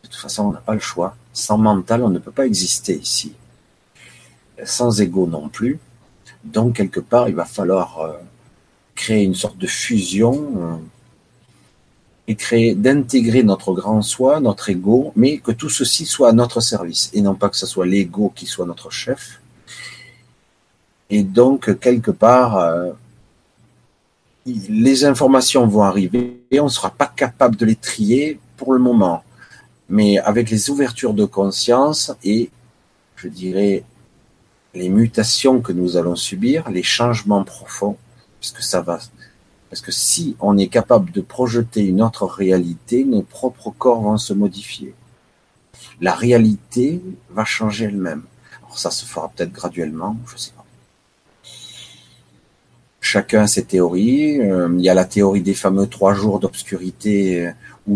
De 0.03 0.07
toute 0.07 0.19
façon, 0.19 0.45
on 0.45 0.51
n'a 0.51 0.59
pas 0.59 0.73
le 0.73 0.79
choix. 0.79 1.15
Sans 1.33 1.57
mental, 1.57 2.03
on 2.03 2.09
ne 2.09 2.19
peut 2.19 2.31
pas 2.31 2.45
exister 2.45 2.95
ici. 2.97 3.33
Sans 4.63 5.01
ego 5.01 5.27
non 5.27 5.49
plus. 5.49 5.79
Donc, 6.43 6.77
quelque 6.77 6.99
part, 6.99 7.29
il 7.29 7.35
va 7.35 7.45
falloir 7.45 7.99
euh, 7.99 8.13
créer 8.95 9.23
une 9.23 9.35
sorte 9.35 9.57
de 9.57 9.67
fusion 9.67 10.53
euh, 10.57 10.75
et 12.27 12.35
créer, 12.35 12.73
d'intégrer 12.73 13.43
notre 13.43 13.73
grand 13.73 14.01
soi, 14.01 14.39
notre 14.39 14.69
ego, 14.69 15.11
mais 15.15 15.37
que 15.37 15.51
tout 15.51 15.69
ceci 15.69 16.05
soit 16.05 16.29
à 16.29 16.33
notre 16.33 16.61
service 16.61 17.11
et 17.13 17.21
non 17.21 17.35
pas 17.35 17.49
que 17.49 17.57
ce 17.57 17.65
soit 17.65 17.85
l'ego 17.85 18.31
qui 18.35 18.45
soit 18.45 18.65
notre 18.65 18.89
chef. 18.89 19.39
Et 21.09 21.23
donc, 21.23 21.79
quelque 21.79 22.11
part, 22.11 22.57
euh, 22.57 22.91
les 24.45 25.05
informations 25.05 25.67
vont 25.67 25.83
arriver 25.83 26.41
et 26.51 26.59
on 26.59 26.65
ne 26.65 26.69
sera 26.69 26.89
pas 26.89 27.07
capable 27.07 27.55
de 27.55 27.65
les 27.65 27.75
trier 27.75 28.39
pour 28.57 28.73
le 28.73 28.79
moment. 28.79 29.23
Mais 29.89 30.17
avec 30.19 30.49
les 30.49 30.69
ouvertures 30.69 31.13
de 31.13 31.25
conscience 31.25 32.11
et, 32.23 32.49
je 33.15 33.27
dirais, 33.27 33.83
les 34.73 34.89
mutations 34.89 35.61
que 35.61 35.71
nous 35.71 35.97
allons 35.97 36.15
subir, 36.15 36.69
les 36.69 36.83
changements 36.83 37.43
profonds, 37.43 37.97
que 38.51 38.63
ça 38.63 38.81
va. 38.81 38.99
Parce 39.69 39.81
que 39.81 39.91
si 39.91 40.35
on 40.39 40.57
est 40.57 40.67
capable 40.67 41.11
de 41.11 41.21
projeter 41.21 41.83
une 41.83 42.01
autre 42.01 42.25
réalité, 42.25 43.03
nos 43.03 43.21
propres 43.21 43.71
corps 43.71 44.01
vont 44.01 44.17
se 44.17 44.33
modifier. 44.33 44.93
La 45.99 46.13
réalité 46.13 47.01
va 47.29 47.43
changer 47.43 47.85
elle-même. 47.85 48.23
Alors 48.63 48.79
ça 48.79 48.91
se 48.91 49.05
fera 49.05 49.29
peut-être 49.29 49.51
graduellement, 49.51 50.17
je 50.27 50.37
sais. 50.37 50.51
Chacun 53.13 53.43
a 53.43 53.47
ses 53.47 53.63
théories. 53.63 54.41
Euh, 54.41 54.67
il 54.77 54.83
y 54.83 54.89
a 54.89 54.93
la 54.93 55.05
théorie 55.05 55.41
des 55.41 55.53
fameux 55.53 55.87
trois 55.87 56.13
jours 56.13 56.39
d'obscurité 56.41 57.49
où 57.87 57.95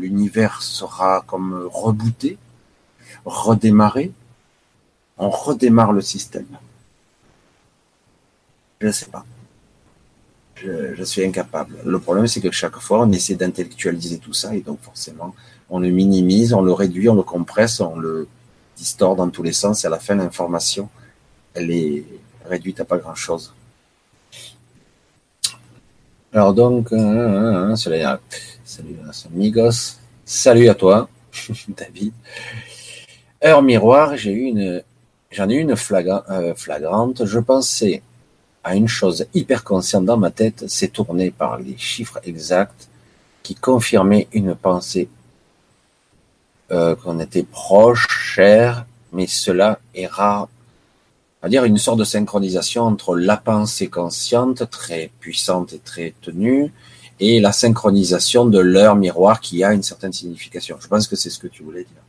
l'univers 0.00 0.62
sera 0.62 1.24
comme 1.26 1.68
rebooté, 1.68 2.38
redémarré. 3.24 4.12
On 5.18 5.30
redémarre 5.30 5.92
le 5.92 6.00
système. 6.00 6.46
Je 8.80 8.86
ne 8.86 8.92
sais 8.92 9.06
pas 9.06 9.24
je, 10.54 11.02
suis 11.02 11.24
incapable. 11.24 11.78
Le 11.84 11.98
problème, 11.98 12.28
c'est 12.28 12.40
que 12.40 12.52
chaque 12.52 12.78
fois, 12.78 13.00
on 13.00 13.10
essaie 13.10 13.34
d'intellectualiser 13.34 14.18
tout 14.18 14.32
ça 14.32 14.54
et 14.54 14.60
donc 14.60 14.78
forcément, 14.80 15.34
on 15.70 15.80
le 15.80 15.88
minimise, 15.88 16.52
on 16.52 16.62
le 16.62 16.72
réduit, 16.72 17.08
on 17.08 17.16
le 17.16 17.24
compresse, 17.24 17.80
on 17.80 17.96
le 17.96 18.28
distord 18.76 19.16
dans 19.16 19.28
tous 19.28 19.42
les 19.42 19.52
sens 19.52 19.82
et 19.82 19.88
à 19.88 19.90
la 19.90 19.98
fin, 19.98 20.14
l'information, 20.14 20.88
elle 21.54 21.72
est 21.72 22.04
réduite 22.48 22.78
à 22.78 22.84
pas 22.84 22.98
grand-chose. 22.98 23.52
Alors 26.34 26.54
donc, 26.54 26.90
euh, 26.92 27.76
salut, 27.76 28.02
salut 28.64 28.96
amigos, 29.34 29.98
salut 30.24 30.70
à 30.70 30.74
toi, 30.74 31.10
David. 31.68 32.14
Heure 33.44 33.60
miroir, 33.60 34.16
j'ai 34.16 34.32
eu 34.32 34.44
une, 34.44 34.82
j'en 35.30 35.50
ai 35.50 35.56
eu 35.56 35.60
une 35.60 35.72
euh, 35.72 36.54
flagrante. 36.54 37.26
Je 37.26 37.38
pensais 37.38 38.02
à 38.64 38.74
une 38.74 38.88
chose 38.88 39.26
hyper 39.34 39.62
consciente 39.62 40.06
dans 40.06 40.16
ma 40.16 40.30
tête, 40.30 40.64
c'est 40.68 40.88
tourné 40.88 41.30
par 41.30 41.58
les 41.58 41.76
chiffres 41.76 42.18
exacts 42.24 42.88
qui 43.42 43.54
confirmaient 43.54 44.28
une 44.32 44.54
pensée 44.54 45.10
euh, 46.70 46.96
qu'on 46.96 47.20
était 47.20 47.42
proche, 47.42 48.06
cher, 48.08 48.86
mais 49.12 49.26
cela 49.26 49.80
est 49.94 50.06
rare. 50.06 50.48
À 51.42 51.48
dire 51.48 51.64
une 51.64 51.78
sorte 51.78 51.98
de 51.98 52.04
synchronisation 52.04 52.84
entre 52.84 53.16
la 53.16 53.36
pensée 53.36 53.88
consciente, 53.88 54.70
très 54.70 55.10
puissante 55.18 55.72
et 55.72 55.78
très 55.78 56.14
tenue, 56.22 56.72
et 57.18 57.40
la 57.40 57.52
synchronisation 57.52 58.46
de 58.46 58.58
l'heure 58.58 58.96
miroir 58.96 59.40
qui 59.40 59.62
a 59.64 59.72
une 59.72 59.82
certaine 59.82 60.12
signification. 60.12 60.76
Je 60.80 60.88
pense 60.88 61.06
que 61.06 61.16
c'est 61.16 61.30
ce 61.30 61.38
que 61.38 61.48
tu 61.48 61.62
voulais 61.62 61.84
dire. 61.84 62.02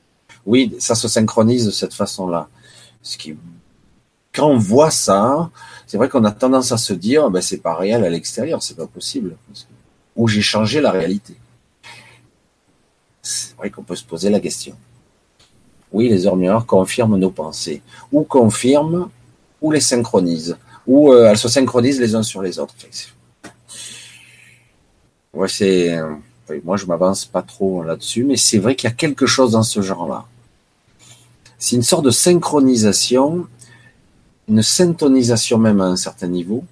Oui, 0.45 0.75
ça 0.79 0.95
se 0.95 1.07
synchronise 1.07 1.65
de 1.65 1.71
cette 1.71 1.93
façon-là. 1.93 2.47
Ce 3.01 3.17
qui, 3.17 3.35
quand 4.33 4.47
on 4.47 4.57
voit 4.57 4.91
ça, 4.91 5.49
c'est 5.87 5.97
vrai 5.97 6.09
qu'on 6.09 6.23
a 6.25 6.31
tendance 6.31 6.71
à 6.71 6.77
se 6.77 6.93
dire, 6.93 7.29
ben, 7.29 7.41
c'est 7.41 7.57
pas 7.57 7.75
réel 7.75 8.03
à 8.03 8.09
l'extérieur, 8.09 8.61
c'est 8.61 8.77
pas 8.77 8.87
possible. 8.87 9.35
Ou 10.15 10.27
j'ai 10.27 10.41
changé 10.41 10.81
la 10.81 10.91
réalité. 10.91 11.35
C'est 13.21 13.55
vrai 13.57 13.69
qu'on 13.69 13.83
peut 13.83 13.95
se 13.95 14.03
poser 14.03 14.29
la 14.29 14.39
question. 14.39 14.75
Oui, 15.91 16.09
les 16.09 16.25
heures 16.25 16.35
miroirs 16.35 16.65
confirment 16.65 17.17
nos 17.17 17.29
pensées, 17.29 17.81
ou 18.11 18.23
confirment, 18.23 19.09
ou 19.63 19.71
les 19.71 19.79
synchronisent, 19.81 20.57
ou 20.85 21.11
euh, 21.11 21.29
elles 21.31 21.37
se 21.39 21.49
synchronisent 21.49 21.99
les 21.99 22.13
uns 22.13 22.21
sur 22.21 22.43
les 22.43 22.59
autres. 22.59 22.75
Euh, 25.35 26.15
moi, 26.63 26.77
je 26.77 26.85
m'avance 26.85 27.25
pas 27.25 27.41
trop 27.41 27.81
là-dessus, 27.83 28.23
mais 28.23 28.37
c'est 28.37 28.59
vrai 28.59 28.75
qu'il 28.75 28.87
y 28.87 28.93
a 28.93 28.95
quelque 28.95 29.25
chose 29.25 29.53
dans 29.53 29.63
ce 29.63 29.81
genre-là. 29.81 30.25
C'est 31.57 31.75
une 31.75 31.83
sorte 31.83 32.05
de 32.05 32.11
synchronisation 32.11 33.47
une 34.47 34.61
syntonisation 34.61 35.57
même 35.57 35.81
à 35.81 35.85
un 35.85 35.95
certain 35.95 36.27
niveau. 36.27 36.63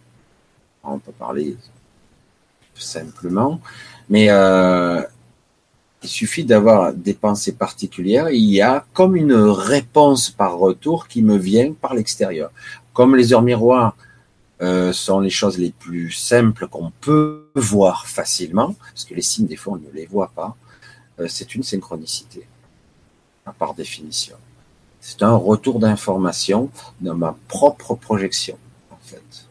On 0.83 0.99
peut 0.99 1.11
parler 1.11 1.55
simplement, 2.75 3.61
mais 4.09 4.27
euh, 4.29 5.01
il 6.01 6.09
suffit 6.09 6.43
d'avoir 6.43 6.93
des 6.93 7.13
pensées 7.13 7.51
particulières. 7.51 8.29
il 8.29 8.49
y 8.49 8.61
a 8.61 8.85
comme 8.93 9.15
une 9.15 9.33
réponse 9.33 10.31
par 10.31 10.57
retour 10.57 11.07
qui 11.07 11.21
me 11.21 11.37
vient 11.37 11.73
par 11.73 11.93
l'extérieur. 11.93 12.51
Comme 12.93 13.15
les 13.15 13.33
heures 13.33 13.41
miroirs 13.41 13.95
euh, 14.61 14.93
sont 14.93 15.19
les 15.19 15.29
choses 15.29 15.57
les 15.57 15.71
plus 15.71 16.11
simples 16.11 16.67
qu'on 16.67 16.91
peut 17.01 17.49
voir 17.55 18.07
facilement, 18.07 18.75
parce 18.93 19.05
que 19.05 19.15
les 19.15 19.21
signes 19.21 19.47
des 19.47 19.55
fois 19.55 19.73
on 19.73 19.77
ne 19.77 19.91
les 19.91 20.05
voit 20.05 20.31
pas. 20.35 20.55
euh, 21.19 21.27
c'est 21.27 21.55
une 21.55 21.63
synchronicité, 21.63 22.45
par 23.57 23.73
définition. 23.73 24.35
C'est 24.99 25.23
un 25.23 25.35
retour 25.35 25.79
d'information 25.79 26.69
de 26.99 27.11
ma 27.11 27.35
propre 27.47 27.95
projection, 27.95 28.57
en 28.91 28.99
fait, 29.03 29.47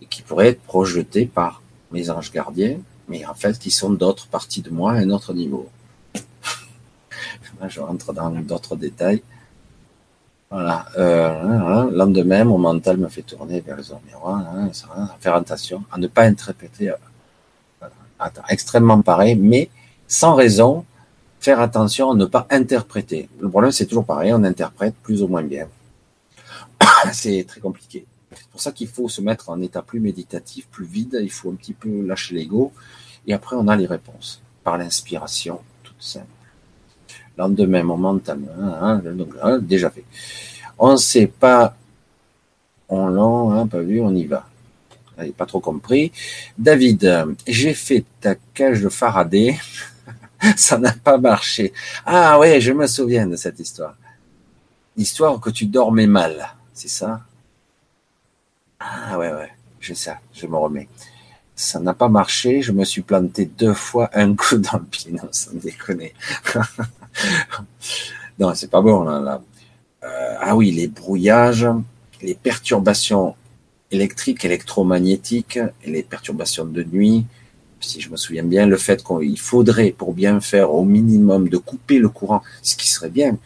et 0.00 0.06
qui 0.06 0.22
pourrait 0.22 0.48
être 0.48 0.62
projeté 0.62 1.26
par 1.26 1.60
mes 1.90 2.08
anges 2.08 2.30
gardiens, 2.30 2.78
mais 3.08 3.26
en 3.26 3.34
fait 3.34 3.58
qui 3.58 3.72
sont 3.72 3.90
d'autres 3.90 4.28
parties 4.28 4.62
de 4.62 4.70
moi 4.70 4.92
à 4.92 4.96
un 4.96 5.10
autre 5.10 5.34
niveau. 5.34 5.68
Je 7.68 7.80
rentre 7.80 8.12
dans 8.12 8.30
d'autres 8.30 8.76
détails. 8.76 9.22
Voilà. 10.50 10.86
Euh, 10.98 11.90
lendemain, 11.92 12.44
mon 12.44 12.58
mental 12.58 12.96
me 12.96 13.08
fait 13.08 13.22
tourner 13.22 13.60
vers 13.60 13.76
les 13.76 13.84
miroirs. 14.06 14.44
Hein, 14.52 14.70
faire 15.20 15.36
attention 15.36 15.84
à 15.92 15.98
ne 15.98 16.08
pas 16.08 16.22
interpréter. 16.22 16.90
Euh, 16.90 16.96
extrêmement 18.48 19.00
pareil, 19.00 19.36
mais 19.36 19.70
sans 20.08 20.34
raison, 20.34 20.84
faire 21.38 21.60
attention 21.60 22.10
à 22.10 22.14
ne 22.14 22.26
pas 22.26 22.46
interpréter. 22.50 23.28
Le 23.38 23.48
problème, 23.48 23.70
c'est 23.70 23.86
toujours 23.86 24.04
pareil, 24.04 24.32
on 24.32 24.42
interprète 24.42 24.94
plus 25.02 25.22
ou 25.22 25.28
moins 25.28 25.44
bien. 25.44 25.68
c'est 27.12 27.44
très 27.46 27.60
compliqué. 27.60 28.04
C'est 28.34 28.48
pour 28.48 28.60
ça 28.60 28.72
qu'il 28.72 28.88
faut 28.88 29.08
se 29.08 29.20
mettre 29.20 29.50
en 29.50 29.60
état 29.60 29.82
plus 29.82 30.00
méditatif, 30.00 30.66
plus 30.68 30.84
vide. 30.84 31.18
Il 31.22 31.30
faut 31.30 31.50
un 31.50 31.54
petit 31.54 31.74
peu 31.74 32.04
lâcher 32.04 32.34
l'ego. 32.34 32.72
Et 33.26 33.34
après, 33.34 33.56
on 33.56 33.68
a 33.68 33.76
les 33.76 33.86
réponses 33.86 34.42
par 34.64 34.78
l'inspiration 34.78 35.60
toute 35.84 36.02
simple. 36.02 36.26
Lendemain, 37.36 37.82
momentanément, 37.82 38.52
hein, 38.58 39.02
hein, 39.42 39.58
déjà 39.58 39.90
fait. 39.90 40.04
On 40.78 40.92
ne 40.92 40.96
sait 40.96 41.26
pas, 41.26 41.74
on 42.88 43.08
l'a 43.08 43.60
hein, 43.60 43.66
pas 43.66 43.80
vu, 43.80 44.00
on 44.00 44.14
y 44.14 44.26
va. 44.26 44.46
N'avez 45.16 45.32
pas 45.32 45.46
trop 45.46 45.60
compris. 45.60 46.12
David, 46.58 47.26
j'ai 47.46 47.74
fait 47.74 48.04
ta 48.20 48.34
cage 48.54 48.82
de 48.82 48.88
Faraday. 48.88 49.58
Ça 50.56 50.78
n'a 50.78 50.92
pas 50.92 51.18
marché. 51.18 51.72
Ah 52.06 52.38
ouais, 52.38 52.60
je 52.60 52.72
me 52.72 52.86
souviens 52.86 53.26
de 53.26 53.36
cette 53.36 53.60
histoire. 53.60 53.94
Histoire 54.96 55.38
que 55.40 55.50
tu 55.50 55.66
dormais 55.66 56.06
mal, 56.06 56.54
c'est 56.74 56.88
ça? 56.88 57.20
Ah 58.78 59.18
ouais, 59.18 59.30
ouais, 59.32 59.52
j'ai 59.80 59.94
ça, 59.94 60.18
je 60.32 60.46
me 60.46 60.56
remets. 60.56 60.88
Ça 61.54 61.78
n'a 61.78 61.94
pas 61.94 62.08
marché, 62.08 62.62
je 62.62 62.72
me 62.72 62.84
suis 62.84 63.02
planté 63.02 63.44
deux 63.44 63.74
fois 63.74 64.10
un 64.14 64.34
coup 64.34 64.56
dans 64.56 64.78
le 64.78 64.84
pied, 64.84 65.12
non, 65.12 65.28
sans 65.30 65.52
déconner. 65.54 66.14
non, 68.38 68.54
c'est 68.54 68.70
pas 68.70 68.80
bon, 68.80 69.02
là. 69.02 69.40
Euh, 70.02 70.34
ah 70.40 70.56
oui, 70.56 70.70
les 70.70 70.88
brouillages, 70.88 71.68
les 72.22 72.34
perturbations 72.34 73.34
électriques, 73.90 74.44
électromagnétiques, 74.44 75.58
les 75.84 76.02
perturbations 76.02 76.64
de 76.64 76.82
nuit, 76.82 77.26
si 77.80 78.00
je 78.00 78.10
me 78.10 78.16
souviens 78.16 78.44
bien, 78.44 78.66
le 78.66 78.76
fait 78.76 79.04
qu'il 79.04 79.38
faudrait, 79.38 79.90
pour 79.90 80.14
bien 80.14 80.40
faire 80.40 80.72
au 80.72 80.84
minimum, 80.84 81.48
de 81.48 81.58
couper 81.58 81.98
le 81.98 82.08
courant, 82.08 82.42
ce 82.62 82.76
qui 82.76 82.88
serait 82.88 83.10
bien, 83.10 83.36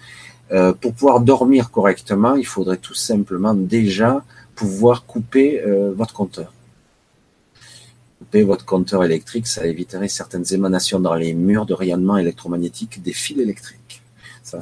euh, 0.52 0.72
pour 0.72 0.94
pouvoir 0.94 1.20
dormir 1.20 1.70
correctement, 1.70 2.36
il 2.36 2.46
faudrait 2.46 2.76
tout 2.76 2.94
simplement 2.94 3.54
déjà 3.54 4.22
pouvoir 4.54 5.04
couper 5.06 5.60
euh, 5.60 5.92
votre 5.96 6.14
compteur. 6.14 6.53
Votre 8.42 8.64
compteur 8.64 9.04
électrique, 9.04 9.46
ça 9.46 9.64
éviterait 9.64 10.08
certaines 10.08 10.44
émanations 10.52 10.98
dans 10.98 11.14
les 11.14 11.34
murs 11.34 11.66
de 11.66 11.74
rayonnement 11.74 12.16
électromagnétique 12.16 13.00
des 13.00 13.12
fils 13.12 13.38
électriques. 13.38 14.02
Ça, 14.42 14.58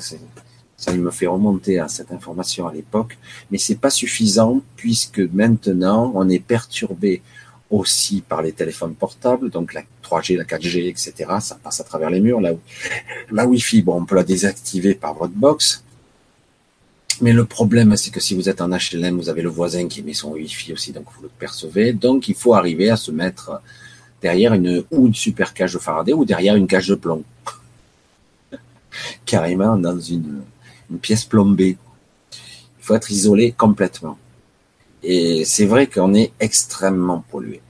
ça 0.77 0.93
me 0.93 1.11
fait 1.11 1.27
remonter 1.27 1.79
à 1.79 1.89
cette 1.89 2.13
information 2.13 2.67
à 2.67 2.73
l'époque, 2.73 3.17
mais 3.51 3.59
c'est 3.59 3.77
pas 3.77 3.89
suffisant 3.89 4.61
puisque 4.77 5.21
maintenant 5.21 6.13
on 6.15 6.29
est 6.29 6.39
perturbé 6.39 7.23
aussi 7.71 8.21
par 8.21 8.43
les 8.43 8.53
téléphones 8.53 8.95
portables, 8.95 9.49
donc 9.49 9.73
la 9.73 9.83
3G, 10.05 10.37
la 10.37 10.45
4G, 10.45 10.89
etc. 10.89 11.13
Ça 11.41 11.59
passe 11.63 11.81
à 11.81 11.85
travers 11.85 12.11
les 12.11 12.21
murs. 12.21 12.41
La, 12.41 12.53
la 13.31 13.47
Wi-Fi, 13.47 13.83
bon, 13.83 14.03
on 14.03 14.05
peut 14.05 14.17
la 14.17 14.25
désactiver 14.25 14.95
par 14.95 15.15
votre 15.15 15.33
box, 15.33 15.83
mais 17.23 17.33
le 17.33 17.45
problème, 17.45 17.97
c'est 17.97 18.11
que 18.11 18.19
si 18.19 18.35
vous 18.35 18.49
êtes 18.49 18.61
en 18.61 18.71
HLM, 18.71 19.17
vous 19.17 19.29
avez 19.29 19.43
le 19.43 19.49
voisin 19.49 19.87
qui 19.87 20.03
met 20.03 20.13
son 20.13 20.33
Wi-Fi 20.33 20.73
aussi, 20.73 20.91
donc 20.93 21.07
vous 21.15 21.23
le 21.23 21.31
percevez. 21.39 21.93
Donc, 21.93 22.29
il 22.29 22.35
faut 22.35 22.55
arriver 22.55 22.91
à 22.91 22.97
se 22.97 23.13
mettre 23.13 23.63
derrière 24.21 24.55
une, 24.55 24.85
ou 24.91 25.07
une 25.07 25.15
super 25.15 25.55
cage 25.55 25.75
de 25.75 25.79
Faraday 25.79 26.13
ou 26.13 26.25
derrière 26.25 26.57
une 26.57 26.67
cage 26.67 26.89
de 26.89 26.97
plomb. 26.97 27.23
Carrément 29.25 29.77
dans 29.77 30.01
une, 30.01 30.43
une 30.91 30.99
pièce 30.99 31.25
plombée. 31.25 31.77
Il 32.33 32.85
faut 32.85 32.97
être 32.97 33.13
isolé 33.13 33.53
complètement. 33.53 34.19
Et 35.05 35.45
c'est 35.45 35.67
vrai 35.67 35.87
qu'on 35.87 36.15
est 36.15 36.33
extrêmement 36.41 37.25
pollué. 37.31 37.61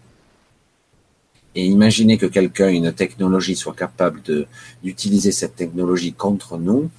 Et 1.55 1.67
imaginez 1.67 2.17
que 2.17 2.27
quelqu'un, 2.27 2.69
une 2.69 2.93
technologie, 2.93 3.57
soit 3.57 3.75
capable 3.75 4.23
d'utiliser 4.83 5.31
cette 5.31 5.57
technologie 5.57 6.15
contre 6.15 6.57
nous, 6.57 6.91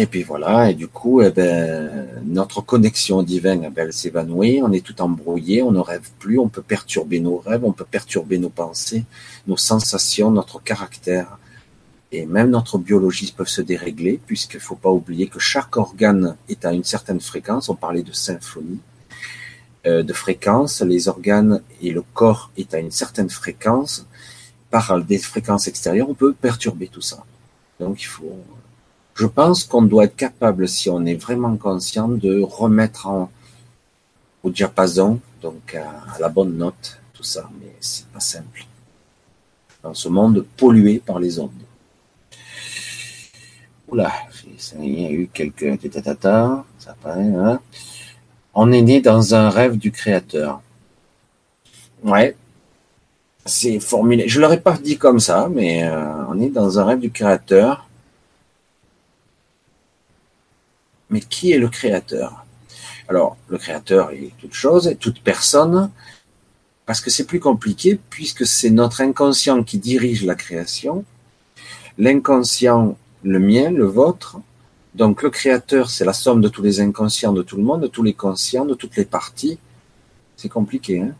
et 0.00 0.06
puis 0.06 0.22
voilà, 0.22 0.70
et 0.70 0.74
du 0.74 0.86
coup, 0.86 1.22
eh 1.22 1.30
ben, 1.30 2.06
notre 2.24 2.60
connexion 2.60 3.20
divine, 3.24 3.64
eh 3.66 3.68
ben, 3.68 3.86
elle 3.88 3.92
s'évanouit, 3.92 4.60
on 4.62 4.70
est 4.70 4.86
tout 4.86 5.02
embrouillé, 5.02 5.60
on 5.60 5.72
ne 5.72 5.80
rêve 5.80 6.08
plus, 6.20 6.38
on 6.38 6.48
peut 6.48 6.62
perturber 6.62 7.18
nos 7.18 7.38
rêves, 7.38 7.64
on 7.64 7.72
peut 7.72 7.84
perturber 7.84 8.38
nos 8.38 8.48
pensées, 8.48 9.04
nos 9.48 9.56
sensations, 9.56 10.30
notre 10.30 10.62
caractère. 10.62 11.36
Et 12.12 12.26
même 12.26 12.50
notre 12.50 12.78
biologie 12.78 13.34
peuvent 13.36 13.48
se 13.48 13.60
dérégler, 13.60 14.20
puisqu'il 14.24 14.58
ne 14.58 14.62
faut 14.62 14.76
pas 14.76 14.92
oublier 14.92 15.26
que 15.26 15.40
chaque 15.40 15.76
organe 15.76 16.36
est 16.48 16.64
à 16.64 16.72
une 16.72 16.84
certaine 16.84 17.18
fréquence. 17.18 17.68
On 17.68 17.74
parlait 17.74 18.04
de 18.04 18.12
symphonie, 18.12 18.78
euh, 19.84 20.04
de 20.04 20.12
fréquence. 20.12 20.80
Les 20.80 21.08
organes 21.08 21.60
et 21.82 21.90
le 21.90 22.04
corps 22.14 22.52
est 22.56 22.72
à 22.72 22.78
une 22.78 22.92
certaine 22.92 23.30
fréquence. 23.30 24.06
Par 24.70 25.02
des 25.02 25.18
fréquences 25.18 25.66
extérieures, 25.66 26.08
on 26.08 26.14
peut 26.14 26.34
perturber 26.34 26.86
tout 26.86 27.00
ça. 27.00 27.24
Donc 27.80 28.00
il 28.00 28.06
faut 28.06 28.44
je 29.18 29.26
pense 29.26 29.64
qu'on 29.64 29.82
doit 29.82 30.04
être 30.04 30.14
capable, 30.14 30.68
si 30.68 30.88
on 30.88 31.04
est 31.04 31.16
vraiment 31.16 31.56
conscient, 31.56 32.06
de 32.08 32.40
remettre 32.40 33.08
en, 33.08 33.28
au 34.44 34.50
diapason, 34.50 35.18
donc 35.42 35.74
à, 35.74 36.20
la 36.20 36.28
bonne 36.28 36.56
note, 36.56 37.00
tout 37.12 37.24
ça, 37.24 37.50
mais 37.60 37.74
c'est 37.80 38.06
pas 38.06 38.20
simple. 38.20 38.64
Dans 39.82 39.94
ce 39.94 40.08
monde 40.08 40.46
pollué 40.56 41.02
par 41.04 41.18
les 41.18 41.40
ondes. 41.40 41.50
Oula, 43.88 44.12
il 44.80 45.00
y 45.00 45.06
a 45.06 45.10
eu 45.10 45.28
quelques 45.32 45.90
tata, 45.90 46.64
ça 46.78 46.94
paraît, 47.02 47.22
hein. 47.22 47.60
On 48.54 48.70
est 48.70 48.82
né 48.82 49.00
dans 49.00 49.34
un 49.34 49.50
rêve 49.50 49.76
du 49.76 49.90
créateur. 49.90 50.60
Ouais, 52.04 52.36
c'est 53.44 53.80
formulé. 53.80 54.28
Je 54.28 54.40
l'aurais 54.40 54.60
pas 54.60 54.76
dit 54.78 54.96
comme 54.96 55.18
ça, 55.18 55.48
mais 55.50 55.84
euh, 55.84 56.26
on 56.28 56.40
est 56.40 56.50
dans 56.50 56.78
un 56.78 56.84
rêve 56.84 57.00
du 57.00 57.10
créateur. 57.10 57.87
Mais 61.10 61.20
qui 61.20 61.52
est 61.52 61.58
le 61.58 61.68
créateur? 61.68 62.44
Alors, 63.08 63.36
le 63.48 63.56
créateur 63.56 64.10
est 64.10 64.32
toute 64.38 64.52
chose, 64.52 64.94
toute 65.00 65.22
personne, 65.22 65.90
parce 66.84 67.00
que 67.00 67.10
c'est 67.10 67.24
plus 67.24 67.40
compliqué, 67.40 67.98
puisque 68.10 68.46
c'est 68.46 68.70
notre 68.70 69.00
inconscient 69.00 69.62
qui 69.62 69.78
dirige 69.78 70.24
la 70.24 70.34
création. 70.34 71.04
L'inconscient, 71.96 72.96
le 73.22 73.38
mien, 73.38 73.70
le 73.70 73.86
vôtre. 73.86 74.38
Donc 74.94 75.22
le 75.22 75.30
créateur, 75.30 75.90
c'est 75.90 76.04
la 76.04 76.12
somme 76.12 76.40
de 76.40 76.48
tous 76.48 76.62
les 76.62 76.80
inconscients 76.80 77.32
de 77.32 77.42
tout 77.42 77.56
le 77.56 77.62
monde, 77.62 77.82
de 77.82 77.86
tous 77.86 78.02
les 78.02 78.14
conscients, 78.14 78.64
de 78.64 78.74
toutes 78.74 78.96
les 78.96 79.04
parties. 79.04 79.58
C'est 80.36 80.48
compliqué. 80.48 81.00
Hein? 81.00 81.14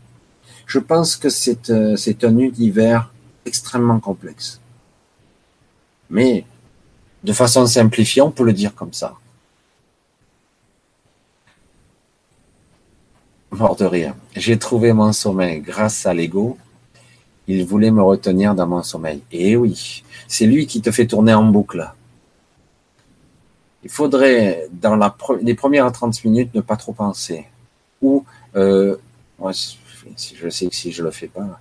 Je 0.65 0.79
pense 0.79 1.15
que 1.15 1.29
c'est 1.29 1.69
euh, 1.69 1.95
un 2.23 2.37
univers 2.37 3.11
extrêmement 3.45 3.99
complexe. 3.99 4.59
Mais 6.09 6.45
de 7.23 7.33
façon 7.33 7.65
simplifiée, 7.65 8.21
on 8.21 8.31
peut 8.31 8.43
le 8.43 8.53
dire 8.53 8.75
comme 8.75 8.93
ça. 8.93 9.15
De 13.59 13.83
rire. 13.83 14.15
J'ai 14.37 14.57
trouvé 14.57 14.93
mon 14.93 15.11
sommeil 15.11 15.59
grâce 15.59 16.05
à 16.05 16.13
l'ego. 16.13 16.57
Il 17.45 17.65
voulait 17.65 17.91
me 17.91 18.01
retenir 18.01 18.55
dans 18.55 18.65
mon 18.65 18.83
sommeil. 18.83 19.21
Et 19.33 19.51
eh 19.51 19.55
oui, 19.57 20.03
c'est 20.29 20.45
lui 20.45 20.65
qui 20.65 20.79
te 20.79 20.91
fait 20.91 21.05
tourner 21.05 21.33
en 21.33 21.43
boucle. 21.43 21.91
Il 23.83 23.89
faudrait, 23.89 24.69
dans 24.71 24.97
les 25.41 25.55
premières 25.55 25.91
30 25.91 26.23
minutes, 26.23 26.55
ne 26.55 26.61
pas 26.61 26.77
trop 26.77 26.93
penser. 26.93 27.47
Ou, 28.01 28.23
euh, 28.55 28.95
si 30.15 30.37
je 30.37 30.47
sais 30.47 30.67
que 30.67 30.75
si 30.75 30.93
je 30.93 31.03
le 31.03 31.11
fais 31.11 31.27
pas, 31.27 31.59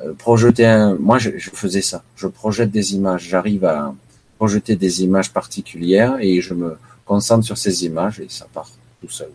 euh, 0.00 0.12
projeter 0.12 0.66
un, 0.66 0.94
moi, 0.96 1.16
je, 1.16 1.30
faisais 1.38 1.80
ça. 1.80 2.02
Je 2.16 2.26
projette 2.26 2.70
des 2.70 2.94
images. 2.94 3.22
J'arrive 3.22 3.64
à 3.64 3.94
projeter 4.36 4.76
des 4.76 5.04
images 5.04 5.32
particulières 5.32 6.18
et 6.20 6.42
je 6.42 6.52
me 6.52 6.76
concentre 7.06 7.46
sur 7.46 7.56
ces 7.56 7.86
images 7.86 8.20
et 8.20 8.26
ça 8.28 8.46
part 8.52 8.68
tout 9.00 9.08
seul. 9.08 9.30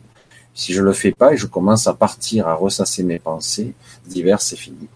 Si 0.56 0.74
je 0.74 0.82
le 0.82 0.94
fais 0.94 1.12
pas 1.12 1.34
et 1.34 1.38
je 1.38 1.48
commence 1.48 1.86
à 1.86 1.94
partir, 1.94 2.48
à 2.48 2.56
ressasser 2.56 3.04
mes 3.04 3.20
pensées 3.20 3.74
diverses, 4.08 4.48
c'est 4.48 4.56
fini. 4.56 4.88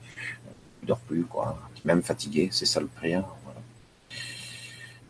Je 0.81 0.87
dors 0.87 0.99
plus, 0.99 1.23
quoi. 1.23 1.59
Même 1.85 2.01
fatigué, 2.01 2.49
c'est 2.51 2.65
ça 2.65 2.79
le 2.79 2.87
pire. 3.01 3.25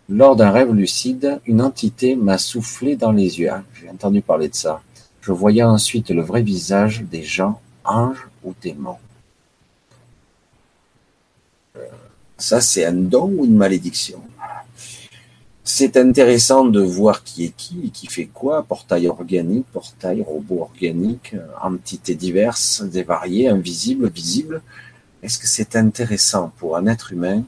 Lors 0.09 0.35
d'un 0.35 0.49
rêve 0.49 0.73
lucide, 0.73 1.39
une 1.45 1.61
entité 1.61 2.15
m'a 2.15 2.39
soufflé 2.39 2.95
dans 2.95 3.11
les 3.11 3.39
yeux. 3.39 3.49
Ah, 3.51 3.63
j'ai 3.75 3.89
entendu 3.89 4.21
parler 4.21 4.49
de 4.49 4.55
ça. 4.55 4.81
Je 5.21 5.31
voyais 5.31 5.61
ensuite 5.63 6.09
le 6.09 6.23
vrai 6.23 6.41
visage 6.41 7.03
des 7.03 7.21
gens, 7.21 7.61
anges 7.85 8.27
ou 8.43 8.55
démons. 8.59 8.97
Euh, 11.77 11.85
Ça, 12.37 12.59
c'est 12.61 12.85
un 12.85 12.93
don 12.93 13.27
ou 13.37 13.45
une 13.45 13.55
malédiction? 13.55 14.19
C'est 15.71 15.97
intéressant 15.97 16.65
de 16.65 16.81
voir 16.81 17.23
qui 17.23 17.45
est 17.45 17.55
qui, 17.55 17.91
qui 17.91 18.07
fait 18.07 18.25
quoi, 18.25 18.63
portail 18.63 19.07
organique, 19.07 19.67
portail 19.71 20.23
robot 20.23 20.61
organique, 20.61 21.35
entités 21.61 22.15
diverses, 22.15 22.81
dévariées, 22.81 23.49
invisibles, 23.49 24.09
visibles. 24.09 24.63
Est-ce 25.21 25.37
que 25.37 25.45
c'est 25.45 25.75
intéressant 25.75 26.51
pour 26.57 26.75
un 26.75 26.87
être 26.87 27.13
humain, 27.13 27.43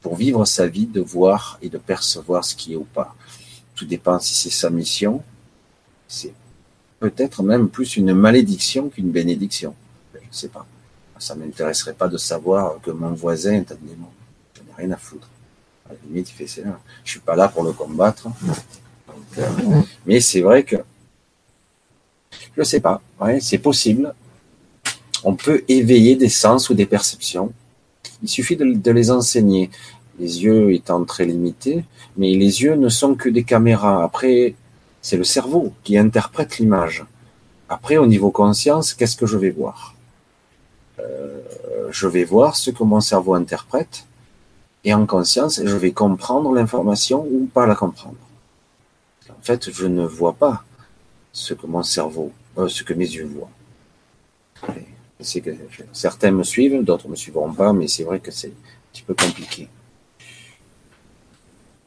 pour 0.00 0.16
vivre 0.16 0.46
sa 0.46 0.66
vie, 0.66 0.86
de 0.86 1.02
voir 1.02 1.58
et 1.60 1.68
de 1.68 1.76
percevoir 1.76 2.42
ce 2.42 2.56
qui 2.56 2.72
est 2.72 2.76
ou 2.76 2.88
pas? 2.94 3.14
Tout 3.74 3.84
dépend 3.84 4.18
si 4.18 4.34
c'est 4.34 4.56
sa 4.62 4.70
mission. 4.70 5.22
C'est 6.08 6.32
peut-être 7.00 7.42
même 7.42 7.68
plus 7.68 7.98
une 7.98 8.14
malédiction 8.14 8.88
qu'une 8.88 9.10
bénédiction. 9.10 9.74
Je 10.14 10.20
ne 10.20 10.32
sais 10.32 10.48
pas. 10.48 10.66
Ça 11.18 11.34
m'intéresserait 11.34 11.92
pas 11.92 12.08
de 12.08 12.16
savoir 12.16 12.80
que 12.80 12.90
mon 12.90 13.12
voisin 13.12 13.52
est 13.52 13.70
un 13.70 13.78
démon. 13.82 14.08
Je 14.54 14.62
n'ai 14.62 14.74
rien 14.74 14.92
à 14.92 14.96
foutre. 14.96 15.28
À 15.88 15.92
la 15.92 15.98
limite, 16.08 16.30
il 16.30 16.34
fait 16.34 16.46
ça. 16.46 16.62
Je 17.04 17.10
suis 17.12 17.20
pas 17.20 17.36
là 17.36 17.48
pour 17.48 17.62
le 17.62 17.72
combattre. 17.72 18.28
Mais 20.06 20.20
c'est 20.20 20.40
vrai 20.40 20.64
que 20.64 20.76
je 22.54 22.60
ne 22.60 22.64
sais 22.64 22.80
pas. 22.80 23.00
C'est 23.40 23.58
possible. 23.58 24.14
On 25.24 25.34
peut 25.34 25.64
éveiller 25.68 26.16
des 26.16 26.28
sens 26.28 26.70
ou 26.70 26.74
des 26.74 26.86
perceptions. 26.86 27.52
Il 28.22 28.28
suffit 28.28 28.56
de, 28.56 28.64
de 28.64 28.90
les 28.90 29.10
enseigner. 29.10 29.70
Les 30.18 30.42
yeux 30.44 30.72
étant 30.72 31.04
très 31.04 31.26
limités, 31.26 31.84
mais 32.16 32.32
les 32.32 32.62
yeux 32.62 32.74
ne 32.74 32.88
sont 32.88 33.14
que 33.14 33.28
des 33.28 33.44
caméras. 33.44 34.02
Après, 34.02 34.54
c'est 35.02 35.18
le 35.18 35.24
cerveau 35.24 35.74
qui 35.84 35.98
interprète 35.98 36.58
l'image. 36.58 37.04
Après, 37.68 37.98
au 37.98 38.06
niveau 38.06 38.30
conscience, 38.30 38.94
qu'est-ce 38.94 39.16
que 39.16 39.26
je 39.26 39.36
vais 39.36 39.50
voir? 39.50 39.94
Euh, 41.00 41.42
Je 41.90 42.08
vais 42.08 42.24
voir 42.24 42.56
ce 42.56 42.70
que 42.70 42.82
mon 42.82 43.00
cerveau 43.00 43.34
interprète, 43.34 44.06
et 44.86 44.94
en 44.94 45.04
conscience, 45.04 45.60
je 45.62 45.76
vais 45.76 45.90
comprendre 45.90 46.54
l'information 46.54 47.26
ou 47.28 47.46
pas 47.52 47.66
la 47.66 47.74
comprendre. 47.74 48.16
En 49.28 49.42
fait, 49.42 49.72
je 49.72 49.86
ne 49.86 50.06
vois 50.06 50.34
pas 50.34 50.62
ce 51.32 51.54
que 51.54 51.66
mon 51.66 51.82
cerveau, 51.82 52.30
euh, 52.56 52.68
ce 52.68 52.84
que 52.84 52.94
mes 52.94 53.04
yeux 53.04 53.26
voient. 53.26 53.50
Que 55.18 55.50
certains 55.92 56.30
me 56.30 56.44
suivent, 56.44 56.84
d'autres 56.84 57.08
me 57.08 57.16
suivront 57.16 57.52
pas, 57.52 57.72
mais 57.72 57.88
c'est 57.88 58.04
vrai 58.04 58.20
que 58.20 58.30
c'est 58.30 58.46
un 58.46 58.92
petit 58.92 59.02
peu 59.02 59.14
compliqué. 59.14 59.68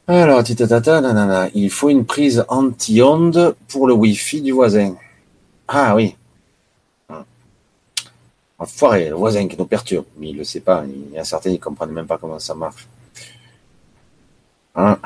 Alors, 0.07 0.43
titatata, 0.43 0.99
nanana. 0.99 1.49
il 1.53 1.69
faut 1.69 1.89
une 1.89 2.05
prise 2.05 2.43
anti-onde 2.49 3.55
pour 3.69 3.88
le 3.88 3.93
Wi-Fi 3.93 4.41
du 4.41 4.51
voisin. 4.51 4.97
Ah 5.69 5.95
oui. 5.95 6.17
Enfoiré, 8.60 9.10
le 9.10 9.15
voisin 9.15 9.48
qui 9.48 9.57
nous 9.57 9.65
perturbe. 9.65 10.06
Mais 10.18 10.30
il 10.30 10.34
ne 10.34 10.40
le 10.40 10.44
sait 10.44 10.60
pas. 10.60 10.84
Il 10.86 11.26
certains 11.26 11.52
qui 11.52 11.56
ne 11.57 11.64
comprennent 11.64 11.91
même 11.91 12.07
pas 12.07 12.18
comment 12.18 12.40
ça 12.40 12.53
marche. 12.53 12.88
Hein. 14.76 14.98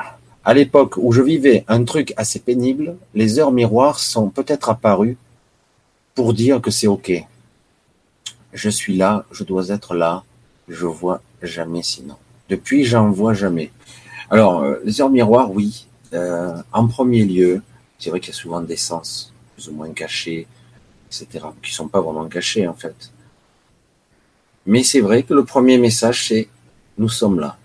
À 0.44 0.52
l'époque 0.52 0.96
où 0.98 1.12
je 1.12 1.22
vivais 1.22 1.64
un 1.68 1.84
truc 1.84 2.12
assez 2.16 2.40
pénible, 2.40 2.96
les 3.14 3.38
heures 3.38 3.52
miroirs 3.52 3.98
sont 3.98 4.28
peut-être 4.28 4.68
apparues 4.68 5.16
pour 6.14 6.34
dire 6.34 6.60
que 6.60 6.70
c'est 6.70 6.86
OK. 6.86 7.12
Je 8.52 8.68
suis 8.68 8.96
là, 8.96 9.24
je 9.30 9.42
dois 9.42 9.68
être 9.68 9.94
là, 9.94 10.22
je 10.68 10.86
vois 10.86 11.22
jamais 11.42 11.82
sinon. 11.82 12.16
Depuis, 12.48 12.84
j'en 12.84 13.10
vois 13.10 13.34
jamais. 13.34 13.70
Alors, 14.30 14.62
euh, 14.62 14.80
les 14.84 15.00
heures 15.00 15.10
miroirs, 15.10 15.50
oui. 15.50 15.86
Euh, 16.12 16.54
en 16.72 16.86
premier 16.86 17.24
lieu, 17.24 17.62
c'est 17.98 18.10
vrai 18.10 18.20
qu'il 18.20 18.32
y 18.32 18.36
a 18.36 18.38
souvent 18.38 18.60
des 18.60 18.76
sens 18.76 19.32
plus 19.54 19.68
ou 19.68 19.72
moins 19.72 19.90
cachés, 19.92 20.46
etc., 21.06 21.46
qui 21.62 21.72
sont 21.72 21.88
pas 21.88 22.00
vraiment 22.00 22.26
cachés 22.26 22.68
en 22.68 22.74
fait. 22.74 23.10
Mais 24.66 24.82
c'est 24.82 25.00
vrai 25.00 25.22
que 25.22 25.34
le 25.34 25.44
premier 25.44 25.78
message, 25.78 26.28
c'est 26.28 26.48
nous 26.96 27.08
sommes 27.08 27.40
là. 27.40 27.56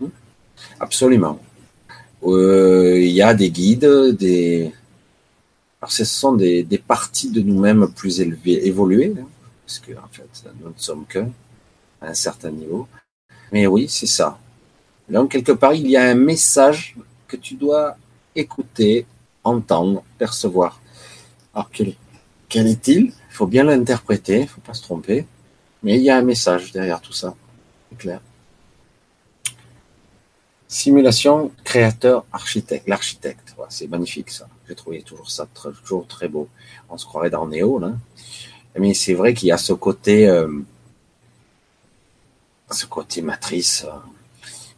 Hmm? 0.00 0.08
Absolument. 0.80 1.40
Euh, 2.22 2.98
il 3.00 3.10
y 3.10 3.22
a 3.22 3.34
des 3.34 3.50
guides, 3.50 3.86
des. 4.16 4.72
Alors, 5.80 5.92
ce 5.92 6.04
sont 6.04 6.34
des, 6.34 6.62
des 6.62 6.78
parties 6.78 7.30
de 7.30 7.42
nous-mêmes 7.42 7.88
plus 7.88 8.20
élevées, 8.20 8.66
évoluées, 8.66 9.14
hein, 9.18 9.26
parce 9.64 9.78
que 9.78 9.92
en 9.92 10.08
fait, 10.10 10.28
nous 10.60 10.68
ne 10.68 10.74
sommes 10.76 11.04
qu'un 11.06 11.30
à 12.00 12.08
un 12.08 12.14
certain 12.14 12.50
niveau. 12.50 12.88
Mais 13.52 13.66
oui, 13.66 13.86
c'est 13.88 14.06
ça. 14.06 14.38
Donc, 15.08 15.30
quelque 15.32 15.52
part, 15.52 15.74
il 15.74 15.88
y 15.88 15.96
a 15.96 16.04
un 16.04 16.14
message 16.14 16.96
que 17.28 17.36
tu 17.36 17.54
dois 17.54 17.96
écouter, 18.34 19.06
entendre, 19.44 20.02
percevoir. 20.18 20.80
Alors, 21.54 21.70
quel, 21.70 21.94
quel 22.56 22.68
est-il? 22.68 23.12
Il 23.12 23.34
faut 23.34 23.46
bien 23.46 23.64
l'interpréter, 23.64 24.36
il 24.36 24.42
ne 24.44 24.46
faut 24.46 24.62
pas 24.62 24.72
se 24.72 24.80
tromper. 24.80 25.26
Mais 25.82 25.96
il 25.96 26.02
y 26.02 26.08
a 26.08 26.16
un 26.16 26.22
message 26.22 26.72
derrière 26.72 27.02
tout 27.02 27.12
ça, 27.12 27.34
c'est 27.90 27.98
clair. 27.98 28.22
Simulation 30.66 31.52
créateur 31.64 32.24
architecte, 32.32 32.88
l'architecte, 32.88 33.54
c'est 33.68 33.88
magnifique 33.88 34.30
ça. 34.30 34.48
J'ai 34.66 34.74
trouvé 34.74 35.02
toujours 35.02 35.30
ça 35.30 35.46
très, 35.52 35.70
toujours 35.70 36.06
très 36.06 36.28
beau. 36.28 36.48
On 36.88 36.96
se 36.96 37.04
croirait 37.04 37.28
dans 37.28 37.46
Néo 37.46 37.78
mais 38.78 38.94
c'est 38.94 39.12
vrai 39.12 39.34
qu'il 39.34 39.48
y 39.48 39.52
a 39.52 39.58
ce 39.58 39.74
côté, 39.74 40.26
euh, 40.26 40.48
ce 42.70 42.86
côté 42.86 43.20
matrice. 43.20 43.84
Euh, 43.86 43.98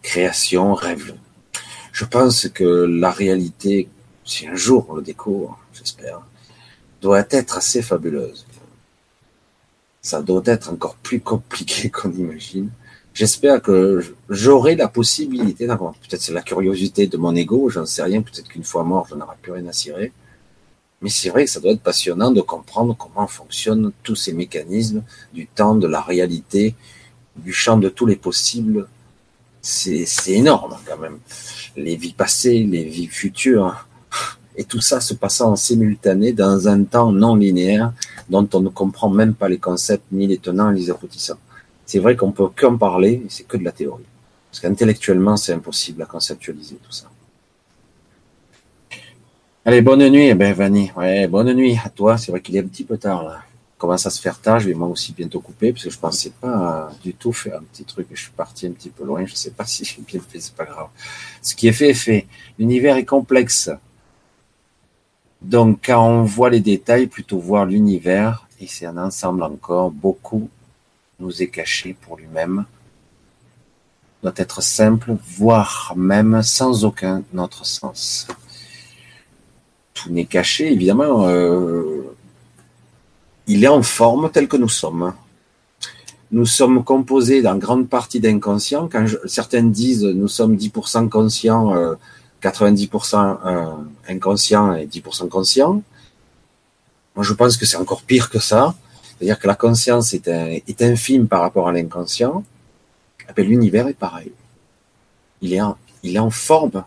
création, 0.03 0.75
rêve. 0.75 1.15
Je 1.93 2.05
pense 2.05 2.49
que 2.49 2.65
la 3.05 3.13
réalité, 3.13 3.89
si 4.25 4.49
un 4.49 4.57
jour 4.57 4.87
on 4.89 4.95
le 4.95 5.03
découvre, 5.03 5.61
j'espère, 5.73 6.23
doit 7.01 7.27
être 7.31 7.57
assez 7.57 7.83
fabuleuse. 7.83 8.47
Ça 10.03 10.23
doit 10.23 10.43
être 10.47 10.71
encore 10.71 10.97
plus 10.97 11.21
compliqué 11.21 11.91
qu'on 11.95 12.13
imagine. 12.13 12.71
J'espère 13.15 13.61
que 13.61 14.05
j'aurai 14.29 14.77
la 14.77 14.87
possibilité, 14.87 15.67
peut-être 15.67 16.23
c'est 16.23 16.33
la 16.33 16.43
curiosité 16.43 17.09
de 17.09 17.17
mon 17.17 17.35
ego, 17.35 17.69
j'en 17.69 17.85
sais 17.85 18.03
rien, 18.03 18.23
peut-être 18.23 18.49
qu'une 18.49 18.63
fois 18.63 18.85
mort, 18.85 19.09
je 19.11 19.17
n'aurai 19.17 19.35
plus 19.43 19.51
rien 19.51 19.67
à 19.67 19.73
cirer. 19.73 20.13
Mais 21.03 21.11
c'est 21.11 21.31
vrai 21.31 21.45
que 21.45 21.51
ça 21.51 21.59
doit 21.59 21.73
être 21.73 21.83
passionnant 21.83 22.31
de 22.31 22.41
comprendre 22.41 22.97
comment 22.97 23.27
fonctionnent 23.27 23.93
tous 24.05 24.15
ces 24.15 24.33
mécanismes 24.33 25.03
du 25.33 25.49
temps, 25.49 25.75
de 25.75 25.89
la 25.89 26.01
réalité, 26.01 26.77
du 27.37 27.53
champ 27.53 27.77
de 27.77 27.89
tous 27.89 28.07
les 28.07 28.17
possibles 28.17 28.87
c'est 29.69 30.33
énorme 30.33 30.77
quand 30.87 30.99
même. 30.99 31.19
Les 31.77 31.97
vies 31.97 32.13
passées, 32.13 32.63
les 32.65 32.85
vies 32.85 33.07
futures, 33.07 33.88
et 34.59 34.65
tout 34.65 34.81
ça 34.81 35.01
se 35.01 35.15
passant 35.15 35.53
en 35.53 35.57
simultané 35.57 36.33
dans 36.33 36.69
un 36.69 36.83
temps 36.85 37.13
non 37.13 37.37
linéaire 37.37 37.93
dont 38.29 38.47
on 38.53 38.61
ne 38.61 38.69
comprend 38.69 39.09
même 39.09 39.35
pas 39.35 39.49
les 39.49 39.59
concepts, 39.59 40.05
ni 40.13 40.27
les 40.27 40.39
tenants, 40.39 40.71
ni 40.73 40.81
les 40.81 40.91
aboutissants. 40.91 41.39
C'est 41.87 42.01
vrai 42.01 42.17
qu'on 42.17 42.33
peut 42.33 42.49
qu'en 42.55 42.77
parler, 42.77 43.23
c'est 43.31 43.47
que 43.47 43.57
de 43.57 43.65
la 43.65 43.73
théorie. 43.73 44.05
Parce 44.51 44.61
qu'intellectuellement, 44.61 45.37
c'est 45.37 45.55
impossible 45.55 46.03
à 46.03 46.07
conceptualiser 46.07 46.77
tout 46.83 46.93
ça. 46.93 47.07
Allez, 49.65 49.81
bonne 49.81 50.07
nuit, 50.09 50.35
ben 50.35 50.53
Vanny. 50.53 50.91
Ouais, 50.97 51.27
bonne 51.29 51.55
nuit 51.55 51.79
à 51.83 51.89
toi. 51.89 52.19
C'est 52.19 52.31
vrai 52.31 52.41
qu'il 52.41 52.57
est 52.57 52.61
un 52.61 52.67
petit 52.67 52.85
peu 52.85 52.99
tard 52.99 53.23
là 53.23 53.39
commence 53.79 54.05
à 54.07 54.11
se 54.11 54.21
faire 54.21 54.39
tard, 54.41 54.59
je 54.59 54.69
vais 54.69 54.75
moi 54.75 54.89
aussi 54.89 55.13
bientôt 55.13 55.41
couper, 55.41 55.73
parce 55.73 55.85
que 55.85 55.91
je 55.91 55.99
pensais 55.99 56.33
pas 56.41 56.91
du 57.03 57.15
tout 57.15 57.33
faire 57.33 57.59
un 57.59 57.63
petit 57.63 57.85
truc, 57.85 58.09
je 58.13 58.21
suis 58.21 58.33
parti 58.33 58.67
un 58.67 58.73
petit 58.73 58.91
peu 58.91 59.05
loin, 59.05 59.25
je 59.25 59.35
sais 59.35 59.53
pas 59.53 59.65
si 59.67 59.85
j'ai 59.85 60.03
bien 60.03 60.21
fait, 60.21 60.41
c'est 60.41 60.55
pas 60.55 60.65
grave. 60.65 60.89
Ce 61.41 61.55
qui 61.55 61.69
est 61.69 61.73
fait 61.73 61.91
est 61.91 61.95
fait. 61.95 62.27
L'univers 62.59 62.97
est 62.97 63.05
complexe. 63.05 63.71
Donc, 65.43 65.81
quand 65.87 66.05
on 66.05 66.25
voit 66.25 66.51
les 66.51 66.61
détails, 66.61 67.07
plutôt 67.07 67.39
voir 67.39 67.65
l'univers, 67.65 68.47
et 68.61 68.67
c'est 68.67 68.87
un 68.87 68.99
ensemble 68.99 69.43
encore, 69.43 69.91
beaucoup 69.91 70.49
nous 71.21 71.43
est 71.43 71.49
caché 71.49 71.97
pour 72.01 72.17
lui-même, 72.17 72.65
doit 74.23 74.33
être 74.37 74.63
simple, 74.63 75.17
voire 75.37 75.93
même 75.97 76.43
sans 76.43 76.85
aucun 76.85 77.23
autre 77.37 77.65
sens. 77.65 78.27
Tout 79.95 80.11
n'est 80.11 80.27
caché, 80.27 80.73
évidemment. 80.73 81.27
Euh, 81.29 82.15
il 83.47 83.65
est 83.65 83.69
en 83.69 83.83
forme 83.83 84.31
tel 84.31 84.49
que 84.49 84.57
nous 84.57 84.69
sommes. 84.69 85.13
Nous 86.31 86.47
sommes 86.47 86.85
composés 86.85 87.41
dans 87.43 87.57
grande 87.57 87.89
partie 87.89 88.21
d'inconscients. 88.21 88.89
Quand 88.91 89.07
certains 89.27 89.63
disent 89.63 90.05
nous 90.05 90.29
sommes 90.29 90.57
10% 90.57 91.09
conscients, 91.09 91.75
90% 91.75 91.77
euh, 91.77 91.95
euh, 92.45 93.73
inconscients 94.09 94.75
et 94.75 94.87
10% 94.87 95.29
conscients, 95.29 95.83
moi 97.17 97.25
je 97.25 97.33
pense 97.33 97.57
que 97.57 97.67
c'est 97.67 97.77
encore 97.77 98.03
pire 98.03 98.31
que 98.31 98.39
ça. 98.39 98.75
C'est-à-dire 99.19 99.39
que 99.39 99.49
la 99.49 99.57
conscience 99.57 100.15
est, 100.15 100.83
infime 100.83 101.27
par 101.27 101.41
rapport 101.41 101.69
à 101.69 101.73
l'inconscient. 101.73 102.45
Eh 103.37 103.43
l'univers 103.43 103.89
est 103.89 103.95
pareil. 103.95 104.33
Il 105.43 105.53
est, 105.53 105.61
en, 105.61 106.31
forme. 106.31 106.85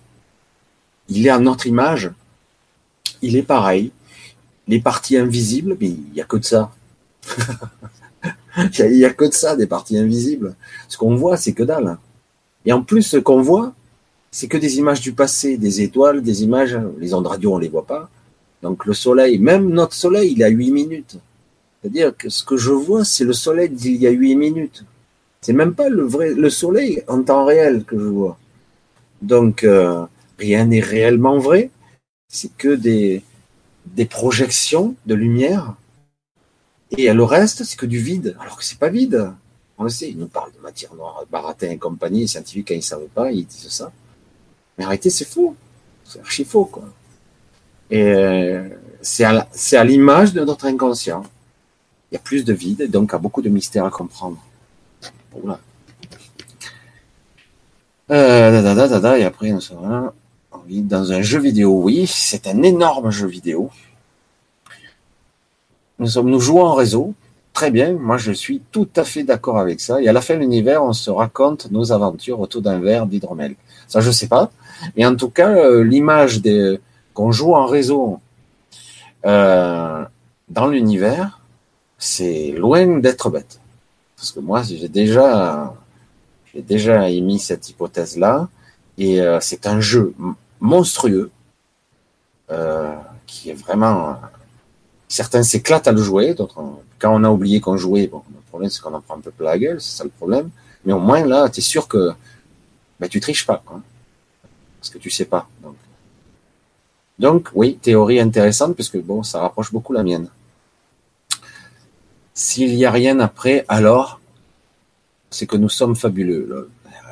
Il 1.09 1.27
est 1.27 1.31
en 1.31 1.41
notre 1.41 1.67
image. 1.67 2.11
Il 3.21 3.35
est 3.35 3.43
pareil 3.43 3.91
les 4.67 4.79
parties 4.79 5.17
invisibles, 5.17 5.75
mais 5.79 5.87
il 5.87 6.11
n'y 6.13 6.21
a 6.21 6.23
que 6.23 6.37
de 6.37 6.45
ça. 6.45 6.71
il 8.57 8.97
n'y 8.97 9.05
a, 9.05 9.13
que 9.13 9.25
de 9.25 9.33
ça, 9.33 9.55
des 9.55 9.67
parties 9.67 9.97
invisibles. 9.97 10.55
Ce 10.87 10.97
qu'on 10.97 11.15
voit, 11.15 11.35
c'est 11.35 11.53
que 11.53 11.63
dalle. 11.63 11.97
Et 12.65 12.71
en 12.71 12.81
plus, 12.81 13.03
ce 13.03 13.17
qu'on 13.17 13.41
voit, 13.41 13.73
c'est 14.31 14.47
que 14.47 14.57
des 14.57 14.77
images 14.77 15.01
du 15.01 15.11
passé, 15.13 15.57
des 15.57 15.81
étoiles, 15.81 16.21
des 16.21 16.43
images, 16.43 16.79
les 16.97 17.13
ondes 17.13 17.27
radio, 17.27 17.55
on 17.55 17.57
les 17.57 17.67
voit 17.67 17.85
pas. 17.85 18.09
Donc 18.61 18.85
le 18.85 18.93
soleil, 18.93 19.39
même 19.39 19.69
notre 19.69 19.93
soleil, 19.93 20.33
il 20.33 20.43
a 20.43 20.47
8 20.47 20.71
minutes. 20.71 21.17
C'est-à-dire 21.81 22.15
que 22.15 22.29
ce 22.29 22.43
que 22.43 22.57
je 22.57 22.71
vois, 22.71 23.03
c'est 23.03 23.23
le 23.25 23.33
soleil 23.33 23.69
d'il 23.69 23.97
y 23.97 24.07
a 24.07 24.11
8 24.11 24.35
minutes. 24.35 24.85
C'est 25.41 25.53
même 25.53 25.73
pas 25.73 25.89
le 25.89 26.03
vrai, 26.03 26.33
le 26.33 26.49
soleil 26.49 27.03
en 27.07 27.23
temps 27.23 27.45
réel 27.45 27.83
que 27.83 27.97
je 27.99 28.05
vois. 28.05 28.37
Donc, 29.21 29.63
euh, 29.63 30.05
rien 30.37 30.65
n'est 30.65 30.79
réellement 30.79 31.39
vrai. 31.39 31.71
C'est 32.27 32.55
que 32.55 32.75
des, 32.75 33.23
des 33.87 34.05
projections 34.05 34.95
de 35.07 35.15
lumière. 35.15 35.75
Et 36.97 37.11
le 37.11 37.23
reste, 37.23 37.63
c'est 37.63 37.77
que 37.77 37.85
du 37.87 37.99
vide. 37.99 38.37
Alors 38.39 38.57
que 38.57 38.63
c'est 38.63 38.77
pas 38.77 38.89
vide. 38.89 39.31
On 39.77 39.83
le 39.83 39.89
sait. 39.89 40.09
Ils 40.09 40.17
nous 40.17 40.27
parlent 40.27 40.51
de 40.55 40.61
matière 40.61 40.93
noire, 40.93 41.25
baratin 41.31 41.71
et 41.71 41.77
compagnie. 41.77 42.21
Les 42.21 42.27
scientifiques, 42.27 42.67
quand 42.67 42.75
ils 42.75 42.83
savent 42.83 43.07
pas, 43.13 43.31
ils 43.31 43.45
disent 43.45 43.69
ça. 43.69 43.91
Mais 44.77 44.85
arrêtez, 44.85 45.09
c'est 45.09 45.25
faux. 45.25 45.55
C'est 46.05 46.19
archi 46.19 46.45
faux, 46.45 46.65
quoi. 46.65 46.83
Et 47.89 48.03
euh, 48.03 48.69
c'est 49.01 49.25
à 49.25 49.83
l'image 49.83 50.33
de 50.33 50.43
notre 50.43 50.65
inconscient. 50.65 51.23
Il 52.11 52.15
y 52.15 52.17
a 52.17 52.21
plus 52.21 52.43
de 52.43 52.53
vide, 52.53 52.89
donc 52.89 53.09
il 53.11 53.13
y 53.13 53.15
a 53.15 53.19
beaucoup 53.19 53.41
de 53.41 53.49
mystères 53.49 53.85
à 53.85 53.89
comprendre. 53.89 54.37
Voilà. 55.31 55.59
Euh, 58.11 59.17
et 59.17 59.23
après, 59.23 59.51
nous 59.51 59.61
sommes 59.61 60.11
dans 60.67 61.11
un 61.11 61.21
jeu 61.21 61.39
vidéo. 61.39 61.81
Oui, 61.83 62.07
c'est 62.07 62.47
un 62.47 62.61
énorme 62.63 63.09
jeu 63.11 63.27
vidéo. 63.27 63.69
Nous 65.99 66.07
sommes, 66.07 66.29
nous 66.29 66.39
jouons 66.39 66.63
en 66.63 66.73
réseau. 66.73 67.13
Très 67.53 67.69
bien. 67.69 67.93
Moi, 67.93 68.17
je 68.17 68.31
suis 68.31 68.61
tout 68.71 68.87
à 68.95 69.03
fait 69.03 69.23
d'accord 69.23 69.57
avec 69.57 69.81
ça. 69.81 70.01
Et 70.01 70.07
à 70.07 70.13
la 70.13 70.21
fin 70.21 70.35
de 70.35 70.39
l'univers, 70.39 70.83
on 70.83 70.93
se 70.93 71.09
raconte 71.09 71.69
nos 71.69 71.91
aventures 71.91 72.39
autour 72.39 72.61
d'un 72.61 72.79
verre 72.79 73.05
d'hydromel. 73.05 73.55
Ça, 73.87 73.99
je 73.99 74.09
sais 74.09 74.27
pas. 74.27 74.51
Mais 74.95 75.05
en 75.05 75.15
tout 75.15 75.29
cas, 75.29 75.49
euh, 75.49 75.83
l'image 75.83 76.41
qu'on 77.13 77.31
joue 77.31 77.53
en 77.53 77.65
réseau 77.65 78.19
euh, 79.25 80.03
dans 80.49 80.67
l'univers, 80.67 81.41
c'est 81.97 82.51
loin 82.51 82.99
d'être 82.99 83.29
bête. 83.29 83.59
Parce 84.15 84.31
que 84.31 84.39
moi, 84.39 84.63
j'ai 84.63 84.87
déjà, 84.87 85.73
déjà 86.55 87.09
émis 87.09 87.39
cette 87.39 87.69
hypothèse-là, 87.69 88.47
et 88.97 89.21
euh, 89.21 89.39
c'est 89.41 89.67
un 89.67 89.79
jeu 89.81 90.13
monstrueux 90.59 91.31
qui 93.25 93.49
est 93.49 93.53
vraiment. 93.53 94.17
Certains 95.07 95.43
s'éclatent 95.43 95.87
à 95.87 95.93
le 95.93 96.01
jouer, 96.01 96.33
d'autres, 96.33 96.61
quand 97.01 97.13
on 97.13 97.23
a 97.23 97.29
oublié 97.29 97.59
qu'on 97.59 97.77
jouait, 97.77 98.07
bon, 98.07 98.23
le 98.29 98.41
problème 98.49 98.69
c'est 98.69 98.81
qu'on 98.81 98.93
en 98.93 99.01
prend 99.01 99.17
un 99.17 99.21
peu 99.21 99.31
plein 99.31 99.51
la 99.51 99.59
gueule, 99.59 99.81
c'est 99.81 99.97
ça 99.97 100.03
le 100.03 100.11
problème. 100.11 100.49
Mais 100.85 100.93
au 100.93 100.99
moins 100.99 101.25
là, 101.25 101.49
tu 101.49 101.59
es 101.59 101.63
sûr 101.63 101.87
que 101.87 102.11
ben, 102.99 103.09
tu 103.09 103.19
triches 103.19 103.45
pas, 103.45 103.61
quoi. 103.65 103.81
parce 104.79 104.91
que 104.91 104.99
tu 104.99 105.09
sais 105.09 105.25
pas. 105.25 105.47
Donc, 107.17 107.49
oui, 107.53 107.77
théorie 107.81 108.19
intéressante, 108.19 108.75
puisque 108.75 108.97
bon, 108.97 109.23
ça 109.23 109.41
rapproche 109.41 109.71
beaucoup 109.71 109.93
la 109.93 110.03
mienne. 110.03 110.29
S'il 112.33 112.75
n'y 112.75 112.85
a 112.85 112.91
rien 112.91 113.19
après, 113.19 113.65
alors 113.67 114.19
c'est 115.29 115.47
que 115.47 115.57
nous 115.57 115.69
sommes 115.69 115.95
fabuleux. 115.95 116.69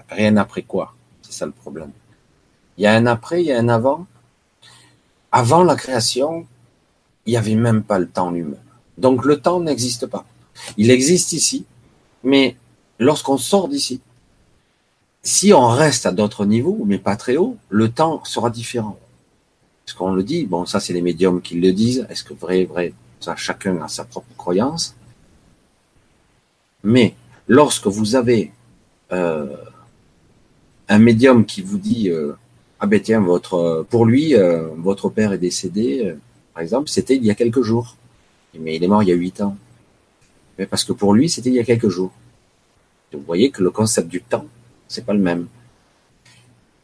Rien 0.10 0.38
après 0.38 0.64
quoi? 0.64 0.96
C'est 1.22 1.34
ça 1.34 1.46
le 1.46 1.52
problème. 1.52 1.92
Il 2.78 2.84
y 2.84 2.88
a 2.88 2.94
un 2.94 3.06
après, 3.06 3.42
il 3.42 3.48
y 3.48 3.52
a 3.52 3.60
un 3.60 3.70
avant. 3.70 4.08
Avant 5.32 5.64
la 5.64 5.76
création, 5.76 6.48
il 7.26 7.32
n'y 7.32 7.38
avait 7.38 7.56
même 7.56 7.84
pas 7.84 8.00
le 8.00 8.08
temps 8.08 8.32
lui-même. 8.32 8.69
Donc 9.00 9.26
le 9.26 9.40
temps 9.40 9.60
n'existe 9.60 10.06
pas. 10.06 10.26
Il 10.78 10.92
existe 10.92 11.34
ici, 11.34 11.66
mais 12.24 12.56
lorsqu'on 13.00 13.38
sort 13.38 13.70
d'ici, 13.70 14.02
si 15.24 15.54
on 15.54 15.68
reste 15.68 16.06
à 16.06 16.12
d'autres 16.12 16.46
niveaux, 16.46 16.84
mais 16.86 16.98
pas 16.98 17.16
très 17.16 17.38
haut, 17.38 17.58
le 17.70 17.90
temps 17.90 18.24
sera 18.26 18.50
différent. 18.50 19.00
Est-ce 19.88 19.96
qu'on 19.96 20.14
le 20.14 20.24
dit 20.24 20.46
Bon, 20.46 20.66
ça 20.66 20.80
c'est 20.80 20.94
les 20.94 21.02
médiums 21.02 21.42
qui 21.42 21.60
le 21.60 21.72
disent. 21.72 22.06
Est-ce 22.10 22.24
que 22.24 22.34
vrai, 22.34 22.66
vrai 22.66 22.94
Ça, 23.20 23.36
chacun 23.36 23.82
a 23.82 23.88
sa 23.88 24.04
propre 24.04 24.28
croyance? 24.38 24.96
Mais 26.84 27.16
lorsque 27.48 27.88
vous 27.88 28.16
avez 28.16 28.52
euh, 29.12 29.56
un 30.88 31.00
médium 31.00 31.46
qui 31.46 31.62
vous 31.62 31.78
dit 31.78 32.10
euh, 32.10 32.34
ah 32.80 32.88
ben 32.88 33.02
tiens 33.02 33.20
votre 33.20 33.86
pour 33.90 34.06
lui 34.06 34.36
euh, 34.36 34.68
votre 34.78 35.10
père 35.10 35.34
est 35.34 35.38
décédé 35.40 36.16
par 36.54 36.64
exemple 36.64 36.88
c'était 36.90 37.16
il 37.16 37.26
y 37.26 37.32
a 37.32 37.36
quelques 37.36 37.64
jours 37.64 37.98
mais 38.58 38.76
il 38.76 38.84
est 38.84 38.88
mort 38.88 39.04
il 39.04 39.10
y 39.10 39.12
a 39.12 39.16
huit 39.16 39.42
ans. 39.42 39.58
Mais 40.58 40.66
parce 40.66 40.84
que 40.84 40.94
pour 40.94 41.14
lui 41.14 41.30
c'était 41.30 41.50
il 41.50 41.56
y 41.56 41.60
a 41.60 41.64
quelques 41.64 41.90
jours. 41.90 42.12
Vous 43.14 43.22
voyez 43.22 43.52
que 43.52 43.64
le 43.64 43.72
concept 43.72 44.08
du 44.08 44.22
temps 44.22 44.46
c'est 44.88 45.06
pas 45.06 45.14
le 45.14 45.20
même. 45.20 45.48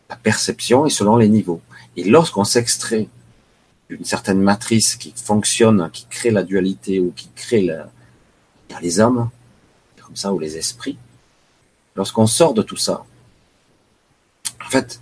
La 0.10 0.16
perception 0.16 0.86
est 0.86 0.92
selon 0.92 1.18
les 1.18 1.28
niveaux. 1.28 1.62
Et 1.98 2.04
lorsqu'on 2.04 2.44
s'extrait 2.44 3.08
d'une 3.90 4.06
certaine 4.06 4.42
matrice 4.42 4.96
qui 4.96 5.14
fonctionne 5.16 5.90
qui 5.92 6.06
crée 6.08 6.32
la 6.32 6.44
dualité 6.44 7.00
ou 7.00 7.12
qui 7.12 7.30
crée 7.36 7.68
les 8.82 9.00
hommes 9.00 9.30
comme 10.06 10.16
ça, 10.16 10.34
ou 10.34 10.40
les 10.40 10.58
esprits, 10.58 10.98
lorsqu'on 11.96 12.28
sort 12.28 12.54
de 12.54 12.62
tout 12.62 12.78
ça, 12.78 13.06
en 14.64 14.70
fait, 14.70 15.00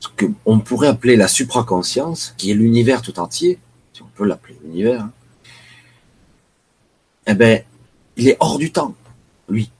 ce 0.00 0.08
qu'on 0.08 0.60
pourrait 0.60 0.88
appeler 0.88 1.16
la 1.16 1.28
supraconscience, 1.28 2.34
qui 2.36 2.50
est 2.50 2.54
l'univers 2.54 3.02
tout 3.02 3.18
entier, 3.20 3.58
peut 4.14 4.24
l'appeler 4.24 4.56
l'univers, 4.62 5.02
hein, 5.02 5.12
eh 7.26 7.34
ben, 7.34 7.62
il 8.16 8.28
est 8.28 8.36
hors 8.40 8.58
du 8.58 8.70
temps, 8.70 8.94
lui. 9.48 9.70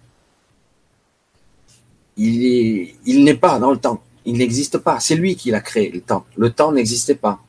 Il 2.17 2.45
est, 2.45 2.95
il 3.07 3.25
n'est 3.25 3.35
pas 3.35 3.59
dans 3.59 3.71
le 3.71 3.79
temps. 3.79 4.03
Il 4.25 4.39
n'existe 4.39 4.79
pas. 4.79 5.01
C'est 5.01 5.17
lui 5.17 5.37
qui 5.37 5.51
l'a 5.51 5.61
créé, 5.61 5.91
le 5.91 6.01
temps. 6.01 6.25
Le 6.37 6.51
temps 6.51 6.73
n'existait 6.73 7.17
pas. 7.17 7.41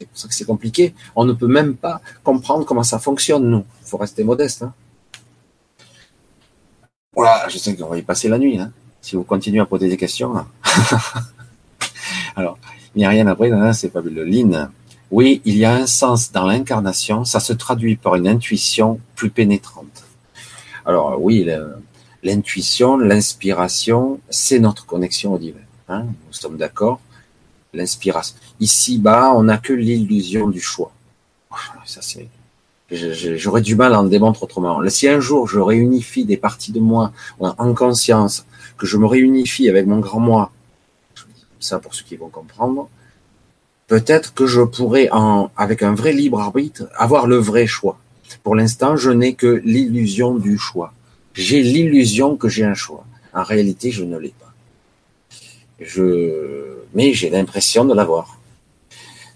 C'est 0.00 0.08
pour 0.08 0.18
ça 0.18 0.28
que 0.28 0.34
c'est 0.34 0.44
compliqué. 0.44 0.94
On 1.14 1.24
ne 1.24 1.32
peut 1.32 1.46
même 1.46 1.76
pas 1.76 2.00
comprendre 2.24 2.64
comment 2.64 2.82
ça 2.82 2.98
fonctionne, 2.98 3.48
nous. 3.48 3.64
Il 3.82 3.88
faut 3.88 3.98
rester 3.98 4.24
modeste. 4.24 4.62
Hein. 4.62 4.74
Voilà, 7.14 7.48
je 7.48 7.58
sais 7.58 7.76
qu'on 7.76 7.88
va 7.88 7.98
y 7.98 8.02
passer 8.02 8.28
la 8.28 8.38
nuit, 8.38 8.58
hein, 8.58 8.72
si 9.00 9.16
vous 9.16 9.22
continuez 9.22 9.60
à 9.60 9.66
poser 9.66 9.88
des 9.88 9.98
questions. 9.98 10.34
Alors, 12.36 12.58
il 12.94 12.98
n'y 12.98 13.04
a 13.04 13.10
rien 13.10 13.26
après, 13.26 13.50
c'est 13.74 13.92
fabuleux. 13.92 14.24
Lynn, 14.24 14.70
oui, 15.12 15.42
il 15.44 15.58
y 15.58 15.66
a 15.66 15.74
un 15.74 15.86
sens 15.86 16.32
dans 16.32 16.46
l'incarnation, 16.46 17.26
ça 17.26 17.38
se 17.38 17.52
traduit 17.52 17.96
par 17.96 18.16
une 18.16 18.26
intuition 18.26 18.98
plus 19.14 19.28
pénétrante. 19.28 20.04
Alors 20.86 21.22
oui, 21.22 21.46
l'intuition, 22.22 22.96
l'inspiration, 22.96 24.20
c'est 24.30 24.58
notre 24.58 24.86
connexion 24.86 25.34
au 25.34 25.38
divin. 25.38 25.60
Hein, 25.88 26.06
nous 26.26 26.32
sommes 26.32 26.56
d'accord. 26.56 26.98
L'inspiration. 27.74 28.36
Ici-bas, 28.58 29.34
on 29.34 29.44
n'a 29.44 29.58
que 29.58 29.74
l'illusion 29.74 30.48
du 30.48 30.60
choix. 30.60 30.92
Ça, 31.84 32.00
c'est 32.00 32.28
J'aurais 32.90 33.62
du 33.62 33.74
mal 33.74 33.94
à 33.94 34.00
en 34.00 34.04
démontrer 34.04 34.44
autrement. 34.44 34.80
Si 34.88 35.08
un 35.08 35.20
jour 35.20 35.48
je 35.48 35.58
réunifie 35.58 36.24
des 36.24 36.36
parties 36.36 36.72
de 36.72 36.80
moi 36.80 37.12
en 37.38 37.74
conscience, 37.74 38.46
que 38.78 38.86
je 38.86 38.96
me 38.96 39.06
réunifie 39.06 39.68
avec 39.68 39.86
mon 39.86 39.98
grand 40.00 40.20
moi, 40.20 40.52
ça 41.60 41.78
pour 41.78 41.94
ceux 41.94 42.04
qui 42.04 42.16
vont 42.16 42.28
comprendre, 42.28 42.88
peut-être 43.92 44.32
que 44.32 44.46
je 44.46 44.62
pourrais, 44.62 45.10
avec 45.54 45.82
un 45.82 45.94
vrai 45.94 46.14
libre 46.14 46.40
arbitre, 46.40 46.84
avoir 46.96 47.26
le 47.26 47.36
vrai 47.36 47.66
choix. 47.66 47.98
Pour 48.42 48.54
l'instant, 48.54 48.96
je 48.96 49.10
n'ai 49.10 49.34
que 49.34 49.60
l'illusion 49.66 50.34
du 50.34 50.56
choix. 50.56 50.94
J'ai 51.34 51.62
l'illusion 51.62 52.38
que 52.38 52.48
j'ai 52.48 52.64
un 52.64 52.72
choix. 52.72 53.04
En 53.34 53.42
réalité, 53.42 53.90
je 53.90 54.04
ne 54.04 54.16
l'ai 54.16 54.32
pas. 54.42 54.54
Mais 56.94 57.12
j'ai 57.12 57.28
l'impression 57.28 57.84
de 57.84 57.92
l'avoir. 57.92 58.38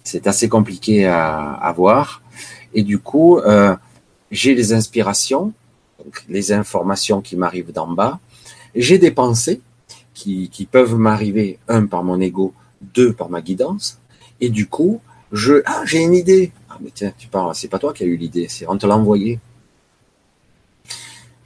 C'est 0.02 0.26
assez 0.26 0.48
compliqué 0.48 1.04
à, 1.04 1.74
voir. 1.76 2.22
Et 2.72 2.82
du 2.82 2.98
coup, 2.98 3.36
euh, 3.36 3.76
j'ai 4.30 4.54
les 4.54 4.72
inspirations, 4.72 5.52
les 6.30 6.52
informations 6.52 7.20
qui 7.20 7.36
m'arrivent 7.36 7.72
d'en 7.72 7.88
bas. 7.88 8.20
J'ai 8.74 8.96
des 8.96 9.10
pensées 9.10 9.60
qui, 10.14 10.48
qui 10.48 10.64
peuvent 10.64 10.96
m'arriver, 10.96 11.58
un, 11.68 11.84
par 11.84 12.02
mon 12.02 12.18
ego, 12.22 12.54
deux, 12.80 13.12
par 13.12 13.28
ma 13.28 13.42
guidance. 13.42 14.00
Et 14.40 14.48
du 14.48 14.66
coup, 14.66 15.00
je, 15.32 15.62
ah, 15.66 15.82
j'ai 15.84 16.02
une 16.02 16.14
idée. 16.14 16.52
Ah, 16.70 16.78
mais 16.80 16.90
tiens, 16.94 17.12
tu 17.16 17.28
parles, 17.28 17.54
c'est 17.54 17.68
pas 17.68 17.78
toi 17.78 17.92
qui 17.92 18.04
as 18.04 18.06
eu 18.06 18.16
l'idée, 18.16 18.46
c'est, 18.48 18.68
on 18.68 18.76
te 18.76 18.86
l'a 18.86 18.96
envoyé. 18.96 19.38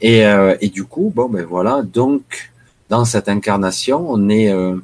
Et, 0.00 0.24
euh, 0.24 0.56
du 0.56 0.84
coup, 0.84 1.12
bon, 1.14 1.28
ben 1.28 1.44
voilà, 1.44 1.82
donc, 1.82 2.50
dans 2.88 3.04
cette 3.04 3.28
incarnation, 3.28 4.06
on 4.08 4.28
est, 4.28 4.50
euh, 4.50 4.76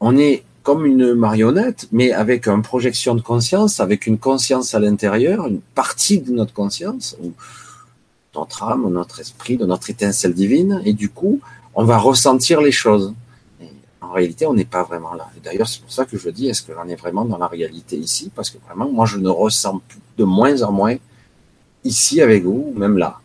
on 0.00 0.16
est 0.16 0.44
comme 0.62 0.86
une 0.86 1.14
marionnette, 1.14 1.88
mais 1.92 2.12
avec 2.12 2.46
une 2.46 2.62
projection 2.62 3.14
de 3.14 3.20
conscience, 3.20 3.80
avec 3.80 4.06
une 4.06 4.18
conscience 4.18 4.74
à 4.74 4.78
l'intérieur, 4.78 5.46
une 5.46 5.60
partie 5.60 6.20
de 6.20 6.32
notre 6.32 6.52
conscience, 6.52 7.16
notre 8.34 8.62
âme, 8.62 8.88
notre 8.90 9.20
esprit, 9.20 9.56
de 9.56 9.66
notre 9.66 9.90
étincelle 9.90 10.34
divine, 10.34 10.82
et 10.84 10.92
du 10.92 11.08
coup, 11.08 11.40
on 11.74 11.84
va 11.84 11.98
ressentir 11.98 12.60
les 12.60 12.72
choses. 12.72 13.14
En 14.10 14.14
réalité, 14.14 14.44
on 14.44 14.54
n'est 14.54 14.64
pas 14.64 14.82
vraiment 14.82 15.14
là. 15.14 15.30
Et 15.36 15.40
d'ailleurs, 15.40 15.68
c'est 15.68 15.80
pour 15.80 15.92
ça 15.92 16.04
que 16.04 16.18
je 16.18 16.30
dis, 16.30 16.48
est-ce 16.48 16.62
que 16.62 16.74
j'en 16.74 16.88
ai 16.88 16.96
vraiment 16.96 17.24
dans 17.24 17.38
la 17.38 17.46
réalité 17.46 17.96
ici? 17.96 18.28
Parce 18.34 18.50
que 18.50 18.58
vraiment, 18.66 18.90
moi, 18.90 19.06
je 19.06 19.18
ne 19.18 19.28
ressens 19.28 19.80
plus 19.86 20.00
de 20.18 20.24
moins 20.24 20.62
en 20.62 20.72
moins 20.72 20.96
ici 21.84 22.20
avec 22.20 22.42
vous, 22.42 22.72
même 22.76 22.98
là. 22.98 23.20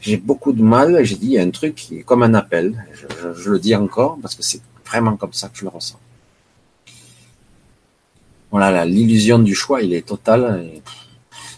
J'ai 0.00 0.16
beaucoup 0.16 0.52
de 0.52 0.62
mal, 0.62 1.02
j'ai 1.02 1.16
dit, 1.16 1.26
il 1.26 1.32
y 1.32 1.38
a 1.38 1.42
un 1.42 1.50
truc 1.50 1.74
qui 1.74 1.98
est 1.98 2.02
comme 2.02 2.22
un 2.22 2.34
appel. 2.34 2.84
je 3.36 3.50
le 3.50 3.58
dis 3.58 3.74
encore, 3.74 4.16
parce 4.22 4.36
que 4.36 4.44
c'est 4.44 4.60
vraiment 4.86 5.16
comme 5.16 5.32
ça 5.32 5.48
que 5.48 5.58
je 5.58 5.64
le 5.64 5.70
ressens. 5.70 5.98
Voilà, 8.52 8.84
l'illusion 8.84 9.40
du 9.40 9.56
choix, 9.56 9.82
il 9.82 9.94
est 9.94 10.06
total. 10.06 10.70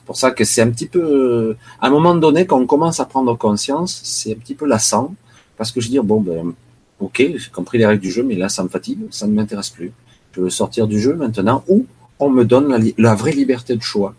pour 0.06 0.16
ça 0.16 0.30
que 0.30 0.44
c'est 0.44 0.62
un 0.62 0.70
petit 0.70 0.86
peu, 0.86 1.56
à 1.78 1.88
un 1.88 1.90
moment 1.90 2.14
donné, 2.14 2.46
quand 2.46 2.58
on 2.58 2.66
commence 2.66 3.00
à 3.00 3.04
prendre 3.04 3.36
conscience, 3.36 4.00
c'est 4.02 4.32
un 4.32 4.38
petit 4.38 4.54
peu 4.54 4.66
lassant, 4.66 5.14
parce 5.58 5.72
que 5.72 5.82
je 5.82 5.88
dis, 5.90 5.98
bon, 5.98 6.22
ben, 6.22 6.54
ok, 7.00 7.16
j'ai 7.36 7.50
compris 7.52 7.78
les 7.78 7.86
règles 7.86 8.02
du 8.02 8.10
jeu, 8.10 8.22
mais 8.22 8.34
là, 8.34 8.48
ça 8.48 8.62
me 8.62 8.68
fatigue, 8.68 9.00
ça 9.10 9.26
ne 9.26 9.32
m'intéresse 9.32 9.70
plus. 9.70 9.92
Je 10.32 10.40
veux 10.40 10.50
sortir 10.50 10.86
du 10.86 11.00
jeu 11.00 11.14
maintenant, 11.14 11.64
ou 11.68 11.86
on 12.18 12.30
me 12.30 12.44
donne 12.44 12.68
la, 12.68 12.78
la 12.98 13.14
vraie 13.14 13.32
liberté 13.32 13.76
de 13.76 13.82
choix. 13.82 14.14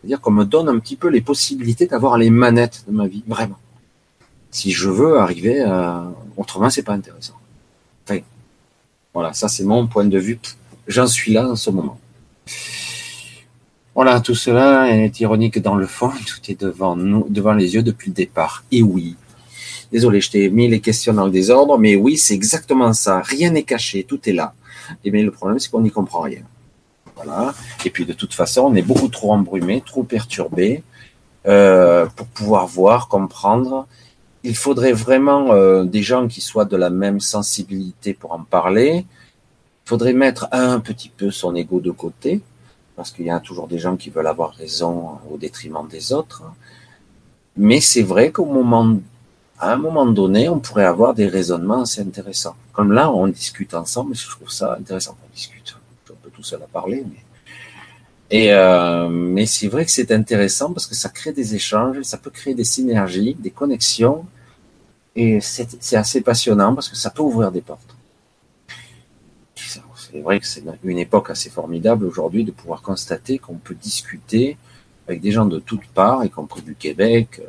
C'est-à-dire 0.00 0.20
qu'on 0.20 0.30
me 0.30 0.44
donne 0.44 0.68
un 0.68 0.78
petit 0.78 0.96
peu 0.96 1.08
les 1.08 1.20
possibilités 1.20 1.86
d'avoir 1.86 2.18
les 2.18 2.30
manettes 2.30 2.84
de 2.86 2.92
ma 2.92 3.06
vie, 3.06 3.24
vraiment. 3.26 3.58
Si 4.50 4.70
je 4.70 4.88
veux 4.88 5.18
arriver 5.18 5.62
à, 5.62 6.10
autrement, 6.36 6.70
c'est 6.70 6.82
pas 6.82 6.94
intéressant. 6.94 7.34
Enfin, 8.04 8.20
voilà, 9.12 9.32
ça 9.32 9.48
c'est 9.48 9.64
mon 9.64 9.86
point 9.86 10.04
de 10.04 10.18
vue. 10.18 10.38
J'en 10.86 11.06
suis 11.06 11.32
là 11.32 11.48
en 11.48 11.56
ce 11.56 11.70
moment. 11.70 11.98
Voilà, 13.94 14.20
tout 14.20 14.34
cela 14.34 14.90
est 14.94 15.20
ironique 15.20 15.58
dans 15.60 15.74
le 15.74 15.86
fond, 15.86 16.10
tout 16.10 16.50
est 16.50 16.60
devant 16.60 16.96
nous, 16.96 17.26
devant 17.28 17.54
les 17.54 17.74
yeux 17.74 17.82
depuis 17.82 18.10
le 18.10 18.14
départ. 18.14 18.62
Et 18.70 18.82
oui. 18.82 19.16
Désolé, 19.92 20.20
je 20.20 20.30
t'ai 20.30 20.48
mis 20.50 20.68
les 20.68 20.80
questions 20.80 21.12
dans 21.12 21.26
le 21.26 21.30
désordre, 21.30 21.78
mais 21.78 21.96
oui, 21.96 22.18
c'est 22.18 22.34
exactement 22.34 22.92
ça. 22.92 23.20
Rien 23.20 23.50
n'est 23.50 23.62
caché, 23.62 24.04
tout 24.04 24.20
est 24.28 24.32
là. 24.32 24.54
Et 25.04 25.10
bien, 25.10 25.22
le 25.22 25.30
problème, 25.30 25.58
c'est 25.58 25.70
qu'on 25.70 25.80
n'y 25.80 25.90
comprend 25.90 26.20
rien. 26.20 26.42
Voilà. 27.14 27.54
Et 27.84 27.90
puis, 27.90 28.04
de 28.04 28.12
toute 28.12 28.34
façon, 28.34 28.62
on 28.62 28.74
est 28.74 28.82
beaucoup 28.82 29.08
trop 29.08 29.32
embrumé, 29.32 29.82
trop 29.84 30.02
perturbé, 30.02 30.82
euh, 31.46 32.06
pour 32.16 32.26
pouvoir 32.26 32.66
voir, 32.66 33.08
comprendre. 33.08 33.86
Il 34.42 34.56
faudrait 34.56 34.92
vraiment 34.92 35.52
euh, 35.52 35.84
des 35.84 36.02
gens 36.02 36.28
qui 36.28 36.40
soient 36.40 36.64
de 36.64 36.76
la 36.76 36.90
même 36.90 37.20
sensibilité 37.20 38.12
pour 38.12 38.32
en 38.32 38.42
parler. 38.42 39.06
Il 39.84 39.88
faudrait 39.88 40.12
mettre 40.12 40.48
un 40.52 40.80
petit 40.80 41.08
peu 41.08 41.30
son 41.30 41.54
ego 41.54 41.80
de 41.80 41.92
côté, 41.92 42.40
parce 42.96 43.12
qu'il 43.12 43.26
y 43.26 43.30
a 43.30 43.38
toujours 43.38 43.68
des 43.68 43.78
gens 43.78 43.96
qui 43.96 44.10
veulent 44.10 44.26
avoir 44.26 44.52
raison 44.52 45.18
au 45.30 45.36
détriment 45.36 45.86
des 45.88 46.12
autres. 46.12 46.42
Mais 47.56 47.80
c'est 47.80 48.02
vrai 48.02 48.30
qu'au 48.32 48.44
moment, 48.44 48.98
à 49.58 49.72
un 49.72 49.76
moment 49.76 50.06
donné, 50.06 50.48
on 50.48 50.58
pourrait 50.58 50.84
avoir 50.84 51.14
des 51.14 51.28
raisonnements 51.28 51.82
assez 51.82 52.00
intéressants. 52.00 52.56
Comme 52.72 52.92
là, 52.92 53.10
on 53.10 53.26
discute 53.28 53.74
ensemble, 53.74 54.14
je 54.14 54.28
trouve 54.28 54.50
ça 54.50 54.76
intéressant 54.78 55.12
qu'on 55.12 55.34
discute. 55.34 55.66
Je 55.66 55.70
suis 55.70 56.12
un 56.12 56.22
peu 56.22 56.30
tout 56.30 56.42
seul 56.42 56.62
à 56.62 56.66
parler, 56.66 57.04
mais 57.08 58.52
euh, 58.52 59.08
mais 59.08 59.46
c'est 59.46 59.68
vrai 59.68 59.84
que 59.84 59.90
c'est 59.90 60.10
intéressant 60.10 60.72
parce 60.72 60.86
que 60.86 60.96
ça 60.96 61.08
crée 61.08 61.32
des 61.32 61.54
échanges, 61.54 62.02
ça 62.02 62.18
peut 62.18 62.30
créer 62.30 62.54
des 62.54 62.64
synergies, 62.64 63.34
des 63.38 63.52
connexions, 63.52 64.26
et 65.14 65.40
c'est 65.40 65.96
assez 65.96 66.20
passionnant 66.22 66.74
parce 66.74 66.88
que 66.88 66.96
ça 66.96 67.10
peut 67.10 67.22
ouvrir 67.22 67.52
des 67.52 67.60
portes 67.60 67.96
c'est 70.16 70.22
vrai 70.22 70.40
que 70.40 70.46
c'est 70.46 70.62
une 70.84 70.98
époque 70.98 71.30
assez 71.30 71.50
formidable 71.50 72.06
aujourd'hui 72.06 72.44
de 72.44 72.50
pouvoir 72.50 72.80
constater 72.80 73.38
qu'on 73.38 73.56
peut 73.56 73.74
discuter 73.74 74.56
avec 75.06 75.20
des 75.20 75.30
gens 75.30 75.44
de 75.44 75.58
toutes 75.58 75.86
parts, 75.88 76.24
y 76.24 76.30
compris 76.30 76.62
du 76.62 76.74
Québec, 76.74 77.42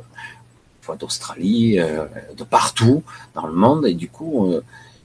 d'Australie, 0.95 1.79
euh, 1.79 2.05
de 2.37 2.43
partout 2.43 3.03
dans 3.35 3.47
le 3.47 3.53
monde, 3.53 3.85
et 3.85 3.93
du 3.93 4.09
coup, 4.09 4.53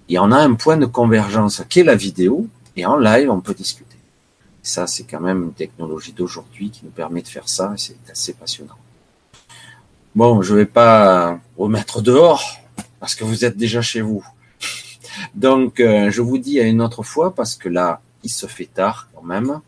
il 0.09 0.15
y 0.15 0.19
en 0.19 0.33
a 0.33 0.37
un 0.37 0.55
point 0.55 0.77
de 0.77 0.87
convergence 0.87 1.63
qui 1.69 1.81
est 1.81 1.85
la 1.85 1.97
vidéo, 1.97 2.47
et 2.77 2.87
en 2.87 2.97
live, 2.97 3.31
on 3.31 3.41
peut 3.41 3.55
discuter. 3.55 3.89
ça, 4.63 4.87
c'est 4.87 5.03
quand 5.05 5.21
même 5.21 5.43
une 5.43 5.53
technologie 5.53 6.13
d'aujourd'hui 6.13 6.71
qui 6.71 6.85
nous 6.85 6.93
permet 6.93 7.23
de 7.23 7.29
faire 7.29 7.49
ça, 7.49 7.73
et 7.75 7.79
c'est 7.79 7.97
assez 8.11 8.33
passionnant. 8.33 8.77
Bon, 10.15 10.43
je 10.43 10.55
vais 10.55 10.67
pas 10.67 11.41
remettre 11.57 12.03
dehors, 12.03 12.63
parce 13.01 13.17
que 13.17 13.25
vous 13.25 13.45
êtes 13.45 13.57
déjà 13.57 13.83
chez 13.83 14.01
vous. 14.01 14.25
Donc, 15.35 15.81
euh, 15.81 16.11
je 16.11 16.23
vous 16.23 16.39
dis 16.39 16.61
à 16.61 16.65
une 16.65 16.81
autre 16.81 17.03
fois 17.03 17.35
parce 17.35 17.57
que 17.57 17.69
là, 17.69 18.01
il 18.23 18.31
se 18.31 18.47
fait 18.47 18.67
tard 18.73 19.09
quand 19.13 19.25
même. 19.25 19.61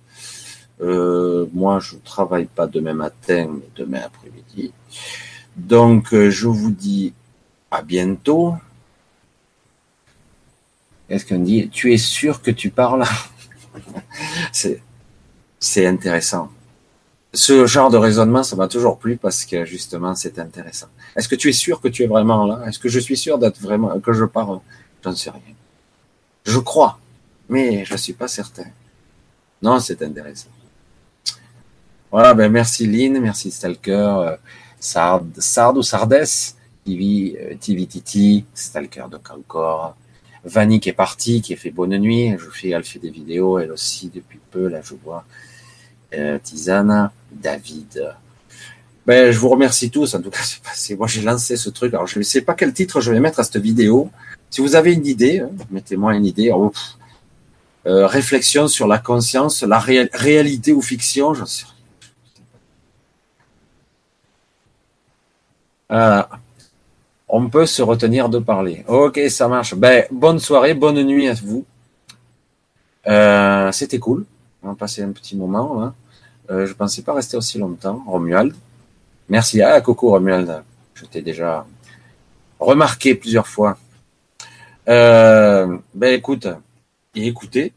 Euh, 0.80 1.46
moi, 1.52 1.80
je 1.80 1.96
ne 1.96 2.00
travaille 2.00 2.44
pas 2.46 2.66
demain 2.66 2.94
matin, 2.94 3.48
mais 3.52 3.68
demain 3.74 4.02
après-midi. 4.04 4.72
Donc, 5.56 6.12
euh, 6.12 6.30
je 6.30 6.48
vous 6.48 6.70
dis 6.70 7.12
à 7.70 7.82
bientôt. 7.82 8.54
Qu'est-ce 11.08 11.26
qu'on 11.26 11.40
dit 11.40 11.68
Tu 11.70 11.92
es 11.92 11.98
sûr 11.98 12.42
que 12.42 12.50
tu 12.50 12.70
parles? 12.70 13.04
C'est 14.52 15.86
intéressant. 15.86 16.50
Ce 17.32 17.66
genre 17.66 17.90
de 17.90 17.96
raisonnement, 17.96 18.42
ça 18.42 18.54
m'a 18.54 18.68
toujours 18.68 18.98
plu 18.98 19.16
parce 19.16 19.44
que 19.44 19.64
justement, 19.64 20.14
c'est 20.14 20.38
intéressant. 20.38 20.86
Est-ce 21.16 21.26
que 21.26 21.34
tu 21.34 21.48
es 21.48 21.52
sûr 21.52 21.80
que 21.80 21.88
tu 21.88 22.04
es 22.04 22.06
vraiment 22.06 22.44
là? 22.46 22.62
Est-ce 22.68 22.78
que 22.78 22.88
je 22.88 23.00
suis 23.00 23.16
sûr 23.16 23.38
d'être 23.38 23.60
vraiment 23.60 23.98
que 23.98 24.12
je 24.12 24.24
parle? 24.24 24.60
Je 25.02 25.08
ne 25.08 25.14
sais 25.14 25.30
rien. 25.30 25.54
Je 26.44 26.58
crois, 26.58 27.00
mais 27.48 27.84
je 27.84 27.94
ne 27.94 27.98
suis 27.98 28.12
pas 28.12 28.28
certain. 28.28 28.66
Non, 29.62 29.80
c'est 29.80 30.00
intéressant. 30.02 30.50
Voilà, 32.12 32.34
ben 32.34 32.52
merci 32.52 32.86
Lynn, 32.86 33.18
merci 33.18 33.50
Stalker, 33.50 34.36
Sard, 34.84 35.24
Sard 35.38 35.78
ou 35.78 35.82
Sardes, 35.82 36.24
TV, 36.84 37.38
euh, 37.40 37.54
TV 37.58 37.86
Titi, 37.86 38.44
Stalker 38.54 39.06
donc 39.10 39.30
encore. 39.30 39.96
Vanny 40.44 40.78
qui 40.78 40.90
est 40.90 40.92
partie, 40.92 41.40
qui 41.40 41.54
a 41.54 41.56
fait 41.56 41.70
bonne 41.70 41.96
nuit. 41.96 42.36
Je 42.38 42.50
fais, 42.50 42.68
elle 42.68 42.84
fait 42.84 42.98
des 42.98 43.08
vidéos, 43.08 43.58
elle 43.58 43.72
aussi 43.72 44.10
depuis 44.14 44.38
peu, 44.50 44.68
là 44.68 44.80
je 44.82 44.94
vois. 45.02 45.24
Euh, 46.12 46.38
Tisana, 46.38 47.12
David. 47.32 48.14
Ben, 49.06 49.32
je 49.32 49.38
vous 49.38 49.48
remercie 49.48 49.90
tous. 49.90 50.14
En 50.14 50.20
tout 50.20 50.28
cas, 50.28 50.44
c'est. 50.74 50.96
Moi, 50.96 51.06
j'ai 51.06 51.22
lancé 51.22 51.56
ce 51.56 51.70
truc. 51.70 51.94
Alors, 51.94 52.06
je 52.06 52.18
ne 52.18 52.22
sais 52.22 52.42
pas 52.42 52.52
quel 52.52 52.74
titre 52.74 53.00
je 53.00 53.10
vais 53.10 53.20
mettre 53.20 53.40
à 53.40 53.44
cette 53.44 53.56
vidéo. 53.56 54.10
Si 54.50 54.60
vous 54.60 54.76
avez 54.76 54.92
une 54.92 55.06
idée, 55.06 55.40
hein, 55.40 55.50
mettez-moi 55.70 56.14
une 56.14 56.26
idée. 56.26 56.50
Oh, 56.52 56.70
euh, 57.86 58.06
réflexion 58.06 58.68
sur 58.68 58.86
la 58.86 58.98
conscience, 58.98 59.62
la 59.62 59.78
réalité 59.78 60.74
ou 60.74 60.82
fiction, 60.82 61.32
j'en 61.32 61.46
sais 61.46 61.64
rien. 65.90 66.28
On 67.28 67.48
peut 67.48 67.66
se 67.66 67.82
retenir 67.82 68.28
de 68.28 68.38
parler. 68.38 68.84
Ok, 68.86 69.18
ça 69.28 69.48
marche. 69.48 69.74
Ben, 69.74 70.04
bonne 70.10 70.38
soirée, 70.38 70.74
bonne 70.74 71.02
nuit 71.02 71.28
à 71.28 71.34
vous. 71.34 71.64
Euh, 73.06 73.72
c'était 73.72 73.98
cool. 73.98 74.24
On 74.62 74.70
a 74.70 74.74
passé 74.74 75.02
un 75.02 75.10
petit 75.10 75.36
moment. 75.36 75.82
Hein. 75.82 75.94
Euh, 76.50 76.66
je 76.66 76.74
pensais 76.74 77.02
pas 77.02 77.14
rester 77.14 77.36
aussi 77.36 77.58
longtemps. 77.58 78.02
Romuald. 78.06 78.54
Merci 79.28 79.62
à 79.62 79.80
Coco 79.80 80.10
Romuald. 80.10 80.62
Je 80.94 81.06
t'ai 81.06 81.22
déjà 81.22 81.66
remarqué 82.60 83.14
plusieurs 83.14 83.48
fois. 83.48 83.78
Euh, 84.88 85.78
ben 85.94 86.14
écoute, 86.14 86.46
et 87.14 87.26
écoutez, 87.26 87.72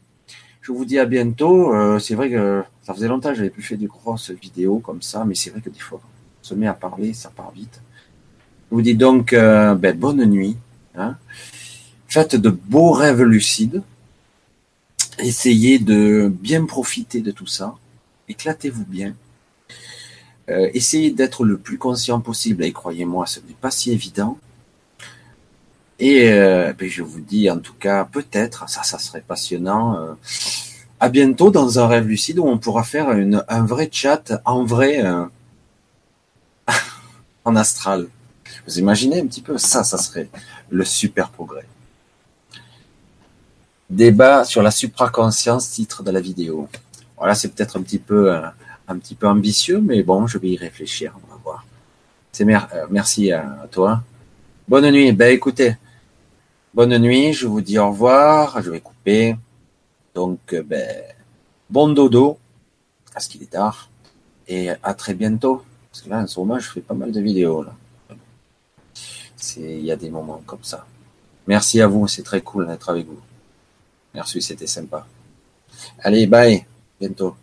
je 0.60 0.72
vous 0.72 0.84
dis 0.84 0.98
à 0.98 1.06
bientôt. 1.06 1.74
Euh, 1.74 1.98
c'est 1.98 2.14
vrai 2.14 2.30
que 2.30 2.62
ça 2.82 2.92
faisait 2.92 3.08
longtemps 3.08 3.30
que 3.30 3.36
j'avais 3.36 3.50
plus 3.50 3.62
fait 3.62 3.76
de 3.76 3.86
grosses 3.86 4.30
vidéos 4.30 4.78
comme 4.78 5.02
ça, 5.02 5.24
mais 5.24 5.34
c'est 5.34 5.50
vrai 5.50 5.60
que 5.60 5.70
des 5.70 5.78
fois, 5.78 6.00
on 6.02 6.44
se 6.44 6.54
met 6.54 6.66
à 6.66 6.74
parler, 6.74 7.14
ça 7.14 7.30
part 7.34 7.50
vite. 7.52 7.80
Je 8.70 8.74
vous 8.74 8.82
dis 8.82 8.94
donc 8.94 9.32
euh, 9.32 9.74
ben, 9.74 9.96
bonne 9.96 10.24
nuit. 10.24 10.56
Hein. 10.96 11.16
Faites 12.08 12.36
de 12.36 12.50
beaux 12.50 12.92
rêves 12.92 13.22
lucides. 13.22 13.82
Essayez 15.18 15.78
de 15.78 16.32
bien 16.32 16.64
profiter 16.64 17.20
de 17.20 17.30
tout 17.30 17.46
ça. 17.46 17.74
Éclatez-vous 18.28 18.84
bien. 18.84 19.14
essayez 20.48 21.10
d'être 21.10 21.44
le 21.44 21.58
plus 21.58 21.78
conscient 21.78 22.20
possible. 22.20 22.64
Et 22.64 22.72
croyez-moi, 22.72 23.26
ce 23.26 23.40
n'est 23.40 23.56
pas 23.60 23.70
si 23.70 23.90
évident. 23.90 24.38
Et 25.98 26.30
euh, 26.30 26.72
ben, 26.78 26.88
je 26.88 27.02
vous 27.02 27.20
dis 27.20 27.50
en 27.50 27.58
tout 27.58 27.74
cas, 27.74 28.04
peut-être, 28.04 28.68
ça, 28.68 28.82
serait 28.98 29.20
passionnant. 29.26 29.96
Euh, 29.96 30.12
à 31.00 31.08
bientôt 31.08 31.50
dans 31.50 31.78
un 31.78 31.86
rêve 31.86 32.06
lucide 32.06 32.38
où 32.38 32.46
on 32.46 32.58
pourra 32.58 32.82
faire 32.82 33.08
un 33.08 33.64
vrai 33.64 33.88
chat 33.90 34.32
en 34.44 34.64
vrai, 34.64 35.04
euh, 35.04 35.24
en 37.44 37.56
astral. 37.56 38.08
Vous 38.68 38.78
imaginez 38.78 39.22
un 39.22 39.26
petit 39.26 39.40
peu 39.40 39.56
ça, 39.56 39.82
ça 39.82 39.96
serait 39.96 40.28
le 40.68 40.84
super 40.84 41.30
progrès. 41.30 41.64
Débat 43.88 44.44
sur 44.44 44.62
la 44.62 44.70
supraconscience, 44.70 45.70
titre 45.70 46.02
de 46.02 46.10
la 46.10 46.20
vidéo. 46.20 46.68
Voilà, 47.16 47.34
c'est 47.34 47.48
peut-être 47.48 47.78
un 47.78 47.82
petit 47.82 47.98
peu 47.98 48.30
un, 48.30 48.98
petit 48.98 49.14
peu 49.14 49.26
ambitieux, 49.26 49.80
mais 49.80 50.02
bon, 50.02 50.26
je 50.26 50.36
vais 50.36 50.50
y 50.50 50.56
réfléchir. 50.58 51.16
On 51.16 51.32
va 51.32 51.40
voir. 51.42 51.64
C'est 52.30 52.44
merci 52.90 53.32
à 53.32 53.66
toi. 53.70 54.02
Bonne 54.68 54.90
nuit. 54.90 55.12
Ben 55.12 55.32
écoutez. 55.32 55.76
Bonne 56.74 56.98
nuit, 56.98 57.32
je 57.32 57.46
vous 57.46 57.62
dis 57.62 57.78
au 57.78 57.88
revoir, 57.88 58.60
je 58.60 58.70
vais 58.70 58.80
couper. 58.80 59.34
Donc, 60.14 60.40
euh, 60.52 60.62
ben, 60.62 60.86
bon 61.70 61.88
dodo, 61.88 62.38
parce 63.14 63.28
qu'il 63.28 63.42
est 63.42 63.52
tard, 63.52 63.88
et 64.46 64.68
à 64.82 64.92
très 64.92 65.14
bientôt. 65.14 65.62
Parce 65.90 66.02
que 66.02 66.10
là, 66.10 66.18
en 66.18 66.26
ce 66.26 66.38
moment, 66.38 66.58
je 66.58 66.68
fais 66.68 66.82
pas 66.82 66.92
mal 66.92 67.12
de 67.12 67.20
vidéos. 67.22 67.62
Là. 67.62 67.72
Il 69.56 69.84
y 69.84 69.92
a 69.92 69.96
des 69.96 70.10
moments 70.10 70.42
comme 70.46 70.62
ça. 70.62 70.86
Merci 71.46 71.80
à 71.80 71.86
vous, 71.86 72.06
c'est 72.08 72.22
très 72.22 72.40
cool 72.40 72.66
d'être 72.66 72.90
avec 72.90 73.06
vous. 73.06 73.20
Merci, 74.14 74.42
c'était 74.42 74.66
sympa. 74.66 75.06
Allez, 76.00 76.26
bye, 76.26 76.64
bientôt. 77.00 77.36